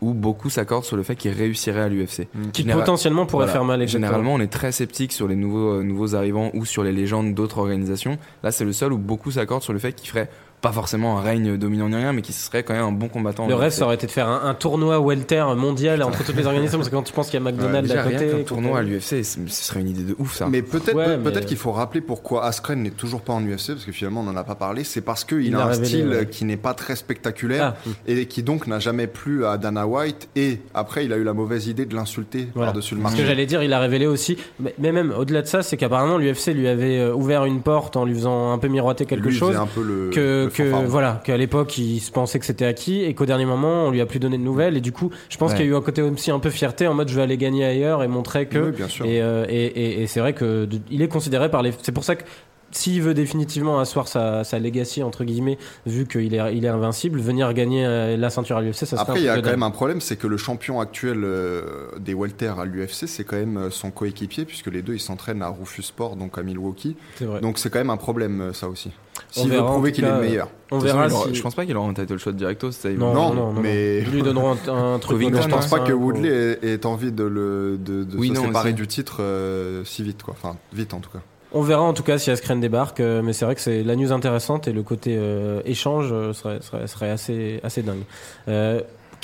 où 0.00 0.12
beaucoup 0.12 0.50
s'accordent 0.50 0.84
sur 0.84 0.96
le 0.96 1.02
fait 1.02 1.14
qu'il 1.16 1.30
réussirait 1.32 1.80
à 1.82 1.88
l'UFC. 1.88 2.28
Qui 2.52 2.62
Général- 2.62 2.80
potentiellement 2.82 3.26
pourrait 3.26 3.44
Voilà. 3.46 3.52
faire 3.52 3.64
mal. 3.64 3.80
exactement. 3.82 4.06
Généralement, 4.06 4.34
on 4.34 4.40
est 4.40 4.52
très 4.52 4.72
sceptique 4.72 5.12
sur 5.12 5.28
les 5.28 5.36
nouveaux, 5.36 5.74
euh, 5.78 5.82
nouveaux 5.82 6.14
arrivants 6.14 6.50
ou 6.54 6.64
sur 6.64 6.82
les 6.84 6.92
légendes 6.92 7.32
d'autres 7.34 7.58
organisations. 7.58 8.18
Là, 8.42 8.50
c'est 8.50 8.64
le 8.64 8.72
seul 8.72 8.92
où 8.92 8.98
beaucoup 8.98 9.30
s'accordent 9.30 9.62
sur 9.62 9.72
le 9.72 9.78
fait 9.78 9.92
qu'il 9.92 10.08
ferait 10.10 10.28
pas 10.64 10.72
forcément 10.72 11.18
un 11.18 11.20
règne 11.20 11.58
dominant 11.58 11.90
ni 11.90 11.96
rien, 11.96 12.14
mais 12.14 12.22
qu'il 12.22 12.34
serait 12.34 12.62
quand 12.62 12.72
même 12.72 12.84
un 12.84 12.90
bon 12.92 13.08
combattant. 13.08 13.46
Le 13.46 13.54
rêve, 13.54 13.70
ça 13.70 13.84
aurait 13.84 13.96
été 13.96 14.06
de 14.06 14.10
faire 14.10 14.28
un, 14.28 14.48
un 14.48 14.54
tournoi 14.54 14.98
welter 14.98 15.44
mondial 15.56 16.02
entre 16.02 16.24
toutes 16.24 16.36
les 16.36 16.46
organisations, 16.46 16.78
parce 16.78 16.88
que 16.88 16.94
quand 16.96 17.02
tu 17.02 17.12
penses 17.12 17.26
qu'il 17.28 17.38
y 17.38 17.42
a 17.42 17.44
McDonald's 17.44 17.88
Déjà, 17.90 18.00
à 18.00 18.04
côté. 18.04 18.26
que 18.28 18.48
tournoi 18.48 18.78
à 18.78 18.82
l'UFC, 18.82 19.22
ce 19.22 19.38
serait 19.48 19.80
une 19.80 19.90
idée 19.90 20.04
de 20.04 20.16
ouf, 20.18 20.34
ça. 20.36 20.46
Mais 20.50 20.62
peut-être 20.62 20.94
Ouais, 20.96 21.18
peut-être 21.18 21.40
mais- 21.40 21.44
qu'il 21.44 21.58
faut 21.58 21.72
rappeler 21.72 22.00
pourquoi 22.00 22.46
Askren 22.46 22.82
n'est 22.82 22.90
toujours 22.90 23.20
pas 23.20 23.34
en 23.34 23.42
UFC, 23.44 23.72
parce 23.74 23.84
que 23.84 23.92
finalement 23.92 24.20
on 24.22 24.24
n'en 24.24 24.36
a 24.36 24.44
pas 24.44 24.54
parlé. 24.54 24.84
C'est 24.84 25.02
parce 25.02 25.24
qu'il 25.24 25.42
Il 25.42 25.54
a 25.54 25.60
un 25.60 25.64
révélé, 25.66 25.86
style 25.86 26.08
ouais. 26.08 26.26
qui 26.30 26.46
n'est 26.46 26.56
pas 26.56 26.72
très 26.72 26.96
spectaculaire 26.96 27.74
Ah, 27.86 27.90
et 28.06 28.24
qui 28.26 28.42
donc 28.42 28.66
n'a 28.66 28.78
jamais 28.78 29.06
plu 29.06 29.44
à 29.44 29.58
Dana 29.58 29.86
White. 29.86 30.28
Et 30.34 30.60
après, 30.72 31.04
il 31.04 31.12
a 31.12 31.16
eu 31.18 31.24
la 31.24 31.34
mauvaise 31.34 31.66
idée 31.66 31.84
de 31.84 31.94
l'insulter 31.94 32.48
Voilà. 32.54 32.68
par-dessus 32.72 32.94
le 32.94 33.00
Ce 33.00 33.04
que 33.04 33.10
marché. 33.10 33.26
j'allais 33.26 33.44
dire, 33.46 33.62
il 33.62 33.72
a 33.74 33.78
révélé 33.80 34.06
aussi, 34.06 34.38
mais, 34.58 34.74
mais 34.78 34.92
même 34.92 35.12
au-delà 35.16 35.42
de 35.42 35.46
ça, 35.46 35.62
c'est 35.62 35.76
qu'apparemment 35.76 36.16
l'UFC 36.16 36.54
lui 36.54 36.68
avait 36.68 36.98
euh, 37.00 37.12
ouvert 37.14 37.44
une 37.44 37.60
porte 37.60 37.96
en 37.98 38.06
lui 38.06 38.14
faisant 38.14 38.52
un 38.52 38.58
peu 38.58 38.68
miroiter 38.68 39.04
quelque 39.04 39.28
Lui, 39.28 39.34
chose. 39.36 39.48
faisait 39.50 39.60
un 39.60 39.66
peu 39.66 39.82
le, 39.82 40.08
que, 40.10 40.44
le 40.44 40.50
que 40.56 40.86
voilà 40.86 41.20
qu'à 41.24 41.36
l'époque 41.36 41.76
il 41.78 42.00
se 42.00 42.10
pensait 42.10 42.38
que 42.38 42.46
c'était 42.46 42.64
acquis 42.66 43.02
et 43.04 43.14
qu'au 43.14 43.26
dernier 43.26 43.44
moment 43.46 43.84
on 43.86 43.90
lui 43.90 44.00
a 44.00 44.06
plus 44.06 44.18
donné 44.18 44.38
de 44.38 44.42
nouvelles 44.42 44.76
et 44.76 44.80
du 44.80 44.92
coup 44.92 45.10
je 45.28 45.36
pense 45.36 45.50
Ouais. 45.52 45.56
qu'il 45.58 45.66
y 45.66 45.68
a 45.68 45.72
eu 45.72 45.76
un 45.76 45.80
côté 45.82 46.02
aussi 46.02 46.30
un 46.30 46.38
peu 46.38 46.50
fierté 46.50 46.86
en 46.86 46.94
mode 46.94 47.08
je 47.08 47.16
vais 47.16 47.22
aller 47.22 47.36
gagner 47.36 47.64
ailleurs 47.64 48.02
et 48.02 48.08
montrer 48.08 48.46
que 48.46 48.58
Oui, 48.70 48.72
bien 48.72 48.88
sûr. 48.88 49.04
et, 49.06 49.20
euh, 49.22 49.44
et, 49.48 49.64
et- 49.66 50.02
et 50.02 50.06
c'est 50.06 50.20
vrai 50.20 50.32
que 50.32 50.68
il 50.90 51.02
est 51.02 51.08
considéré 51.08 51.50
par 51.50 51.62
les 51.62 51.72
c'est 51.82 51.92
pour 51.92 52.04
ça 52.04 52.16
que 52.16 52.24
s'il 52.70 53.00
veut 53.02 53.14
définitivement 53.14 53.78
asseoir 53.78 54.08
sa, 54.08 54.42
sa 54.42 54.58
legacy 54.58 55.04
entre 55.04 55.22
guillemets 55.22 55.58
vu 55.86 56.06
qu'il 56.08 56.34
est, 56.34 56.56
il 56.56 56.64
est 56.64 56.68
invincible 56.68 57.20
venir 57.20 57.52
gagner 57.54 57.86
euh, 57.86 58.16
la 58.16 58.30
ceinture 58.30 58.56
à 58.56 58.62
l'UFC 58.62 58.78
ça 58.78 58.86
serait 58.86 59.00
Après, 59.00 59.20
il 59.20 59.24
y 59.26 59.28
a 59.28 59.40
quand 59.40 59.50
même 59.50 59.62
un 59.62 59.70
problème, 59.70 60.00
c'est 60.00 60.16
que 60.16 60.26
le 60.26 60.36
champion 60.36 60.80
actuel 60.80 61.22
euh, 61.22 61.62
des 62.00 62.14
welter 62.14 62.52
à 62.58 62.64
l'UFC, 62.64 63.06
c'est 63.06 63.22
quand 63.22 63.36
même 63.36 63.68
son 63.70 63.92
coéquipier, 63.92 64.44
puisque 64.44 64.66
les 64.72 64.82
deux 64.82 64.94
ils 64.94 65.00
s'entraînent 65.00 65.42
à 65.42 65.48
Rufus 65.50 65.82
Sport, 65.84 66.16
donc 66.16 66.36
à 66.36 66.42
Milwaukee. 66.42 66.96
C'est 67.14 67.26
vrai. 67.26 67.40
Donc 67.40 67.58
c'est 67.60 67.70
quand 67.70 67.78
même 67.78 67.90
un 67.90 67.96
problème, 67.96 68.50
ça 68.54 68.68
aussi. 68.68 68.90
On 69.36 69.40
S'il 69.40 69.50
veut 69.50 69.56
verra, 69.56 69.68
en 69.68 69.72
prouver 69.72 69.92
qu'il 69.92 70.04
est 70.04 70.10
le 70.10 70.20
meilleur. 70.20 70.48
on 70.70 70.80
façon, 70.80 70.86
verra 70.96 71.08
si 71.10 71.34
Je 71.34 71.42
pense 71.42 71.54
pas 71.54 71.66
qu'il 71.66 71.76
aura 71.76 71.88
un 71.88 71.94
title 71.94 72.18
shot 72.18 72.32
directo. 72.32 72.70
non, 72.96 73.12
Non, 73.14 73.34
non, 73.34 73.52
non, 73.52 73.60
mais-. 73.60 73.98
Ils 73.98 74.10
lui 74.10 74.22
donneront 74.22 74.52
un, 74.52 74.94
un 74.94 74.98
truc 75.00 75.16
Covington, 75.18 75.36
Mais 75.36 75.42
je 75.42 75.48
pense 75.48 75.66
pas 75.68 75.80
que 75.80 75.88
ça, 75.88 75.96
Woodley 75.96 76.28
ait, 76.62 76.72
ait 76.74 76.86
envie 76.86 77.10
de, 77.12 77.24
le, 77.24 77.76
de, 77.78 78.04
de 78.04 78.16
Oui, 78.16 78.28
se 78.28 78.34
non, 78.34 78.42
séparer 78.46 78.68
aussi. 78.70 78.74
du 78.74 78.86
titre 78.86 79.16
euh, 79.20 79.84
si 79.84 80.02
vite, 80.02 80.22
quoi. 80.22 80.34
Enfin, 80.40 80.56
vite 80.72 80.94
en 80.94 81.00
tout 81.00 81.10
cas. 81.10 81.20
On 81.52 81.62
verra 81.62 81.82
en 81.82 81.92
tout 81.92 82.02
cas 82.02 82.18
si 82.18 82.30
Askren 82.32 82.60
débarque, 82.60 82.98
euh, 83.00 83.22
mais 83.22 83.32
c'est 83.32 83.44
vrai 83.44 83.54
que 83.54 83.60
c'est 83.60 83.82
la 83.84 83.94
news 83.96 84.10
intéressante 84.12 84.66
et 84.66 84.72
le 84.72 84.82
côté 84.82 85.16
euh, 85.16 85.60
échange 85.64 86.08
serait, 86.32 86.60
serait, 86.60 86.86
serait 86.88 87.10
assez, 87.10 87.60
assez 87.62 87.82
dingue. 87.82 88.02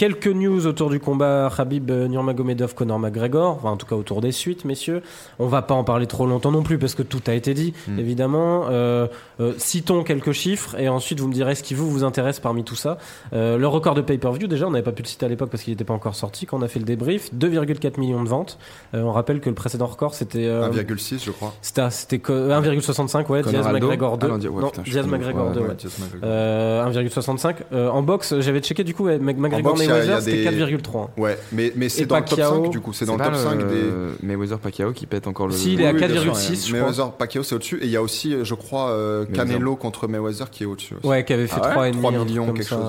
Quelques 0.00 0.28
news 0.28 0.66
autour 0.66 0.88
du 0.88 0.98
combat 0.98 1.52
Khabib 1.54 1.90
euh, 1.90 2.08
Nurmagomedov 2.08 2.74
Conor 2.74 2.98
McGregor, 2.98 3.56
enfin 3.56 3.68
en 3.72 3.76
tout 3.76 3.84
cas 3.84 3.96
autour 3.96 4.22
des 4.22 4.32
suites, 4.32 4.64
messieurs. 4.64 5.02
On 5.38 5.46
va 5.46 5.60
pas 5.60 5.74
en 5.74 5.84
parler 5.84 6.06
trop 6.06 6.24
longtemps 6.24 6.50
non 6.52 6.62
plus 6.62 6.78
parce 6.78 6.94
que 6.94 7.02
tout 7.02 7.20
a 7.26 7.34
été 7.34 7.52
dit, 7.52 7.74
Mm. 7.86 7.98
évidemment. 7.98 8.64
Euh, 8.70 9.08
euh, 9.40 9.52
citons 9.58 10.02
quelques 10.02 10.32
chiffres 10.32 10.74
et 10.78 10.88
ensuite 10.88 11.20
vous 11.20 11.28
me 11.28 11.34
direz 11.34 11.54
ce 11.54 11.62
qui 11.62 11.74
vous 11.74 11.90
vous 11.90 12.02
intéresse 12.02 12.40
parmi 12.40 12.64
tout 12.64 12.76
ça. 12.76 12.96
Euh, 13.34 13.58
le 13.58 13.68
record 13.68 13.94
de 13.94 14.00
pay-per-view, 14.00 14.46
déjà 14.48 14.66
on 14.66 14.70
n'avait 14.70 14.82
pas 14.82 14.92
pu 14.92 15.02
le 15.02 15.06
citer 15.06 15.26
à 15.26 15.28
l'époque 15.28 15.50
parce 15.50 15.62
qu'il 15.64 15.72
n'était 15.74 15.84
pas 15.84 15.92
encore 15.92 16.14
sorti. 16.14 16.46
Quand 16.46 16.56
on 16.58 16.62
a 16.62 16.68
fait 16.68 16.78
le 16.78 16.86
débrief, 16.86 17.28
2,4 17.34 18.00
millions 18.00 18.22
de 18.24 18.28
ventes. 18.30 18.56
On 18.94 19.12
rappelle 19.12 19.40
que 19.40 19.50
le 19.50 19.54
précédent 19.54 19.84
record 19.84 20.14
c'était 20.14 20.46
euh, 20.46 20.70
1,6 20.70 21.22
je 21.22 21.30
crois. 21.30 21.52
c'était 21.60 21.90
c'était 21.90 22.20
co- 22.20 22.32
1,65 22.32 23.26
ouais, 23.30 23.42
Diaz 23.42 23.68
McGregor 23.70 24.16
2. 24.16 24.26
Ah 24.26 24.30
non, 24.30 24.38
Di- 24.38 24.48
ouais, 24.48 24.62
non, 24.62 24.70
putain, 24.70 24.82
je 24.86 24.90
Diaz 24.92 25.06
McGregor 25.06 25.48
ouais, 25.48 25.54
2 25.56 25.60
ouais. 25.60 25.66
ouais. 25.68 25.74
Just 25.78 25.98
McGregor. 25.98 26.20
Euh, 26.24 26.86
1,65 26.90 27.56
Euh, 27.74 27.90
en 27.90 28.00
boxe, 28.00 28.34
j'avais 28.40 28.60
checké 28.60 28.82
du 28.82 28.94
coup 28.94 29.04
ouais, 29.04 29.18
McGregor 29.18 29.76
Mayweather 29.98 30.22
c'était 30.22 30.36
des- 30.36 30.42
4,3. 30.44 31.10
Ouais, 31.16 31.38
mais, 31.52 31.72
mais 31.76 31.88
c'est 31.88 32.06
dans 32.06 32.16
le 32.16 32.22
top 32.24 32.30
Pacquiao, 32.38 32.64
5 32.64 32.70
du 32.70 32.80
coup, 32.80 32.92
c'est 32.92 33.04
dans 33.04 33.16
le 33.16 33.24
top 33.24 33.34
5 33.36 33.58
des. 33.68 34.26
Mayweather 34.26 34.58
Pacquiao 34.58 34.92
qui 34.92 35.06
pète 35.06 35.26
encore 35.26 35.48
le. 35.48 35.54
Si, 35.54 35.74
il 35.74 35.80
est 35.80 35.86
à 35.86 35.92
Oui, 35.92 36.00
oui, 36.00 36.06
bien 36.08 36.22
4,6 36.22 36.54
sûr, 36.56 36.76
je 36.76 36.80
crois. 36.80 36.90
Mayweather, 36.90 37.12
Pacquiao 37.16 37.42
c'est 37.42 37.54
au-dessus. 37.54 37.78
Et 37.82 37.84
il 37.86 37.90
y 37.90 37.96
a 37.96 38.02
aussi, 38.02 38.34
euh, 38.34 38.44
je 38.44 38.54
crois, 38.54 38.90
euh. 38.90 39.24
Canelo 39.26 39.76
contre 39.76 40.08
Mayweather 40.08 40.50
qui 40.50 40.62
est 40.62 40.66
au-dessus. 40.66 40.94
aussi. 40.94 41.06
Ouais, 41.06 41.24
qui 41.24 41.32
avait 41.32 41.46
fait 41.46 41.60
Ah 41.62 41.78
ouais 41.80 41.90
3,5 41.90 41.98
3 41.98 42.10
un 42.10 42.14
truc 42.14 42.28
millions, 42.28 42.52
quelque 42.52 42.64
chose. 42.68 42.86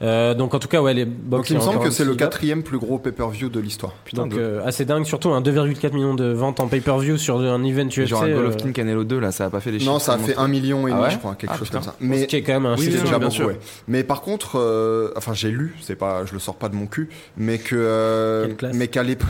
Euh, 0.00 0.32
donc 0.34 0.54
en 0.54 0.60
tout 0.60 0.68
cas 0.68 0.80
ouais 0.80 0.94
les 0.94 1.04
Donc 1.04 1.16
box 1.24 1.50
il 1.50 1.54
me 1.56 1.58
il 1.58 1.62
a 1.62 1.64
semble 1.64 1.80
que 1.82 1.88
un 1.88 1.90
c'est 1.90 2.04
le 2.04 2.14
quatrième 2.14 2.62
plus 2.62 2.78
gros 2.78 2.98
pay-per-view 2.98 3.48
de 3.48 3.58
l'histoire. 3.58 3.94
Putain, 4.04 4.22
Donc 4.22 4.34
de- 4.34 4.38
euh, 4.40 4.64
assez 4.64 4.84
dingue 4.84 5.04
surtout 5.04 5.30
un 5.30 5.40
2,4 5.40 5.92
millions 5.92 6.14
de 6.14 6.26
ventes 6.32 6.60
en 6.60 6.68
pay-per-view 6.68 7.16
sur 7.16 7.38
un 7.40 7.64
event 7.64 7.88
UFC. 7.88 8.06
Genre 8.06 8.22
un 8.22 8.28
euh, 8.28 8.34
Golovkin 8.36 8.70
Canelo 8.70 9.02
2 9.02 9.18
là, 9.18 9.32
ça 9.32 9.46
a 9.46 9.50
pas 9.50 9.58
fait 9.58 9.72
les 9.72 9.80
chiffres. 9.80 9.90
Non, 9.90 9.98
ça 9.98 10.12
a 10.14 10.18
fait. 10.18 10.36
1 10.36 10.46
million 10.46 10.86
et 10.86 10.92
Ah 10.92 10.94
demi, 10.94 11.04
ouais 11.06 11.10
je 11.10 11.18
crois, 11.18 11.34
quelque 11.34 11.50
Ah, 11.52 11.58
chose 11.58 11.66
putain. 11.68 11.78
comme 11.80 11.86
ça. 11.88 11.94
ce 11.98 12.04
Mais 12.04 12.26
qui 12.28 12.36
est 12.36 12.42
quand 12.42 12.52
même 12.52 12.66
un 12.66 12.76
Oui, 12.76 12.86
déjà 12.88 13.02
bien 13.04 13.18
beaucoup, 13.18 13.30
sûr. 13.32 13.46
ouais. 13.48 13.58
Mais 13.88 14.04
par 14.04 14.20
contre, 14.22 14.56
euh, 14.60 15.10
enfin 15.16 15.32
j'ai 15.34 15.50
lu, 15.50 15.74
c'est 15.82 15.96
pas, 15.96 16.24
je 16.26 16.32
le 16.32 16.38
sors 16.38 16.54
pas 16.54 16.68
de 16.68 16.76
mon 16.76 16.86
cul, 16.86 17.08
mais 17.36 17.58
que, 17.58 17.74
euh, 17.74 18.46
Quelle 18.46 18.56
classe. 18.56 18.76
mais 18.76 18.86
qu'à 18.86 19.02
l'ép- 19.02 19.24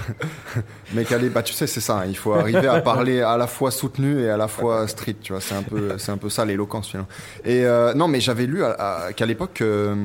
mais 0.94 1.04
qu'à 1.04 1.18
bah 1.18 1.42
tu 1.42 1.54
sais 1.54 1.66
c'est 1.66 1.80
ça, 1.80 2.00
hein, 2.00 2.04
il 2.08 2.16
faut 2.16 2.34
arriver 2.34 2.68
à 2.68 2.80
parler 2.82 3.20
à 3.22 3.36
la 3.38 3.46
fois 3.46 3.70
soutenu 3.70 4.20
et 4.22 4.28
à 4.30 4.36
la 4.36 4.48
fois 4.48 4.86
street, 4.86 5.16
tu 5.22 5.32
vois, 5.32 5.40
c'est 5.40 5.54
un 5.54 5.62
peu, 5.62 5.94
c'est 5.96 6.12
un 6.12 6.16
peu 6.18 6.28
ça 6.28 6.44
l'éloquence 6.44 6.88
finalement. 6.88 7.08
Et 7.44 7.64
euh, 7.64 7.94
non, 7.94 8.06
mais 8.08 8.20
j'avais 8.20 8.44
lu 8.46 8.62
qu'à 9.16 9.26
l'époque, 9.26 9.60
euh, 9.62 9.68
euh, 9.88 10.04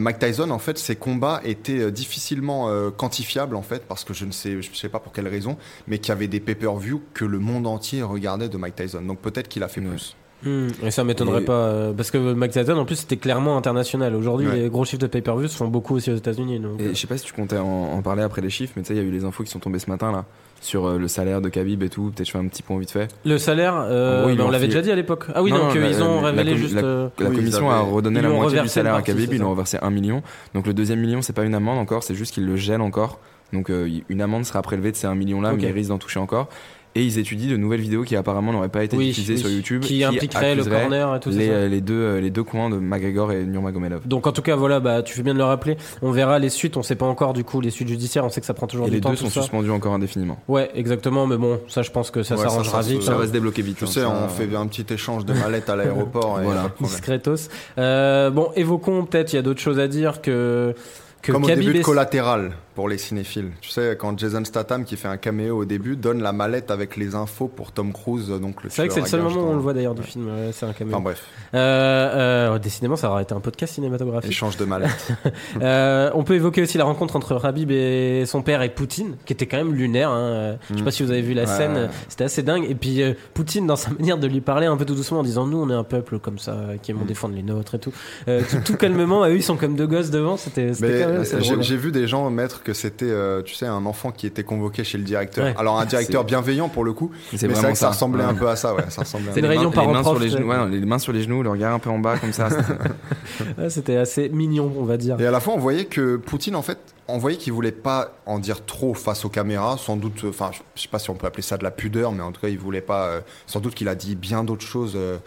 Mike 0.00 0.18
Tyson, 0.18 0.50
en 0.50 0.58
fait, 0.58 0.78
ses 0.78 0.96
combats 0.96 1.40
étaient 1.44 1.80
euh, 1.80 1.90
difficilement 1.90 2.68
euh, 2.68 2.90
quantifiables, 2.90 3.56
en 3.56 3.62
fait, 3.62 3.84
parce 3.86 4.04
que 4.04 4.14
je 4.14 4.24
ne 4.24 4.32
sais, 4.32 4.60
je 4.62 4.74
sais 4.74 4.88
pas 4.88 4.98
pour 4.98 5.12
quelle 5.12 5.28
raison, 5.28 5.56
mais 5.88 5.98
qu'il 5.98 6.08
y 6.08 6.12
avait 6.12 6.28
des 6.28 6.40
pay-per-view 6.40 7.02
que 7.14 7.24
le 7.24 7.38
monde 7.38 7.66
entier 7.66 8.02
regardait 8.02 8.48
de 8.48 8.56
Mike 8.56 8.76
Tyson. 8.76 9.02
Donc 9.02 9.18
peut-être 9.20 9.48
qu'il 9.48 9.62
a 9.62 9.68
fait 9.68 9.80
Ouais. 9.80 9.88
plus. 9.88 10.16
Hmm, 10.42 10.68
Et 10.82 10.90
ça 10.90 11.04
m'étonnerait 11.04 11.40
Et- 11.40 11.44
pas, 11.46 11.52
euh, 11.68 11.92
parce 11.94 12.10
que 12.10 12.18
Mike 12.34 12.52
Tyson, 12.52 12.76
en 12.76 12.84
plus, 12.84 12.96
c'était 12.96 13.16
clairement 13.16 13.56
international. 13.56 14.14
Aujourd'hui, 14.14 14.46
Ouais. 14.46 14.56
les 14.56 14.68
gros 14.68 14.84
chiffres 14.84 15.00
de 15.00 15.06
pay-per-view 15.06 15.48
se 15.48 15.56
font 15.56 15.68
beaucoup 15.68 15.94
aussi 15.94 16.10
aux 16.10 16.16
États-Unis. 16.16 16.60
donc, 16.60 16.80
Et 16.80 16.84
euh, 16.84 16.88
je 16.94 16.98
sais 17.00 17.06
pas 17.06 17.16
si 17.16 17.24
tu 17.24 17.32
comptais 17.32 17.56
en, 17.56 17.64
en 17.92 18.02
parler 18.02 18.22
après 18.22 18.42
les 18.42 18.50
chiffres, 18.50 18.74
mais 18.76 18.82
tu 18.82 18.88
sais, 18.88 18.94
il 18.94 18.98
y 18.98 19.00
a 19.00 19.04
eu 19.04 19.10
les 19.10 19.24
infos 19.24 19.42
qui 19.42 19.50
sont 19.50 19.58
tombées 19.60 19.78
ce 19.78 19.88
matin 19.88 20.12
là 20.12 20.26
sur 20.64 20.86
euh, 20.86 20.98
le 20.98 21.08
salaire 21.08 21.40
de 21.40 21.48
Khabib 21.48 21.82
et 21.82 21.88
tout. 21.88 22.10
Peut-être 22.14 22.26
je 22.26 22.32
fais 22.32 22.38
un 22.38 22.46
petit 22.48 22.62
point 22.62 22.78
vite 22.78 22.90
fait. 22.90 23.08
Le 23.24 23.38
salaire, 23.38 23.74
euh, 23.76 24.22
gros, 24.26 24.28
bah, 24.34 24.42
on 24.42 24.44
l'ont 24.46 24.50
l'avait 24.50 24.66
déjà 24.66 24.82
dit 24.82 24.90
à 24.90 24.94
l'époque. 24.96 25.26
Ah 25.34 25.42
oui, 25.42 25.50
Non, 25.50 25.58
donc 25.58 25.74
non, 25.74 25.80
la- 25.80 25.88
ils 25.90 26.02
ont 26.02 26.20
la- 26.22 26.28
révélé 26.30 26.50
la- 26.52 26.56
juste. 26.56 26.74
la- 26.74 27.10
Oui, 27.20 27.36
commission 27.36 27.70
a 27.70 27.80
redonné 27.80 28.20
la 28.22 28.28
moitié 28.28 28.60
du 28.60 28.68
salaire 28.68 28.94
à 28.94 29.02
Khabib, 29.02 29.32
ils 29.32 29.36
lui 29.36 29.42
ont 29.42 29.46
ça. 29.46 29.50
reversé 29.50 29.78
un 29.82 29.90
million. 29.90 30.22
Donc 30.54 30.66
le 30.66 30.74
deuxième 30.74 31.00
million, 31.00 31.22
c'est 31.22 31.32
pas 31.34 31.44
une 31.44 31.54
amende 31.54 31.78
encore, 31.78 32.02
c'est 32.02 32.14
juste 32.14 32.34
qu'ils 32.34 32.46
le 32.46 32.56
gèlent 32.56 32.80
encore. 32.80 33.18
Donc 33.52 33.70
euh, 33.70 33.88
une 34.08 34.20
amende 34.22 34.44
sera 34.44 34.62
prélevée 34.62 34.90
de 34.90 34.96
ces 34.96 35.06
1 35.06 35.14
million 35.14 35.40
là, 35.40 35.52
mais 35.52 35.62
ils 35.62 35.70
risquent 35.72 35.90
d'en 35.90 35.98
toucher 35.98 36.18
encore. 36.18 36.48
Et 36.96 37.02
ils 37.02 37.18
étudient 37.18 37.50
de 37.50 37.56
nouvelles 37.56 37.80
vidéos 37.80 38.04
qui 38.04 38.14
apparemment 38.14 38.52
n'auraient 38.52 38.68
pas 38.68 38.84
été 38.84 38.96
oui, 38.96 39.06
diffusées 39.06 39.34
oui, 39.34 39.40
sur 39.40 39.50
YouTube, 39.50 39.82
qui, 39.82 40.04
impliquerait 40.04 40.54
le 40.54 40.60
accuseraient 40.62 40.80
corner 40.82 41.16
et 41.16 41.20
tout 41.20 41.30
les, 41.30 41.46
ça. 41.48 41.52
euh, 41.52 41.68
les 41.68 41.80
deux 41.80 41.94
euh, 41.94 42.20
les 42.20 42.30
deux 42.30 42.44
coins 42.44 42.70
de 42.70 42.76
McGregor 42.76 43.32
et 43.32 43.44
Nurmagomedov. 43.44 44.06
Donc 44.06 44.26
en 44.28 44.32
tout 44.32 44.42
cas, 44.42 44.54
voilà, 44.54 44.78
bah, 44.78 45.02
tu 45.02 45.12
fais 45.14 45.22
bien 45.22 45.32
de 45.34 45.38
le 45.38 45.44
rappeler. 45.44 45.76
On 46.02 46.12
verra 46.12 46.38
les 46.38 46.50
suites. 46.50 46.76
On 46.76 46.82
sait 46.82 46.94
pas 46.94 47.06
encore 47.06 47.32
du 47.32 47.42
coup 47.42 47.60
les 47.60 47.70
suites 47.70 47.88
judiciaires. 47.88 48.24
On 48.24 48.28
sait 48.28 48.40
que 48.40 48.46
ça 48.46 48.54
prend 48.54 48.68
toujours 48.68 48.86
Et 48.86 48.90
du 48.90 48.96
les 48.96 49.00
temps. 49.00 49.10
deux 49.10 49.16
tout 49.16 49.24
sont 49.24 49.30
ça. 49.30 49.40
suspendus 49.40 49.70
encore 49.70 49.94
indéfiniment. 49.94 50.38
Ouais, 50.46 50.70
exactement. 50.74 51.26
Mais 51.26 51.36
bon, 51.36 51.60
ça, 51.66 51.82
je 51.82 51.90
pense 51.90 52.12
que 52.12 52.22
ça 52.22 52.36
s'arrangera 52.36 52.80
vite. 52.82 53.02
Ça 53.02 53.12
hein. 53.14 53.18
va 53.18 53.26
se 53.26 53.32
débloquer 53.32 53.62
vite. 53.62 53.78
Tu 53.78 53.84
hein, 53.84 53.88
sais, 53.88 54.00
ça- 54.02 54.08
on 54.10 54.28
fait 54.28 54.54
un 54.54 54.66
petit 54.68 54.86
échange 54.94 55.24
de 55.24 55.32
mallettes 55.32 55.68
à 55.70 55.76
l'aéroport. 55.76 56.40
et 56.40 56.44
Voilà. 56.44 56.70
Discretos. 56.80 57.48
Euh, 57.78 58.30
bon, 58.30 58.50
évoquons 58.54 59.04
peut-être. 59.04 59.32
Il 59.32 59.36
y 59.36 59.38
a 59.38 59.42
d'autres 59.42 59.60
choses 59.60 59.80
à 59.80 59.88
dire 59.88 60.22
que 60.22 60.74
que 61.22 61.32
Comme 61.32 61.44
au 61.44 61.46
Khabib 61.46 61.64
début 61.64 61.78
de 61.78 61.82
Collatéral 61.84 62.52
pour 62.74 62.88
les 62.88 62.98
cinéphiles. 62.98 63.50
Tu 63.60 63.70
sais, 63.70 63.96
quand 63.98 64.18
Jason 64.18 64.44
Statham, 64.44 64.84
qui 64.84 64.96
fait 64.96 65.08
un 65.08 65.16
caméo 65.16 65.58
au 65.58 65.64
début, 65.64 65.96
donne 65.96 66.20
la 66.22 66.32
mallette 66.32 66.70
avec 66.70 66.96
les 66.96 67.14
infos 67.14 67.46
pour 67.48 67.70
Tom 67.72 67.92
Cruise, 67.92 68.28
donc 68.28 68.62
le 68.64 68.70
C'est 68.70 68.82
vrai 68.82 68.88
que 68.88 68.94
c'est 68.94 69.00
le 69.00 69.06
seul 69.06 69.22
moment 69.22 69.42
où 69.42 69.50
on 69.50 69.54
le 69.54 69.60
voit 69.60 69.72
d'ailleurs 69.74 69.94
du 69.94 70.00
Ouais. 70.00 70.06
film. 70.06 70.26
Ouais, 70.26 70.50
c'est 70.52 70.66
un 70.66 70.72
caméo. 70.72 70.94
Enfin 70.94 71.02
bref, 71.02 71.22
Euh, 71.54 72.52
euh, 72.54 72.58
décidément, 72.58 72.96
ça 72.96 73.10
aura 73.10 73.22
été 73.22 73.32
un 73.34 73.40
podcast 73.40 73.74
cinématographique. 73.74 74.30
échange 74.30 74.56
de 74.56 74.64
mallettes. 74.64 75.12
Euh, 75.62 76.10
on 76.14 76.24
peut 76.24 76.34
évoquer 76.34 76.62
aussi 76.62 76.78
la 76.78 76.84
rencontre 76.84 77.14
entre 77.16 77.34
Rabib 77.36 77.70
et 77.70 78.24
son 78.26 78.42
père 78.42 78.60
et 78.62 78.68
Poutine, 78.70 79.14
qui 79.24 79.32
était 79.32 79.46
quand 79.46 79.56
même 79.56 79.72
lunaire. 79.72 80.10
Hein. 80.10 80.18
Euh, 80.20 80.54
Je 80.70 80.74
sais 80.74 80.80
Mm. 80.80 80.84
pas 80.84 80.90
si 80.90 81.02
vous 81.04 81.10
avez 81.10 81.22
vu 81.22 81.32
la 81.34 81.46
scène, 81.46 81.88
c'était 82.08 82.24
assez 82.24 82.42
dingue. 82.42 82.66
Et 82.68 82.74
puis 82.74 83.02
euh, 83.02 83.14
Poutine, 83.34 83.66
dans 83.66 83.76
sa 83.76 83.90
manière 83.90 84.18
de 84.18 84.26
lui 84.26 84.40
parler 84.40 84.66
un 84.66 84.76
peu 84.76 84.84
tout 84.84 84.94
doucement, 84.94 85.20
en 85.20 85.22
disant 85.22 85.46
nous, 85.46 85.58
on 85.58 85.70
est 85.70 85.74
un 85.74 85.84
peuple 85.84 86.18
comme 86.18 86.38
ça, 86.38 86.56
qui 86.82 86.92
Mm. 86.92 86.96
aiment 86.98 87.06
défendre 87.06 87.34
les 87.36 87.42
nôtres 87.42 87.76
et 87.76 87.78
tout. 87.78 87.92
Euh, 88.28 88.42
tout, 88.50 88.58
tout 88.64 88.76
calmement, 88.76 89.24
eux, 89.28 89.36
ils 89.36 89.42
sont 89.42 89.56
comme 89.56 89.76
deux 89.76 89.86
gosses 89.86 90.10
devant. 90.10 90.36
C'était 90.36 90.72
euh, 90.82 91.24
j'ai 91.60 91.76
vu 91.76 91.92
des 91.92 92.08
gens 92.08 92.28
mettre 92.30 92.62
que 92.64 92.72
c'était, 92.72 93.04
euh, 93.08 93.42
tu 93.42 93.54
sais, 93.54 93.66
un 93.66 93.86
enfant 93.86 94.10
qui 94.10 94.26
était 94.26 94.42
convoqué 94.42 94.82
chez 94.82 94.98
le 94.98 95.04
directeur. 95.04 95.44
Ouais. 95.44 95.54
Alors 95.56 95.78
un 95.78 95.84
directeur 95.86 96.22
C'est- 96.22 96.26
bienveillant 96.26 96.68
pour 96.68 96.82
le 96.84 96.92
coup, 96.92 97.10
Mais 97.12 97.18
mais 97.32 97.38
c'est 97.38 97.60
vrai 97.60 97.72
que 97.72 97.78
ça 97.78 97.90
ressemblait 97.90 98.24
Ouais. 98.24 98.30
un 98.30 98.34
peu 98.34 98.48
à 98.48 98.56
ça, 98.56 98.74
ouais. 98.74 98.82
Ça 98.88 99.02
ressemblait 99.02 99.30
C'est 99.32 99.40
un 99.40 99.44
une 99.44 99.48
réunion 99.48 99.70
les 99.70 99.86
mains 99.86 100.02
sur 100.02 100.18
les 100.18 100.28
genoux, 100.30 100.48
ouais, 100.48 100.56
non, 100.56 100.64
les 100.66 100.80
mains 100.80 100.98
sur 100.98 101.12
les 101.12 101.22
genoux, 101.22 101.42
le 101.42 101.50
regard 101.50 101.72
un 101.74 101.78
peu 101.78 101.90
en 101.90 101.98
bas 102.00 102.18
comme 102.18 102.32
ça. 102.32 102.48
Ouais, 103.58 103.70
C'était 103.70 103.96
assez 103.96 104.28
mignon, 104.28 104.72
on 104.78 104.84
va 104.84 104.96
dire. 104.96 105.20
Et 105.20 105.26
à 105.26 105.30
la 105.30 105.40
fois, 105.40 105.54
on 105.54 105.58
voyait 105.58 105.84
que 105.84 106.16
Poutine, 106.16 106.56
en 106.56 106.62
fait, 106.62 106.78
on 107.08 107.18
voyait 107.18 107.36
qu'il 107.36 107.52
voulait 107.52 107.72
pas 107.72 108.12
en 108.26 108.38
dire 108.38 108.64
trop 108.64 108.94
face 108.94 109.24
aux 109.24 109.28
caméras. 109.28 109.76
Sans 109.78 109.96
doute, 109.96 110.24
enfin, 110.28 110.50
je 110.74 110.82
sais 110.82 110.88
pas 110.88 110.98
si 110.98 111.10
on 111.10 111.14
peut 111.14 111.26
appeler 111.26 111.42
ça 111.42 111.56
de 111.58 111.64
la 111.64 111.70
pudeur, 111.70 112.12
mais 112.12 112.22
en 112.22 112.32
tout 112.32 112.40
cas, 112.40 112.48
il 112.48 112.58
voulait 112.58 112.80
pas. 112.80 113.06
euh, 113.06 113.20
sans 113.46 113.60
doute 113.60 113.74
qu'il 113.74 113.88
a 113.88 113.94
dit 113.94 114.14
bien 114.16 114.44
d'autres 114.44 114.64
choses 114.66 114.94
euh, 114.96 115.18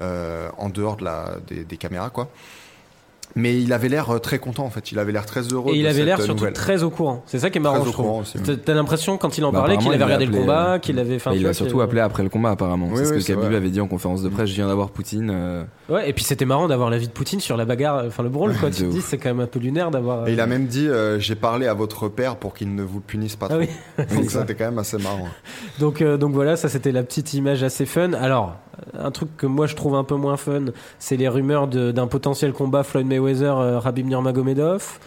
euh, 0.00 0.48
en 0.58 0.68
dehors 0.68 0.96
de 0.96 1.04
la, 1.04 1.36
des, 1.46 1.64
des 1.64 1.76
caméras, 1.76 2.10
quoi. 2.10 2.28
Mais 3.34 3.60
il 3.60 3.72
avait 3.74 3.88
l'air 3.88 4.08
euh, 4.10 4.18
très 4.18 4.38
content, 4.38 4.64
en 4.64 4.70
fait. 4.70 4.92
Il 4.92 4.98
avait 4.98 5.12
l'air 5.12 5.26
très 5.26 5.42
heureux. 5.42 5.74
Et 5.74 5.78
il 5.78 5.82
de 5.84 5.88
avait 5.88 6.04
l'air 6.04 6.20
euh, 6.20 6.24
surtout 6.24 6.40
nouvelle. 6.40 6.54
très 6.54 6.82
au 6.82 6.90
courant. 6.90 7.22
C'est 7.26 7.38
ça 7.38 7.50
qui 7.50 7.58
est 7.58 7.60
marrant, 7.60 7.84
je 7.84 7.90
trouve. 7.90 8.24
T'as- 8.64 8.72
l'impression 8.74 9.18
quand 9.18 9.36
il 9.36 9.44
en 9.44 9.52
Bah, 9.52 9.58
parlait 9.60 9.76
qu'il 9.76 9.92
avait 9.92 10.02
regardé 10.04 10.24
le 10.26 10.36
combat, 10.38 10.74
euh, 10.74 10.78
qu'il 10.78 10.98
avait 10.98 11.18
fait 11.18 11.28
un 11.30 11.32
Et 11.34 11.38
il 11.38 11.46
a 11.46 11.52
surtout 11.52 11.80
euh, 11.80 11.84
appelé 11.84 12.00
après 12.00 12.22
le 12.22 12.28
combat 12.30 12.50
apparemment. 12.50 12.86
Oui, 12.90 12.96
c'est 12.96 13.04
ce 13.06 13.12
que 13.12 13.32
Khabib 13.32 13.44
vrai. 13.48 13.56
avait 13.56 13.68
dit 13.70 13.80
en 13.80 13.88
conférence 13.88 14.22
de 14.22 14.28
presse. 14.30 14.48
Je 14.48 14.54
viens 14.54 14.68
d'avoir 14.68 14.88
Poutine. 14.90 15.30
euh, 15.30 15.64
Ouais, 15.88 16.08
et 16.08 16.12
puis 16.12 16.24
c'était 16.24 16.44
marrant 16.44 16.66
d'avoir 16.66 16.90
l'avis 16.90 17.06
de 17.06 17.12
Poutine 17.12 17.38
sur 17.38 17.56
la 17.56 17.64
bagarre, 17.64 18.04
enfin 18.06 18.24
le 18.24 18.28
brawl, 18.28 18.56
quoi. 18.56 18.70
Tu 18.70 18.82
te 18.82 18.88
dis, 18.88 19.00
c'est 19.00 19.18
quand 19.18 19.28
même 19.28 19.40
un 19.40 19.46
peu 19.46 19.60
lunaire 19.60 19.90
d'avoir. 19.92 20.26
Et 20.26 20.32
il 20.32 20.40
a 20.40 20.44
euh, 20.44 20.46
même 20.46 20.66
dit 20.66 20.88
euh, 20.88 21.20
J'ai 21.20 21.36
parlé 21.36 21.68
à 21.68 21.74
votre 21.74 22.08
père 22.08 22.36
pour 22.36 22.54
qu'il 22.54 22.74
ne 22.74 22.82
vous 22.82 23.00
punisse 23.00 23.36
pas 23.36 23.46
Ah 23.50 23.54
trop. 23.54 23.60
oui, 23.98 24.04
Donc 24.16 24.30
c'était 24.30 24.54
quand 24.56 24.64
même 24.64 24.78
assez 24.78 24.98
marrant. 24.98 25.28
Donc, 25.78 26.02
euh, 26.02 26.16
donc 26.16 26.32
voilà, 26.32 26.56
ça 26.56 26.68
c'était 26.68 26.90
la 26.92 27.04
petite 27.04 27.34
image 27.34 27.62
assez 27.62 27.86
fun. 27.86 28.14
Alors, 28.14 28.56
un 28.98 29.10
truc 29.12 29.36
que 29.36 29.46
moi 29.46 29.66
je 29.66 29.76
trouve 29.76 29.94
un 29.94 30.04
peu 30.04 30.16
moins 30.16 30.36
fun, 30.36 30.66
c'est 30.98 31.16
les 31.16 31.28
rumeurs 31.28 31.68
d'un 31.68 32.06
potentiel 32.08 32.52
combat 32.52 32.82
Floyd 32.82 33.06
Mayweather, 33.06 33.58
euh, 33.58 33.92
Nurmagomedov. 33.96 34.98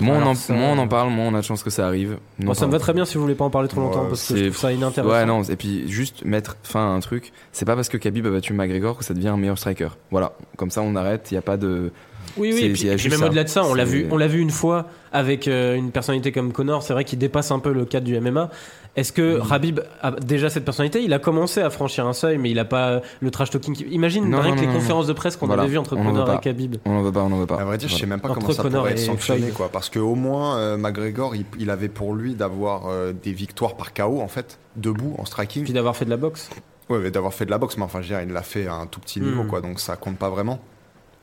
Moins 0.00 0.22
on, 0.22 0.26
en, 0.26 0.34
ça- 0.34 0.52
moins 0.52 0.72
on 0.72 0.78
en 0.78 0.88
parle, 0.88 1.10
moins 1.10 1.26
on 1.28 1.34
a 1.34 1.38
de 1.38 1.44
chance 1.44 1.62
que 1.62 1.70
ça 1.70 1.86
arrive. 1.86 2.18
Moi, 2.38 2.54
ça 2.54 2.66
me 2.66 2.72
va 2.72 2.78
très 2.78 2.92
bien 2.92 3.04
si 3.04 3.14
vous 3.14 3.22
voulez 3.22 3.34
pas 3.34 3.44
en 3.46 3.50
parler 3.50 3.68
trop 3.68 3.80
longtemps 3.80 4.02
Ouais, 4.02 4.08
parce 4.08 4.28
que 4.28 4.36
je 4.36 4.44
trouve 4.44 4.56
ça 4.56 4.72
inintéressant. 4.72 5.12
Ouais, 5.14 5.24
non, 5.24 5.42
et 5.42 5.56
puis 5.56 5.90
juste 5.90 6.24
mettre 6.24 6.56
fin 6.62 6.80
à 6.80 6.90
un 6.90 7.00
truc, 7.00 7.32
c'est 7.52 7.64
pas 7.64 7.74
parce 7.74 7.88
que 7.88 7.96
Khabib 7.96 8.26
a 8.26 8.30
battu 8.30 8.52
McGregor 8.52 8.98
que 8.98 9.04
ça 9.04 9.14
devient 9.14 9.28
un 9.28 9.36
meilleur 9.38 9.56
striker. 9.58 9.88
Voilà, 10.10 10.32
comme 10.56 10.70
ça 10.70 10.82
on 10.82 10.94
arrête, 10.96 11.28
il 11.30 11.34
y 11.34 11.38
a 11.38 11.42
pas 11.42 11.56
de. 11.56 11.90
Oui, 12.36 12.50
oui, 12.52 12.64
et 12.64 12.72
puis, 12.72 12.86
et 12.88 13.08
même 13.08 13.22
au-delà 13.22 13.44
de 13.44 13.48
ça, 13.48 13.64
on 13.64 13.72
l'a 13.72 13.84
vu, 13.84 14.06
on 14.10 14.16
l'a 14.18 14.26
vu 14.26 14.40
une 14.40 14.50
fois 14.50 14.86
avec 15.12 15.48
euh, 15.48 15.74
une 15.76 15.90
personnalité 15.92 16.32
comme 16.32 16.52
Connor. 16.52 16.82
C'est 16.82 16.92
vrai 16.92 17.04
qu'il 17.04 17.18
dépasse 17.18 17.50
un 17.50 17.60
peu 17.60 17.72
le 17.72 17.84
cadre 17.86 18.04
du 18.04 18.18
MMA. 18.20 18.50
Est-ce 18.96 19.12
que 19.12 19.38
Rabib 19.38 19.80
a 20.00 20.10
déjà 20.12 20.48
cette 20.48 20.64
personnalité? 20.64 21.02
Il 21.02 21.12
a 21.12 21.18
commencé 21.18 21.60
à 21.60 21.68
franchir 21.70 22.06
un 22.06 22.14
seuil, 22.14 22.38
mais 22.38 22.50
il 22.50 22.58
a 22.58 22.64
pas 22.64 23.02
le 23.20 23.30
trash 23.30 23.50
talking. 23.50 23.76
Imagine 23.90 24.28
Non, 24.28 24.40
rien 24.40 24.50
non, 24.50 24.56
que 24.56 24.60
les 24.62 24.66
non, 24.66 24.72
non. 24.72 24.78
conférences 24.78 25.06
de 25.06 25.12
presse 25.12 25.36
qu'on 25.36 25.46
Voilà, 25.46 25.62
avait 25.64 25.72
vues 25.72 25.78
entre 25.78 25.96
Connor 25.96 26.32
et. 26.32 26.38
Khabib. 26.40 26.76
On 26.86 26.96
en 26.98 27.02
veut 27.02 27.12
pas, 27.12 27.20
on 27.20 27.30
en 27.32 27.36
veut 27.38 27.46
pas. 27.46 27.60
À 27.60 27.64
vrai 27.64 27.76
dire, 27.76 27.88
je 27.90 27.94
sais 27.94 28.06
même 28.06 28.20
pas 28.20 28.30
Entre 28.30 28.40
comment 28.40 28.52
ça 28.54 28.62
Connor 28.62 28.80
pourrait 28.82 28.92
être 28.92 28.98
sanctionné, 28.98 29.50
quoi. 29.50 29.68
Parce 29.68 29.90
qu'au 29.90 30.14
moins, 30.14 30.56
euh, 30.56 30.76
McGregor, 30.78 31.36
il, 31.36 31.44
il 31.58 31.68
avait 31.70 31.88
pour 31.88 32.14
lui 32.14 32.34
d'avoir 32.34 32.86
euh, 32.88 33.12
des 33.12 33.32
victoires 33.32 33.76
par 33.76 33.92
KO, 33.92 34.20
en 34.22 34.28
fait, 34.28 34.58
debout, 34.76 35.14
en 35.18 35.24
striking. 35.26 35.64
Puis 35.64 35.72
d'avoir 35.74 35.94
fait 35.96 36.06
de 36.06 36.10
la 36.10 36.16
boxe. 36.16 36.48
Ouais, 36.88 36.98
mais 36.98 37.10
d'avoir 37.10 37.34
fait 37.34 37.44
de 37.44 37.50
la 37.50 37.58
boxe, 37.58 37.76
mais 37.76 37.82
enfin, 37.84 38.00
je 38.00 38.08
veux 38.08 38.18
dire, 38.18 38.26
il 38.26 38.32
l'a 38.32 38.42
fait 38.42 38.66
à 38.66 38.74
un 38.74 38.86
tout 38.86 39.00
petit 39.00 39.20
Hmm. 39.20 39.24
niveau, 39.26 39.44
quoi. 39.44 39.60
Donc 39.60 39.78
ça 39.80 39.96
compte 39.96 40.16
pas 40.16 40.30
vraiment. 40.30 40.58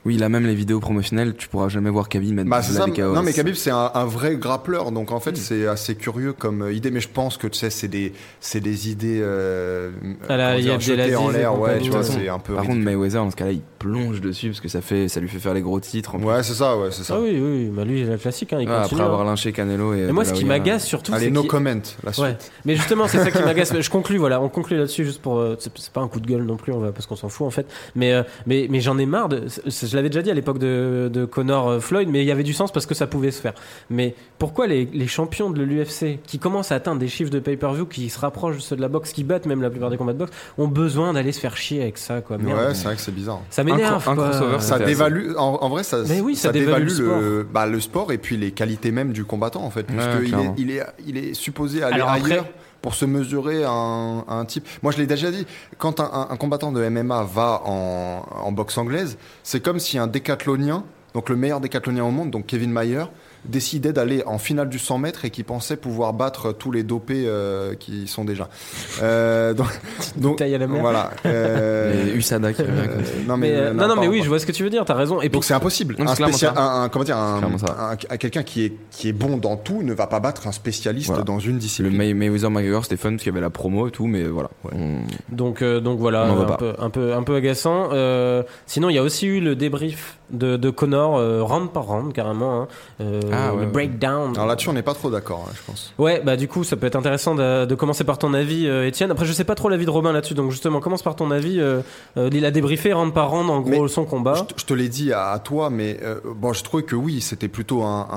Oui, 0.04 0.16
là 0.18 0.28
même 0.28 0.46
les 0.46 0.54
vidéos 0.54 0.80
promotionnelles, 0.80 1.34
tu 1.34 1.48
pourras 1.48 1.68
jamais 1.68 1.88
voir 1.90 2.08
Khabib 2.08 2.34
mettre 2.34 2.50
Bah, 2.50 2.60
de 2.60 2.64
c'est 2.66 2.72
la 2.78 2.86
ça. 2.94 3.02
Non, 3.14 3.22
mais 3.22 3.32
Khabib, 3.32 3.54
c'est 3.54 3.70
un, 3.70 3.90
un 3.94 4.04
vrai 4.04 4.36
grappleur. 4.36 4.92
Donc 4.92 5.12
en 5.12 5.20
fait, 5.20 5.36
c'est 5.36 5.66
assez 5.66 5.94
curieux 5.94 6.32
comme 6.34 6.62
euh, 6.62 6.72
idée. 6.72 6.90
Mais 6.90 7.00
je 7.00 7.08
pense 7.08 7.38
que, 7.38 7.46
tu 7.46 7.58
sais, 7.58 7.70
c'est 7.70 7.88
des, 7.88 8.12
c'est 8.40 8.60
des 8.60 8.90
idées 8.90 9.20
euh, 9.22 9.90
À 10.28 10.36
la 10.36 10.60
dire, 10.60 10.78
jetées 10.80 11.16
en 11.16 11.30
l'air. 11.30 11.58
Ouais, 11.58 11.78
tu 11.80 11.90
vois, 11.90 12.02
c'est 12.02 12.28
un 12.28 12.38
peu 12.38 12.54
Par 12.54 12.64
contre. 12.64 12.80
Mayweather, 12.80 13.22
dans 13.24 13.30
ce 13.30 13.36
cas-là, 13.36 13.52
il 13.52 13.62
plonge 13.78 14.20
dessus 14.20 14.48
parce 14.48 14.60
que 14.60 14.68
ça, 14.68 14.80
fait, 14.80 15.08
ça 15.08 15.20
lui 15.20 15.28
fait 15.28 15.38
faire 15.38 15.54
les 15.54 15.62
gros 15.62 15.80
titres. 15.80 16.14
en. 16.14 16.22
Ouais, 16.22 16.42
c'est 16.42 16.54
ça, 16.54 16.76
ouais, 16.76 16.88
c'est 16.90 17.02
ça. 17.04 17.14
Ah 17.16 17.20
oui, 17.22 17.38
oui, 17.40 17.70
bah 17.74 17.84
lui, 17.84 18.00
il 18.00 18.06
a 18.06 18.10
la 18.10 18.18
classique, 18.18 18.52
hein, 18.52 18.58
il 18.60 18.68
Ouais, 18.68 18.76
continue. 18.82 19.00
après 19.00 19.04
avoir 19.06 19.22
hein. 19.22 19.24
lynché 19.30 19.52
Canelo 19.52 19.94
et. 19.94 20.00
Et 20.08 20.12
moi, 20.12 20.24
ce 20.24 20.32
qui 20.34 20.44
m'agace 20.44 20.84
surtout, 20.84 21.12
Allez, 21.14 21.26
c'est 21.26 21.30
no 21.30 21.44
comment, 21.44 21.70
la 22.02 22.12
suite. 22.12 22.24
Ouais. 22.24 22.36
Mais 22.64 22.76
justement, 22.76 23.08
c'est 23.08 23.18
ça 23.18 23.30
qui 23.30 23.42
m'agace. 23.44 23.72
Je 23.80 23.90
conclue, 23.90 24.18
voilà, 24.18 24.40
on 24.42 24.48
conclut 24.48 24.76
là-dessus 24.76 25.04
juste 25.04 25.22
pour. 25.22 25.38
euh, 25.38 25.56
c'est 25.58 25.90
pas 25.92 26.00
un 26.02 26.08
coup 26.08 26.20
de 26.20 26.26
gueule 26.26 26.42
non 26.44 26.56
plus, 26.56 26.72
parce 26.94 27.06
qu'on 27.06 27.16
s'en 27.16 27.28
fout 27.28 27.46
en 27.46 27.50
fait. 27.50 27.66
Mais, 27.94 28.12
euh, 28.12 28.22
mais, 28.46 28.66
mais 28.70 28.80
j'en 28.80 28.98
ai 28.98 29.06
marre. 29.06 29.28
De, 29.28 29.44
je 29.94 29.96
l'avais 29.96 30.08
déjà 30.10 30.22
dit 30.22 30.30
à 30.32 30.34
l'époque 30.34 30.58
de, 30.58 31.08
de 31.12 31.24
Connor 31.24 31.68
euh, 31.68 31.78
Floyd, 31.78 32.08
mais 32.10 32.20
il 32.22 32.26
y 32.26 32.32
avait 32.32 32.42
du 32.42 32.52
sens 32.52 32.72
parce 32.72 32.84
que 32.84 32.94
ça 32.96 33.06
pouvait 33.06 33.30
se 33.30 33.40
faire. 33.40 33.54
Mais 33.90 34.16
pourquoi 34.38 34.66
les, 34.66 34.86
les 34.92 35.06
champions 35.06 35.50
de 35.50 35.62
l'UFC 35.62 36.18
qui 36.26 36.40
commencent 36.40 36.72
à 36.72 36.74
atteindre 36.74 36.98
des 36.98 37.06
chiffres 37.06 37.30
de 37.30 37.38
pay-per-view 37.38 37.86
qui 37.86 38.10
se 38.10 38.18
rapprochent 38.18 38.56
de 38.56 38.60
ceux 38.60 38.74
de 38.74 38.80
la 38.80 38.88
boxe, 38.88 39.12
qui 39.12 39.22
battent 39.22 39.46
même 39.46 39.62
la 39.62 39.70
plupart 39.70 39.90
des 39.90 39.96
combats 39.96 40.12
de 40.12 40.18
boxe, 40.18 40.32
ont 40.58 40.66
besoin 40.66 41.12
d'aller 41.12 41.30
se 41.30 41.38
faire 41.38 41.56
chier 41.56 41.80
avec 41.82 41.96
ça, 41.98 42.20
quoi. 42.22 42.38
Merde. 42.38 42.58
Ouais, 42.58 42.74
c'est 42.74 42.84
vrai 42.86 42.96
que 42.96 43.00
c'est 43.00 43.14
bizarre. 43.14 43.40
Ça 43.50 43.62
m'énerve. 43.62 43.94
Un 43.94 43.98
cro- 43.98 44.10
un 44.10 44.14
quoi. 44.16 44.30
crossover, 44.30 44.60
Ça 44.60 44.78
dévalue, 44.80 45.34
en, 45.38 45.58
en 45.60 45.68
vrai, 45.68 45.84
ça, 45.84 45.98
Mais 46.08 46.20
oui, 46.20 46.34
ça 46.34 46.50
dévalue 46.50 46.88
le 46.98 47.46
bah, 47.52 47.66
le 47.66 47.78
sport 47.78 48.10
et 48.10 48.18
puis 48.18 48.36
les 48.36 48.50
qualités 48.50 48.90
même 48.90 49.12
du 49.12 49.24
combattant, 49.24 49.62
en 49.62 49.70
fait. 49.70 49.88
Ouais, 49.90 49.96
Parce 49.96 50.16
qu'il 50.16 50.24
est, 50.24 50.28
clairement. 50.30 50.54
il 50.58 50.70
est, 50.72 50.82
il 51.06 51.16
est 51.16 51.34
supposé 51.34 51.82
aller 51.84 51.94
Alors 51.94 52.10
après- 52.10 52.32
ailleurs 52.32 52.46
pour 52.84 52.94
se 52.94 53.06
mesurer 53.06 53.64
à 53.64 53.70
un, 53.70 54.44
type. 54.44 54.68
Moi, 54.82 54.92
je 54.92 54.98
l'ai 54.98 55.06
déjà 55.06 55.30
dit, 55.30 55.46
quand 55.78 56.00
un, 56.00 56.36
combattant 56.36 56.70
de 56.70 56.86
MMA 56.86 57.24
va 57.24 57.62
en, 57.64 58.26
en 58.30 58.52
boxe 58.52 58.76
anglaise, 58.76 59.16
c'est 59.42 59.60
comme 59.60 59.78
si 59.78 59.96
un 59.96 60.06
décathlonien, 60.06 60.84
donc 61.14 61.30
le 61.30 61.36
meilleur 61.36 61.60
décathlonien 61.60 62.04
au 62.04 62.10
monde, 62.10 62.30
donc 62.30 62.44
Kevin 62.44 62.70
Mayer, 62.70 63.04
décidait 63.46 63.92
d'aller 63.92 64.22
en 64.26 64.38
finale 64.38 64.68
du 64.68 64.78
100 64.78 64.98
mètres 64.98 65.24
et 65.24 65.30
qui 65.30 65.42
pensait 65.42 65.76
pouvoir 65.76 66.12
battre 66.12 66.52
tous 66.52 66.70
les 66.72 66.82
dopés 66.82 67.24
euh, 67.26 67.74
qui 67.74 68.02
y 68.04 68.08
sont 68.08 68.24
déjà. 68.24 68.48
Euh, 69.02 69.52
donc, 69.54 69.68
donc 70.16 70.40
à 70.40 70.46
la 70.48 70.66
mer. 70.66 70.80
voilà. 70.80 71.10
euh, 71.26 72.14
USADA 72.16 72.52
qui 72.52 72.62
revient 72.62 72.72
euh, 72.78 72.86
comme 72.94 73.04
ça. 73.04 73.12
non 73.28 73.36
Mais, 73.36 73.50
euh, 73.52 73.72
non, 73.74 73.96
mais 74.00 74.08
oui, 74.08 74.20
je 74.22 74.28
vois 74.28 74.38
ce 74.38 74.46
que 74.46 74.52
tu 74.52 74.62
veux 74.64 74.70
dire. 74.70 74.84
T'as 74.84 74.94
raison. 74.94 75.16
Et 75.18 75.28
puis, 75.28 75.30
donc 75.30 75.44
c'est 75.44 75.54
impossible. 75.54 75.96
Un, 75.98 76.14
spécial, 76.14 76.52
ça. 76.54 76.60
un, 76.60 76.84
un- 76.84 76.88
comment 76.88 77.04
dire, 77.04 77.16
un, 77.16 77.42
un- 77.42 77.90
un- 78.10 78.16
quelqu'un 78.16 78.42
qui 78.42 78.64
est 78.64 78.72
qui 78.90 79.08
est 79.08 79.12
bon 79.12 79.36
dans 79.36 79.56
tout 79.56 79.82
ne 79.82 79.92
va 79.92 80.06
pas 80.06 80.20
battre 80.20 80.46
un 80.46 80.52
spécialiste 80.52 81.08
Voilà. 81.08 81.24
dans 81.24 81.38
une 81.38 81.54
Le 81.54 81.58
discipline. 81.58 81.96
May- 81.96 82.14
Mayweather 82.14 82.50
McGregor 82.50 82.84
c'était 82.84 82.96
fun 82.96 83.10
parce 83.10 83.22
qu'il 83.22 83.32
y 83.32 83.34
avait 83.34 83.40
la 83.42 83.50
promo 83.50 83.88
et 83.88 83.90
tout, 83.90 84.06
mais 84.06 84.24
voilà. 84.24 84.50
On- 84.72 85.00
Donc, 85.34 85.62
euh, 85.62 85.80
donc 85.80 85.98
voilà, 85.98 86.24
un 86.24 86.44
peu, 86.56 86.72
un 86.78 86.90
peu, 86.90 87.14
un 87.14 87.22
peu 87.22 87.34
agaçant. 87.36 87.88
Euh, 87.92 88.42
sinon, 88.66 88.88
il 88.90 88.94
y 88.94 88.98
a 88.98 89.02
aussi 89.02 89.26
eu 89.26 89.40
le 89.40 89.54
débrief 89.56 90.18
de, 90.30 90.56
de 90.56 90.70
Connor, 90.70 91.16
euh, 91.16 91.42
round 91.42 91.70
par 91.70 91.84
round, 91.84 92.12
carrément. 92.12 92.62
hein. 92.62 92.68
Euh, 93.34 93.38
Ah, 93.48 93.50
le 93.50 93.54
ouais, 93.56 93.60
ouais. 93.66 93.66
breakdown. 93.72 94.32
Alors 94.34 94.46
là-dessus, 94.46 94.68
on 94.68 94.72
n'est 94.72 94.82
pas 94.82 94.94
trop 94.94 95.10
d'accord, 95.10 95.46
hein, 95.48 95.52
je 95.56 95.62
pense. 95.66 95.92
Ouais, 95.98 96.22
bah 96.24 96.36
du 96.36 96.48
coup, 96.48 96.64
ça 96.64 96.76
peut 96.76 96.86
être 96.86 96.96
intéressant 96.96 97.34
de, 97.34 97.64
de 97.64 97.74
commencer 97.74 98.04
par 98.04 98.18
ton 98.18 98.32
avis, 98.34 98.66
euh, 98.66 98.86
Étienne. 98.86 99.10
Après, 99.10 99.24
je 99.26 99.32
sais 99.32 99.44
pas 99.44 99.54
trop 99.54 99.68
l'avis 99.68 99.84
de 99.86 99.90
Robin 99.90 100.12
là-dessus, 100.12 100.34
donc 100.34 100.50
justement, 100.50 100.80
commence 100.80 101.02
par 101.02 101.16
ton 101.16 101.30
avis. 101.30 101.60
Euh, 101.60 101.80
euh, 102.16 102.30
il 102.32 102.44
a 102.44 102.50
débriefé 102.50 102.92
round 102.92 103.12
par 103.12 103.30
round, 103.30 103.50
en 103.50 103.60
gros, 103.60 103.82
Mais 103.82 103.88
son 103.88 104.04
combat. 104.04 104.34
Je, 104.36 104.54
te- 104.54 104.60
je 104.60 104.64
te 104.66 104.74
l'ai 104.74 104.88
dit 104.88 105.12
à, 105.12 105.30
à 105.30 105.38
toi, 105.38 105.70
mais 105.70 105.98
euh, 106.02 106.20
bon, 106.36 106.52
je 106.52 106.62
trouvais 106.64 106.82
que 106.82 106.96
oui, 106.96 107.20
c'était 107.20 107.48
plutôt 107.48 107.82
un, 107.82 108.08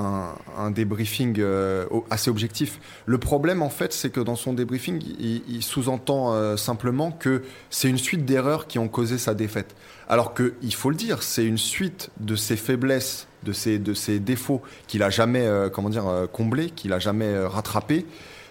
un, 0.57 0.63
un 0.65 0.71
débriefing 0.71 1.35
euh, 1.39 1.85
assez 2.09 2.29
objectif. 2.29 2.79
Le 3.05 3.17
problème, 3.17 3.61
en 3.61 3.69
fait, 3.69 3.93
c'est 3.93 4.09
que 4.09 4.19
dans 4.19 4.35
son 4.35 4.53
débriefing, 4.53 5.01
il, 5.19 5.41
il 5.49 5.63
sous-entend 5.63 6.33
euh, 6.33 6.57
simplement 6.57 7.11
que 7.11 7.43
c'est 7.69 7.89
une 7.89 7.97
suite 7.97 8.25
d'erreurs 8.25 8.67
qui 8.67 8.79
ont 8.79 8.87
causé 8.87 9.17
sa 9.17 9.33
défaite. 9.33 9.75
Alors 10.09 10.33
que, 10.33 10.53
il 10.61 10.73
faut 10.73 10.89
le 10.89 10.95
dire, 10.95 11.21
c'est 11.23 11.43
une 11.43 11.57
suite 11.57 12.11
de 12.19 12.35
ses 12.35 12.55
faiblesses, 12.55 13.27
de 13.47 13.93
ses, 13.93 14.19
défauts 14.19 14.61
qu'il 14.87 15.03
a 15.03 15.09
jamais, 15.09 15.45
euh, 15.45 15.69
comment 15.69 15.89
dire, 15.89 16.07
euh, 16.07 16.27
comblés, 16.27 16.69
qu'il 16.69 16.93
a 16.93 16.99
jamais 16.99 17.25
euh, 17.25 17.47
rattrapés, 17.47 18.05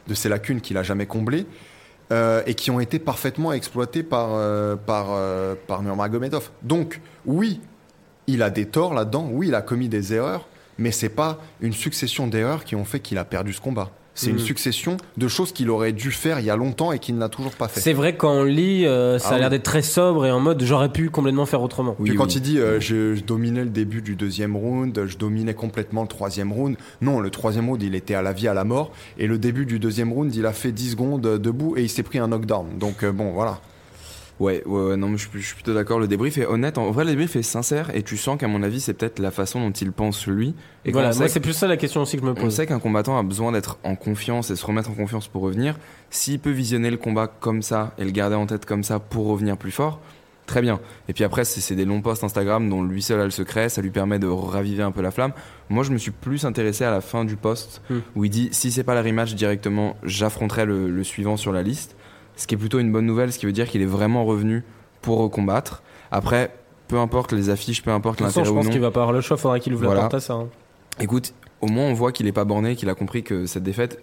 de 0.08 0.14
ses 0.14 0.28
lacunes 0.28 0.60
qu'il 0.60 0.76
a 0.76 0.82
jamais 0.82 1.06
comblées. 1.06 1.46
et 2.46 2.54
qui 2.54 2.70
ont 2.70 2.78
été 2.78 3.00
parfaitement 3.00 3.52
exploités 3.52 4.04
par, 4.04 4.28
euh, 4.34 4.76
par. 4.76 5.82
Donc, 6.62 7.00
oui, 7.24 7.60
il 8.28 8.42
a 8.42 8.50
des 8.50 8.66
torts 8.66 8.94
là-dedans, 8.94 9.28
oui, 9.32 9.48
il 9.48 9.54
a 9.56 9.62
commis 9.62 9.88
des 9.88 10.14
erreurs, 10.14 10.46
mais 10.78 10.92
c'est 10.92 11.08
pas 11.08 11.38
une 11.60 11.72
succession 11.72 12.28
d'erreurs 12.28 12.64
qui 12.64 12.76
ont 12.76 12.84
fait 12.84 13.00
qu'il 13.00 13.18
a 13.18 13.24
perdu 13.24 13.52
ce 13.52 13.60
combat. 13.60 13.90
C'est 14.16 14.30
une 14.30 14.36
Mm. 14.36 14.40
succession 14.40 14.96
de 15.16 15.28
choses 15.28 15.52
qu'il 15.52 15.70
aurait 15.70 15.92
dû 15.92 16.10
faire 16.10 16.40
il 16.40 16.46
y 16.46 16.50
a 16.50 16.56
longtemps 16.56 16.90
et 16.90 16.98
qu'il 16.98 17.16
n'a 17.16 17.28
toujours 17.28 17.52
pas 17.52 17.68
fait. 17.68 17.78
C'est 17.80 17.92
vrai 17.92 18.16
quand 18.16 18.32
on 18.32 18.42
lit, 18.44 18.84
euh, 18.86 19.18
ça 19.20 19.28
Ah 19.30 19.34
a 19.34 19.38
l'air 19.38 19.46
oui. 19.46 19.50
d'être 19.50 19.62
très 19.62 19.82
sobre 19.82 20.26
et 20.26 20.30
en 20.32 20.40
mode 20.40 20.62
j'aurais 20.64 20.90
pu 20.90 21.10
complètement 21.10 21.46
faire 21.46 21.62
autrement. 21.62 21.94
Oui, 22.00 22.08
Puis 22.08 22.18
quand 22.18 22.24
oui. 22.26 22.32
il 22.36 22.40
dit 22.40 22.58
euh, 22.58 22.80
je, 22.80 23.14
je 23.14 23.22
dominais 23.22 23.62
le 23.62 23.70
début 23.70 24.02
du 24.02 24.16
deuxième 24.16 24.56
round, 24.56 25.04
je 25.06 25.16
dominais 25.16 25.54
complètement 25.54 26.02
le 26.02 26.08
troisième 26.08 26.52
round, 26.52 26.76
non, 27.02 27.20
le 27.20 27.30
troisième 27.30 27.68
round 27.68 27.82
il 27.82 27.94
était 27.94 28.14
à 28.14 28.22
la 28.22 28.32
vie, 28.32 28.48
à 28.48 28.54
la 28.54 28.64
mort, 28.64 28.90
et 29.18 29.26
le 29.26 29.38
début 29.38 29.66
du 29.66 29.78
deuxième 29.78 30.12
round 30.12 30.34
il 30.34 30.46
a 30.46 30.52
fait 30.52 30.72
10 30.72 30.92
secondes 30.92 31.26
euh, 31.26 31.38
debout 31.38 31.76
et 31.76 31.82
il 31.82 31.90
s'est 31.90 32.02
pris 32.02 32.18
un 32.18 32.28
knockdown. 32.28 32.78
Donc 32.80 33.02
euh, 33.04 33.12
bon, 33.12 33.32
voilà. 33.32 33.60
Ouais, 34.38 34.62
ouais, 34.66 34.88
ouais, 34.90 34.96
non, 34.96 35.08
mais 35.08 35.16
je, 35.16 35.28
suis- 35.28 35.40
je 35.40 35.46
suis 35.46 35.54
plutôt 35.54 35.72
d'accord. 35.72 35.98
Le 35.98 36.06
débrief 36.06 36.36
est 36.36 36.44
honnête. 36.46 36.76
En 36.76 36.90
vrai, 36.90 37.04
le 37.04 37.10
débrief 37.10 37.36
est 37.36 37.42
sincère 37.42 37.94
et 37.96 38.02
tu 38.02 38.16
sens 38.18 38.38
qu'à 38.38 38.48
mon 38.48 38.62
avis, 38.62 38.80
c'est 38.80 38.92
peut-être 38.92 39.18
la 39.18 39.30
façon 39.30 39.60
dont 39.60 39.70
il 39.72 39.92
pense 39.92 40.26
lui. 40.26 40.54
Et 40.84 40.92
voilà, 40.92 41.12
moi 41.14 41.28
c'est 41.28 41.40
plus 41.40 41.54
ça 41.54 41.66
la 41.66 41.78
question 41.78 42.02
aussi 42.02 42.16
que 42.16 42.22
je 42.22 42.26
me 42.26 42.32
On 42.32 42.34
pose. 42.34 42.54
sait 42.54 42.66
qu'un 42.66 42.78
combattant 42.78 43.18
a 43.18 43.22
besoin 43.22 43.50
d'être 43.52 43.78
en 43.82 43.96
confiance 43.96 44.50
et 44.50 44.56
se 44.56 44.66
remettre 44.66 44.90
en 44.90 44.94
confiance 44.94 45.26
pour 45.28 45.40
revenir. 45.42 45.76
S'il 46.10 46.38
peut 46.38 46.50
visionner 46.50 46.90
le 46.90 46.98
combat 46.98 47.28
comme 47.28 47.62
ça 47.62 47.94
et 47.98 48.04
le 48.04 48.10
garder 48.10 48.36
en 48.36 48.44
tête 48.46 48.66
comme 48.66 48.84
ça 48.84 48.98
pour 48.98 49.26
revenir 49.26 49.56
plus 49.56 49.70
fort, 49.70 50.00
très 50.44 50.60
bien. 50.60 50.80
Et 51.08 51.12
puis 51.14 51.24
après, 51.24 51.44
c'est 51.46 51.60
c'est 51.62 51.74
des 51.74 51.86
longs 51.86 52.02
posts 52.02 52.22
Instagram 52.22 52.68
dont 52.68 52.82
lui 52.84 53.00
seul 53.02 53.18
a 53.20 53.24
le 53.24 53.30
secret, 53.30 53.68
ça 53.70 53.80
lui 53.80 53.90
permet 53.90 54.18
de 54.18 54.26
raviver 54.28 54.82
un 54.82 54.92
peu 54.92 55.00
la 55.02 55.10
flamme. 55.10 55.32
Moi, 55.70 55.82
je 55.82 55.90
me 55.90 55.98
suis 55.98 56.12
plus 56.12 56.44
intéressé 56.44 56.84
à 56.84 56.90
la 56.90 57.00
fin 57.00 57.24
du 57.24 57.36
post 57.36 57.80
Hmm. 57.88 58.00
où 58.14 58.24
il 58.26 58.30
dit 58.30 58.50
si 58.52 58.70
c'est 58.70 58.84
pas 58.84 58.94
la 58.94 59.02
rematch 59.02 59.34
directement, 59.34 59.96
j'affronterai 60.04 60.66
le, 60.66 60.90
le 60.90 61.04
suivant 61.04 61.36
sur 61.38 61.52
la 61.52 61.62
liste. 61.62 61.95
Ce 62.36 62.46
qui 62.46 62.54
est 62.54 62.58
plutôt 62.58 62.78
une 62.78 62.92
bonne 62.92 63.06
nouvelle, 63.06 63.32
ce 63.32 63.38
qui 63.38 63.46
veut 63.46 63.52
dire 63.52 63.68
qu'il 63.68 63.82
est 63.82 63.86
vraiment 63.86 64.24
revenu 64.24 64.62
pour 65.02 65.18
recombattre. 65.18 65.82
Après, 66.10 66.54
peu 66.88 66.98
importe 66.98 67.32
les 67.32 67.50
affiches, 67.50 67.82
peu 67.82 67.90
importe 67.90 68.20
l'intérêt 68.20 68.46
je 68.46 68.52
pense 68.52 68.68
qu'il 68.68 68.80
va 68.80 68.90
pas 68.90 69.00
avoir 69.00 69.12
le 69.12 69.20
choix, 69.20 69.36
faudra 69.36 69.58
qu'il 69.58 69.72
ouvre 69.74 69.82
la 69.84 69.88
Voilà. 69.88 70.00
porte 70.02 70.14
à 70.14 70.20
ça. 70.20 70.34
hein. 70.34 70.48
Écoute, 71.00 71.32
au 71.60 71.66
moins 71.66 71.84
on 71.86 71.94
voit 71.94 72.12
qu'il 72.12 72.26
est 72.26 72.32
pas 72.32 72.44
borné, 72.44 72.76
qu'il 72.76 72.88
a 72.90 72.94
compris 72.94 73.22
que 73.22 73.46
cette 73.46 73.62
défaite 73.62 74.00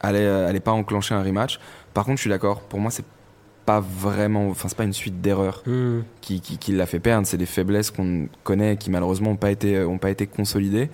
allait, 0.00 0.26
allait 0.26 0.60
pas 0.60 0.72
enclencher 0.72 1.14
un 1.14 1.22
rematch. 1.22 1.58
Par 1.94 2.04
contre, 2.04 2.16
je 2.16 2.22
suis 2.22 2.30
d'accord. 2.30 2.60
Pour 2.62 2.80
moi, 2.80 2.90
c'est 2.90 3.04
pas 3.66 3.80
vraiment, 3.80 4.48
enfin 4.48 4.68
c'est 4.68 4.76
pas 4.76 4.84
une 4.84 4.92
suite 4.92 5.20
d'erreurs 5.20 5.62
Hmm. 5.66 6.00
qui, 6.20 6.40
qui, 6.40 6.58
qui 6.58 6.72
l'a 6.72 6.86
fait 6.86 6.98
perdre. 6.98 7.26
C'est 7.26 7.36
des 7.36 7.46
faiblesses 7.46 7.90
qu'on 7.90 8.26
connaît, 8.42 8.76
qui 8.76 8.90
malheureusement 8.90 9.30
ont 9.30 9.36
pas 9.36 9.50
été, 9.50 9.82
ont 9.84 9.98
pas 9.98 10.10
été 10.10 10.26
consolidées. 10.26 10.90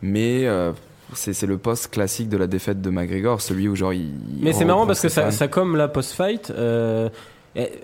Mais 0.00 0.46
euh, 0.46 0.72
c'est 1.14 1.32
c'est 1.32 1.46
le 1.46 1.58
poste 1.58 1.90
classique 1.90 2.28
de 2.28 2.36
la 2.36 2.46
défaite 2.46 2.80
de 2.80 2.90
McGregor, 2.90 3.40
celui 3.40 3.68
où 3.68 3.76
genre 3.76 3.92
il. 3.92 4.12
Mais 4.40 4.52
c'est 4.52 4.64
marrant 4.64 4.86
parce 4.86 5.00
que 5.00 5.08
ça, 5.08 5.30
ça 5.30 5.48
comme 5.48 5.76
la 5.76 5.88
post-fight, 5.88 6.50
euh, 6.50 7.08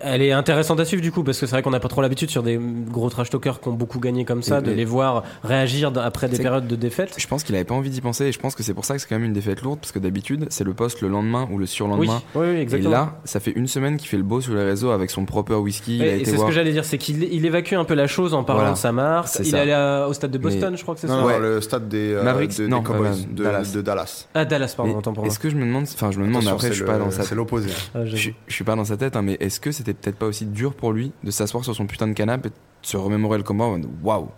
elle 0.00 0.22
est 0.22 0.32
intéressante 0.32 0.78
à 0.80 0.84
suivre 0.84 1.02
du 1.02 1.10
coup 1.12 1.22
parce 1.24 1.38
que 1.40 1.46
c'est 1.46 1.52
vrai 1.56 1.62
qu'on 1.62 1.70
n'a 1.70 1.80
pas 1.80 1.88
trop 1.88 2.00
l'habitude 2.02 2.30
sur 2.30 2.42
des 2.42 2.58
gros 2.90 3.10
trash 3.10 3.30
talkers 3.30 3.60
qui 3.60 3.68
ont 3.68 3.72
beaucoup 3.72 3.98
gagné 3.98 4.24
comme 4.24 4.42
ça 4.42 4.58
Et- 4.58 4.62
de 4.62 4.70
et- 4.70 4.74
les 4.74 4.84
voir 4.84 5.24
réagir 5.42 5.92
après 5.96 6.28
des 6.28 6.38
périodes 6.38 6.66
de 6.66 6.76
défaite. 6.76 7.14
Je 7.16 7.26
pense 7.26 7.42
qu'il 7.44 7.54
avait 7.54 7.64
pas 7.64 7.74
envie 7.74 7.90
d'y 7.90 8.00
penser 8.00 8.26
et 8.26 8.32
je 8.32 8.38
pense 8.38 8.54
que 8.54 8.62
c'est 8.62 8.74
pour 8.74 8.84
ça 8.84 8.94
que 8.94 9.00
c'est 9.00 9.08
quand 9.08 9.16
même 9.16 9.24
une 9.24 9.32
défaite 9.32 9.62
lourde 9.62 9.78
parce 9.80 9.92
que 9.92 9.98
d'habitude 9.98 10.46
c'est 10.50 10.64
le 10.64 10.74
poste 10.74 11.00
le 11.00 11.08
lendemain 11.08 11.48
ou 11.50 11.58
le 11.58 11.66
surlendemain. 11.66 12.22
oui, 12.34 12.46
oui, 12.48 12.56
Et 12.56 12.60
exactement. 12.60 12.90
là, 12.90 13.16
ça 13.24 13.40
fait 13.40 13.52
une 13.52 13.66
semaine 13.66 13.96
qu'il 13.96 14.08
fait 14.08 14.16
le 14.16 14.22
beau 14.22 14.40
sur 14.40 14.54
les 14.54 14.64
réseaux 14.64 14.90
avec 14.90 15.10
son 15.10 15.24
proper 15.24 15.54
whisky. 15.54 16.02
et 16.02 16.24
c'est 16.24 16.36
ce 16.36 16.44
que 16.44 16.52
j'allais 16.52 16.72
dire, 16.72 16.84
c'est 16.84 16.98
qu'il 16.98 17.22
il 17.24 17.44
évacue 17.46 17.74
un 17.74 17.84
peu 17.84 17.94
la 17.94 18.06
chose 18.06 18.34
en 18.34 18.44
parlant 18.44 18.60
Voilà. 18.60 18.74
de 18.74 18.78
sa 18.78 18.92
marque. 18.92 19.28
C'est 19.28 19.42
Il 19.44 19.50
ça. 19.50 19.58
est 19.58 19.60
allé 19.62 19.72
à- 19.72 20.06
au 20.08 20.12
stade 20.12 20.30
de 20.30 20.38
Boston, 20.38 20.70
Mais- 20.72 20.76
je 20.76 20.82
crois 20.82 20.94
que 20.94 21.00
c'est 21.00 21.08
ça. 21.08 21.16
non, 21.16 21.26
Ouais. 21.26 21.38
le 21.38 21.60
stade 21.60 21.88
des, 21.88 22.12
euh, 22.12 22.22
Mavericks, 22.22 22.58
de- 22.58 22.66
des 22.66 22.70
Cowboys 22.70 23.08
euh, 23.08 23.34
de, 23.34 23.42
Dallas. 23.44 23.72
de 23.74 23.82
Dallas. 23.82 24.28
Ah, 24.34 24.44
Dallas, 24.44 24.74
pardon, 24.76 24.92
Mais 24.92 24.98
autant 24.98 25.12
pour 25.12 25.24
moi. 25.24 25.32
Est-ce 25.32 25.38
que 25.38 25.48
je 25.50 25.56
me 25.56 25.64
demande, 25.64 25.84
enfin 25.84 26.10
je 26.10 26.18
me 26.20 26.26
demande, 26.26 26.46
après 26.46 26.68
je 26.68 26.72
c'est 26.72 26.72
suis 26.74 26.80
le- 26.80 26.86
pas 26.86 26.98
dans 26.98 27.10
sa 27.10 27.22
C'est 27.22 27.34
l'opposé. 27.34 27.68
Ah, 27.94 28.04
je, 28.04 28.16
suis- 28.16 28.34
je 28.46 28.52
suis 28.54 28.64
pas 28.64 28.76
dans 28.76 28.84
sa 28.84 28.96
tête, 28.96 29.16
mais 29.22 29.36
est-ce 29.40 29.60
que 29.64 29.72
c'était 29.72 29.94
peut-être 29.94 30.16
pas 30.16 30.26
aussi 30.26 30.44
dur 30.44 30.74
pour 30.74 30.92
lui 30.92 31.12
de 31.24 31.30
s'asseoir 31.30 31.64
sur 31.64 31.74
son 31.74 31.86
putain 31.86 32.06
de 32.06 32.12
canapé 32.12 32.48
et 32.48 32.50
de 32.50 32.86
se 32.86 32.98
remémorer 32.98 33.38
le 33.38 33.44
combat 33.44 33.64
waouh, 34.02 34.28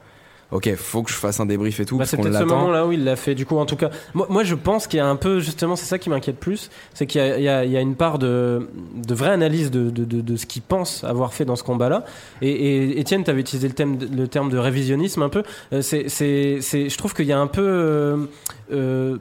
ok, 0.52 0.74
faut 0.76 1.02
que 1.02 1.10
je 1.10 1.16
fasse 1.16 1.40
un 1.40 1.46
débrief 1.46 1.80
et 1.80 1.84
tout, 1.84 1.96
Bah, 1.98 2.06
c'est 2.06 2.16
peut-être 2.16 2.38
ce 2.38 2.44
moment-là 2.44 2.86
où 2.86 2.92
il 2.92 3.02
l'a 3.02 3.16
fait. 3.16 3.34
Du 3.34 3.44
coup, 3.44 3.56
en 3.56 3.66
tout 3.66 3.74
cas, 3.74 3.90
moi, 4.14 4.28
moi 4.30 4.44
je 4.44 4.54
pense 4.54 4.86
qu'il 4.86 4.98
y 4.98 5.00
a 5.00 5.06
un 5.08 5.16
peu, 5.16 5.40
justement, 5.40 5.74
c'est 5.74 5.86
ça 5.86 5.98
qui 5.98 6.08
m'inquiète 6.10 6.38
plus, 6.38 6.70
c'est 6.94 7.06
qu'il 7.06 7.20
y 7.20 7.48
a, 7.48 7.64
y 7.64 7.70
y 7.72 7.76
une 7.80 7.96
part 7.96 8.20
de, 8.20 8.68
de 8.94 9.14
vraie 9.14 9.32
analyse 9.32 9.72
de, 9.72 9.90
de, 9.90 10.04
de, 10.04 10.36
ce 10.36 10.46
qu'il 10.46 10.62
pense 10.62 11.02
avoir 11.02 11.34
fait 11.34 11.44
dans 11.44 11.56
ce 11.56 11.64
combat-là. 11.64 12.04
Et, 12.40 13.00
Étienne, 13.00 13.24
tu 13.24 13.30
avais 13.30 13.40
utilisé 13.40 13.66
le, 13.66 13.74
thème, 13.74 13.98
le 13.98 14.28
terme 14.28 14.48
de 14.50 14.58
révisionnisme 14.58 15.22
un 15.22 15.28
peu. 15.28 15.42
Euh, 15.72 15.82
c'est, 15.82 16.08
c'est, 16.08 16.58
c'est, 16.60 16.88
je 16.88 16.96
trouve 16.96 17.14
qu'il 17.14 17.26
y 17.26 17.32
a 17.32 17.40
un 17.40 17.48
peu. 17.48 17.66
euh, 17.66 18.16
euh, 18.72 19.18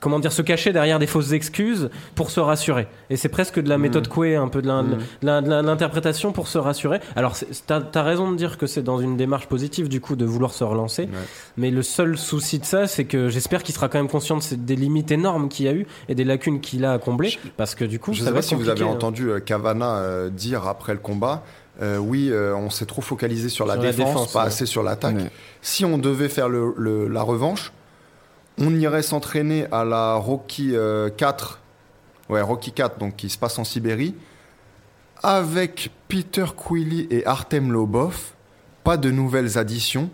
Comment 0.00 0.20
dire, 0.20 0.30
se 0.32 0.42
cacher 0.42 0.72
derrière 0.72 0.98
des 1.00 1.08
fausses 1.08 1.32
excuses 1.32 1.90
pour 2.14 2.30
se 2.30 2.38
rassurer. 2.38 2.86
Et 3.10 3.16
c'est 3.16 3.28
presque 3.28 3.58
de 3.58 3.68
la 3.68 3.76
Mhm. 3.78 3.82
méthode 3.82 4.08
Coué, 4.08 4.36
un 4.36 4.46
peu 4.48 4.62
de 4.62 4.68
Mhm. 4.70 4.84
de 5.22 5.26
l'in- 5.26 5.42
de 5.42 5.48
l'in- 5.50 5.62
de 5.62 5.66
l'interprétation 5.66 6.30
pour 6.32 6.46
se 6.46 6.56
rassurer. 6.58 7.00
Alors, 7.16 7.34
c'est- 7.34 7.48
t'as 7.66 7.80
as 7.94 8.02
raison 8.04 8.30
de 8.30 8.36
dire 8.36 8.58
que 8.58 8.66
c'est 8.68 8.82
dans 8.82 9.00
une 9.00 9.16
démarche 9.16 9.46
positive, 9.46 9.88
du 9.88 10.00
coup, 10.00 10.14
de 10.14 10.24
vouloir 10.24 10.52
se 10.52 10.62
relancer. 10.62 11.02
Ouais. 11.02 11.08
Mais 11.56 11.70
le 11.72 11.82
seul 11.82 12.16
souci 12.16 12.58
de 12.60 12.64
ça, 12.64 12.86
c'est 12.86 13.06
que 13.06 13.28
j'espère 13.28 13.62
qu'il 13.64 13.74
sera 13.74 13.88
quand 13.88 13.98
même 13.98 14.08
conscient 14.08 14.36
de 14.36 14.42
ces- 14.42 14.56
des 14.56 14.76
limites 14.76 15.10
énormes 15.10 15.48
qu'il 15.48 15.66
y 15.66 15.68
a 15.68 15.72
eu 15.72 15.86
et 16.08 16.14
des 16.14 16.24
lacunes 16.24 16.60
qu'il 16.60 16.84
a 16.84 16.92
à 16.92 16.98
combler. 16.98 17.36
Parce 17.56 17.74
que 17.74 17.84
du 17.84 17.98
coup, 17.98 18.12
Je 18.12 18.20
ça 18.20 18.26
sais 18.26 18.30
va 18.30 18.36
pas 18.36 18.42
si 18.42 18.54
vous 18.54 18.68
avez 18.68 18.82
hein. 18.82 18.86
entendu 18.86 19.30
euh, 19.30 19.40
Cavana 19.40 19.96
euh, 19.96 20.30
dire 20.30 20.66
après 20.68 20.92
le 20.92 21.00
combat, 21.00 21.42
euh, 21.82 21.96
oui, 21.98 22.28
euh, 22.30 22.54
on 22.54 22.70
s'est 22.70 22.86
trop 22.86 23.02
focalisé 23.02 23.48
sur 23.48 23.66
la 23.66 23.74
Sur 23.74 23.82
la 23.82 23.90
défense, 23.90 24.06
défense, 24.08 24.32
pas 24.32 24.40
ouais. 24.42 24.46
assez 24.46 24.66
sur 24.66 24.82
l'attaque. 24.84 25.16
Ouais. 25.16 25.30
Si 25.60 25.84
on 25.84 25.98
devait 25.98 26.28
faire 26.28 26.48
le, 26.48 26.72
le- 26.76 27.08
la 27.08 27.22
revanche, 27.22 27.72
on 28.60 28.74
irait 28.74 29.02
s'entraîner 29.02 29.66
à 29.72 29.84
la 29.84 30.14
Rocky 30.14 30.70
euh, 30.74 31.10
4, 31.10 31.60
ouais, 32.30 32.40
Rocky 32.40 32.72
4, 32.72 32.98
donc 32.98 33.16
qui 33.16 33.28
se 33.28 33.38
passe 33.38 33.58
en 33.58 33.64
Sibérie, 33.64 34.14
avec 35.22 35.90
Peter 36.08 36.44
Quilly 36.56 37.06
et 37.10 37.26
Artem 37.26 37.72
Lobov, 37.72 38.16
pas 38.84 38.96
de 38.96 39.10
nouvelles 39.10 39.58
additions, 39.58 40.10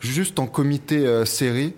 juste 0.00 0.38
en 0.38 0.46
comité 0.46 1.06
euh, 1.06 1.24
serré. 1.24 1.74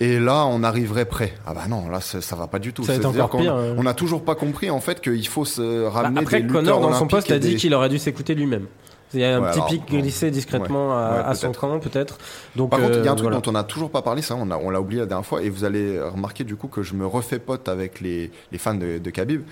Et 0.00 0.18
là, 0.18 0.44
on 0.46 0.64
arriverait 0.64 1.04
prêt. 1.04 1.34
Ah 1.46 1.54
bah 1.54 1.66
non, 1.68 1.88
là, 1.88 2.00
ça, 2.00 2.20
ça 2.20 2.34
va 2.34 2.48
pas 2.48 2.58
du 2.58 2.72
tout. 2.72 2.82
Ça 2.82 2.92
va 2.92 2.96
être 2.96 3.02
C'est-à-dire 3.02 3.24
encore 3.26 3.40
pire, 3.40 3.54
euh. 3.54 3.74
On 3.78 3.84
n'a 3.84 3.94
toujours 3.94 4.24
pas 4.24 4.34
compris 4.34 4.68
en 4.68 4.80
fait 4.80 5.00
qu'il 5.00 5.26
faut 5.28 5.44
se 5.44 5.84
Bah, 5.84 5.90
ramener 5.90 6.20
après, 6.20 6.42
des 6.42 6.52
Connor, 6.52 6.80
dans 6.80 6.92
son 6.94 7.06
poste, 7.06 7.30
a 7.30 7.38
dit 7.38 7.50
des- 7.50 7.56
qu'il 7.56 7.72
aurait 7.74 7.88
dû 7.88 7.98
s'écouter 7.98 8.34
lui-même. 8.34 8.66
Il 9.14 9.20
y 9.20 9.24
a 9.24 9.36
un 9.36 9.40
Ouais, 9.42 9.48
petit 9.50 9.58
alors, 9.58 9.68
pic 9.68 9.82
glissé 9.88 10.30
discrètement 10.30 10.92
à, 10.92 11.12
ouais, 11.12 11.22
à 11.24 11.34
son 11.34 11.52
camp, 11.52 11.78
peut-être. 11.78 12.18
Donc, 12.56 12.70
Par 12.70 12.80
contre, 12.80 12.98
il 12.98 13.04
y 13.04 13.08
a 13.08 13.10
un 13.10 13.12
euh, 13.12 13.16
truc 13.16 13.22
voilà. 13.28 13.40
dont 13.40 13.48
on 13.50 13.52
n'a 13.52 13.64
toujours 13.64 13.90
pas 13.90 14.02
parlé, 14.02 14.22
ça, 14.22 14.34
on 14.36 14.70
l'a 14.70 14.80
oublié 14.80 15.00
la 15.00 15.06
dernière 15.06 15.26
fois, 15.26 15.42
et 15.42 15.48
vous 15.50 15.64
allez 15.64 16.00
remarquer 16.00 16.44
du 16.44 16.56
coup 16.56 16.68
que 16.68 16.82
je 16.82 16.94
me 16.94 17.06
refais 17.06 17.38
pote 17.38 17.68
avec 17.68 18.00
les, 18.00 18.30
les 18.52 18.58
fans 18.58 18.74
de, 18.74 18.98
de 18.98 19.10
Khabib. 19.10 19.42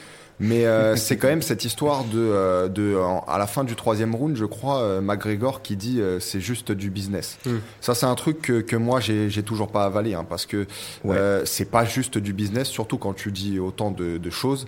Mais 0.40 0.66
euh, 0.66 0.96
c'est 0.96 1.16
quand 1.18 1.28
même 1.28 1.42
cette 1.42 1.64
histoire 1.64 2.04
de, 2.04 2.18
euh, 2.18 2.68
de 2.68 2.96
à 3.28 3.38
la 3.38 3.46
fin 3.46 3.62
du 3.64 3.76
troisième 3.76 4.14
round, 4.14 4.34
je 4.36 4.44
crois, 4.46 5.00
McGregor 5.00 5.62
qui 5.62 5.76
dit 5.76 6.00
euh, 6.00 6.18
c'est 6.20 6.40
juste 6.40 6.72
du 6.72 6.90
business. 6.90 7.38
Hmm. 7.46 7.58
Ça, 7.80 7.94
c'est 7.94 8.06
un 8.06 8.14
truc 8.16 8.40
que, 8.42 8.60
que 8.60 8.74
moi 8.76 8.98
j'ai 8.98 9.30
j'ai 9.30 9.42
toujours 9.42 9.68
pas 9.68 9.84
avalé, 9.84 10.14
hein, 10.14 10.24
parce 10.28 10.46
que 10.46 10.66
Ouais. 11.04 11.16
euh, 11.16 11.44
c'est 11.44 11.70
pas 11.70 11.84
juste 11.84 12.18
du 12.18 12.32
business, 12.32 12.68
surtout 12.68 12.98
quand 12.98 13.12
tu 13.12 13.30
dis 13.30 13.60
autant 13.60 13.90
de, 13.90 14.18
de 14.18 14.30
choses. 14.30 14.66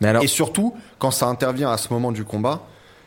Mais 0.00 0.08
alors, 0.08 0.24
Et 0.24 0.26
surtout, 0.26 0.74
quand 0.98 1.12
ça 1.12 1.26
intervient 1.26 1.70
à 1.70 1.76
ce 1.78 1.92
moment 1.92 2.10
du 2.10 2.24
combat, 2.24 2.62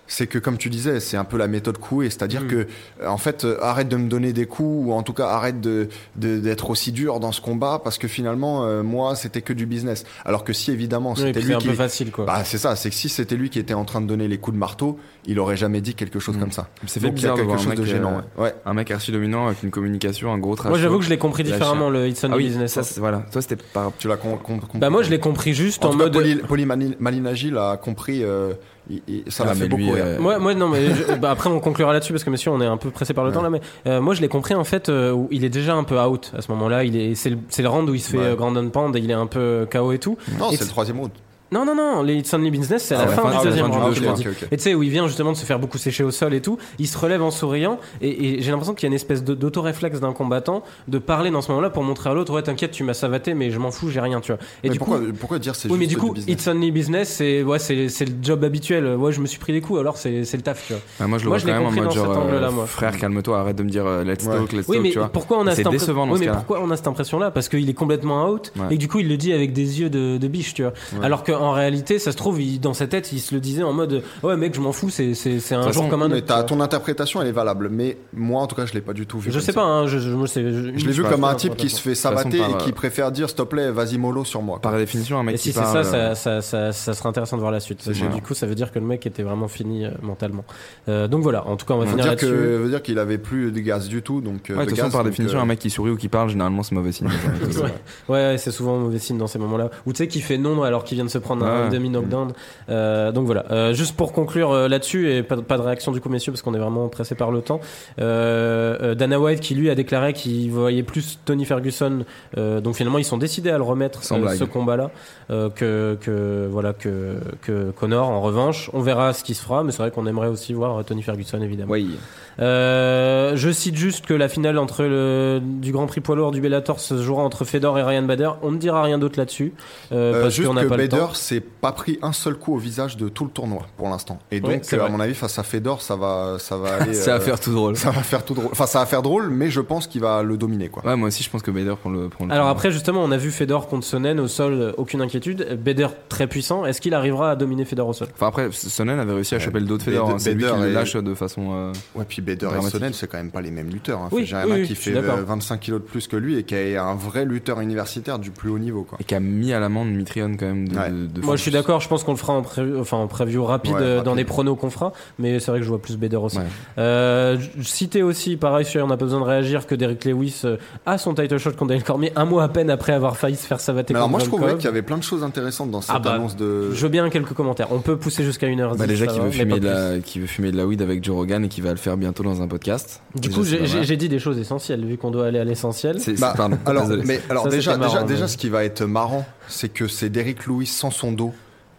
c'est 0.07 0.27
que, 0.27 0.37
comme 0.39 0.57
tu 0.57 0.69
disais, 0.69 0.99
c'est 0.99 1.17
un 1.17 1.23
peu 1.23 1.37
la 1.37 1.47
méthode 1.47 1.77
couée, 1.77 2.09
c'est-à-dire 2.09 2.43
Mm. 2.43 2.47
que, 2.47 2.55
euh, 3.01 3.07
en 3.07 3.17
fait, 3.17 3.43
euh, 3.43 3.57
arrête 3.61 3.87
de 3.89 3.95
me 3.97 4.07
donner 4.07 4.33
des 4.33 4.45
coups, 4.45 4.87
ou 4.87 4.93
en 4.93 5.01
tout 5.03 5.13
cas, 5.13 5.27
arrête 5.27 5.61
de 5.61 5.87
de- 6.15 6.39
d'être 6.39 6.69
aussi 6.69 6.91
dur 6.91 7.19
dans 7.19 7.31
ce 7.31 7.41
combat, 7.41 7.81
parce 7.83 7.97
que 7.97 8.07
finalement, 8.07 8.63
euh, 8.65 8.83
moi, 8.83 9.15
c'était 9.15 9.41
que 9.41 9.53
du 9.53 9.65
business. 9.65 10.05
Alors 10.25 10.43
que 10.43 10.53
si, 10.53 10.71
évidemment, 10.71 11.11
Oui, 11.17 11.17
c'était 11.23 11.39
puis 11.39 11.47
lui 11.47 11.55
un 11.55 11.57
qui... 11.57 11.67
peu 11.67 11.73
facile, 11.73 12.11
quoi. 12.11 12.25
Bah, 12.25 12.43
c'est 12.45 12.57
ça, 12.57 12.75
c'est 12.75 12.89
que 12.89 12.95
si 12.95 13.09
c'était 13.09 13.35
lui 13.35 13.49
qui 13.49 13.59
était 13.59 13.73
en 13.73 13.85
train 13.85 14.01
de 14.01 14.07
donner 14.07 14.27
les 14.27 14.37
coups 14.37 14.53
de 14.55 14.59
marteau, 14.59 14.99
il 15.25 15.39
aurait 15.39 15.57
jamais 15.57 15.81
dit 15.81 15.95
quelque 15.95 16.19
chose 16.19 16.37
Mm. 16.37 16.39
comme 16.39 16.51
ça. 16.51 16.67
c'est 16.87 16.99
fait 16.99 17.09
bizarre 17.11 17.35
de 17.35 17.41
quelque 17.43 17.57
chose 17.57 17.67
mec, 17.67 17.79
de 17.79 17.85
gênant. 17.85 18.21
euh, 18.37 18.41
ouais. 18.43 18.53
Un 18.65 18.73
mec 18.73 18.91
archi 18.91 19.11
dominant 19.11 19.47
avec 19.47 19.63
une 19.63 19.71
communication, 19.71 20.31
un 20.33 20.37
gros 20.37 20.55
trash. 20.55 20.69
Moi, 20.69 20.77
j'avoue 20.79 20.99
que 20.99 21.05
je 21.05 21.09
l'ai 21.09 21.17
compris 21.17 21.43
différemment, 21.43 21.89
le 21.89 22.07
It's 22.07 22.23
on 22.23 22.31
Ah 22.31 22.35
oui, 22.37 22.45
Business. 22.47 22.73
ça, 22.73 22.81
voilà. 22.99 23.25
Toi, 23.31 23.41
c'était 23.41 23.55
par. 23.57 23.91
Tu 23.97 24.07
l'as 24.07 24.17
compris. 24.17 24.77
Bah, 24.79 24.89
moi, 24.89 25.01
je 25.03 25.09
l'ai 25.09 25.19
compris 25.19 25.53
juste 25.53 25.83
En 25.83 25.89
en, 25.89 25.95
mode. 25.95 26.13
Poli, 26.47 26.65
Malinagi 26.99 27.49
l'a 27.51 27.77
compris, 27.77 28.23
euh, 28.23 28.53
il- 28.89 29.01
il- 29.07 29.23
ça 29.31 29.45
m'a 29.45 29.55
fait 29.55 29.67
lui, 29.67 29.69
beaucoup 29.69 29.91
rire. 29.95 30.03
euh, 30.05 30.19
Moi, 30.19 30.37
moi, 30.39 30.53
non, 30.53 30.69
mais 30.69 30.87
je- 30.93 31.15
bah, 31.19 31.31
après 31.31 31.49
on 31.49 31.59
conclura 31.59 31.93
là-dessus 31.93 32.13
parce 32.13 32.23
que 32.23 32.29
monsieur, 32.29 32.51
on 32.51 32.61
est 32.61 32.65
un 32.65 32.77
peu 32.77 32.89
pressé 32.91 33.13
par 33.13 33.25
le 33.25 33.31
temps 33.31 33.41
là. 33.41 33.49
Mais 33.49 33.61
euh, 33.87 34.01
moi, 34.01 34.13
je 34.13 34.21
l'ai 34.21 34.27
compris 34.27 34.53
en 34.55 34.63
fait. 34.63 34.89
euh, 34.89 35.11
où 35.11 35.27
il 35.31 35.43
est 35.45 35.49
déjà 35.49 35.73
un 35.75 35.83
peu 35.83 35.99
out 35.99 36.31
à 36.37 36.41
ce 36.41 36.51
moment-là. 36.51 36.83
Il 36.83 36.95
est, 36.95 37.15
c'est 37.15 37.29
le, 37.31 37.37
c'est 37.49 37.61
le 37.63 37.69
round 37.69 37.89
où 37.89 37.93
il 37.95 37.99
se 37.99 38.09
fait 38.11 38.17
Ouais. 38.17 38.35
Grand 38.35 38.53
Pound 38.69 38.95
et 38.95 38.99
il 38.99 39.09
est 39.09 39.13
un 39.13 39.27
peu 39.27 39.67
KO 39.71 39.91
et 39.91 39.99
tout. 39.99 40.17
Non, 40.39 40.51
Et 40.51 40.57
c'est 40.57 40.63
le 40.65 40.69
troisième 40.69 40.99
round. 40.99 41.11
Non, 41.55 41.65
non, 41.65 41.75
non. 41.75 42.03
Les 42.03 42.15
It's 42.15 42.33
Only 42.33 42.51
Business, 42.51 42.83
c'est 42.83 42.95
à 42.95 42.99
Ah, 43.01 43.05
la 43.05 43.11
fin 43.11 43.37
du 43.39 43.43
deuxième 43.45 43.71
round. 43.71 43.87
deux, 43.89 43.93
qu'il 43.93 44.07
a 44.07 44.11
ok, 44.11 44.17
dit. 44.17 44.27
ok, 44.27 44.35
ok. 44.43 44.47
Et 44.51 44.57
tu 44.57 44.63
sais 44.63 44.73
où 44.75 44.83
il 44.83 44.89
vient 44.89 45.07
justement 45.07 45.31
de 45.31 45.37
se 45.37 45.45
faire 45.45 45.57
beaucoup 45.59 45.77
sécher 45.77 46.03
au 46.03 46.11
sol 46.11 46.33
et 46.33 46.41
tout. 46.41 46.57
Il 46.79 46.87
se 46.87 46.97
relève 46.97 47.23
en 47.23 47.31
souriant 47.31 47.79
et, 48.01 48.09
et 48.37 48.41
j'ai 48.41 48.51
l'impression 48.51 48.73
qu'il 48.73 48.83
y 48.83 48.87
a 48.87 48.89
une 48.89 48.93
espèce 48.95 49.23
d'autoréflexe 49.23 49.99
d'un 49.99 50.11
combattant 50.13 50.63
de 50.87 50.97
parler 50.99 51.31
dans 51.31 51.41
ce 51.41 51.49
moment-là 51.51 51.69
pour 51.69 51.83
montrer 51.83 52.09
à 52.09 52.13
l'autre 52.13 52.33
ouais 52.33 52.41
t'inquiète 52.43 52.71
tu 52.71 52.83
m'as 52.83 52.93
savaté 52.93 53.33
mais 53.33 53.51
je 53.51 53.59
m'en 53.59 53.71
fous 53.71 53.89
j'ai 53.89 53.99
rien 54.01 54.19
tu 54.21 54.31
vois. 54.33 54.41
Et 54.63 54.67
Mais 54.67 54.69
du 54.71 54.79
pourquoi, 54.79 54.97
coup 54.99 55.05
pourquoi 55.19 55.39
dire 55.39 55.55
c'est 55.55 55.69
oui, 55.71 55.77
mais 55.79 55.87
du 55.87 55.97
coup, 55.97 56.11
business 56.13 56.33
It's 56.33 56.47
Only 56.47 56.71
Business, 56.71 57.09
c'est 57.09 57.43
ouais, 57.43 57.59
c'est 57.59 57.87
c'est 57.89 58.05
le 58.05 58.13
job 58.21 58.43
habituel. 58.43 58.85
Ouais, 58.95 59.11
je 59.11 59.21
me 59.21 59.25
suis 59.27 59.39
pris 59.39 59.53
des 59.53 59.61
coups, 59.61 59.79
alors 59.79 59.97
c'est 59.97 60.25
c'est 60.25 60.37
le 60.37 60.43
taf, 60.43 60.65
tu 60.67 60.73
vois. 60.73 60.81
Ah, 60.99 61.07
moi, 61.07 61.17
je 61.17 61.23
le 61.23 61.29
Moi, 61.29 61.37
vois 61.37 61.41
je 61.41 61.45
l'ai 61.47 61.53
quand 61.53 61.59
même 61.59 61.67
en 61.67 61.71
mode 61.71 61.83
dans 61.85 61.91
cet 61.91 62.03
genre, 62.03 62.17
angle-là, 62.17 62.47
euh, 62.47 62.51
moi. 62.51 62.65
frère, 62.65 62.97
calme-toi, 62.97 63.39
arrête 63.39 63.55
de 63.55 63.63
me 63.63 63.69
dire 63.69 63.85
euh, 63.85 64.03
let's 64.03 64.25
Ouais. 64.25 64.35
talk, 64.37 64.51
let's 64.53 64.67
Oui, 64.67 64.77
talk, 64.81 64.91
tu 64.91 64.99
vois. 64.99 65.07
pourquoi 65.09 65.37
on 65.39 65.47
a 65.47 65.51
Et 65.51 65.55
cette 65.55 65.63
C'est 65.65 65.69
impre- 65.69 65.71
décevant 65.71 66.05
dans 66.07 66.13
oui, 66.13 66.17
ce 66.17 66.19
mais 66.21 66.25
cas-là. 66.27 66.37
pourquoi 66.37 66.59
on 66.61 66.69
a 66.71 66.75
cette 66.77 66.87
impression-là? 66.87 67.31
Parce 67.31 67.47
qu'il 67.49 67.69
est 67.69 67.73
complètement 67.73 68.27
out 68.29 68.51
et 68.69 68.75
que 68.75 68.79
du 68.79 68.87
coup 68.87 68.99
il 68.99 69.07
le 69.07 69.17
dit 69.17 69.31
avec 69.33 69.53
des 69.53 69.79
yeux 69.81 69.89
de, 69.89 70.27
biche, 70.27 70.53
tu 70.53 70.63
vois. 70.63 70.73
Alors 71.03 71.23
qu'en 71.45 71.51
réalité, 71.53 71.99
ça 71.99 72.11
se 72.11 72.17
trouve, 72.17 72.41
il- 72.41 72.59
dans 72.59 72.73
sa 72.73 72.87
tête, 72.87 73.11
il 73.11 73.19
se 73.19 73.33
le 73.33 73.39
disait 73.41 73.63
en 73.63 73.73
mode 73.73 74.01
ouais 74.23 74.35
mec, 74.37 74.55
je 74.55 74.61
m'en 74.61 74.71
fous, 74.71 74.89
c'est 74.89 75.13
c'est 75.13 75.39
c'est 75.39 75.55
un 75.55 75.63
façon, 75.63 75.87
comme 75.89 76.01
un 76.03 76.11
autre. 76.11 76.45
ton 76.45 76.59
interprétation, 76.61 77.21
elle 77.21 77.27
est 77.27 77.31
valable. 77.31 77.69
Mais 77.71 77.97
moi, 78.13 78.41
en 78.41 78.47
tout 78.47 78.55
cas, 78.55 78.65
je 78.65 78.73
l'ai 78.73 78.81
pas 78.81 78.93
du 78.93 79.05
tout 79.05 79.19
vu. 79.19 79.31
Je 79.31 79.39
sais 79.39 79.47
ça. 79.47 79.53
pas, 79.53 79.63
hein, 79.63 79.87
je, 79.87 79.99
je, 79.99 80.09
moi, 80.09 80.27
c'est- 80.27 80.41
Je 80.43 80.85
l'ai 80.85 80.91
vu 80.91 81.03
comme 81.03 81.23
un 81.23 81.35
type 81.35 81.55
qui 81.55 81.69
se 81.69 81.79
fait 81.81 81.95
façon, 81.95 82.17
sabater 82.17 82.37
par, 82.39 82.49
et 82.49 82.63
qui 82.63 82.71
préfère 82.71 83.11
dire 83.11 83.29
s'il 83.29 83.37
te 83.37 83.41
plaît, 83.43 83.71
vas-y 83.71 83.97
mollo 83.97 84.25
sur 84.25 84.41
moi. 84.41 84.59
Par 84.59 84.75
définition, 84.77 85.19
un 85.19 85.23
mec 85.23 85.35
Et 85.35 85.37
qui 85.37 85.43
si 85.49 85.53
c'est 85.53 85.61
parle, 85.61 85.83
ça, 85.85 85.95
euh, 85.95 86.15
ça, 86.15 86.41
ça, 86.41 86.41
ça, 86.41 86.71
ça 86.73 86.93
serait 86.93 87.09
intéressant 87.09 87.35
de 87.37 87.41
voir 87.41 87.51
la 87.51 87.59
suite. 87.59 87.77
Parce 87.85 87.89
que 87.97 88.05
sûr. 88.05 88.09
du 88.13 88.21
coup, 88.21 88.33
ça 88.33 88.45
veut 88.47 88.55
dire 88.55 88.71
que 88.71 88.79
le 88.79 88.85
mec 88.85 89.05
était 89.05 89.23
vraiment 89.23 89.47
fini 89.47 89.85
euh, 89.85 89.89
mentalement. 90.01 90.45
Euh, 90.89 91.07
donc 91.07 91.21
voilà, 91.23 91.45
en 91.47 91.55
tout 91.57 91.65
cas, 91.65 91.73
on 91.73 91.79
va 91.79 91.85
Ça 91.85 91.91
finir 91.91 92.05
là-dessus. 92.07 92.25
que 92.25 92.31
veut 92.31 92.69
dire 92.69 92.81
qu'il 92.81 92.99
avait 92.99 93.17
plus 93.17 93.51
de 93.51 93.59
gaz 93.59 93.87
du 93.87 94.01
tout, 94.01 94.21
donc. 94.21 94.51
de 94.51 94.55
toute 94.65 94.77
façon, 94.77 94.89
par 94.91 95.03
définition, 95.03 95.39
un 95.39 95.45
mec 95.45 95.59
qui 95.59 95.69
sourit 95.69 95.91
ou 95.91 95.97
qui 95.97 96.07
parle, 96.07 96.29
généralement, 96.29 96.63
c'est 96.63 96.75
mauvais 96.75 96.91
signe. 96.91 97.07
Ouais. 97.55 97.71
Ouais, 98.09 98.37
c'est 98.37 98.51
souvent 98.51 98.77
mauvais 98.77 98.99
signe 98.99 99.17
dans 99.17 99.27
ces 99.27 99.39
moments-là. 99.39 99.69
Ou 99.85 99.93
tu 99.93 99.97
sais, 99.99 100.07
qui 100.07 100.21
fait 100.21 100.37
non 100.37 100.61
alors 100.63 100.83
qu'il 100.83 100.95
vient 100.95 101.05
de 101.05 101.09
se 101.09 101.17
prendre 101.25 101.45
un 101.45 101.69
demi 101.69 101.89
knockdown. 101.89 102.31
Euh, 102.69 103.11
donc 103.11 103.25
voilà. 103.25 103.45
Euh, 103.51 103.73
juste 103.73 103.95
pour 103.97 104.13
conclure 104.13 104.51
euh, 104.51 104.67
là-dessus 104.67 105.11
et 105.11 105.23
pas, 105.23 105.35
de- 105.35 105.41
pas 105.41 105.57
de 105.57 105.61
réaction 105.63 105.91
du 105.91 105.99
coup, 106.01 106.09
messieurs, 106.09 106.31
parce 106.31 106.41
qu'on 106.41 106.53
est 106.53 106.59
vraiment 106.59 106.87
pressé 106.87 107.15
par 107.15 107.31
le 107.31 107.41
temps. 107.41 107.59
Dana 107.97 109.19
White 109.19 109.39
qui 109.41 109.55
lui 109.55 109.69
a 109.69 109.75
déclaré 109.75 110.13
qu'il 110.13 110.51
voyait 110.51 110.83
plus 110.83 111.19
Tony 111.25 111.45
Ferguson. 111.45 112.05
euh, 112.37 112.61
donc 112.61 112.75
finalement, 112.75 112.97
ils 112.97 113.05
sont 113.05 113.17
décidés 113.17 113.49
à 113.51 113.57
le 113.57 113.63
remettre 113.63 114.03
ce 114.03 114.43
combat-là 114.45 114.91
euh, 115.31 115.49
que 115.49 115.97
que 116.01 116.47
voilà 116.49 116.73
que 116.73 117.15
que 117.41 117.71
Connor. 117.71 118.09
En 118.09 118.21
revanche, 118.21 118.69
on 118.73 118.81
verra 118.81 119.13
ce 119.13 119.23
qui 119.23 119.33
se 119.33 119.41
fera, 119.43 119.63
mais 119.63 119.71
c'est 119.71 119.81
vrai 119.81 119.91
qu'on 119.91 120.05
aimerait 120.07 120.27
aussi 120.27 120.53
voir 120.53 120.83
Tony 120.85 121.01
Ferguson 121.01 121.41
évidemment. 121.41 121.71
Oui. 121.71 121.89
Euh, 122.37 123.31
je 123.35 123.49
cite 123.49 123.75
juste 123.77 124.05
que 124.05 124.13
la 124.13 124.27
finale 124.27 124.57
entre 124.57 124.83
le 124.83 125.39
du 125.41 125.71
Grand 125.71 125.85
Prix 125.87 126.01
poids 126.01 126.15
lourd 126.17 126.31
du 126.31 126.41
Bellator 126.41 126.79
se 126.81 127.01
jouera 127.01 127.23
entre 127.23 127.45
Fedor 127.45 127.79
et 127.79 127.83
Ryan 127.83 128.03
Bader. 128.03 128.31
On 128.43 128.51
ne 128.51 128.57
dira 128.57 128.83
rien 128.83 128.97
d'autre 128.97 129.17
là-dessus 129.17 129.53
euh, 129.93 130.21
parce 130.21 130.33
juste 130.35 130.47
qu'on 130.47 130.53
n'a 130.53 130.65
pas 130.65 130.75
le 130.77 130.89
temps. 130.89 130.97
S'est 131.15 131.39
pas 131.41 131.71
pris 131.71 131.97
un 132.01 132.11
seul 132.13 132.35
coup 132.35 132.53
au 132.53 132.57
visage 132.57 132.97
de 132.97 133.09
tout 133.09 133.23
le 133.25 133.29
tournoi 133.31 133.65
pour 133.77 133.89
l'instant. 133.89 134.19
Et 134.31 134.39
donc, 134.39 134.61
euh, 134.73 134.85
à 134.85 134.89
mon 134.89 134.99
avis, 134.99 135.13
face 135.15 135.37
à 135.39 135.43
Fedor, 135.43 135.81
ça 135.81 135.95
va, 135.95 136.37
ça 136.39 136.57
va 136.57 136.75
aller. 136.81 136.93
Ça 136.93 137.11
va 137.11 137.17
euh, 137.17 137.25
faire 137.25 137.39
tout 137.39 137.53
drôle. 137.53 137.75
Ça 137.77 137.91
va 137.91 138.01
faire 138.03 138.23
tout 138.25 138.33
drôle. 138.33 138.49
Enfin, 138.51 138.65
ça 138.65 138.79
va 138.79 138.85
faire 138.85 139.01
drôle, 139.01 139.29
mais 139.29 139.49
je 139.49 139.61
pense 139.61 139.87
qu'il 139.87 140.01
va 140.01 140.23
le 140.23 140.37
dominer, 140.37 140.69
quoi. 140.69 140.85
Ouais, 140.85 140.95
moi 140.95 141.07
aussi, 141.07 141.23
je 141.23 141.29
pense 141.29 141.41
que 141.41 141.51
Bader 141.51 141.75
prend 141.79 141.89
le. 141.89 142.09
prend 142.09 142.25
le 142.25 142.31
Alors 142.31 142.43
tournoi. 142.45 142.51
après 142.51 142.71
justement, 142.71 143.03
on 143.03 143.11
a 143.11 143.17
vu 143.17 143.31
Fedor 143.31 143.67
contre 143.67 143.85
Sonnen 143.85 144.19
au 144.19 144.27
sol, 144.27 144.53
euh, 144.53 144.71
aucune 144.77 145.01
inquiétude. 145.01 145.59
Bader 145.63 145.87
très 146.09 146.27
puissant. 146.27 146.65
Est-ce 146.65 146.81
qu'il 146.81 146.93
arrivera 146.93 147.31
à 147.31 147.35
dominer 147.35 147.65
Fedor 147.65 147.87
au 147.87 147.93
sol? 147.93 148.07
Enfin, 148.13 148.27
après, 148.27 148.49
Sonnen 148.51 148.99
avait 148.99 149.13
réussi 149.13 149.35
à 149.35 149.39
choper 149.39 149.59
le 149.59 149.65
dos 149.65 149.77
de 149.77 149.83
Fedor. 149.83 150.05
Bader- 150.07 150.15
hein. 150.15 150.19
C'est 150.19 150.33
lui 150.33 150.43
qui 150.43 150.59
le 150.59 150.71
lâche 150.71 150.95
de 150.95 151.13
façon. 151.13 151.49
euh, 151.53 151.73
Ouais, 151.95 152.05
puis 152.07 152.21
Bader 152.21 152.49
et. 152.59 152.69
Sonnen, 152.69 152.93
c'est 152.93 153.07
quand 153.07 153.17
même 153.17 153.31
pas 153.31 153.41
les 153.41 153.51
mêmes 153.51 153.69
lutteurs. 153.69 153.99
Hein. 154.01 154.09
Oui, 154.11 154.25
J'ai 154.25 154.35
oui, 154.35 154.41
un 154.41 154.45
mec 154.47 154.55
oui, 154.61 154.67
qui 154.67 154.75
fait 154.75 154.91
d'accord. 154.91 155.17
euh, 155.19 155.23
25 155.23 155.59
kilos 155.59 155.81
de 155.81 155.85
plus 155.85 156.07
que 156.07 156.15
lui 156.17 156.37
et 156.37 156.43
qui 156.43 156.55
est 156.55 156.77
un 156.77 156.95
vrai 156.95 157.25
lutteur 157.25 157.59
universitaire 157.61 158.19
du 158.19 158.31
plus 158.31 158.49
haut 158.49 158.59
niveau, 158.59 158.83
quoi. 158.83 158.97
Et 159.01 159.03
qui 159.03 159.15
a 159.15 159.19
mis 159.19 159.53
à 159.53 159.59
l'amende 159.59 159.89
Mitrione 159.91 160.37
quand 160.37 160.45
même 160.47 160.67
de. 160.67 160.75
Ouais. 160.77 160.89
de- 160.89 161.04
de 161.05 161.21
Moi 161.21 161.35
je 161.35 161.41
suis 161.41 161.51
d'accord, 161.51 161.79
je 161.81 161.87
pense 161.87 162.03
qu'on 162.03 162.11
le 162.13 162.17
fera 162.17 162.33
en 162.33 162.41
preview, 162.41 162.79
enfin, 162.79 162.97
en 162.97 163.07
preview 163.07 163.43
rapide, 163.43 163.73
Ouais, 163.73 163.81
euh, 163.81 163.95
dans 163.97 164.11
rapide. 164.11 164.17
les 164.17 164.23
pronos 164.25 164.55
qu'on 164.55 164.69
fera, 164.69 164.93
mais 165.19 165.39
c'est 165.39 165.51
vrai 165.51 165.59
que 165.59 165.63
je 165.65 165.69
vois 165.69 165.81
plus 165.81 165.97
Bader 165.97 166.17
aussi. 166.17 166.37
Ouais. 166.37 166.43
Euh, 166.77 167.37
citer 167.61 168.03
aussi, 168.03 168.37
pareil, 168.37 168.65
sur 168.65 168.83
on 168.83 168.87
n'a 168.87 168.97
pas 168.97 169.05
besoin 169.05 169.19
de 169.19 169.25
réagir, 169.25 169.65
que 169.67 169.75
Derek 169.75 170.03
Lewis 170.05 170.41
euh, 170.45 170.57
a 170.85 170.97
son 170.97 171.13
title 171.13 171.37
shot 171.37 171.51
contre 171.51 171.67
Daniel 171.67 171.83
Cormier 171.83 172.11
un 172.15 172.25
mois 172.25 172.43
à 172.43 172.49
peine 172.49 172.69
après 172.69 172.93
avoir 172.93 173.17
failli 173.17 173.35
se 173.35 173.45
faire 173.47 173.59
savater 173.59 173.93
Mais 173.93 173.99
alors, 173.99 174.09
moi, 174.09 174.19
je 174.19 174.25
trouvais 174.25 174.53
qu'il 174.55 174.65
y 174.65 174.67
avait 174.67 174.81
plein 174.81 174.97
de 174.97 175.03
choses 175.03 175.23
intéressantes 175.23 175.71
dans 175.71 175.81
cette 175.81 175.95
Ah 175.95 175.99
bah, 175.99 176.13
annonce 176.13 176.35
de. 176.35 176.71
Je 176.73 176.81
veux 176.81 176.89
bien 176.89 177.09
quelques 177.09 177.33
commentaires. 177.33 177.67
On 177.71 177.79
peut 177.79 177.97
pousser 177.97 178.23
jusqu'à 178.23 178.47
une 178.47 178.59
heure. 178.61 178.75
Bah, 178.75 178.87
déjà 178.87 179.07
qui 179.07 179.19
veut, 179.19 179.31
fumer 179.31 179.59
de 179.59 179.65
la, 179.67 179.99
qui 179.99 180.19
veut 180.19 180.27
fumer 180.27 180.51
de 180.51 180.57
la 180.57 180.65
weed 180.65 180.81
avec 180.81 181.03
Joe 181.03 181.15
Rogan 181.15 181.45
et 181.45 181.47
qui 181.47 181.61
va 181.61 181.71
le 181.71 181.77
faire 181.77 181.97
bientôt 181.97 182.23
dans 182.23 182.41
un 182.41 182.47
podcast. 182.47 183.01
Du 183.15 183.29
Déjà, 183.29 183.39
coup, 183.39 183.43
j'ai 183.83 183.97
dit 183.97 184.09
des 184.09 184.19
choses 184.19 184.37
essentielles, 184.37 184.85
vu 184.85 184.97
qu'on 184.97 185.11
doit 185.11 185.27
aller 185.27 185.39
à 185.39 185.43
l'essentiel. 185.43 185.99
C'est- 185.99 186.19
Bah, 186.19 186.33
pardon, 186.35 186.57
alors, 186.65 186.83
désolé. 186.83 187.03
mais 187.05 187.21
alors 187.29 187.43
Ça, 187.43 187.49
déjà, 187.49 187.77
déjà, 187.77 188.01
mais- 188.01 188.07
déjà, 188.07 188.27
ce 188.27 188.37
qui 188.37 188.49
va 188.49 188.63
être 188.63 188.83
marrant, 188.85 189.25
c'est 189.47 189.69
que 189.69 189.87
c'est 189.87 190.09
Derrick 190.09 190.45
Lewis 190.45 190.67
sans 190.67 190.91
son 190.91 191.11
dos 191.11 191.33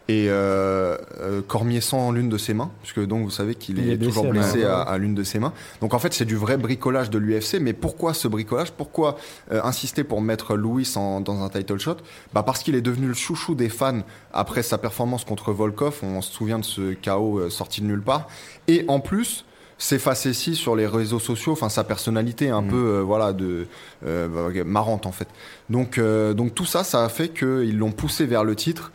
et 0.09 0.27
euh, 0.29 0.97
euh, 1.21 1.43
Cormier 1.43 1.81
sans 1.81 2.12
l'une 2.12 2.29
de 2.29 2.39
ses 2.39 2.55
mains, 2.55 2.71
puisque 2.81 3.05
donc 3.05 3.25
vous 3.25 3.31
savez 3.31 3.57
qu'il 3.57 3.79
Il 3.79 3.91
est, 3.91 3.99
toujours 3.99 4.29
blessé 4.29 4.62
à, 4.62 4.79
à 4.83 4.99
l'une 4.99 5.17
de 5.17 5.25
ses 5.25 5.41
mains. 5.41 5.53
Donc 5.81 5.95
en 5.95 5.99
fait, 5.99 6.14
c'est 6.14 6.25
du 6.25 6.37
vrai 6.37 6.57
bricolage 6.57 7.11
de 7.11 7.19
l'UFC. 7.19 7.59
Mais 7.61 7.73
pourquoi 7.73 8.14
ce 8.14 8.29
bricolage? 8.29 8.71
Pourquoi 8.71 9.17
euh, 9.51 9.61
insister 9.64 10.05
pour 10.05 10.21
mettre 10.23 10.55
Lewis 10.55 10.93
en- 10.95 11.21
dans 11.21 11.43
un 11.43 11.49
title 11.49 11.79
shot? 11.81 11.97
Bah 12.33 12.45
parce 12.45 12.62
qu'il 12.62 12.77
est 12.77 12.83
devenu 12.83 13.09
le 13.09 13.14
chouchou 13.14 13.57
des 13.57 13.69
fans 13.69 14.03
après 14.33 14.62
sa 14.62 14.79
performance 14.79 15.25
contre 15.25 15.53
Volkov. 15.53 15.99
On 16.05 16.23
se 16.23 16.31
souvient 16.33 16.61
de 16.61 16.64
ce 16.64 16.93
chaos 16.93 17.51
sorti 17.51 17.81
de 17.81 17.87
nulle 17.87 18.03
part. 18.03 18.29
Et 18.69 18.85
en 18.87 19.01
plus 19.01 19.45
ses 19.79 19.99
facéties 19.99 20.55
sur 20.55 20.74
les 20.74 20.87
réseaux 20.87 21.18
sociaux, 21.18 21.53
enfin 21.53 21.68
sa 21.68 21.85
personnalité 21.85 22.49
un 22.51 22.62
Mm. 22.62 22.68
peu 22.68 22.77
euh, 22.77 23.03
voilà 23.03 23.33
de 23.33 23.66
euh, 24.07 24.64
marrante 24.64 25.05
en 25.07 25.12
fait. 25.12 25.29
Donc 25.70 25.99
euh, 25.99 26.33
donc 26.35 26.55
tout 26.55 26.64
ça, 26.64 26.83
ça 26.85 27.05
a 27.05 27.09
fait 27.09 27.29
qu'ils 27.29 27.77
l'ont 27.77 27.93
poussé 27.93 28.24
vers 28.27 28.45
le 28.45 28.55
titre. 28.57 28.93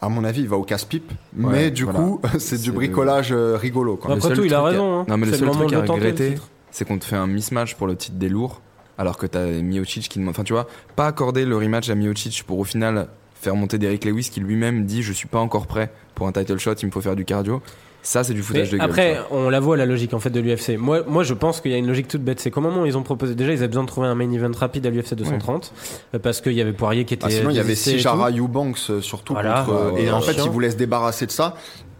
À 0.00 0.08
mon 0.08 0.24
avis, 0.24 0.40
il 0.40 0.48
va 0.48 0.56
au 0.56 0.64
casse-pipe, 0.64 1.12
mais 1.36 1.70
du 1.70 1.84
voilà. 1.84 1.98
coup, 2.00 2.20
c'est 2.38 2.60
du 2.60 2.70
le- 2.70 2.74
bricolage 2.74 3.32
rigolo. 3.32 3.96
Quoi. 3.96 4.10
Le 4.16 4.16
Après 4.24 4.34
tout, 4.34 4.44
il 4.44 4.52
a 4.52 4.60
raison. 4.62 5.00
hein. 5.00 5.04
Non, 5.06 5.16
mais 5.16 5.26
le 5.26 5.32
C'est 5.32 5.38
seul 5.38 5.48
moment 5.48 5.60
truc 5.60 5.72
à 5.74 5.80
le 5.82 5.86
le 5.86 5.90
regretter, 5.92 6.34
c'est 6.72 6.84
qu'on 6.86 6.98
te 6.98 7.04
fait 7.04 7.14
un 7.14 7.28
mismatch 7.28 7.76
pour 7.76 7.86
le 7.86 7.94
titre 7.94 8.16
des 8.16 8.28
lourds, 8.28 8.62
alors 8.98 9.16
que 9.16 9.26
t'as 9.26 9.46
Miocic 9.46 10.08
qui 10.08 10.18
demande. 10.18 10.30
Enfin, 10.34 10.42
tu 10.42 10.54
vois, 10.54 10.66
pas 10.96 11.06
accorder 11.06 11.44
le 11.44 11.56
rematch 11.56 11.88
à 11.88 11.94
Miocic 11.94 12.42
pour 12.44 12.58
au 12.58 12.64
final 12.64 13.06
faire 13.40 13.54
monter 13.54 13.78
Derrick 13.78 14.04
Lewis 14.04 14.28
qui 14.32 14.40
lui-même 14.40 14.86
dit 14.86 15.02
Je 15.04 15.12
suis 15.12 15.28
pas 15.28 15.38
encore 15.38 15.68
prêt 15.68 15.92
pour 16.16 16.26
un 16.26 16.32
title 16.32 16.58
shot, 16.58 16.74
il 16.82 16.86
me 16.86 16.90
faut 16.90 17.00
faire 17.00 17.14
du 17.14 17.24
cardio. 17.24 17.62
Ça, 18.04 18.24
c'est 18.24 18.32
du 18.34 18.40
Mais 18.40 18.44
foutage 18.44 18.70
de 18.70 18.78
gueule. 18.78 18.84
après, 18.84 19.18
on 19.30 19.48
la 19.48 19.60
voit 19.60 19.76
la 19.76 19.86
logique 19.86 20.12
en 20.12 20.18
fait 20.18 20.30
de 20.30 20.40
l'UFC. 20.40 20.76
Moi, 20.76 21.04
moi, 21.06 21.22
je 21.22 21.34
pense 21.34 21.60
qu'il 21.60 21.70
y 21.70 21.74
a 21.74 21.78
une 21.78 21.86
logique 21.86 22.08
toute 22.08 22.22
bête. 22.22 22.40
C'est 22.40 22.50
qu'au 22.50 22.60
moment 22.60 22.82
où 22.82 22.86
ils 22.86 22.98
ont 22.98 23.04
proposé, 23.04 23.34
déjà, 23.36 23.52
ils 23.52 23.58
avaient 23.58 23.68
besoin 23.68 23.84
de 23.84 23.88
trouver 23.88 24.08
un 24.08 24.16
main 24.16 24.28
event 24.32 24.50
rapide 24.58 24.84
à 24.86 24.90
l'UFC 24.90 25.14
230 25.14 25.72
euh, 26.14 26.18
parce 26.18 26.40
qu'il 26.40 26.52
y 26.54 26.60
avait 26.60 26.72
Poirier 26.72 27.04
qui 27.04 27.14
était. 27.14 27.26
Ah, 27.26 27.30
sinon, 27.30 27.50
il 27.50 27.56
y 27.56 27.60
avait 27.60 27.76
Sijara. 27.76 28.30
Eubanks 28.32 28.76
euh, 28.90 29.00
surtout 29.00 29.34
Voilà. 29.34 29.62
contre. 29.66 29.72
euh, 29.78 29.90
Ouais, 29.92 30.02
et 30.02 30.04
ouais, 30.06 30.10
en 30.10 30.18
ouais. 30.18 30.26
fait, 30.26 30.32
Chiant. 30.34 30.46
ils 30.46 30.50
voulaient 30.50 30.70
se 30.72 30.76
débarrasser 30.76 31.26
de 31.26 31.30
ça. 31.30 31.54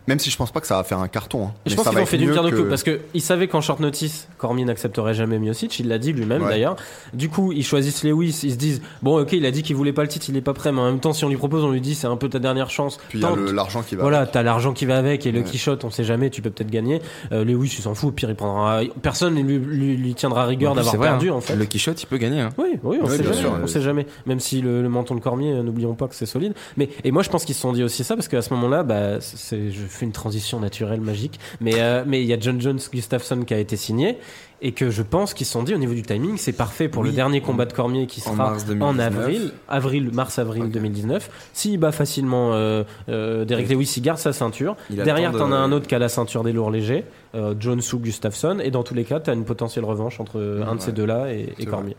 Même 0.08 0.18
si 0.18 0.30
je 0.30 0.36
pense 0.36 0.50
pas 0.50 0.60
que 0.60 0.66
ça 0.66 0.76
va 0.76 0.84
faire 0.84 0.98
un 0.98 1.08
carton. 1.08 1.46
hein. 1.46 1.52
Je 1.64 1.70
Mais 1.70 1.76
pense 1.76 1.88
qu'ils 1.88 1.98
ont 1.98 2.06
fait 2.06 2.18
mieux 2.18 2.32
pierre 2.32 2.42
deux 2.42 2.50
que- 2.50 2.62
parce 2.62 2.82
qu'ils 2.82 3.20
savaient 3.22 3.46
qu'en 3.46 3.60
short 3.60 3.78
notice, 3.80 4.28
Cormier 4.38 4.64
n'accepterait 4.64 5.14
jamais 5.14 5.38
Miocic. 5.38 5.78
Il 5.78 5.88
l'a 5.88 5.98
dit 5.98 6.12
lui-même 6.12 6.42
Ouais. 6.42 6.48
d'ailleurs. 6.50 6.76
Du 7.14 7.28
coup, 7.28 7.52
ils 7.52 7.64
choisissent 7.64 8.02
Lewis. 8.02 8.40
Ils 8.42 8.52
se 8.52 8.56
disent 8.56 8.82
bon, 9.02 9.20
ok, 9.20 9.32
il 9.32 9.46
a 9.46 9.50
dit 9.52 9.62
qu'il 9.62 9.76
voulait 9.76 9.92
pas 9.92 10.02
le 10.02 10.08
titre, 10.08 10.26
il 10.28 10.36
est 10.36 10.40
pas 10.40 10.54
prêt. 10.54 10.72
Mais 10.72 10.80
en 10.80 10.86
même 10.86 10.98
temps, 11.00 11.12
si 11.12 11.24
on 11.24 11.28
lui 11.28 11.36
propose, 11.36 11.62
on 11.64 11.70
lui 11.70 11.80
dit 11.80 11.94
c'est 11.94 12.08
un 12.08 12.16
peu 12.16 12.28
ta 12.28 12.38
dernière 12.40 12.68
chance. 12.70 12.98
Puis 13.08 13.18
il 13.20 13.22
y 13.22 13.24
a 13.24 13.34
le- 13.34 13.52
l'argent 13.52 13.82
qui 13.82 13.94
va. 13.94 14.02
Voilà, 14.02 14.26
t'as 14.26 14.42
l'argent 14.42 14.72
qui 14.72 14.86
va 14.86 14.98
avec 14.98 15.24
et 15.26 15.30
le 15.32 15.38
Ouais. 15.40 15.44
quichotte, 15.44 15.84
on 15.84 15.90
sait 15.90 16.04
jamais, 16.04 16.30
tu 16.30 16.42
peux 16.42 16.50
peut-être 16.50 16.70
gagner. 16.70 17.00
Euh, 17.30 17.44
Lewis, 17.44 17.74
il 17.78 17.82
s'en 17.82 17.94
fout, 17.94 18.08
au 18.08 18.12
pire 18.12 18.28
il 18.28 18.34
prendra. 18.34 18.80
Personne 19.02 19.34
lui, 19.36 19.58
lui, 19.58 19.96
lui 19.96 20.14
tiendra 20.14 20.46
rigueur 20.46 20.74
d'avoir 20.74 20.96
vrai, 20.96 21.08
perdu 21.08 21.30
hein. 21.30 21.34
en 21.34 21.40
fait. 21.40 21.54
Le 21.54 21.64
Quichotte, 21.64 22.02
il 22.02 22.06
peut 22.06 22.16
gagner. 22.18 22.40
hein. 22.40 22.48
Oui, 22.58 22.78
oui, 22.82 22.98
on 23.00 23.06
Oui, 23.06 23.16
sait 23.16 23.22
jamais. 23.22 23.36
sûr, 23.36 23.52
on 23.56 23.60
ouais. 23.62 23.68
sait 23.68 23.80
jamais. 23.82 24.06
Même 24.26 24.40
si 24.40 24.60
le, 24.62 24.82
le 24.82 24.88
menton 24.88 25.14
de 25.14 25.20
Cormier, 25.20 25.52
euh, 25.52 25.62
n'oublions 25.62 25.94
pas 25.94 26.08
que 26.08 26.14
c'est 26.16 26.26
solide. 26.26 26.54
Mais 26.76 26.88
et 27.04 27.12
moi, 27.12 27.22
je 27.22 27.30
pense 27.30 27.44
qu'ils 27.44 27.54
se 27.54 27.60
sont 27.60 27.72
dit 27.72 27.84
aussi 27.84 28.02
ça 28.04 28.16
parce 28.16 28.26
qu'à 28.28 28.42
ce 28.42 28.52
moment-là, 28.54 28.82
bah, 28.82 29.20
c'est, 29.20 29.70
je 29.70 29.86
fais 29.96 30.04
une 30.06 30.12
transition 30.12 30.60
naturelle, 30.60 31.00
magique. 31.00 31.38
Mais 31.60 31.74
euh, 31.80 32.04
mais 32.06 32.22
il 32.22 32.26
y 32.26 32.32
a 32.32 32.38
John 32.40 32.60
Jones 32.60 32.80
Gustafsson 32.92 33.42
qui 33.42 33.54
a 33.54 33.58
été 33.58 33.76
signé 33.76 34.18
et 34.64 34.72
que 34.72 34.90
je 34.90 35.02
pense 35.02 35.34
qu'ils 35.34 35.46
se 35.46 35.52
sont 35.54 35.64
dit 35.64 35.74
au 35.74 35.78
niveau 35.78 35.92
du 35.94 36.02
timing, 36.02 36.36
c'est 36.36 36.52
parfait 36.52 36.88
pour 36.88 37.02
le 37.02 37.10
dernier 37.10 37.40
combat 37.40 37.64
de 37.64 37.72
Cormier 37.72 38.06
qui 38.06 38.20
sera 38.20 38.52
en 38.52 38.56
2019. 38.92 39.00
avril, 39.00 39.52
avril, 39.68 40.10
mars, 40.12 40.38
avril 40.38 40.64
Ok. 40.64 40.70
2019. 40.70 41.30
S'il 41.52 41.78
bat 41.80 41.90
facilement 41.90 42.52
euh, 42.54 42.84
euh, 43.08 43.44
Derek 43.44 43.68
Lewis, 43.68 43.92
il 43.96 44.02
garde 44.02 44.18
sa 44.18 44.32
ceinture. 44.32 44.76
Il 44.88 44.96
Derrière, 45.02 45.32
t'en 45.32 45.48
de- 45.48 45.54
as 45.54 45.56
un 45.58 45.72
autre 45.72 45.88
qui 45.88 45.94
a 45.96 45.98
la 45.98 46.08
ceinture 46.08 46.44
des 46.44 46.52
lourds 46.52 46.70
légers, 46.70 47.04
euh, 47.34 47.54
Jones 47.58 47.82
ou 47.92 47.98
Gustafsson. 47.98 48.60
Et 48.62 48.70
dans 48.70 48.84
tous 48.84 48.94
les 48.94 49.04
cas, 49.04 49.18
t'as 49.18 49.34
une 49.34 49.44
potentielle 49.44 49.84
revanche 49.84 50.20
entre 50.20 50.40
un 50.64 50.76
de 50.76 50.80
ces 50.80 50.92
deux-là 50.92 51.32
et, 51.32 51.52
et 51.58 51.66
Cormier. 51.66 51.96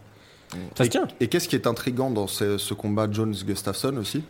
Ça 0.75 0.85
se 0.85 0.89
tient. 0.89 1.07
Et 1.19 1.27
qu'est-ce 1.27 1.49
qui 1.49 1.55
est 1.55 1.67
intriguant 1.67 2.11
dans 2.11 2.27
ce, 2.27 2.57
ce 2.57 2.73
combat 2.73 3.07
Jones-Gustafsson 3.11 3.97
aussi? 3.97 4.23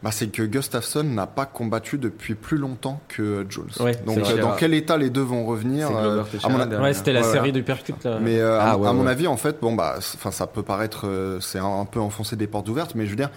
Bah, 0.00 0.10
c'est 0.12 0.28
que 0.28 0.44
Gustafsson 0.44 1.02
n'a 1.02 1.26
pas 1.26 1.44
combattu 1.44 1.98
depuis 1.98 2.36
plus 2.36 2.56
longtemps 2.56 3.00
que 3.08 3.44
Jones. 3.48 3.68
Ouais, 3.80 3.96
Donc, 4.06 4.18
euh, 4.18 4.40
dans 4.40 4.54
quel 4.54 4.72
état 4.74 4.96
les 4.96 5.10
deux 5.10 5.22
vont 5.22 5.44
revenir 5.44 5.88
euh, 5.90 6.22
mon. 6.48 6.82
Ouais, 6.82 6.94
c'était 6.94 7.12
la 7.12 7.24
série 7.24 7.50
du 7.50 7.64
percute. 7.64 8.04
là. 8.04 8.18
Mais 8.20 8.38
euh, 8.38 8.60
Ah, 8.60 8.72
à, 8.72 8.76
ouais, 8.76 8.88
à 8.88 8.92
mon 8.92 9.04
ouais. 9.06 9.10
avis, 9.10 9.26
en 9.26 9.36
fait, 9.36 9.58
bon 9.60 9.74
bah, 9.74 9.96
enfin, 9.98 10.30
ça 10.30 10.46
peut 10.46 10.62
paraître, 10.62 11.08
euh, 11.08 11.40
c'est 11.40 11.58
un, 11.58 11.80
un 11.80 11.84
peu 11.84 11.98
enfoncer 11.98 12.36
des 12.36 12.46
portes 12.46 12.68
ouvertes, 12.68 12.94
mais 12.94 13.06
je 13.06 13.10
veux 13.10 13.16
dire, 13.16 13.30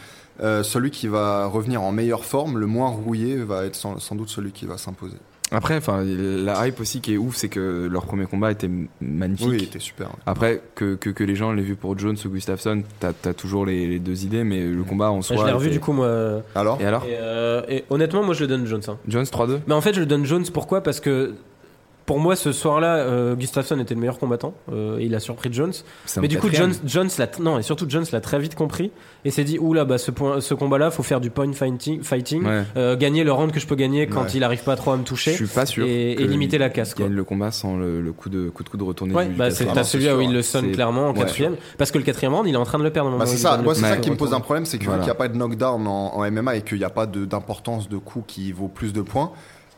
euh, 0.43 0.62
celui 0.62 0.91
qui 0.91 1.07
va 1.07 1.47
revenir 1.47 1.82
en 1.82 1.91
meilleure 1.91 2.26
forme, 2.26 2.59
le 2.59 2.68
moins 2.68 2.89
rouillé, 2.89 3.38
va 3.38 3.66
être 3.66 3.76
sans, 3.76 3.97
sans 3.99 4.14
doute 4.16 4.30
celui 4.30 4.51
qui 4.51 4.68
va 4.68 4.78
s'imposer. 4.78 5.18
Après, 5.52 5.76
enfin, 5.76 6.04
la 6.06 6.66
hype 6.68 6.80
aussi 6.80 7.02
qui 7.02 7.14
est 7.14 7.18
ouf, 7.18 7.36
c'est 7.36 7.49
que 7.49 7.88
leur 7.91 8.06
premier 8.06 8.26
combat 8.26 8.52
était 8.52 8.70
magnifique. 9.02 9.47
Oui, 9.49 9.58
il 9.60 9.64
était 9.66 9.80
super. 9.80 10.10
Après, 10.26 10.62
que, 10.76 10.95
que, 10.95 11.10
que 11.10 11.24
les 11.24 11.36
gens 11.36 11.52
l'aient 11.52 11.62
vu 11.62 11.76
pour 11.76 11.97
Jones 11.99 12.16
ou 12.26 12.30
Gustafsson, 12.30 12.84
t'as 12.99 13.12
as 13.26 13.34
toujours 13.34 13.66
les, 13.66 13.86
les 13.88 13.99
deux 13.99 14.24
idées, 14.24 14.43
mais 14.43 14.66
le 14.66 14.84
combat 14.84 15.12
en 15.12 15.18
Ouais, 15.18 15.22
soi. 15.22 15.36
je 15.38 15.45
l'ai 15.45 15.52
revu 15.52 15.68
était- 15.68 15.76
du 15.76 15.80
coup 15.82 15.91
moi. 15.93 16.41
Alors, 16.56 16.80
Et 16.82 16.86
alors? 16.86 17.04
Et, 17.06 17.18
euh, 17.20 17.62
et 17.68 17.84
honnêtement, 17.89 18.24
moi 18.24 18.34
je 18.34 18.41
le 18.41 18.47
donne 18.47 18.66
Jones. 18.66 18.82
hein. 18.88 18.97
Jones 19.08 19.26
3-2 19.26 19.60
Mais 19.68 19.74
en 19.74 19.82
fait, 19.82 19.93
je 19.93 19.99
le 19.99 20.06
donne 20.06 20.26
Jones 20.26 20.45
pourquoi? 20.54 20.82
Parce 20.82 20.99
que 20.99 21.34
pour 22.06 22.20
moi, 22.20 22.36
ce 22.36 22.52
soir-là, 22.52 22.95
euh, 22.97 23.36
Gustafsson 23.36 23.80
était 23.80 23.93
le 23.93 23.99
meilleur 23.99 24.18
combattant. 24.20 24.54
euh, 24.72 24.97
et 24.99 25.06
il 25.06 25.16
a 25.16 25.20
surpris 25.20 25.52
Jones. 25.54 25.72
Mais 26.20 26.28
du 26.28 26.38
coup. 26.39 26.49
Jones, 26.52 26.74
Jones 26.86 27.10
l'a, 27.18 27.28
non, 27.39 27.60
et 27.60 27.62
surtout 27.64 27.86
Jones 27.88 28.06
l'a 28.12 28.20
très 28.22 28.39
vite 28.39 28.56
compris 28.56 28.91
et 29.24 29.32
s'est 29.32 29.43
dit, 29.43 29.58
oula, 29.60 29.86
bah, 29.86 29.97
ce, 29.97 30.12
point, 30.12 30.41
ce 30.41 30.54
combat-là, 30.54 30.91
faut 30.91 31.04
faire 31.04 31.22
du 31.22 31.30
point 31.30 31.52
fighting, 31.54 32.02
fighting 32.04 32.45
Ouais. 32.45 32.64
euh, 32.76 32.97
gagner 32.97 33.24
le 33.24 33.32
round 33.32 33.52
que 33.52 33.60
je 33.60 33.68
peux 33.68 33.76
gagner 33.76 34.08
quand 34.08 34.24
Ouais. 34.24 34.32
il 34.34 34.43
arrive 34.43 34.64
pas 34.64 34.76
trop 34.76 34.91
à 34.91 34.97
me 34.97 35.04
Je 35.04 35.08
toucher 35.08 35.34
suis 35.34 35.45
pas 35.47 35.66
sûr. 35.66 35.86
et, 35.86 36.16
limiter 36.16 36.58
la 36.58 36.70
casse. 36.70 36.93
Quoi. 36.95 37.06
gagne 37.06 37.16
le 37.16 37.24
combat 37.24 37.52
sans 37.52 37.78
le, 37.78 38.02
le 38.02 38.12
coup 38.14 38.30
de 38.30 38.49
coup 38.49 38.64
de 38.64 38.70
coude 38.70 38.82
retourné 38.82 39.14
Ouais, 39.14 39.28
du 39.28 39.36
bah, 39.36 39.52
c'est, 39.52 39.68
celui-là 39.84 40.18
où 40.18 40.22
il 40.22 40.34
le 40.34 40.41
sonne 40.41 40.66
C'est- 40.66 40.72
clairement 40.72 41.08
en 41.10 41.14
ouais. 41.14 41.20
quatrième. 41.20 41.56
Parce 41.78 41.91
que 41.91 41.97
le 41.97 42.04
quatrième 42.04 42.34
round, 42.34 42.47
il 42.47 42.54
est 42.54 42.58
en 42.58 42.64
train 42.66 42.80
de 42.80 42.84
le 42.84 42.91
perdre. 42.91 43.16
bah, 43.18 43.26
c'est 43.26 43.38
ça. 43.38 43.58
Moi, 43.58 43.76
c'est 43.76 43.82
ça 43.82 43.97
qui 43.97 44.10
me 44.12 44.18
pose 44.18 44.34
un 44.34 44.39
problème, 44.39 44.66
c'est 44.66 44.78
qu'il 44.80 44.89
n'y 44.89 45.10
a 45.10 45.16
pas 45.16 45.28
de 45.28 45.38
knockdown 45.38 45.86
en, 45.88 46.32
MMA 46.32 46.56
et 46.58 46.62
qu'il 46.64 46.78
n'y 46.80 46.84
a 46.84 46.89
pas 46.89 47.06
d'importance 47.06 47.88
de, 47.89 47.97
coup 47.97 48.24
qui 48.26 48.52
vaut 48.52 48.68
plus 48.68 48.93
de 48.93 49.02
points. 49.02 49.32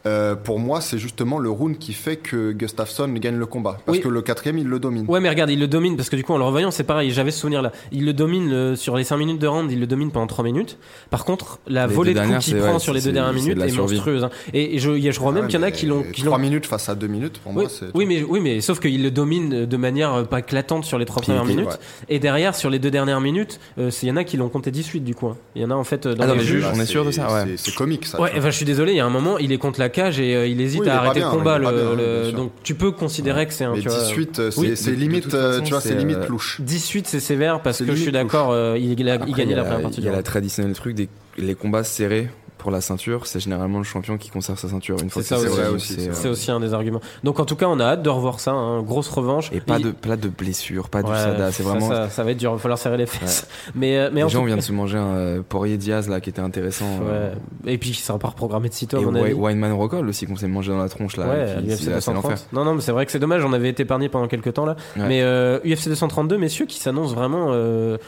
Euh, 0.05 0.35
pour 0.35 0.59
moi, 0.59 0.81
c'est 0.81 0.97
justement 0.97 1.39
le 1.39 1.49
round 1.49 1.77
qui 1.77 1.93
fait 1.93 2.17
que 2.17 2.51
Gustafsson 2.51 3.07
gagne 3.13 3.37
le 3.37 3.45
combat. 3.45 3.77
Parce 3.85 3.97
Oui. 3.99 4.03
que 4.03 4.09
le 4.09 4.21
quatrième, 4.21 4.57
il 4.57 4.67
le 4.67 4.79
domine. 4.79 5.05
Ouais, 5.07 5.19
mais 5.19 5.29
regarde, 5.29 5.49
il 5.49 5.59
le 5.59 5.67
domine 5.67 5.95
parce 5.95 6.09
que 6.09 6.15
du 6.15 6.23
coup, 6.23 6.33
en 6.33 6.37
le 6.37 6.43
revoyant, 6.43 6.71
c'est 6.71 6.83
pareil. 6.83 7.11
J'avais 7.11 7.31
ce 7.31 7.39
souvenir 7.39 7.61
là. 7.61 7.71
Il 7.91 8.05
le 8.05 8.13
domine 8.13 8.51
euh, 8.51 8.75
sur 8.75 8.97
les 8.97 9.03
5 9.03 9.17
minutes 9.17 9.39
de 9.39 9.47
round, 9.47 9.71
il 9.71 9.79
le 9.79 9.87
domine 9.87 10.11
pendant 10.11 10.27
3 10.27 10.43
minutes. 10.43 10.77
Par 11.09 11.23
contre, 11.25 11.59
la 11.67 11.87
Les 11.87 11.93
volée 11.93 12.13
de 12.13 12.19
coups 12.19 12.39
qu'il 12.45 12.57
prend 12.57 12.73
ouais, 12.73 12.79
sur 12.79 12.93
les 12.93 13.01
deux 13.01 13.11
dernières 13.11 13.31
de 13.33 13.37
minutes 13.39 13.61
est 13.61 13.69
survie. 13.69 13.95
monstrueuse. 13.95 14.23
hein. 14.25 14.29
Et, 14.53 14.75
et 14.75 14.79
je, 14.79 14.99
je 14.99 15.19
crois 15.19 15.31
même 15.31 15.43
Ouais, 15.45 15.49
qu'il 15.49 15.59
y 15.59 15.63
en 15.63 15.65
a 15.65 15.71
qui 15.71 15.85
l'ont. 15.85 16.03
qui 16.03 16.21
l'ont- 16.21 16.31
3 16.31 16.39
minutes 16.39 16.65
face 16.65 16.89
à 16.89 16.95
2 16.95 17.07
minutes, 17.07 17.39
pour 17.39 17.53
Oui, 17.55 17.63
moi, 17.63 17.69
c'est. 17.69 17.85
oui, 17.93 18.05
mais, 18.05 18.23
oui, 18.23 18.39
mais 18.41 18.59
sauf 18.61 18.79
qu'il 18.79 19.01
le 19.03 19.11
domine 19.11 19.65
de 19.65 19.77
manière 19.77 20.13
euh, 20.13 20.23
pas 20.23 20.39
éclatante 20.39 20.83
sur 20.85 20.97
les 20.97 21.05
trois 21.05 21.21
Puis- 21.21 21.27
premières 21.31 21.43
puis- 21.45 21.55
minutes. 21.55 21.69
ouais. 21.71 21.77
Et 22.09 22.19
derrière, 22.19 22.55
sur 22.55 22.69
les 22.69 22.79
deux 22.79 22.91
dernières 22.91 23.21
minutes, 23.21 23.59
euh, 23.79 23.89
c'est- 23.89 24.05
il 24.05 24.09
y 24.09 24.11
en 24.11 24.17
a 24.17 24.23
qui 24.23 24.35
l'ont 24.37 24.49
compté 24.49 24.69
18 24.71 24.99
du 25.01 25.15
coup. 25.15 25.27
hein. 25.27 25.37
Il 25.55 25.61
y 25.61 25.65
en 25.65 25.71
a 25.71 25.75
en 25.75 25.83
fait 25.83 26.05
euh, 26.05 26.13
dans 26.15 26.23
Ah 26.29 26.33
les 26.33 26.39
juges. 26.41 26.61
juge, 26.63 26.65
on 26.75 26.79
est 26.79 26.85
sûr 26.85 27.05
de 27.05 27.11
ça, 27.11 27.31
ouais. 27.33 27.53
c'est- 27.55 27.73
comique, 27.73 28.05
ça. 28.05 28.19
Ouais, 28.19 28.31
je 28.41 28.49
suis 28.49 28.65
désolé, 28.65 28.91
il 28.91 28.97
y 28.97 28.99
a 28.99 29.05
un 29.05 29.09
moment, 29.09 29.37
il 29.37 29.51
est 29.51 29.57
contre 29.57 29.79
la 29.79 29.89
cage 29.93 30.19
et 30.19 30.35
euh, 30.35 30.47
il 30.47 30.59
hésite 30.59 30.81
Oui, 30.81 30.87
il 30.87 30.89
est 30.89 30.91
à 30.91 30.99
arrêter 30.99 31.19
bien, 31.19 31.31
le 31.31 31.37
combat. 31.37 31.57
le- 31.57 31.71
bien, 31.71 31.95
le- 31.95 32.31
donc 32.33 32.51
tu 32.63 32.75
peux 32.75 32.91
considérer 32.91 33.47
que 33.47 33.53
c'est 33.53 33.63
un. 33.63 33.73
Mais 33.73 33.81
tu 33.81 33.89
vois, 33.89 33.99
18, 33.99 34.39
euh, 34.39 34.51
c'est 34.51 34.59
oui, 34.91 34.97
limite, 34.97 35.33
euh, 35.33 35.51
façon, 35.53 35.63
tu 35.63 35.69
vois, 35.71 35.81
c'est 35.81 35.95
limite 35.95 36.17
euh, 36.17 36.27
louche. 36.27 36.59
18 36.61 37.07
c'est 37.07 37.19
sévère 37.19 37.61
parce 37.61 37.79
que 37.79 37.85
je 37.85 37.91
suis 37.93 38.11
limite 38.11 38.13
d'accord, 38.13 38.75
il, 38.75 38.95
gagnait 38.95 39.55
la 39.55 39.63
première 39.63 39.81
partie. 39.81 40.01
Il 40.01 40.05
y 40.05 40.09
a 40.09 40.11
la 40.11 40.23
traditionnelle 40.23 40.73
truc 40.73 40.95
des 40.95 41.07
les 41.37 41.55
combats 41.55 41.83
serrés 41.83 42.29
pour 42.63 42.71
la 42.71 42.79
ceinture, 42.79 43.27
c'est 43.27 43.41
généralement 43.41 43.77
le 43.79 43.83
champion 43.83 44.17
qui 44.17 44.29
conserve 44.29 44.57
sa 44.57 44.69
ceinture. 44.69 44.95
Une 45.03 45.09
fois 45.09 45.21
C'est 45.21 45.35
aussi. 45.35 45.47
vrai 45.47 45.67
aussi, 45.67 45.95
c'est, 46.13 46.25
euh, 46.27 46.31
aussi 46.31 46.49
un 46.49 46.61
des 46.61 46.73
arguments. 46.73 47.01
Donc 47.25 47.41
en 47.41 47.45
tout 47.45 47.57
cas, 47.57 47.65
on 47.67 47.77
a 47.81 47.83
hâte 47.83 48.01
de 48.03 48.09
revoir 48.09 48.39
ça, 48.39 48.51
hein, 48.51 48.81
grosse 48.83 49.09
revanche. 49.09 49.49
Et 49.51 49.59
pas 49.59 49.79
Il- 49.79 49.87
de, 49.87 49.91
pas 49.91 50.15
de 50.15 50.29
blessure, 50.29 50.87
pas 50.87 50.99
Ouais, 51.01 51.09
du 51.09 51.09
sada. 51.19 51.51
C'est 51.51 51.61
vraiment. 51.63 51.89
Ça, 51.89 52.09
ça 52.09 52.23
va 52.23 52.31
être 52.31 52.37
dur, 52.37 52.51
il 52.51 52.53
va 52.53 52.59
falloir 52.59 52.77
serrer 52.79 52.95
les 52.95 53.05
fesses. 53.05 53.49
Mais, 53.75 53.97
euh, 53.97 54.09
mais 54.13 54.23
en 54.23 54.27
Déjà, 54.27 54.39
on 54.39 54.45
vient 54.45 54.55
de 54.55 54.61
se 54.61 54.71
manger 54.71 54.97
un 54.97 55.13
euh, 55.13 55.41
Poirier 55.47 55.75
Diaz 55.77 56.07
là 56.07 56.21
qui 56.21 56.29
était 56.29 56.39
intéressant. 56.41 56.85
euh, 57.05 57.33
Ouais. 57.65 57.73
Et 57.73 57.77
puis, 57.77 57.93
ça 57.93 58.13
va 58.13 58.19
pas 58.19 58.29
reprogrammer 58.29 58.69
de 58.69 58.73
sitôt, 58.73 58.97
Et 59.01 59.05
Wi- 59.05 59.19
avis. 59.19 59.33
Wineman 59.33 59.73
aussi 60.07 60.25
qu'on 60.25 60.37
s'est 60.37 60.47
mangé 60.47 60.71
dans 60.71 60.79
la 60.79 60.87
tronche 60.87 61.17
là. 61.17 61.27
Ouais, 61.27 61.55
UFC 61.67 61.83
c'est 61.83 61.89
là, 61.91 61.99
c'est 61.99 62.13
l'enfer. 62.13 62.31
230. 62.31 62.47
Non, 62.53 62.63
non, 62.63 62.75
mais 62.75 62.81
c'est 62.81 62.93
vrai 62.93 63.05
que 63.05 63.11
c'est 63.11 63.19
dommage, 63.19 63.43
on 63.43 63.51
avait 63.51 63.67
été 63.69 63.83
épargné 63.83 64.07
pendant 64.07 64.27
quelques 64.29 64.53
temps 64.53 64.65
là. 64.65 64.77
Ouais. 64.95 65.03
Mais 65.09 65.21
euh, 65.21 65.59
UFC 65.65 65.89
232, 65.89 66.37
messieurs, 66.37 66.65
qui 66.65 66.79
s'annonce 66.79 67.13
vraiment, 67.13 67.51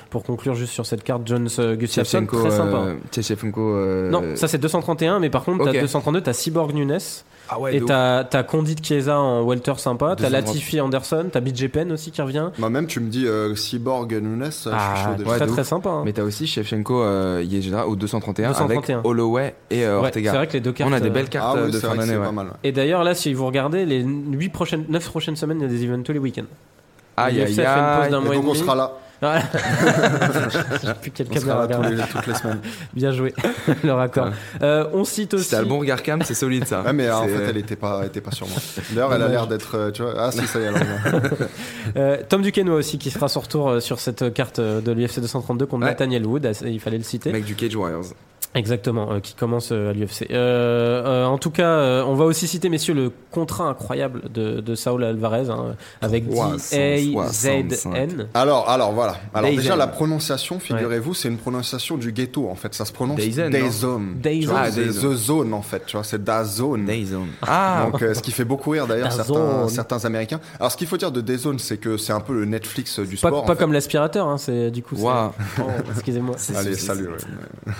pour 0.09 0.23
conclure 0.23 0.55
juste 0.55 0.71
sur 0.71 0.85
cette 0.85 1.03
carte, 1.03 1.23
Jones 1.25 1.49
Gustafsson, 1.77 2.25
très 2.25 2.51
sympa. 2.51 2.85
Non, 4.11 4.21
ça 4.47 4.51
c'est 4.53 4.57
231, 4.57 5.19
mais 5.19 5.29
par 5.29 5.43
contre, 5.43 5.65
Ok. 5.65 5.71
t'as 5.73 5.81
232, 5.81 6.21
t'as 6.21 6.33
Cyborg 6.33 6.73
Nunes, 6.73 6.97
ah 7.49 7.59
ouais, 7.59 7.75
et 7.75 7.79
de 7.79 7.83
ouf. 7.83 7.87
t'as 7.89 8.23
t'as 8.23 8.43
Condit 8.43 8.75
Chiesa 8.81 9.19
en 9.19 9.43
welter 9.43 9.73
sympa, 9.77 10.15
t'as 10.17 10.29
230. 10.29 10.31
Latifi 10.31 10.81
Anderson, 10.81 11.25
t'as 11.31 11.39
BJ 11.41 11.67
Penn 11.67 11.91
aussi 11.91 12.11
qui 12.11 12.21
revient. 12.21 12.49
Moi 12.57 12.69
même, 12.69 12.87
tu 12.87 12.99
me 12.99 13.09
dis 13.09 13.27
euh, 13.27 13.55
Cyborg 13.55 14.11
Nunes, 14.13 14.43
euh, 14.43 14.45
je 14.49 14.51
suis 14.59 14.69
Ah, 14.71 14.95
chaud 14.95 15.15
déjà. 15.17 15.29
ouais, 15.29 15.37
très 15.37 15.45
de 15.47 15.51
très 15.51 15.61
ouf. 15.61 15.67
sympa. 15.67 15.89
hein. 15.89 16.01
Mais 16.05 16.13
t'as 16.13 16.23
aussi 16.23 16.47
Shevchenko 16.47 17.01
euh, 17.03 17.43
Yejeda 17.45 17.87
au 17.87 17.95
231, 17.95 18.49
231. 18.49 18.95
avec 18.97 19.05
Holloway 19.05 19.55
et 19.69 19.85
euh, 19.85 19.99
Ouais, 19.99 20.05
Ortega. 20.07 20.31
c'est 20.31 20.37
vrai 20.37 20.47
que 20.47 20.53
les 20.53 20.59
deux 20.61 20.71
cartes. 20.71 20.89
On 20.91 20.93
a 20.93 20.99
des 20.99 21.07
euh, 21.07 21.11
belles 21.11 21.29
cartes 21.29 21.47
Ah 21.55 21.59
euh, 21.59 21.65
oui, 21.65 21.71
de 21.71 21.75
c'est 21.77 21.81
fin 21.81 21.87
vrai 21.89 21.95
que 21.97 22.01
d'année. 22.01 22.13
c'est 22.13 22.19
ouais. 22.19 22.25
pas 22.25 22.31
mal. 22.31 22.47
Et 22.63 22.71
d'ailleurs, 22.71 23.03
là, 23.03 23.13
si 23.15 23.33
vous 23.33 23.45
regardez, 23.45 23.85
les 23.85 24.01
8 24.03 24.49
prochaines, 24.49 24.85
9 24.89 25.09
prochaines 25.09 25.35
semaines, 25.35 25.57
il 25.59 25.63
y 25.63 25.65
a 25.65 25.69
des 25.69 25.83
events 25.85 26.03
tous 26.03 26.13
les 26.13 26.19
week-ends. 26.19 26.43
Aïe 27.17 27.35
l'UFC 27.35 27.59
aïe 27.59 27.65
a 27.65 27.73
fait 27.73 27.79
une 27.79 28.01
pause 28.01 28.11
d'un 28.11 28.19
mois 28.21 28.33
et 28.33 28.37
donc 28.37 28.45
on 28.47 28.53
demi. 28.53 28.59
sera 28.63 28.75
là. 28.75 28.91
Voilà. 29.21 29.41
J'ai 30.83 30.93
plus 30.95 31.11
quelle 31.11 31.27
caméra 31.29 31.61
regarder. 31.63 31.95
les- 31.95 32.03
toutes 32.03 32.27
les 32.27 32.33
semaines. 32.35 32.59
Bien 32.93 33.11
joué, 33.11 33.33
le 33.83 33.93
raccord. 33.93 34.29
Euh, 34.61 34.87
on 34.93 35.03
cite 35.05 35.33
aussi. 35.33 35.45
Si 35.45 35.51
t'as 35.51 35.61
le 35.61 35.67
bon 35.67 35.79
regard 35.79 36.03
cam, 36.03 36.21
c'est 36.21 36.33
solide 36.33 36.65
ça. 36.67 36.81
Ouais, 36.81 36.93
mais 36.93 37.09
en 37.09 37.23
fait, 37.23 37.49
elle 37.49 37.57
était 37.57 37.75
pas, 37.75 37.99
elle 38.01 38.07
était 38.07 38.21
pas 38.21 38.31
sur 38.31 38.47
moi. 38.47 38.57
D'ailleurs, 38.91 39.13
elle 39.13 39.21
a 39.23 39.27
l'air 39.27 39.47
d'être, 39.47 39.75
euh, 39.77 39.91
tu 39.91 40.01
vois. 40.01 40.13
Ah 40.17 40.31
si, 40.31 40.45
ça 40.47 40.59
y 40.59 40.63
est. 40.63 40.67
alors, 40.67 40.81
Euh, 41.97 42.17
Tom 42.27 42.41
Duquesnoy 42.41 42.75
aussi 42.75 42.97
qui 42.97 43.09
fera 43.11 43.27
son 43.29 43.39
retour 43.39 43.69
euh, 43.69 43.79
sur 43.79 43.99
cette 43.99 44.33
carte 44.33 44.59
de 44.59 44.91
l'UFC 44.91 45.19
232 45.21 45.65
contre 45.65 45.83
Ouais. 45.83 45.89
Nathaniel 45.91 46.25
Wood, 46.25 46.49
il 46.65 46.79
fallait 46.79 46.97
le 46.97 47.03
citer. 47.03 47.31
Mec 47.31 47.45
du 47.45 47.55
Cage 47.55 47.75
Warriors. 47.75 48.05
Exactement, 48.55 49.11
euh, 49.11 49.19
qui 49.19 49.35
commence 49.35 49.69
euh, 49.73 49.89
à 49.89 49.93
l'UFC. 49.93 50.27
Euh, 50.31 51.03
euh, 51.05 51.25
en 51.25 51.37
tout 51.37 51.51
cas, 51.51 52.03
on 52.05 52.15
va 52.15 52.23
aussi 52.23 52.47
citer, 52.47 52.69
messieurs, 52.69 52.93
le 52.93 53.11
contrat 53.29 53.65
incroyable 53.65 54.21
de, 54.33 54.61
de 54.61 54.75
Saul 54.75 55.03
Alvarez 55.03 55.49
hein, 55.49 55.75
avec 56.01 56.29
365. 56.29 57.67
D-A-Z-N. 57.67 58.27
Alors, 58.33 58.69
alors 58.69 58.93
voilà. 58.93 59.17
Alors 59.33 59.51
déjà 59.51 59.75
la 59.75 59.87
prononciation, 59.87 60.59
figurez-vous, 60.59 61.13
c'est 61.13 61.27
une 61.27 61.37
prononciation 61.37 61.97
du 61.97 62.13
ghetto 62.13 62.47
en 62.49 62.55
fait. 62.55 62.73
Ça 62.73 62.85
se 62.85 62.93
prononce 62.93 63.19
vois, 64.45 64.61
Ah. 64.61 64.71
The 64.71 65.13
Zone 65.15 65.53
en 65.53 65.61
fait. 65.61 65.85
Tu 65.85 65.97
vois, 65.97 66.05
c'est 66.05 66.23
Da 66.23 66.45
Zone. 66.45 66.85
Dayzone. 66.85 67.27
Ah, 67.41 67.89
Donc, 67.91 67.99
ce 67.99 68.21
qui 68.21 68.31
fait 68.31 68.45
beaucoup 68.45 68.69
rire 68.69 68.87
d'ailleurs 68.87 69.09
Da 69.09 69.23
certains, 69.67 70.05
Américains. 70.05 70.39
Alors, 70.59 70.71
ce 70.71 70.77
qu'il 70.77 70.87
faut 70.87 70.97
dire 70.97 71.11
de 71.11 71.19
Dayzone, 71.19 71.59
c'est 71.59 71.77
que 71.77 71.97
c'est 71.97 72.13
un 72.13 72.21
peu 72.21 72.33
le 72.33 72.45
Netflix 72.45 72.99
du 72.99 73.17
sport. 73.17 73.43
pas 73.43 73.55
comme 73.55 73.73
l'aspirateur, 73.73 74.27
hein, 74.27 74.37
c'est 74.37 74.71
du 74.71 74.81
coup. 74.81 74.95
Waouh. 74.95 75.31
Oh, 75.59 75.63
Excusez-moi. 75.91 76.35
Allez, 76.55 76.75
salut. 76.75 77.07
ouais. 77.07 77.71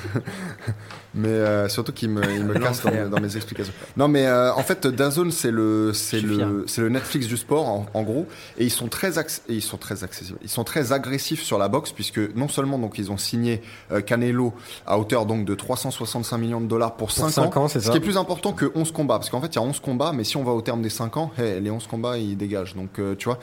mais 1.14 1.28
euh, 1.30 1.70
surtout 1.70 1.92
qu'il 1.94 2.10
me, 2.10 2.24
il 2.36 2.44
me 2.46 2.54
casse 2.60 2.82
dans, 2.84 2.92
mes- 2.92 3.10
dans 3.10 3.20
mes 3.20 3.36
explications. 3.36 3.74
Non, 3.98 4.08
mais 4.08 4.26
euh, 4.26 4.54
en 4.54 4.64
fait, 4.64 4.86
Dazone, 4.88 5.32
c'est 5.32 5.52
le, 5.52 5.92
c'est 5.94 6.20
le, 6.22 6.66
c'est 6.68 6.82
le 6.82 6.90
Netflix 6.90 7.28
du 7.28 7.38
sport, 7.38 7.68
en, 7.68 7.86
en 7.94 8.04
gros, 8.04 8.26
et 8.58 8.64
ils 8.66 8.70
sont 8.72 8.88
très, 8.88 9.18
et 9.20 9.24
ils 9.50 9.62
sont 9.62 9.78
très 9.78 10.04
accessibles. 10.04 10.40
Ils 10.42 10.50
sont 10.50 10.64
très 10.64 10.92
agressifs 10.94 11.42
sur 11.44 11.58
la 11.58 11.68
boxe, 11.68 11.92
puisque 11.92 12.20
non 12.36 12.48
seulement 12.48 12.78
donc 12.80 12.98
ils 12.98 13.12
ont 13.12 13.18
signé 13.18 13.62
euh, 13.92 14.02
Canelo 14.02 14.54
à 14.86 14.98
hauteur 15.00 15.26
donc 15.26 15.46
de 15.46 15.56
365 15.56 16.38
millions 16.38 16.62
de 16.62 16.68
dollars 16.68 16.96
pour 16.96 17.12
5 17.12 17.22
Pour 17.24 17.32
5 17.32 17.58
ans, 17.58 17.68
c'est 17.68 17.80
ce 17.80 17.86
ça. 17.88 17.92
qui 17.92 17.98
est 17.98 18.02
plus 18.02 18.18
important 18.18 18.54
que 18.54 18.72
11 18.76 18.92
combats, 18.92 19.16
parce 19.16 19.30
qu'en 19.30 19.42
fait, 19.42 19.48
il 19.48 19.56
y 19.56 19.60
a 19.60 19.62
11 19.64 19.80
combats, 19.80 20.12
mais 20.14 20.24
si 20.24 20.38
on 20.38 20.44
va 20.44 20.52
au 20.52 20.62
terme 20.62 20.82
des 20.82 20.90
5 20.90 21.18
ans, 21.18 21.32
hey, 21.38 21.62
les 21.62 21.72
11 21.72 21.88
combats, 21.88 22.18
ils 22.18 22.36
dégagent. 22.38 22.76
Donc, 22.76 23.00
tu 23.18 23.26
vois, 23.26 23.40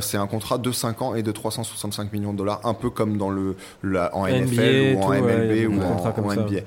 c'est 0.00 0.16
un 0.16 0.26
contrat 0.26 0.58
de 0.58 0.70
5 0.72 1.02
ans 1.02 1.14
et 1.14 1.22
de 1.22 1.32
365 1.32 2.12
millions 2.12 2.32
de 2.32 2.38
dollars, 2.38 2.60
un 2.64 2.74
peu 2.74 2.90
comme 2.90 3.16
dans 3.16 3.30
le, 3.30 3.56
la- 3.82 4.14
en 4.14 4.26
NBA 4.26 4.36
NFL 4.40 4.96
ou 4.96 5.00
en 5.00 5.06
tout, 5.06 5.12
MLB 5.12 5.68
ou 5.68 5.82
en. 5.82 5.96
NBA. 6.34 6.60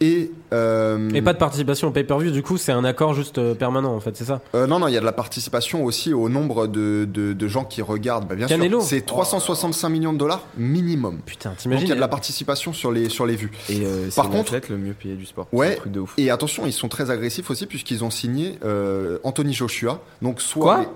Et, 0.00 0.32
euh, 0.52 1.10
Et 1.14 1.22
pas 1.22 1.32
de 1.32 1.38
participation 1.38 1.86
au 1.86 1.90
pay-per-view, 1.92 2.32
du 2.32 2.42
coup, 2.42 2.56
c'est 2.56 2.72
un 2.72 2.82
accord 2.82 3.14
juste 3.14 3.38
euh, 3.38 3.54
permanent, 3.54 3.94
en 3.94 4.00
fait, 4.00 4.16
c'est 4.16 4.24
ça 4.24 4.40
euh, 4.56 4.66
non, 4.66 4.80
non, 4.80 4.88
il 4.88 4.94
y 4.94 4.96
a 4.96 5.00
de 5.00 5.04
la 5.04 5.12
participation 5.12 5.84
aussi 5.84 6.12
au 6.12 6.28
nombre 6.28 6.66
de, 6.66 7.04
de, 7.08 7.32
de 7.32 7.46
gens 7.48 7.64
qui 7.64 7.82
regardent. 7.82 8.26
Bah, 8.26 8.34
bien 8.34 8.48
Canelo. 8.48 8.80
sûr, 8.80 8.88
c'est 8.88 9.02
365 9.06 9.88
millions 9.90 10.12
de 10.12 10.18
dollars 10.18 10.44
minimum. 10.56 11.20
Putain, 11.24 11.50
Donc, 11.50 11.58
t'imagines 11.58 11.86
il 11.86 11.90
y 11.90 11.92
a 11.92 11.94
de 11.94 12.00
la 12.00 12.08
participation 12.08 12.72
sur 12.72 12.90
les, 12.90 13.08
sur 13.10 13.26
les 13.26 13.36
vues. 13.36 13.52
Et 13.68 13.82
euh, 13.86 14.10
c'est 14.10 14.16
Par 14.16 14.28
contre- 14.28 14.52
le 14.70 14.76
mieux 14.76 14.94
payé 14.94 15.14
du 15.14 15.24
sport. 15.24 15.46
Ouais. 15.52 15.68
C'est 15.68 15.72
un 15.74 15.80
truc 15.82 15.92
de 15.92 16.00
ouf. 16.00 16.14
Et 16.18 16.30
attention, 16.30 16.66
ils 16.66 16.72
sont 16.72 16.88
très 16.88 17.12
agressifs 17.12 17.48
aussi 17.48 17.66
puisqu'ils 17.66 18.02
ont 18.02 18.10
signé 18.10 18.58
euh, 18.64 19.18
Anthony 19.22 19.52
Joshua. 19.54 20.00
Donc 20.20 20.40
soit 20.40 20.62
Quoi 20.64 20.80
les- 20.80 20.86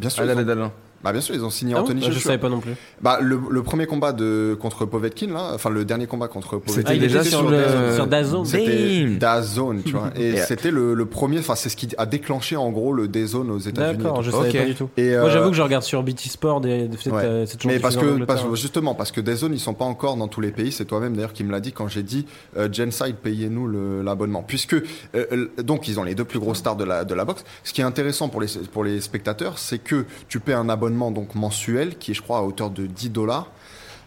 Bien 0.00 0.10
sûr, 0.10 0.24
Ah, 0.24 0.26
là, 0.26 0.34
là, 0.42 0.54
là. 0.56 0.72
Bah 1.04 1.12
bien 1.12 1.20
sûr, 1.20 1.34
ils 1.34 1.44
ont 1.44 1.50
signé 1.50 1.74
Ah 1.74 1.78
bon 1.78 1.84
Anthony 1.84 2.00
Bah, 2.00 2.06
Je 2.08 2.12
Joshua. 2.12 2.28
savais 2.30 2.40
pas 2.40 2.48
non 2.48 2.60
plus. 2.60 2.72
Bah 3.00 3.18
le, 3.20 3.38
le 3.50 3.62
premier 3.62 3.86
combat 3.86 4.12
de 4.12 4.56
contre 4.60 4.84
Povetkin 4.86 5.28
là, 5.28 5.52
enfin 5.54 5.70
le 5.70 5.84
dernier 5.84 6.06
combat 6.06 6.28
contre 6.28 6.58
Povetkin. 6.58 6.72
C'était 6.72 6.92
Ah, 6.92 6.98
déjà 6.98 7.20
était 7.20 7.28
sur, 7.30 7.38
sur 7.40 7.50
le, 7.50 7.56
le- 7.58 7.94
sur. 7.94 8.44
C'était. 8.46 9.06
DAZN, 9.16 9.82
tu 9.84 9.92
vois. 9.92 10.10
Et 10.16 10.30
Et- 10.30 10.36
c'était 10.38 10.70
le, 10.70 10.94
le 10.94 11.06
premier, 11.06 11.38
enfin 11.38 11.54
c'est 11.54 11.68
ce 11.68 11.76
qui 11.76 11.88
a 11.98 12.06
déclenché 12.06 12.56
en 12.56 12.70
gros 12.70 12.92
le 12.92 13.08
DAZN 13.08 13.50
aux 13.50 13.58
États-Unis. 13.58 14.02
D'accord, 14.02 14.20
et 14.20 14.24
je 14.24 14.30
savais 14.30 14.48
Ok. 14.48 14.56
pas 14.56 14.64
du 14.64 14.74
tout. 14.74 14.88
Et, 14.96 15.10
Moi, 15.10 15.26
euh, 15.26 15.30
j'avoue 15.30 15.50
que 15.50 15.56
je 15.56 15.62
regarde 15.62 15.84
sur 15.84 16.02
BT 16.02 16.28
Sport, 16.28 16.60
des, 16.60 16.88
des- 16.88 16.96
c'est 16.96 17.10
Ouais. 17.10 17.22
euh, 17.24 17.46
c'est 17.46 17.56
toujours 17.56 17.72
Mais 17.72 17.78
parce 17.78 17.96
que 17.96 18.24
parce- 18.24 18.54
justement 18.54 18.94
parce 18.94 19.12
que 19.12 19.20
DAZN 19.20 19.52
ils 19.52 19.60
sont 19.60 19.74
pas 19.74 19.84
encore 19.84 20.16
dans 20.16 20.28
tous 20.28 20.40
les 20.40 20.50
pays. 20.50 20.72
C'est 20.72 20.84
toi-même 20.86 21.14
d'ailleurs 21.14 21.32
qui 21.32 21.44
me 21.44 21.52
l'a 21.52 21.60
dit 21.60 21.72
quand 21.72 21.88
j'ai 21.88 22.02
dit 22.02 22.26
euh, 22.56 22.68
Genside 22.72 23.16
payez-nous 23.22 24.02
l'abonnement. 24.02 24.42
Puisque 24.42 24.74
euh, 24.74 24.82
euh, 25.14 25.48
donc 25.62 25.88
ils 25.88 26.00
ont 26.00 26.04
les 26.04 26.14
deux 26.14 26.24
plus 26.24 26.38
grosses 26.38 26.58
stars 26.58 26.76
de 26.76 26.84
la 26.84 27.04
de 27.04 27.14
la 27.14 27.24
boxe. 27.24 27.44
Ce 27.64 27.72
qui 27.72 27.80
est 27.80 27.84
intéressant 27.84 28.28
pour 28.28 28.40
les 28.40 28.48
pour 28.72 28.82
les 28.84 29.00
spectateurs, 29.00 29.58
c'est 29.58 29.78
que 29.78 30.04
tu 30.28 30.40
paies 30.40 30.52
un 30.54 30.68
abonnement 30.68 30.85
donc 30.90 31.34
mensuel 31.34 31.96
qui 31.96 32.12
est 32.12 32.14
je 32.14 32.22
crois 32.22 32.38
à 32.38 32.42
hauteur 32.42 32.70
de 32.70 32.86
10 32.86 33.10
dollars. 33.10 33.50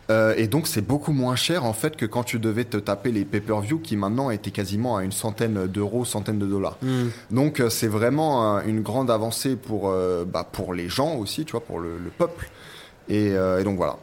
Euh, 0.10 0.34
et 0.38 0.48
donc 0.48 0.66
c'est 0.66 0.82
beaucoup 0.82 1.12
moins 1.12 1.36
cher 1.36 1.66
en 1.66 1.74
fait 1.74 1.96
que 1.96 2.08
quand 2.08 2.24
tu 2.24 2.40
devais 2.40 2.66
te 2.66 2.78
taper 2.78 3.12
les 3.12 3.26
pay-per-view 3.26 3.78
qui 3.78 3.96
maintenant 3.96 4.32
étaient 4.32 4.50
quasiment 4.50 4.98
à 4.98 5.04
une 5.04 5.12
centaine 5.12 5.68
d'euros, 5.68 6.04
centaine 6.04 6.40
de 6.40 6.48
dollars. 6.48 6.78
Hmm. 6.82 7.10
Donc 7.30 7.60
euh, 7.60 7.70
c'est 7.70 7.88
vraiment 7.88 8.58
euh, 8.58 8.62
une 8.66 8.82
grande 8.82 9.12
avancée 9.12 9.56
pour, 9.56 9.90
euh, 9.90 10.26
bah, 10.26 10.48
pour 10.52 10.74
les 10.74 10.90
gens 10.90 11.16
aussi, 11.16 11.46
tu 11.46 11.52
vois, 11.52 11.62
pour 11.62 11.80
le, 11.80 12.00
le 12.00 12.10
peuple. 12.10 12.50
Et, 13.08 13.34
euh, 13.34 13.60
et 13.60 13.64
donc 13.64 13.78
voilà. 13.78 13.98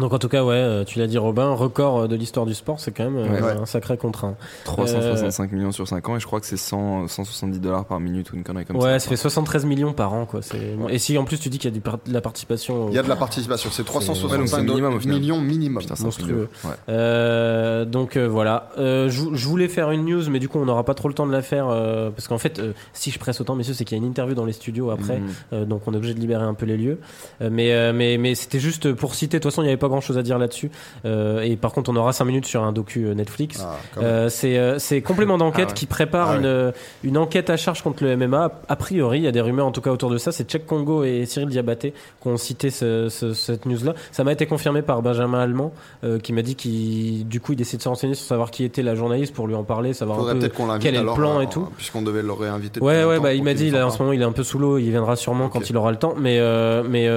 Donc 0.00 0.12
en 0.12 0.18
tout 0.18 0.28
cas, 0.28 0.42
ouais, 0.42 0.54
euh, 0.56 0.84
tu 0.84 0.98
l'as 0.98 1.06
dit 1.06 1.18
Robin, 1.18 1.50
record 1.54 2.00
euh, 2.00 2.08
de 2.08 2.16
l'histoire 2.16 2.46
du 2.46 2.54
sport, 2.54 2.80
c'est 2.80 2.90
quand 2.90 3.04
même 3.04 3.16
euh, 3.16 3.40
Ouais. 3.40 3.52
un 3.60 3.66
sacré 3.66 3.96
contraint. 3.96 4.34
365 4.64 5.52
millions 5.52 5.70
sur 5.70 5.86
5 5.86 6.08
ans 6.08 6.16
et 6.16 6.20
je 6.20 6.26
crois 6.26 6.40
que 6.40 6.46
c'est 6.46 6.56
100, 6.56 7.06
170 7.08 7.60
dollars 7.60 7.84
par 7.84 8.00
minute 8.00 8.32
ou 8.32 8.36
une 8.36 8.42
connerie 8.42 8.64
comme 8.64 8.76
ouais, 8.76 8.98
ça. 8.98 8.98
ça 9.00 9.08
fait 9.10 9.16
73 9.16 9.64
millions 9.66 9.92
par 9.92 10.12
an, 10.12 10.26
quoi. 10.26 10.40
Et 10.88 10.98
si 10.98 11.16
en 11.16 11.24
plus 11.24 11.38
tu 11.38 11.48
dis 11.48 11.58
qu'il 11.58 11.70
y 11.70 11.72
a 11.72 11.74
du 11.74 11.80
par- 11.80 11.98
de 12.04 12.12
la 12.12 12.20
participation, 12.20 12.88
Il 12.90 12.94
y 12.94 12.98
a 12.98 13.02
de 13.04 13.08
la 13.08 13.16
participation, 13.16 13.70
c'est 13.72 13.82
Ouais, 13.82 13.84
donc 13.86 14.02
365 14.02 14.56
c'est 14.56 14.62
minimum, 14.64 14.98
millions 15.06 15.40
minimum. 15.40 15.82
Putain, 15.82 15.94
c'est 15.94 16.04
monstrueux. 16.04 16.48
Ouais. 16.64 16.70
Euh, 16.88 17.84
donc 17.84 18.16
euh, 18.16 18.26
voilà, 18.26 18.70
Euh, 18.78 19.08
je 19.08 19.46
voulais 19.48 19.68
faire 19.68 19.90
une 19.92 20.04
news, 20.04 20.28
mais 20.30 20.38
du 20.40 20.48
coup 20.48 20.58
on 20.58 20.64
n'aura 20.64 20.84
pas 20.84 20.94
trop 20.94 21.08
le 21.08 21.14
temps 21.14 21.26
de 21.26 21.32
la 21.32 21.42
faire 21.42 21.68
euh, 21.68 22.10
parce 22.10 22.26
qu'en 22.28 22.38
fait, 22.38 22.58
euh, 22.58 22.72
si 22.92 23.10
je 23.10 23.18
presse 23.18 23.40
autant, 23.40 23.54
messieurs, 23.54 23.74
c'est 23.74 23.84
qu'il 23.84 23.96
y 23.96 24.00
a 24.00 24.02
une 24.02 24.08
interview 24.10 24.34
dans 24.34 24.44
les 24.44 24.52
studios 24.52 24.90
après, 24.90 25.20
euh, 25.52 25.64
donc 25.64 25.82
on 25.86 25.94
est 25.94 25.96
obligé 25.96 26.14
de 26.14 26.20
libérer 26.20 26.42
un 26.44 26.54
peu 26.54 26.66
les 26.66 26.76
lieux. 26.76 26.98
Euh, 27.42 27.48
mais 27.52 27.72
euh, 27.72 27.92
mais 27.94 28.18
mais 28.18 28.34
c'était 28.34 28.58
juste 28.60 28.92
pour 28.92 29.14
citer. 29.14 29.38
De 29.38 29.42
toute 29.42 29.52
façon, 29.52 29.62
il 29.62 29.66
n'y 29.66 29.70
avait 29.70 29.78
pas 29.84 29.88
grand 29.88 30.00
chose 30.00 30.16
à 30.18 30.22
dire 30.22 30.38
là-dessus. 30.38 30.70
Euh, 31.04 31.42
et 31.42 31.56
par 31.56 31.72
contre, 31.72 31.90
on 31.90 31.96
aura 31.96 32.12
5 32.12 32.24
minutes 32.24 32.46
sur 32.46 32.62
un 32.62 32.72
docu 32.72 33.04
euh, 33.06 33.14
Netflix. 33.14 33.64
Ah. 33.64 34.00
Euh, 34.02 34.28
c'est 34.78 35.02
complément 35.02 35.36
d'enquête 35.38 35.66
Ah 35.68 35.70
ouais. 35.70 35.74
qui 35.74 35.86
prépare 35.86 36.30
Ah 36.30 36.36
ouais. 36.38 36.72
une, 37.02 37.10
une 37.10 37.18
enquête 37.18 37.50
à 37.50 37.56
charge 37.56 37.82
contre 37.82 38.02
le 38.04 38.16
MMA. 38.16 38.50
A 38.68 38.76
priori, 38.76 39.18
il 39.18 39.24
y 39.24 39.28
a 39.28 39.32
des 39.32 39.40
rumeurs 39.40 39.66
en 39.66 39.72
tout 39.72 39.80
cas 39.80 39.90
autour 39.90 40.10
de 40.10 40.16
ça. 40.18 40.32
C'est 40.32 40.50
Cheikh 40.50 40.66
Congo 40.66 41.04
et 41.04 41.26
Cyril 41.26 41.48
Diabaté 41.48 41.92
qui 42.22 42.28
ont 42.28 42.36
cité 42.36 42.70
ce- 42.70 43.08
ce- 43.10 43.34
cette 43.34 43.66
news-là. 43.66 43.94
Ça 44.12 44.24
m'a 44.24 44.32
été 44.32 44.46
confirmé 44.46 44.82
par 44.82 45.02
Benjamin 45.02 45.40
Allemand 45.40 45.72
euh, 46.04 46.18
qui 46.18 46.32
m'a 46.32 46.42
dit 46.42 46.54
qu'il 46.56 47.26
du 47.28 47.40
coup 47.40 47.52
il 47.52 47.56
décide 47.56 47.78
de 47.78 47.82
se 47.82 47.88
renseigner 47.88 48.14
sur 48.14 48.26
savoir 48.26 48.50
qui 48.50 48.64
était 48.64 48.82
la 48.82 48.94
journaliste 48.94 49.34
pour 49.34 49.46
lui 49.46 49.54
en 49.54 49.64
parler, 49.64 49.92
savoir 49.92 50.20
un 50.28 50.36
peu. 50.38 50.48
quel 50.80 50.94
est 50.94 51.02
le 51.02 51.12
plan 51.12 51.40
et 51.40 51.48
tout. 51.48 51.68
Puisqu'on 51.76 52.02
devait 52.02 52.22
le 52.22 52.32
réinviter. 52.32 52.80
Ouais, 52.80 53.04
ouais, 53.04 53.20
bah, 53.20 53.34
il 53.34 53.42
m'a 53.42 53.54
dit, 53.54 53.68
en 53.70 53.72
là, 53.72 53.78
en 53.78 53.80
parle. 53.88 53.92
ce 53.92 53.98
moment, 54.02 54.12
il 54.12 54.20
est 54.22 54.24
un 54.24 54.32
peu 54.32 54.42
sous 54.44 54.58
l'eau, 54.58 54.78
il 54.78 54.90
viendra 54.90 55.16
sûrement 55.16 55.48
quand 55.48 55.68
il 55.68 55.76
aura 55.76 55.90
le 55.90 55.98
temps, 55.98 56.14
mais, 56.18 56.38
mais, 56.88 57.08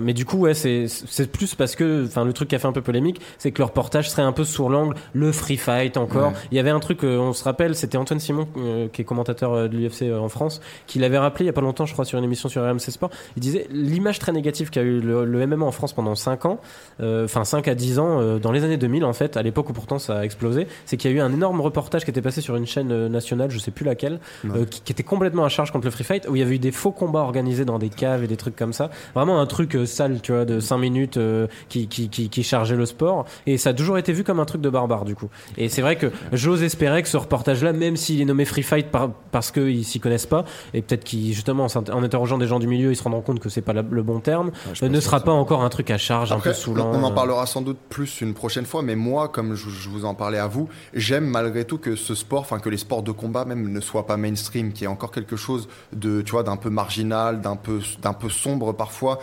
mais 0.00 0.12
du 0.14 0.24
coup, 0.24 0.38
ouais, 0.38 0.54
c'est 0.54 0.86
plus 1.32 1.54
parce 1.54 1.74
que, 1.76 1.81
enfin, 2.06 2.24
le 2.24 2.32
truc 2.32 2.48
qui 2.48 2.54
a 2.54 2.58
fait 2.58 2.66
un 2.66 2.72
peu 2.72 2.82
polémique, 2.82 3.20
c'est 3.38 3.50
que 3.50 3.58
le 3.58 3.66
reportage 3.66 4.10
serait 4.10 4.22
un 4.22 4.32
peu 4.32 4.44
sur 4.44 4.68
l'angle, 4.68 4.96
le 5.12 5.32
free 5.32 5.56
fight 5.56 5.96
encore. 5.96 6.28
Ouais. 6.28 6.38
Il 6.50 6.56
y 6.56 6.60
avait 6.60 6.70
un 6.70 6.80
truc, 6.80 7.04
euh, 7.04 7.18
on 7.18 7.32
se 7.32 7.44
rappelle, 7.44 7.74
c'était 7.74 7.98
Antoine 7.98 8.20
Simon, 8.20 8.48
euh, 8.56 8.88
qui 8.88 9.02
est 9.02 9.04
commentateur 9.04 9.52
euh, 9.52 9.68
de 9.68 9.76
l'UFC 9.76 10.12
en 10.12 10.28
France, 10.28 10.60
qui 10.86 10.98
l'avait 10.98 11.18
rappelé 11.18 11.44
il 11.44 11.46
y 11.46 11.50
a 11.50 11.52
pas 11.52 11.60
longtemps, 11.60 11.86
je 11.86 11.92
crois, 11.92 12.04
sur 12.04 12.18
une 12.18 12.24
émission 12.24 12.48
sur 12.48 12.62
RMC 12.62 12.80
Sport. 12.80 13.10
Il 13.36 13.40
disait, 13.40 13.66
l'image 13.70 14.18
très 14.18 14.32
négative 14.32 14.70
qu'a 14.70 14.82
eu 14.82 15.00
le, 15.00 15.24
le 15.24 15.46
MMA 15.46 15.64
en 15.64 15.72
France 15.72 15.92
pendant 15.92 16.14
5 16.14 16.46
ans, 16.46 16.60
enfin 17.00 17.44
5 17.44 17.68
à 17.68 17.74
10 17.74 17.98
ans, 17.98 18.38
dans 18.38 18.52
les 18.52 18.64
années 18.64 18.76
2000 18.76 19.04
en 19.04 19.12
fait, 19.12 19.36
à 19.36 19.42
l'époque 19.42 19.70
où 19.70 19.72
pourtant 19.72 19.98
ça 19.98 20.18
a 20.18 20.24
explosé, 20.24 20.66
c'est 20.84 20.96
qu'il 20.96 21.10
y 21.10 21.14
a 21.14 21.16
eu 21.16 21.20
un 21.20 21.32
énorme 21.32 21.60
reportage 21.60 22.04
qui 22.04 22.10
était 22.10 22.22
passé 22.22 22.40
sur 22.40 22.56
une 22.56 22.66
chaîne 22.66 23.08
nationale, 23.08 23.50
je 23.50 23.58
sais 23.58 23.70
plus 23.70 23.84
laquelle, 23.84 24.20
euh, 24.44 24.64
qui, 24.64 24.80
qui 24.80 24.92
était 24.92 25.02
complètement 25.02 25.44
à 25.44 25.48
charge 25.48 25.70
contre 25.70 25.86
le 25.86 25.90
free 25.90 26.04
fight, 26.04 26.28
où 26.28 26.36
il 26.36 26.40
y 26.40 26.42
avait 26.42 26.56
eu 26.56 26.58
des 26.58 26.72
faux 26.72 26.92
combats 26.92 27.20
organisés 27.20 27.64
dans 27.64 27.78
des 27.78 27.88
caves 27.88 28.24
et 28.24 28.26
des 28.26 28.36
trucs 28.36 28.56
comme 28.56 28.72
ça. 28.72 28.90
Vraiment 29.14 29.40
un 29.40 29.46
truc 29.46 29.76
euh, 29.76 29.86
sale, 29.86 30.20
tu 30.22 30.32
vois, 30.32 30.44
de 30.44 30.60
5 30.60 30.78
minutes 30.78 31.16
euh, 31.16 31.46
qui, 31.72 31.88
qui, 31.88 32.08
qui, 32.10 32.28
qui 32.28 32.42
chargeait 32.42 32.76
le 32.76 32.84
sport. 32.84 33.24
Et 33.46 33.56
ça 33.56 33.70
a 33.70 33.72
toujours 33.74 33.96
été 33.96 34.12
vu 34.12 34.24
comme 34.24 34.40
un 34.40 34.44
truc 34.44 34.60
de 34.60 34.68
barbare, 34.68 35.06
du 35.06 35.14
coup. 35.14 35.28
Et 35.56 35.70
c'est 35.70 35.80
vrai 35.80 35.96
que 35.96 36.10
j'ose 36.32 36.62
espérer 36.62 37.02
que 37.02 37.08
ce 37.08 37.16
reportage-là, 37.16 37.72
même 37.72 37.96
s'il 37.96 38.20
est 38.20 38.26
nommé 38.26 38.44
free 38.44 38.62
fight 38.62 38.90
par- 38.90 39.10
parce 39.30 39.50
qu'ils 39.50 39.84
s'y 39.86 39.98
connaissent 39.98 40.26
pas, 40.26 40.44
et 40.74 40.82
peut-être 40.82 41.04
qu'ils, 41.04 41.32
justement, 41.32 41.66
en 41.74 42.02
interrogeant 42.02 42.36
des 42.36 42.46
gens 42.46 42.58
du 42.58 42.66
milieu, 42.66 42.90
ils 42.92 42.96
se 42.96 43.02
rendront 43.02 43.22
compte 43.22 43.40
que 43.40 43.48
c'est 43.48 43.62
pas 43.62 43.72
la- 43.72 43.82
le 43.88 44.02
bon 44.02 44.20
terme, 44.20 44.50
euh, 44.82 44.88
ne 44.90 45.00
sera 45.00 45.18
ça- 45.18 45.24
pas 45.24 45.32
encore 45.32 45.62
un 45.64 45.68
truc 45.70 45.90
à 45.90 45.96
charge, 45.96 46.30
un 46.32 46.40
peu 46.40 46.52
saoulant. 46.52 46.90
on 46.92 47.02
en 47.04 47.10
euh. 47.10 47.14
parlera 47.14 47.46
sans 47.46 47.62
doute 47.62 47.78
plus 47.88 48.20
une 48.20 48.34
prochaine 48.34 48.66
fois, 48.66 48.82
mais 48.82 48.94
moi, 48.96 49.28
comme 49.28 49.54
je, 49.54 49.70
je 49.70 49.88
vous 49.88 50.04
en 50.04 50.14
parlais 50.14 50.38
à 50.38 50.48
vous, 50.48 50.68
j'aime 50.92 51.24
malgré 51.24 51.64
tout 51.64 51.78
que 51.78 51.96
ce 51.96 52.14
sport, 52.14 52.40
enfin 52.40 52.58
que 52.58 52.68
les 52.68 52.76
sports 52.76 53.02
de 53.02 53.12
combat 53.12 53.46
même 53.46 53.72
ne 53.72 53.80
soient 53.80 54.06
pas 54.06 54.18
mainstream, 54.18 54.72
qu'il 54.72 54.82
y 54.82 54.84
ait 54.84 54.88
encore 54.88 55.10
quelque 55.10 55.36
chose 55.36 55.68
de, 55.94 56.20
tu 56.20 56.32
vois, 56.32 56.42
d'un 56.42 56.56
peu 56.56 56.68
marginal, 56.68 57.40
d'un 57.40 57.56
peu, 57.56 57.80
d'un 58.02 58.12
peu 58.12 58.28
sombre 58.28 58.72
parfois, 58.74 59.18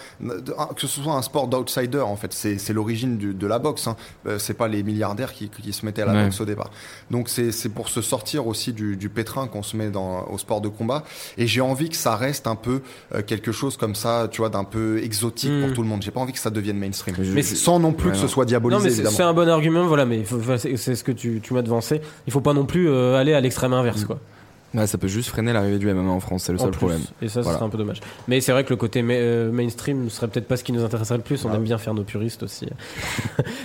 que 0.75 0.81
ce 0.81 0.87
soit 0.87 1.13
un 1.13 1.21
sport 1.21 1.47
d'outsider 1.47 1.99
en 2.01 2.15
fait. 2.15 2.33
C'est, 2.39 2.73
l'origine 2.73 3.17
de 3.17 3.47
la 3.47 3.59
boxe. 3.59 3.87
Hein. 3.87 3.95
Euh, 4.27 4.39
c'est 4.39 4.53
pas 4.53 4.67
les 4.67 4.83
milliardaires 4.83 5.33
qui, 5.33 5.49
qui 5.49 5.73
se 5.73 5.85
mettaient 5.85 6.01
à 6.01 6.05
la 6.05 6.13
Ouais. 6.13 6.23
boxe 6.25 6.39
au 6.41 6.45
départ. 6.45 6.71
Donc 7.11 7.29
c'est, 7.29 7.51
pour 7.69 7.89
se 7.89 8.01
sortir 8.01 8.47
aussi 8.47 8.73
du, 8.73 8.95
du 8.97 9.09
pétrin 9.09 9.47
qu'on 9.47 9.63
se 9.63 9.75
met 9.77 9.89
dans, 9.89 10.25
au 10.29 10.37
sport 10.37 10.61
de 10.61 10.67
combat. 10.69 11.03
Et 11.37 11.47
j'ai 11.47 11.61
envie 11.61 11.89
que 11.89 11.95
ça 11.95 12.15
reste 12.15 12.47
un 12.47 12.55
peu 12.55 12.81
euh, 13.13 13.21
quelque 13.21 13.51
chose 13.51 13.77
comme 13.77 13.95
ça, 13.95 14.27
tu 14.31 14.41
vois, 14.41 14.49
d'un 14.49 14.63
peu 14.63 15.01
exotique 15.03 15.51
pour 15.61 15.73
tout 15.73 15.81
le 15.81 15.87
monde. 15.87 16.01
J'ai 16.01 16.11
pas 16.11 16.19
envie 16.21 16.33
que 16.33 16.39
ça 16.39 16.49
devienne 16.49 16.77
mainstream. 16.77 17.15
Mais 17.33 17.43
sans 17.43 17.79
non 17.79 17.91
plus 17.93 18.07
Ouais, 18.09 18.13
que 18.13 18.19
ce 18.19 18.27
soit 18.27 18.45
Non, 18.45 18.49
diabolisé, 18.49 19.03
mais 19.03 19.09
c'est 19.09 19.23
un 19.23 19.33
bon 19.33 19.47
argument, 19.49 19.85
voilà, 19.87 20.05
mais 20.05 20.23
c'est 20.55 20.95
ce 20.95 21.03
que 21.03 21.11
tu, 21.11 21.41
tu 21.41 21.53
m'as 21.53 21.61
devancé. 21.61 22.01
Il 22.27 22.33
faut 22.33 22.41
pas 22.41 22.53
non 22.53 22.65
plus 22.65 22.89
euh, 22.89 23.15
aller 23.17 23.33
à 23.33 23.41
l'extrême 23.41 23.73
inverse, 23.73 24.05
quoi. 24.05 24.19
Ouais, 24.75 24.85
ça 24.87 24.97
peut 24.97 25.07
juste 25.07 25.29
freiner 25.29 25.51
l'arrivée 25.53 25.77
du 25.79 25.91
MMA 25.91 26.11
en 26.11 26.19
France, 26.19 26.43
c'est 26.43 26.51
le 26.51 26.59
En 26.59 26.63
seul 26.63 26.71
plus. 26.71 26.77
problème. 26.77 27.01
Et 27.21 27.27
ça, 27.27 27.35
ce 27.35 27.39
Voilà. 27.41 27.57
serait 27.57 27.65
un 27.65 27.69
peu 27.69 27.77
dommage. 27.77 28.01
Mais 28.27 28.39
c'est 28.41 28.51
vrai 28.51 28.63
que 28.63 28.69
le 28.69 28.75
côté 28.75 29.01
ma- 29.01 29.13
euh, 29.13 29.51
mainstream 29.51 30.03
ne 30.03 30.09
serait 30.09 30.27
peut-être 30.27 30.47
pas 30.47 30.57
ce 30.57 30.63
qui 30.63 30.71
nous 30.73 30.83
intéresserait 30.83 31.17
le 31.17 31.23
plus. 31.23 31.43
On 31.45 31.49
Ah 31.51 31.55
aime 31.55 31.63
bien 31.63 31.77
faire 31.77 31.93
nos 31.93 32.03
puristes 32.03 32.43
aussi. 32.43 32.67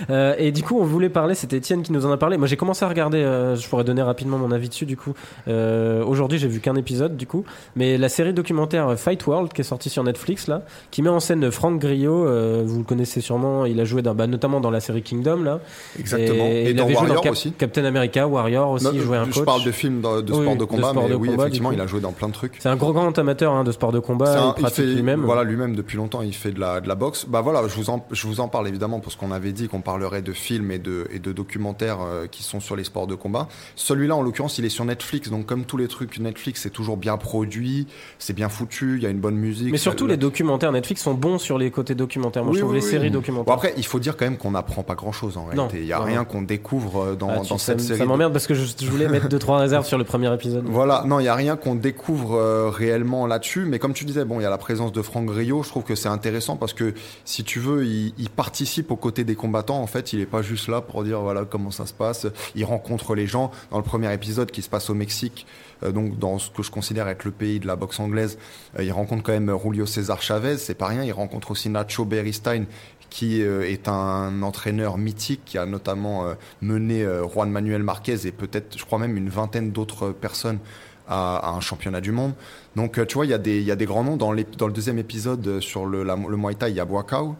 Euh, 0.09 0.35
et 0.37 0.51
du 0.51 0.61
coup, 0.63 0.77
on 0.79 0.83
voulait 0.85 1.09
parler, 1.09 1.33
c'était 1.35 1.57
Étienne 1.57 1.81
qui 1.81 1.91
nous 1.91 2.05
en 2.05 2.11
a 2.11 2.17
parlé. 2.17 2.37
Moi, 2.37 2.47
j'ai 2.47 2.57
commencé 2.57 2.85
à 2.85 2.87
regarder, 2.89 3.17
euh, 3.19 3.55
je 3.55 3.67
pourrais 3.67 3.83
donner 3.83 4.01
rapidement 4.03 4.37
mon 4.37 4.51
avis 4.51 4.69
dessus, 4.69 4.85
du 4.85 4.97
coup. 4.97 5.13
Euh, 5.47 6.03
Aujourd'hui, 6.05 6.37
j'ai 6.37 6.47
vu 6.47 6.59
qu'un 6.59 6.75
épisode, 6.75 7.17
du 7.17 7.25
coup. 7.27 7.43
Mais 7.75 7.97
la 7.97 8.09
série 8.09 8.33
documentaire 8.33 8.97
Fight 8.99 9.25
World, 9.25 9.51
qui 9.53 9.61
est 9.61 9.63
sortie 9.65 9.89
sur 9.89 10.03
Netflix, 10.03 10.47
là, 10.47 10.61
qui 10.91 11.01
met 11.01 11.09
en 11.09 11.19
scène 11.19 11.49
Franck 11.51 11.79
Griot, 11.79 12.25
euh, 12.27 12.63
vous 12.65 12.79
le 12.79 12.83
connaissez 12.83 13.21
sûrement, 13.21 13.65
il 13.65 13.79
a 13.79 13.85
joué 13.85 14.01
dans, 14.01 14.13
bah, 14.15 14.27
notamment 14.27 14.59
dans 14.59 14.69
la 14.71 14.79
série 14.79 15.01
Kingdom, 15.01 15.43
là. 15.43 15.59
Exactement. 15.99 16.45
Et, 16.45 16.69
il 16.69 16.75
dans 16.75 16.83
avait 16.83 16.93
joué 16.93 16.99
Warrior 17.01 17.15
dans 17.15 17.21
Cap- 17.21 17.31
aussi. 17.31 17.51
Captain 17.53 17.85
America, 17.85 18.27
Warrior 18.27 18.69
aussi, 18.71 18.85
Non, 18.85 18.91
il 18.93 19.01
jouait 19.01 19.17
un 19.17 19.25
je 19.25 19.31
coach. 19.31 19.45
parle 19.45 19.63
de 19.63 19.71
films 19.71 20.01
de, 20.01 20.21
de 20.21 20.33
Oui, 20.33 20.41
sport 20.41 20.53
de 20.55 20.59
de 20.59 20.65
combat, 20.65 20.93
sport 20.95 21.03
mais 21.03 21.09
de 21.09 21.15
oui, 21.15 21.29
combat, 21.29 21.43
effectivement, 21.43 21.71
il 21.71 21.81
a 21.81 21.87
joué 21.87 21.99
dans 22.01 22.11
plein 22.11 22.27
de 22.27 22.33
trucs. 22.33 22.55
C'est 22.59 22.69
un 22.69 22.75
gros 22.75 22.93
grand 22.93 23.17
amateur 23.17 23.53
hein, 23.53 23.63
de 23.63 23.71
sport 23.71 23.91
de 23.91 23.99
combat, 23.99 24.39
un- 24.41 24.53
il 24.57 24.61
pratique 24.61 24.75
fait, 24.85 24.85
lui-même. 24.85 25.21
Voilà, 25.23 25.43
lui-même 25.43 25.75
depuis 25.75 25.97
longtemps, 25.97 26.21
il 26.21 26.33
fait 26.33 26.51
de 26.51 26.59
la, 26.59 26.81
de 26.81 26.87
la 26.87 26.95
boxe. 26.95 27.25
Bah 27.27 27.41
voilà, 27.41 27.67
je 27.67 27.75
vous 27.75 27.89
en, 27.89 28.05
je 28.11 28.27
vous 28.27 28.39
en 28.39 28.47
parle 28.47 28.67
évidemment 28.67 28.99
parce 28.99 29.15
qu'on 29.15 29.31
avait 29.31 29.51
dit 29.51 29.67
qu'on 29.67 29.81
parlerait 29.81 30.21
de 30.21 30.31
films 30.33 30.71
et 30.71 30.79
de, 30.79 31.07
et 31.11 31.19
de 31.19 31.31
documentaires 31.31 31.99
euh, 32.01 32.27
qui 32.27 32.43
sont 32.43 32.59
sur 32.59 32.75
les 32.75 32.83
sports 32.83 33.07
de 33.07 33.15
combat. 33.15 33.47
Celui-là, 33.75 34.15
en 34.15 34.21
l'occurrence, 34.21 34.57
il 34.57 34.65
est 34.65 34.69
sur 34.69 34.85
Netflix, 34.85 35.29
donc 35.29 35.45
comme 35.45 35.65
tous 35.65 35.77
les 35.77 35.87
trucs 35.87 36.19
Netflix, 36.19 36.61
c'est 36.61 36.69
toujours 36.69 36.97
bien 36.97 37.17
produit, 37.17 37.87
c'est 38.19 38.33
bien 38.33 38.49
foutu, 38.49 38.95
il 38.97 39.03
y 39.03 39.05
a 39.05 39.09
une 39.09 39.19
bonne 39.19 39.35
musique. 39.35 39.71
Mais 39.71 39.77
surtout, 39.77 40.07
les 40.07 40.17
documentaires 40.17 40.71
Netflix 40.71 41.01
sont 41.01 41.13
bons 41.13 41.37
sur 41.37 41.57
les 41.57 41.71
côtés 41.71 41.95
documentaires. 41.95 42.43
Moi, 42.43 42.51
Oui, 42.51 42.57
je 42.57 42.61
trouve 42.61 42.73
oui, 42.73 42.79
les 42.79 42.85
séries 42.85 43.09
Bon, 43.09 43.15
documentaires. 43.15 43.53
après, 43.53 43.73
il 43.77 43.85
faut 43.85 43.99
dire 43.99 44.15
quand 44.17 44.25
même 44.25 44.37
qu'on 44.37 44.51
n'apprend 44.51 44.83
pas 44.83 44.95
grand-chose 44.95 45.37
en 45.37 45.45
réalité. 45.45 45.79
Il 45.81 45.87
y 45.87 45.93
a 45.93 45.99
rien 45.99 46.23
qu'on 46.23 46.41
découvre 46.41 47.03
euh, 47.03 47.15
dans, 47.15 47.29
Ah, 47.29 47.41
dans 47.49 47.57
cette 47.57 47.81
série. 47.81 47.97
ça 47.99 48.05
m'emmerde 48.05 48.31
parce 48.33 48.47
que 48.47 48.53
je, 48.53 48.65
je 48.79 48.89
voulais 48.89 49.07
mettre 49.07 49.27
deux 49.29 49.39
trois 49.39 49.57
réserves 49.65 49.85
sur 49.85 49.97
le 49.97 50.03
premier 50.03 50.33
épisode. 50.33 50.63
Voilà, 50.67 50.84
non, 50.85 51.19
il 51.19 51.23
n'y 51.23 51.29
a 51.29 51.35
rien 51.35 51.55
qu'on 51.55 51.75
découvre 51.75 52.35
euh, 52.35 52.69
réellement 52.69 53.27
là-dessus, 53.27 53.65
mais 53.65 53.79
comme 53.79 53.93
tu 53.93 54.05
disais, 54.05 54.25
bon, 54.25 54.39
il 54.39 54.43
y 54.43 54.45
a 54.45 54.49
la 54.49 54.57
présence 54.57 54.91
de 54.91 55.01
Franck 55.01 55.27
Griot, 55.27 55.63
je 55.63 55.69
trouve 55.69 55.83
que 55.83 55.95
c'est 55.95 56.09
intéressant 56.09 56.57
parce 56.57 56.73
que 56.73 56.93
si 57.23 57.43
tu 57.43 57.59
veux, 57.59 57.85
il, 57.85 58.13
participe 58.35 58.91
aux 58.91 58.95
côtés 58.95 59.23
des 59.23 59.35
combattants, 59.35 59.81
en 59.81 59.87
fait, 59.87 60.13
il 60.13 60.19
est 60.19 60.25
pas 60.25 60.41
juste 60.41 60.67
là 60.67 60.81
pour 60.81 61.03
dire 61.03 61.21
voilà 61.21 61.45
comment 61.45 61.71
ça 61.71 61.85
se 61.85 61.93
passe, 61.93 62.27
il 62.55 62.65
rencontre 62.65 63.15
les 63.15 63.27
gens. 63.27 63.51
Dans 63.71 63.77
le 63.77 63.83
premier 63.83 64.13
épisode 64.13 64.51
qui 64.51 64.61
se 64.61 64.69
passe 64.69 64.89
au 64.89 64.93
Mexique, 64.93 65.45
euh, 65.83 65.91
donc 65.91 66.19
dans 66.19 66.39
ce 66.39 66.49
que 66.49 66.63
je 66.63 66.71
considère 66.71 67.07
être 67.07 67.23
le 67.23 67.31
pays 67.31 67.59
de 67.59 67.67
la 67.67 67.75
boxe 67.75 67.99
anglaise, 67.99 68.37
euh, 68.77 68.83
il 68.83 68.91
rencontre 68.91 69.23
quand 69.23 69.31
même 69.31 69.53
Julio 69.63 69.85
César 69.85 70.21
Chavez, 70.21 70.57
c'est 70.57 70.75
pas 70.75 70.87
rien, 70.87 71.03
il 71.03 71.13
rencontre 71.13 71.51
aussi 71.51 71.69
Nacho 71.69 72.05
Beristain, 72.05 72.65
qui 73.15 73.43
euh, 73.43 73.65
est 73.65 73.87
un 73.87 74.41
entraîneur 74.41 74.97
mythique 74.97 75.39
qui 75.45 75.57
a 75.57 75.65
notamment 75.65 76.25
euh, 76.25 76.33
mené 76.61 77.05
euh, 77.05 77.25
Juan 77.25 77.49
Manuel 77.49 77.81
Marquez 77.81 78.27
et 78.27 78.33
peut-être, 78.33 78.77
je 78.77 78.83
crois 78.83 78.99
même 78.99 79.15
une 79.15 79.29
vingtaine 79.29 79.71
d'autres 79.71 80.09
personnes 80.09 80.59
à, 81.07 81.49
un 81.51 81.61
championnat 81.61 82.01
du 82.01 82.11
monde. 82.11 82.33
Donc, 82.75 82.99
tu 83.07 83.13
vois, 83.13 83.25
il 83.25 83.29
y, 83.29 83.33
a 83.33 83.37
des- 83.37 83.85
grands 83.85 84.03
noms. 84.03 84.17
Dans, 84.17 84.33
le 84.33 84.43
deuxième 84.43 84.97
épisode 84.97 85.61
sur 85.61 85.85
le 85.85 86.03
Muay 86.35 86.55
Thai, 86.55 86.71
il 86.71 86.75
y 86.75 86.81
a 86.81 86.83
Boakao. 86.83 87.37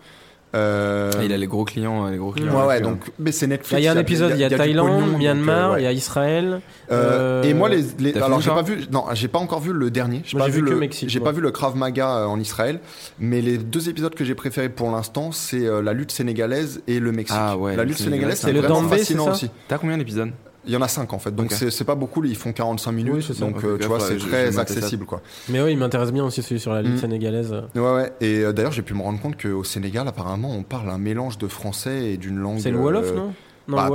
Euh, 0.56 1.12
il 1.24 1.34
a 1.34 1.38
les 1.38 1.48
gros 1.48 1.66
clients, 1.66 2.08
les 2.08 2.18
gros 2.18 2.32
clients. 2.32 2.54
ouais, 2.62 2.66
ouais, 2.68 2.78
euh, 2.78 2.82
donc, 2.84 3.00
mais 3.20 3.32
c'est 3.32 3.48
Netflix. 3.48 3.82
Il 3.82 3.84
y 3.84 3.88
a 3.88 3.92
un 3.92 3.98
épisode, 3.98 4.32
il 4.36 4.40
y 4.40 4.44
a, 4.44 4.50
Thaïlande, 4.50 4.88
pognon, 4.88 5.08
donc, 5.08 5.18
Myanmar, 5.18 5.72
euh, 5.74 5.80
il 5.80 5.84
y 5.84 5.88
a 5.88 5.92
Israël. 5.92 6.62
Euh, 6.92 7.42
Euh, 7.42 7.44
et 7.44 7.54
moi, 7.54 7.68
les, 7.70 7.84
les- 8.00 8.18
alors 8.18 8.40
j'ai 8.42 8.50
pas 8.52 8.62
vu, 8.62 8.86
non, 8.92 9.04
j'ai 9.14 9.28
pas 9.28 9.40
encore 9.40 9.60
vu 9.60 9.74
le 9.74 9.92
dernier. 9.92 10.22
J'ai 10.24 10.38
pas 10.38 10.48
vu 10.48 10.64
que 10.64 10.70
le, 10.70 10.76
Mexique, 10.78 11.10
j'ai 11.10 11.20
pas 11.20 11.32
vu 11.32 11.42
le 11.42 11.52
Krav 11.52 11.76
Maga 11.76 12.18
euh, 12.20 12.26
en 12.26 12.40
Israël, 12.40 12.80
mais 13.20 13.42
les 13.42 13.58
deux 13.58 13.90
épisodes 13.90 14.16
que 14.16 14.24
j'ai 14.24 14.36
préférés 14.36 14.70
pour 14.70 14.90
l'instant, 14.92 15.32
c'est 15.32 15.66
euh, 15.66 15.82
la 15.82 15.94
lutte 15.94 16.12
sénégalaise 16.12 16.82
et 16.88 17.00
le 17.00 17.12
Mexique. 17.12 17.38
Ah 17.40 17.58
ouais, 17.58 17.76
la 17.76 17.84
lutte 17.84 17.98
sénégalaise, 17.98 18.40
c'est 18.40 18.52
vraiment 18.54 18.88
fascinant 18.88 19.32
aussi. 19.32 19.50
T'as 19.68 19.78
combien 19.78 19.98
d'épisodes? 19.98 20.32
Il 20.68 20.74
y 20.74 20.78
en 20.78 20.82
a 20.82 20.88
cinq 20.88 21.14
en 21.14 21.20
fait, 21.20 21.34
donc 21.36 21.52
c'est 21.52 21.84
pas 21.84 21.96
beaucoup. 21.96 22.24
Ils 22.24 22.36
font 22.36 22.52
45 22.54 22.92
minutes, 22.92 23.14
Oui, 23.14 23.24
ça. 23.24 23.34
donc 23.36 23.64
euh, 23.64 23.78
tu 23.80 23.88
vois, 23.88 24.00
c'est 24.00 24.18
très 24.18 24.58
accessible 24.60 25.06
quoi. 25.06 25.22
Mais 25.50 25.62
oui, 25.62 25.72
il 25.74 25.78
m'intéresse 25.78 26.12
bien 26.12 26.24
aussi 26.26 26.42
celui 26.42 26.60
sur 26.60 26.74
la 26.74 26.82
lutte 26.82 26.96
Mm. 26.96 27.00
sénégalaise. 27.00 27.52
Ouais, 27.76 27.82
ouais. 27.82 28.12
Et 28.22 28.40
euh, 28.40 28.52
d'ailleurs, 28.54 28.72
j'ai 28.72 28.82
pu 28.82 28.94
me 28.94 29.02
rendre 29.02 29.20
compte 29.22 29.42
qu'au 29.42 29.64
Sénégal, 29.64 30.08
apparemment, 30.08 30.52
on 30.52 30.64
parle 30.64 30.90
un 30.90 30.98
mélange 30.98 31.38
de 31.38 31.48
français 31.48 32.12
et 32.14 32.18
d'une 32.18 32.38
langue. 32.38 32.60
C'est 32.60 32.72
le 32.72 32.78
Wolof, 32.78 33.06
euh, 33.12 33.16
non? 33.16 33.34
Non, 33.68 33.78
bah, 33.78 33.90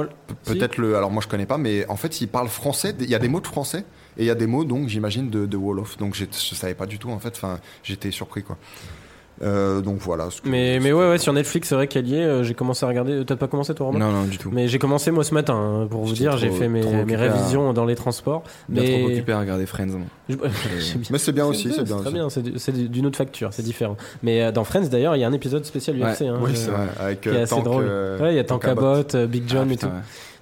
Si. 0.45 0.55
Peut-être 0.55 0.79
le. 0.79 0.97
Alors 0.97 1.11
moi 1.13 1.23
je 1.23 1.29
connais 1.29 1.47
pas, 1.47 1.57
mais 1.59 1.87
en 1.89 1.97
fait 1.97 2.21
ils 2.21 2.27
parlent 2.27 2.49
français. 2.49 2.95
Il 2.99 3.09
y 3.09 3.15
a 3.15 3.21
des 3.21 3.29
mots 3.29 3.41
de 3.41 3.47
français 3.47 3.85
et 4.19 4.23
il 4.23 4.27
y 4.27 4.31
a 4.31 4.35
des 4.35 4.49
mots 4.49 4.65
donc 4.65 4.89
j'imagine 4.89 5.31
de, 5.31 5.47
de 5.47 5.57
Wolof. 5.57 5.97
Donc 5.99 6.15
je 6.17 6.25
savais 6.55 6.75
pas 6.75 6.87
du 6.87 6.99
tout 6.99 7.11
en 7.11 7.21
fait. 7.21 7.35
Enfin 7.37 7.61
j'étais 7.85 8.11
surpris 8.11 8.43
quoi. 8.43 8.59
Euh, 9.43 9.81
donc 9.81 9.97
voilà. 10.01 10.29
ce 10.31 10.43
que- 10.43 10.49
Mais, 10.49 10.79
ce 10.79 10.83
mais 10.85 10.93
ouais, 10.93 11.09
ouais, 11.09 11.19
sur 11.19 11.33
Netflix, 11.33 11.69
c'est 11.69 11.75
vrai 11.75 11.87
qu'elle 11.87 12.07
y 12.07 12.15
est. 12.17 12.23
euh, 12.25 12.43
J'ai 12.43 12.53
commencé 12.55 12.85
à 12.85 12.89
regarder. 12.89 13.25
T'as 13.25 13.37
pas 13.37 13.47
commencé 13.49 13.75
toi, 13.75 13.87
Romain 13.87 13.99
Non, 13.99 14.13
non, 14.13 14.25
du 14.25 14.37
tout. 14.37 14.51
Mais 14.53 14.69
j'ai 14.69 14.79
commencé 14.79 15.11
moi 15.11 15.25
ce 15.25 15.33
matin, 15.33 15.55
hein, 15.55 15.87
pour 15.91 16.05
vous 16.05 16.13
dire. 16.13 16.37
J'ai 16.37 16.51
fait 16.51 16.69
mes, 16.69 16.83
mes 17.05 17.15
à- 17.15 17.19
révisions 17.19 17.73
dans 17.73 17.87
les 17.87 17.95
transports. 17.95 18.43
Bien 18.69 18.83
mais 18.83 18.99
trop 19.01 19.07
occupé 19.11 19.33
à 19.33 19.41
regarder 19.41 19.65
Friends. 19.67 19.87
moi. 19.87 20.07
Je- 20.29 20.35
bien. 20.37 20.49
Mais 21.11 21.19
c'est 21.19 21.33
bien 21.33 21.47
aussi, 21.47 21.73
c'est 21.73 21.85
bien 21.85 21.97
très 21.97 22.13
bien. 22.13 22.29
C'est 22.29 22.43
du- 22.43 22.59
C'est 22.59 22.73
du- 22.73 22.89
d'une 22.89 23.07
autre 23.07 23.17
facture, 23.17 23.49
c'est 23.53 23.63
différent. 23.63 23.97
Mais 24.23 24.43
euh, 24.43 24.53
dans 24.53 24.65
Friends, 24.65 24.89
d'ailleurs, 24.91 25.17
il 25.17 25.21
y 25.21 25.25
a 25.25 25.29
un 25.29 25.33
épisode 25.33 25.65
spécial 25.65 25.97
UFC. 25.97 26.23
hein, 26.27 26.39
Oui, 26.43 26.51
euh, 26.51 26.55
c'est 26.55 26.71
vrai. 26.71 26.87
Avec 26.99 27.27
euh, 27.27 27.43
assez 27.43 27.55
Tank, 27.55 27.65
drôle. 27.65 27.85
euh, 27.89 28.19
ouais, 28.21 28.33
il 28.35 28.37
y 28.37 28.41
a 28.41 28.45
Tank 28.45 28.63
Tank 28.63 28.73
Abbott, 28.73 29.15
euh, 29.15 29.27
Big 29.27 29.45
John 29.47 29.69
Ah, 29.71 29.73
et 29.73 29.77
tout. 29.77 29.87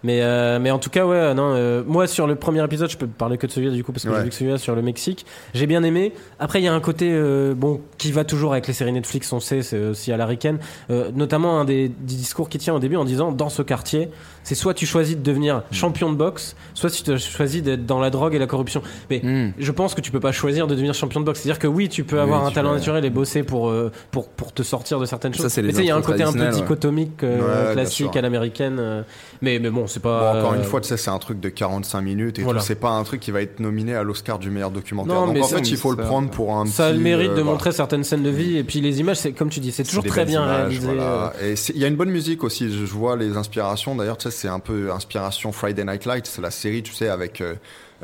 Mais, 0.04 0.22
euh, 0.22 0.58
mais 0.60 0.70
en 0.70 0.78
tout 0.78 0.90
cas, 0.90 1.04
ouais, 1.04 1.34
non, 1.34 1.52
euh, 1.54 1.82
moi 1.86 2.06
sur 2.06 2.26
le 2.26 2.36
premier 2.36 2.62
épisode, 2.64 2.88
je 2.90 2.96
peux 2.96 3.06
parler 3.06 3.36
que 3.36 3.46
de 3.46 3.52
celui-là 3.52 3.72
du 3.72 3.82
coup, 3.82 3.92
parce 3.92 4.04
que 4.04 4.14
j'ai 4.14 4.22
vu 4.22 4.28
que 4.28 4.34
celui-là 4.34 4.58
sur 4.58 4.74
le 4.74 4.82
Mexique, 4.82 5.26
j'ai 5.54 5.66
bien 5.66 5.82
aimé. 5.82 6.12
Après, 6.38 6.60
il 6.60 6.64
y 6.64 6.68
a 6.68 6.74
un 6.74 6.80
côté, 6.80 7.10
euh, 7.10 7.54
bon, 7.54 7.80
qui 7.98 8.12
va 8.12 8.24
toujours 8.24 8.52
avec 8.52 8.66
les 8.68 8.72
séries 8.72 8.92
Netflix, 8.92 9.32
on 9.32 9.40
sait, 9.40 9.62
c'est 9.62 9.78
aussi 9.78 10.12
à 10.12 10.16
l'américaine, 10.16 10.58
euh, 10.90 11.10
notamment 11.14 11.60
un 11.60 11.64
des, 11.64 11.88
des 11.88 12.14
discours 12.14 12.48
qui 12.48 12.58
tient 12.58 12.74
au 12.74 12.78
début 12.78 12.96
en 12.96 13.04
disant, 13.04 13.32
dans 13.32 13.48
ce 13.48 13.62
quartier, 13.62 14.08
c'est 14.44 14.54
soit 14.54 14.74
tu 14.74 14.86
choisis 14.86 15.16
de 15.16 15.22
devenir 15.22 15.62
champion 15.72 16.10
de 16.12 16.16
boxe, 16.16 16.56
soit 16.74 16.90
tu 16.90 17.18
choisis 17.18 17.62
d'être 17.62 17.86
dans 17.86 17.98
la 18.00 18.10
drogue 18.10 18.34
et 18.34 18.38
la 18.38 18.46
corruption. 18.46 18.82
Mais 19.10 19.20
Hmm. 19.22 19.52
je 19.58 19.72
pense 19.72 19.94
que 19.94 20.00
tu 20.00 20.10
peux 20.10 20.20
pas 20.20 20.32
choisir 20.32 20.66
de 20.66 20.74
devenir 20.74 20.94
champion 20.94 21.20
de 21.20 21.24
boxe. 21.26 21.40
C'est-à-dire 21.40 21.58
que 21.58 21.66
oui, 21.66 21.88
tu 21.88 22.04
peux 22.04 22.16
Oui, 22.16 22.22
avoir 22.22 22.46
un 22.46 22.50
talent 22.50 22.70
peux. 22.70 22.76
naturel 22.76 23.04
et 23.04 23.10
bosser 23.10 23.42
pour, 23.42 23.68
euh, 23.68 23.90
pour, 24.10 24.28
pour 24.28 24.52
te 24.52 24.62
sortir 24.62 24.98
de 25.00 25.06
certaines 25.06 25.34
Ça, 25.34 25.44
choses. 25.44 25.56
mais 25.58 25.72
tu 25.72 25.80
il 25.80 25.86
y 25.86 25.90
a 25.90 25.96
un 25.96 26.02
côté 26.02 26.22
un 26.22 26.32
peu 26.32 26.48
dichotomique, 26.48 27.22
euh, 27.22 27.68
Ouais, 27.68 27.72
classique 27.74 28.16
à 28.16 28.20
l'américaine. 28.20 28.76
euh, 28.78 29.02
mais, 29.42 29.58
mais 29.58 29.70
bon, 29.70 29.86
c'est 29.86 30.00
pas. 30.00 30.32
Bon, 30.32 30.38
encore 30.40 30.54
une 30.54 30.64
fois, 30.64 30.80
tu 30.80 30.88
sais, 30.88 30.96
c'est 30.96 31.10
un 31.10 31.18
truc 31.18 31.40
de 31.40 31.48
45 31.48 32.00
minutes 32.00 32.38
et 32.38 32.42
Voilà. 32.42 32.60
C'est 32.60 32.74
pas 32.76 32.90
un 32.90 33.04
truc 33.04 33.20
qui 33.20 33.30
va 33.30 33.42
être 33.42 33.60
nominé 33.60 33.94
à 33.94 34.02
l'Oscar 34.02 34.38
du 34.38 34.50
meilleur 34.50 34.70
documentaire. 34.70 35.14
Non, 35.14 35.26
Donc 35.26 35.34
mais 35.34 35.42
en 35.42 35.46
fait, 35.48 35.68
il 35.70 35.76
faut 35.76 35.90
le 35.90 35.96
prendre 35.98 36.30
pour 36.30 36.54
un 36.56 36.66
ça 36.66 36.86
a 36.86 36.92
le 36.92 36.98
mérite 36.98 37.34
de 37.34 37.42
montrer 37.42 37.72
certaines 37.72 38.04
scènes 38.04 38.22
de 38.22 38.30
vie 38.30 38.56
et 38.56 38.64
puis 38.64 38.80
les 38.80 39.00
images 39.00 39.16
c'est 39.18 39.32
comme 39.32 39.48
tu 39.50 39.60
dis 39.60 39.72
c'est 39.72 39.84
toujours 39.84 40.04
très 40.04 40.24
bien 40.24 40.44
réalisé. 40.44 40.88
Et 41.42 41.54
il 41.74 41.78
y 41.80 41.84
a 41.84 41.88
une 41.88 41.96
bonne 41.96 42.10
musique 42.10 42.44
aussi. 42.44 42.70
Je 42.72 42.86
je 42.86 42.92
vois 42.94 43.16
les 43.16 43.36
inspirations. 43.36 43.94
D'ailleurs, 43.94 44.16
tu 44.18 44.27
c'est 44.30 44.48
un 44.48 44.60
peu 44.60 44.92
inspiration 44.92 45.52
Friday 45.52 45.84
Night 45.84 46.04
Lights. 46.04 46.26
C'est 46.26 46.42
la 46.42 46.50
série, 46.50 46.82
tu 46.82 46.92
sais, 46.92 47.08
avec 47.08 47.42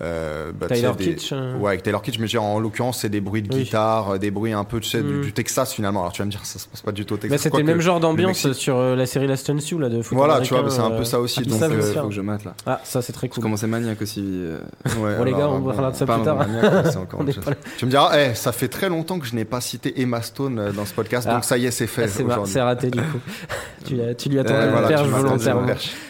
euh, 0.00 0.50
bah, 0.52 0.66
Taylor 0.66 0.96
des- 0.96 1.14
Kitsch 1.14 1.30
euh, 1.32 1.56
Ouais, 1.58 1.68
avec 1.70 1.82
Taylor 1.84 2.02
Kitsch, 2.02 2.18
mais 2.18 2.26
dire, 2.26 2.42
en 2.42 2.58
l'occurrence, 2.58 2.98
c'est 3.00 3.08
des 3.08 3.20
bruits 3.20 3.42
de 3.42 3.54
Oui. 3.54 3.62
guitare, 3.64 4.14
euh, 4.14 4.18
des 4.18 4.30
bruits 4.30 4.52
un 4.52 4.64
peu, 4.64 4.80
tu 4.80 4.88
sais, 4.90 5.00
du, 5.02 5.12
Mm. 5.14 5.20
du 5.22 5.32
Texas 5.32 5.72
finalement. 5.72 6.00
Alors 6.00 6.12
tu 6.12 6.20
vas 6.22 6.26
me 6.26 6.30
dire, 6.30 6.40
ça 6.44 6.58
se 6.58 6.66
passe 6.66 6.80
pas 6.82 6.92
du 6.92 7.04
tout 7.06 7.14
au 7.14 7.16
Texas. 7.16 7.30
bah, 7.30 7.42
c'était 7.42 7.58
le 7.58 7.64
même 7.64 7.80
genre 7.80 8.00
d'ambiance 8.00 8.50
sur 8.52 8.76
euh, 8.76 8.96
la 8.96 9.06
série 9.06 9.26
Last 9.26 9.46
Chance 9.46 9.70
You 9.70 9.78
là 9.78 9.88
de 9.88 10.02
foot 10.02 10.16
Voilà, 10.18 10.40
tu 10.40 10.54
vois, 10.54 10.68
c'est 10.70 10.80
un 10.80 10.90
peu 10.90 11.04
ça 11.04 11.20
aussi, 11.20 11.40
ils 11.42 11.48
donc, 11.48 11.62
euh, 11.62 11.68
le 11.68 11.82
Faut 11.82 12.08
que 12.08 12.14
je 12.14 12.20
mate 12.20 12.44
là. 12.44 12.54
ah 12.66 12.80
ça 12.84 13.02
c'est 13.02 13.12
très 13.12 13.28
cool 13.28 13.42
commençais 13.42 13.66
Maniac 13.66 14.00
aussi. 14.02 14.22
euh, 14.24 14.58
Ouais, 15.00 15.16
Bon, 15.16 15.24
les 15.24 15.32
gars, 15.32 15.48
on 15.48 15.60
parlera 15.62 15.90
de 15.92 15.96
ça 15.96 16.06
plus 16.06 16.22
tard. 16.22 16.44
C'est. 16.84 17.54
Tu 17.78 17.86
me 17.86 17.90
diras, 17.90 18.10
eh, 18.18 18.34
ça 18.34 18.52
fait 18.52 18.68
très 18.68 18.88
longtemps 18.88 19.18
que 19.18 19.26
je 19.26 19.34
n'ai 19.34 19.44
pas 19.44 19.60
cité 19.60 20.00
Emma 20.00 20.22
Stone 20.22 20.72
dans 20.74 20.84
ce 20.84 20.92
podcast, 20.92 21.26
Ah. 21.30 21.34
donc 21.34 21.44
ça 21.44 21.56
y 21.58 21.66
est, 21.66 21.70
c'est 21.70 21.86
fait 21.86 22.04
Ah, 22.04 22.08
c'est 22.08 22.24
c'est 22.46 22.60
raté 22.62 22.90
du 22.90 22.98
coup 23.00 23.18
tu, 23.84 23.94
lui 23.94 24.02
as 24.02 24.44
tendu 24.44 24.66
le 24.66 24.88
perche 24.88 25.08
volontairement 25.08 25.66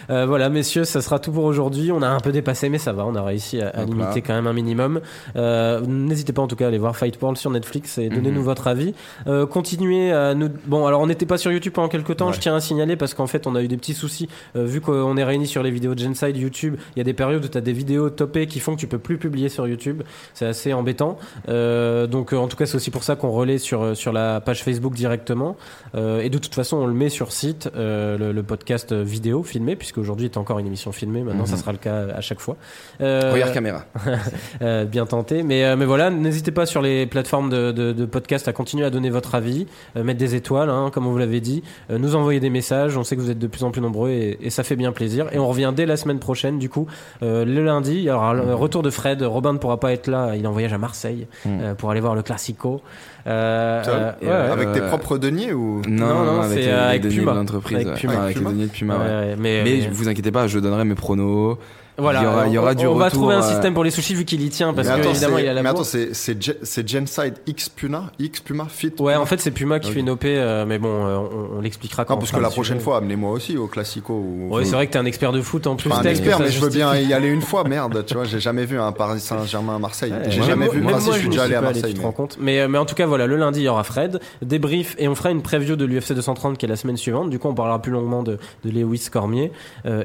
voilà, 0.09 0.48
messieurs, 0.48 0.85
ça 0.85 1.01
sera 1.01 1.19
tout 1.19 1.32
pour 1.32 1.44
aujourd'hui. 1.44 1.90
On 1.93 2.02
a 2.02 2.09
un 2.09 2.20
peu 2.20 2.32
dépassé, 2.32 2.69
mais 2.69 2.78
ça 2.78 2.93
va. 2.93 3.05
On 3.06 3.15
a 3.15 3.23
réussi 3.23 3.61
à, 3.61 3.73
à 3.74 3.84
Donc 3.84 3.90
limiter 3.94 4.20
là. 4.20 4.20
quand 4.26 4.34
même 4.34 4.46
un 4.46 4.52
minimum. 4.52 5.01
Euh, 5.36 5.80
N'hésitez 5.86 6.32
pas 6.32 6.42
en 6.42 6.46
tout 6.46 6.56
cas 6.56 6.66
à 6.66 6.68
aller 6.68 6.78
voir 6.78 6.96
Fight 6.96 7.20
World 7.20 7.38
sur 7.38 7.51
Netflix 7.51 7.98
et 7.98 8.09
donnez-nous 8.09 8.40
Mhm. 8.40 8.44
votre 8.44 8.66
avis. 8.66 8.94
Euh, 9.26 9.46
continuez 9.46 10.12
à 10.12 10.34
nous. 10.34 10.48
Bon, 10.66 10.86
alors 10.86 11.01
on 11.01 11.06
n'était 11.06 11.26
pas 11.26 11.38
sur 11.38 11.51
YouTube 11.52 11.72
pendant 11.72 11.88
quelques 11.88 12.16
temps. 12.16 12.28
Ouais. 12.28 12.32
Je 12.32 12.40
tiens 12.40 12.55
à 12.56 12.60
signaler 12.60 12.96
parce 12.96 13.14
qu'en 13.14 13.26
fait, 13.26 13.46
on 13.46 13.55
a 13.55 13.62
eu 13.62 13.68
des 13.68 13.76
petits 13.76 13.94
soucis. 13.94 14.28
Euh, 14.56 14.64
vu 14.64 14.80
qu'on 14.80 15.16
est 15.16 15.24
réunis 15.24 15.46
sur 15.46 15.62
les 15.62 15.70
vidéos 15.70 15.94
de 15.94 16.01
Genside 16.01 16.36
YouTube, 16.36 16.76
il 16.94 16.98
y 16.98 17.01
a 17.01 17.05
des 17.05 17.14
périodes 17.14 17.44
où 17.44 17.48
tu 17.48 17.59
as 17.59 17.60
des 17.60 17.72
vidéos 17.72 18.10
topées 18.10 18.46
qui 18.46 18.60
font 18.60 18.74
que 18.74 18.80
tu 18.80 18.86
peux 18.86 18.98
plus 18.98 19.18
publier 19.18 19.48
sur 19.48 19.66
YouTube. 19.66 20.02
C'est 20.34 20.46
assez 20.46 20.72
embêtant. 20.72 21.18
Euh, 21.48 22.06
donc, 22.06 22.32
euh, 22.32 22.36
en 22.36 22.48
tout 22.48 22.56
cas, 22.56 22.66
c'est 22.66 22.76
aussi 22.76 22.90
pour 22.90 23.05
ça 23.05 23.16
qu'on 23.16 23.30
relaie 23.30 23.59
sur, 23.59 23.82
euh, 23.82 23.94
sur 23.94 24.12
la 24.12 24.40
page 24.40 24.62
Facebook 24.62 24.94
directement. 24.94 25.56
Euh, 25.94 26.20
et 26.20 26.30
de 26.30 26.38
toute 26.38 26.55
façon, 26.55 26.76
on 26.78 26.86
le 26.86 26.94
met 26.94 27.09
sur 27.09 27.32
site, 27.32 27.70
euh, 27.76 28.18
le, 28.18 28.32
le 28.32 28.42
podcast 28.42 28.92
vidéo 28.92 29.42
filmé, 29.42 29.76
puisque 29.76 29.98
aujourd'hui 29.98 30.26
est 30.26 30.36
encore 30.36 30.59
une 30.59 30.66
émission 30.66 30.92
filmée. 30.92 31.22
Maintenant, 31.22 31.42
Mhm. 31.44 31.48
ça 31.48 31.56
sera 31.56 31.72
le 31.72 31.78
cas 31.78 32.06
à 32.14 32.20
chaque 32.20 32.40
fois. 32.40 32.56
Regarde 33.01 33.52
caméra. 33.64 33.84
euh, 34.62 34.84
bien 34.84 35.06
tenté. 35.06 35.42
Mais, 35.42 35.64
euh, 35.64 35.76
mais 35.76 35.84
voilà, 35.84 36.10
n'hésitez 36.10 36.50
pas 36.52 36.66
sur 36.66 36.82
les 36.82 37.06
plateformes 37.06 37.48
de, 37.50 37.72
de, 37.72 37.92
de 37.92 38.04
podcast 38.04 38.46
à 38.48 38.52
continuer 38.52 38.84
à 38.84 38.90
donner 38.90 39.10
votre 39.10 39.34
avis, 39.34 39.66
euh, 39.96 40.04
mettre 40.04 40.18
des 40.18 40.34
étoiles, 40.34 40.70
hein, 40.70 40.90
comme 40.92 41.06
on 41.06 41.10
vous 41.10 41.18
l'avait 41.18 41.40
dit, 41.40 41.62
euh, 41.90 41.98
nous 41.98 42.14
envoyer 42.14 42.40
des 42.40 42.50
messages. 42.50 42.96
On 42.96 43.04
sait 43.04 43.16
que 43.16 43.20
vous 43.20 43.30
êtes 43.30 43.38
de 43.38 43.46
plus 43.46 43.64
en 43.64 43.70
plus 43.70 43.80
nombreux 43.80 44.10
et, 44.10 44.38
et 44.40 44.50
ça 44.50 44.62
fait 44.62 44.76
bien 44.76 44.92
plaisir. 44.92 45.26
Et 45.32 45.38
on 45.38 45.48
revient 45.48 45.72
dès 45.74 45.86
la 45.86 45.96
semaine 45.96 46.18
prochaine, 46.18 46.58
du 46.58 46.68
coup, 46.68 46.86
euh, 47.22 47.44
le 47.44 47.64
lundi. 47.64 47.94
Il 47.94 48.02
y 48.02 48.10
aura 48.10 48.34
le 48.34 48.54
retour 48.54 48.82
de 48.82 48.90
Fred. 48.90 49.22
Robin 49.22 49.52
ne 49.52 49.58
pourra 49.58 49.80
pas 49.80 49.92
être 49.92 50.08
là. 50.08 50.34
Il 50.36 50.44
est 50.44 50.46
en 50.46 50.52
voyage 50.52 50.72
à 50.72 50.78
Marseille 50.78 51.26
euh, 51.46 51.74
pour 51.74 51.90
aller 51.90 52.00
voir 52.00 52.14
le 52.14 52.22
Classico. 52.22 52.80
Euh, 53.26 53.82
euh, 53.86 54.10
ouais, 54.20 54.28
euh. 54.28 54.52
Avec 54.52 54.72
tes 54.72 54.80
propres 54.82 55.16
deniers 55.16 55.54
ou 55.54 55.80
Non, 55.88 56.06
Non, 56.06 56.14
non, 56.14 56.24
non, 56.34 56.40
avec 56.42 56.58
les, 56.58 56.64
les 56.66 56.70
avec 56.72 57.02
deniers 57.02 57.18
Puma. 57.20 57.32
de 57.32 57.36
l'entreprise. 57.38 57.76
Avec 57.76 57.88
ouais. 57.88 57.94
Puma. 57.94 58.12
Ouais, 58.12 58.18
Avec 58.18 58.36
Avec 58.36 58.46
les 58.48 58.52
deniers 58.52 58.66
de 58.66 58.70
Puma, 58.72 58.94
ouais. 58.98 59.00
Ouais, 59.04 59.36
mais, 59.38 59.62
Mais 59.64 59.78
mais- 59.80 59.88
vous 59.90 60.08
inquiétez 60.08 60.30
pas, 60.30 60.46
je 60.46 60.58
donnerai 60.58 60.84
mes 60.84 60.94
pronos. 60.94 61.56
Voilà, 61.96 62.20
il 62.20 62.24
y 62.24 62.26
aura- 62.26 62.46
il 62.48 62.52
y 62.52 62.58
aura 62.58 62.70
on, 62.72 62.74
du 62.74 62.86
on 62.86 62.94
va 62.96 63.10
trouver 63.10 63.34
un 63.34 63.42
euh, 63.42 63.48
système 63.50 63.72
pour 63.74 63.84
les 63.84 63.90
sushis 63.90 64.14
vu 64.14 64.24
qu'il 64.24 64.42
y 64.42 64.48
tient 64.48 64.74
parce 64.74 64.88
mais 64.88 64.94
que 64.94 65.00
attends, 65.00 65.10
évidemment 65.10 65.38
il 65.38 65.48
a 65.48 65.52
la 65.54 65.62
mais 65.62 65.68
attends, 65.68 65.84
c'est 65.84 66.12
c'est 66.14 66.42
Gen- 66.42 66.56
c'est 66.62 66.88
Genside 66.88 67.34
X 67.46 67.68
Puma, 67.68 68.10
X 68.18 68.40
Puma 68.40 68.66
Fit. 68.68 68.92
Ouais, 68.98 69.14
en 69.14 69.26
fait 69.26 69.40
c'est 69.40 69.50
Puma 69.52 69.78
qui 69.78 69.92
fait 69.92 70.00
une 70.00 70.10
OP, 70.10 70.24
euh, 70.24 70.64
mais 70.66 70.78
bon, 70.78 70.88
euh, 70.88 71.16
on, 71.16 71.58
on 71.58 71.60
l'expliquera 71.60 72.04
quand. 72.04 72.14
On 72.14 72.18
parce 72.18 72.32
que 72.32 72.40
la 72.40 72.50
prochaine 72.50 72.76
sujet. 72.76 72.84
fois, 72.84 72.96
amenez-moi 72.98 73.30
aussi 73.30 73.56
au 73.56 73.66
Classico. 73.68 74.12
Ou... 74.14 74.48
Ouais, 74.54 74.64
c'est 74.64 74.74
vrai 74.74 74.86
que 74.86 74.92
t'es 74.92 74.98
un 74.98 75.04
expert 75.04 75.30
de 75.32 75.40
foot 75.40 75.66
en 75.66 75.76
plus. 75.76 75.88
Pas 75.90 75.98
un 75.98 76.02
expert, 76.02 76.40
mais 76.40 76.50
je 76.50 76.60
veux 76.60 76.68
bien 76.70 76.94
y 76.96 77.12
aller 77.12 77.28
une 77.28 77.42
fois, 77.42 77.64
merde. 77.64 78.04
Tu 78.06 78.14
vois, 78.14 78.24
j'ai 78.24 78.40
jamais 78.40 78.64
vu 78.64 78.78
un 78.80 78.92
Paris 78.92 79.20
Saint-Germain 79.20 79.76
à 79.76 79.78
Marseille. 79.78 80.12
Ouais, 80.12 80.30
j'ai 80.30 80.42
jamais 80.42 80.68
vu. 80.68 80.80
même 80.80 80.94
Enfin, 80.94 81.04
moi, 81.04 81.14
je 81.14 81.20
suis 81.20 81.28
déjà 81.28 81.44
allé 81.44 81.54
à 81.54 81.60
Marseille. 81.60 81.82
tu 81.84 81.92
te 81.94 81.98
mais- 81.98 82.04
rends 82.04 82.12
compte. 82.12 82.36
Mais, 82.40 82.66
mais 82.68 82.78
en 82.78 82.84
tout 82.86 82.94
cas, 82.94 83.06
voilà, 83.06 83.26
le 83.26 83.36
lundi, 83.36 83.60
il 83.60 83.64
y 83.64 83.68
aura 83.68 83.84
Fred, 83.84 84.20
débrief, 84.42 84.96
et 84.98 85.06
on 85.08 85.14
fera 85.14 85.30
une 85.30 85.42
preview 85.42 85.76
de 85.76 85.84
l'UFC 85.84 86.12
230 86.12 86.58
qui 86.58 86.66
est 86.66 86.68
la 86.68 86.76
semaine 86.76 86.96
suivante. 86.96 87.30
Du 87.30 87.38
coup, 87.38 87.48
on 87.48 87.54
parlera 87.54 87.80
plus 87.80 87.92
longuement 87.92 88.22
de, 88.22 88.38
Lewis 88.64 89.08
Cormier 89.12 89.52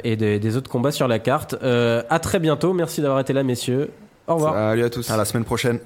et 0.03 0.15
des 0.15 0.57
autres 0.57 0.69
combats 0.69 0.91
sur 0.91 1.07
la 1.07 1.17
carte. 1.19 1.55
Euh, 1.79 2.03
à 2.09 2.19
très 2.19 2.39
bientôt. 2.39 2.73
Merci 2.73 3.01
d'avoir 3.01 3.19
été 3.21 3.31
là, 3.33 3.43
messieurs. 3.43 3.89
Au 4.27 4.35
revoir. 4.35 4.53
Salut 4.53 4.83
à 4.83 4.89
tous. 4.89 5.09
À 5.09 5.17
la 5.17 5.25
semaine 5.25 5.45
prochaine. 5.45 5.79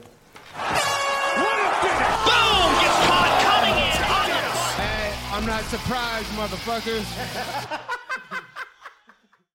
Motherfuckers. 6.35 7.05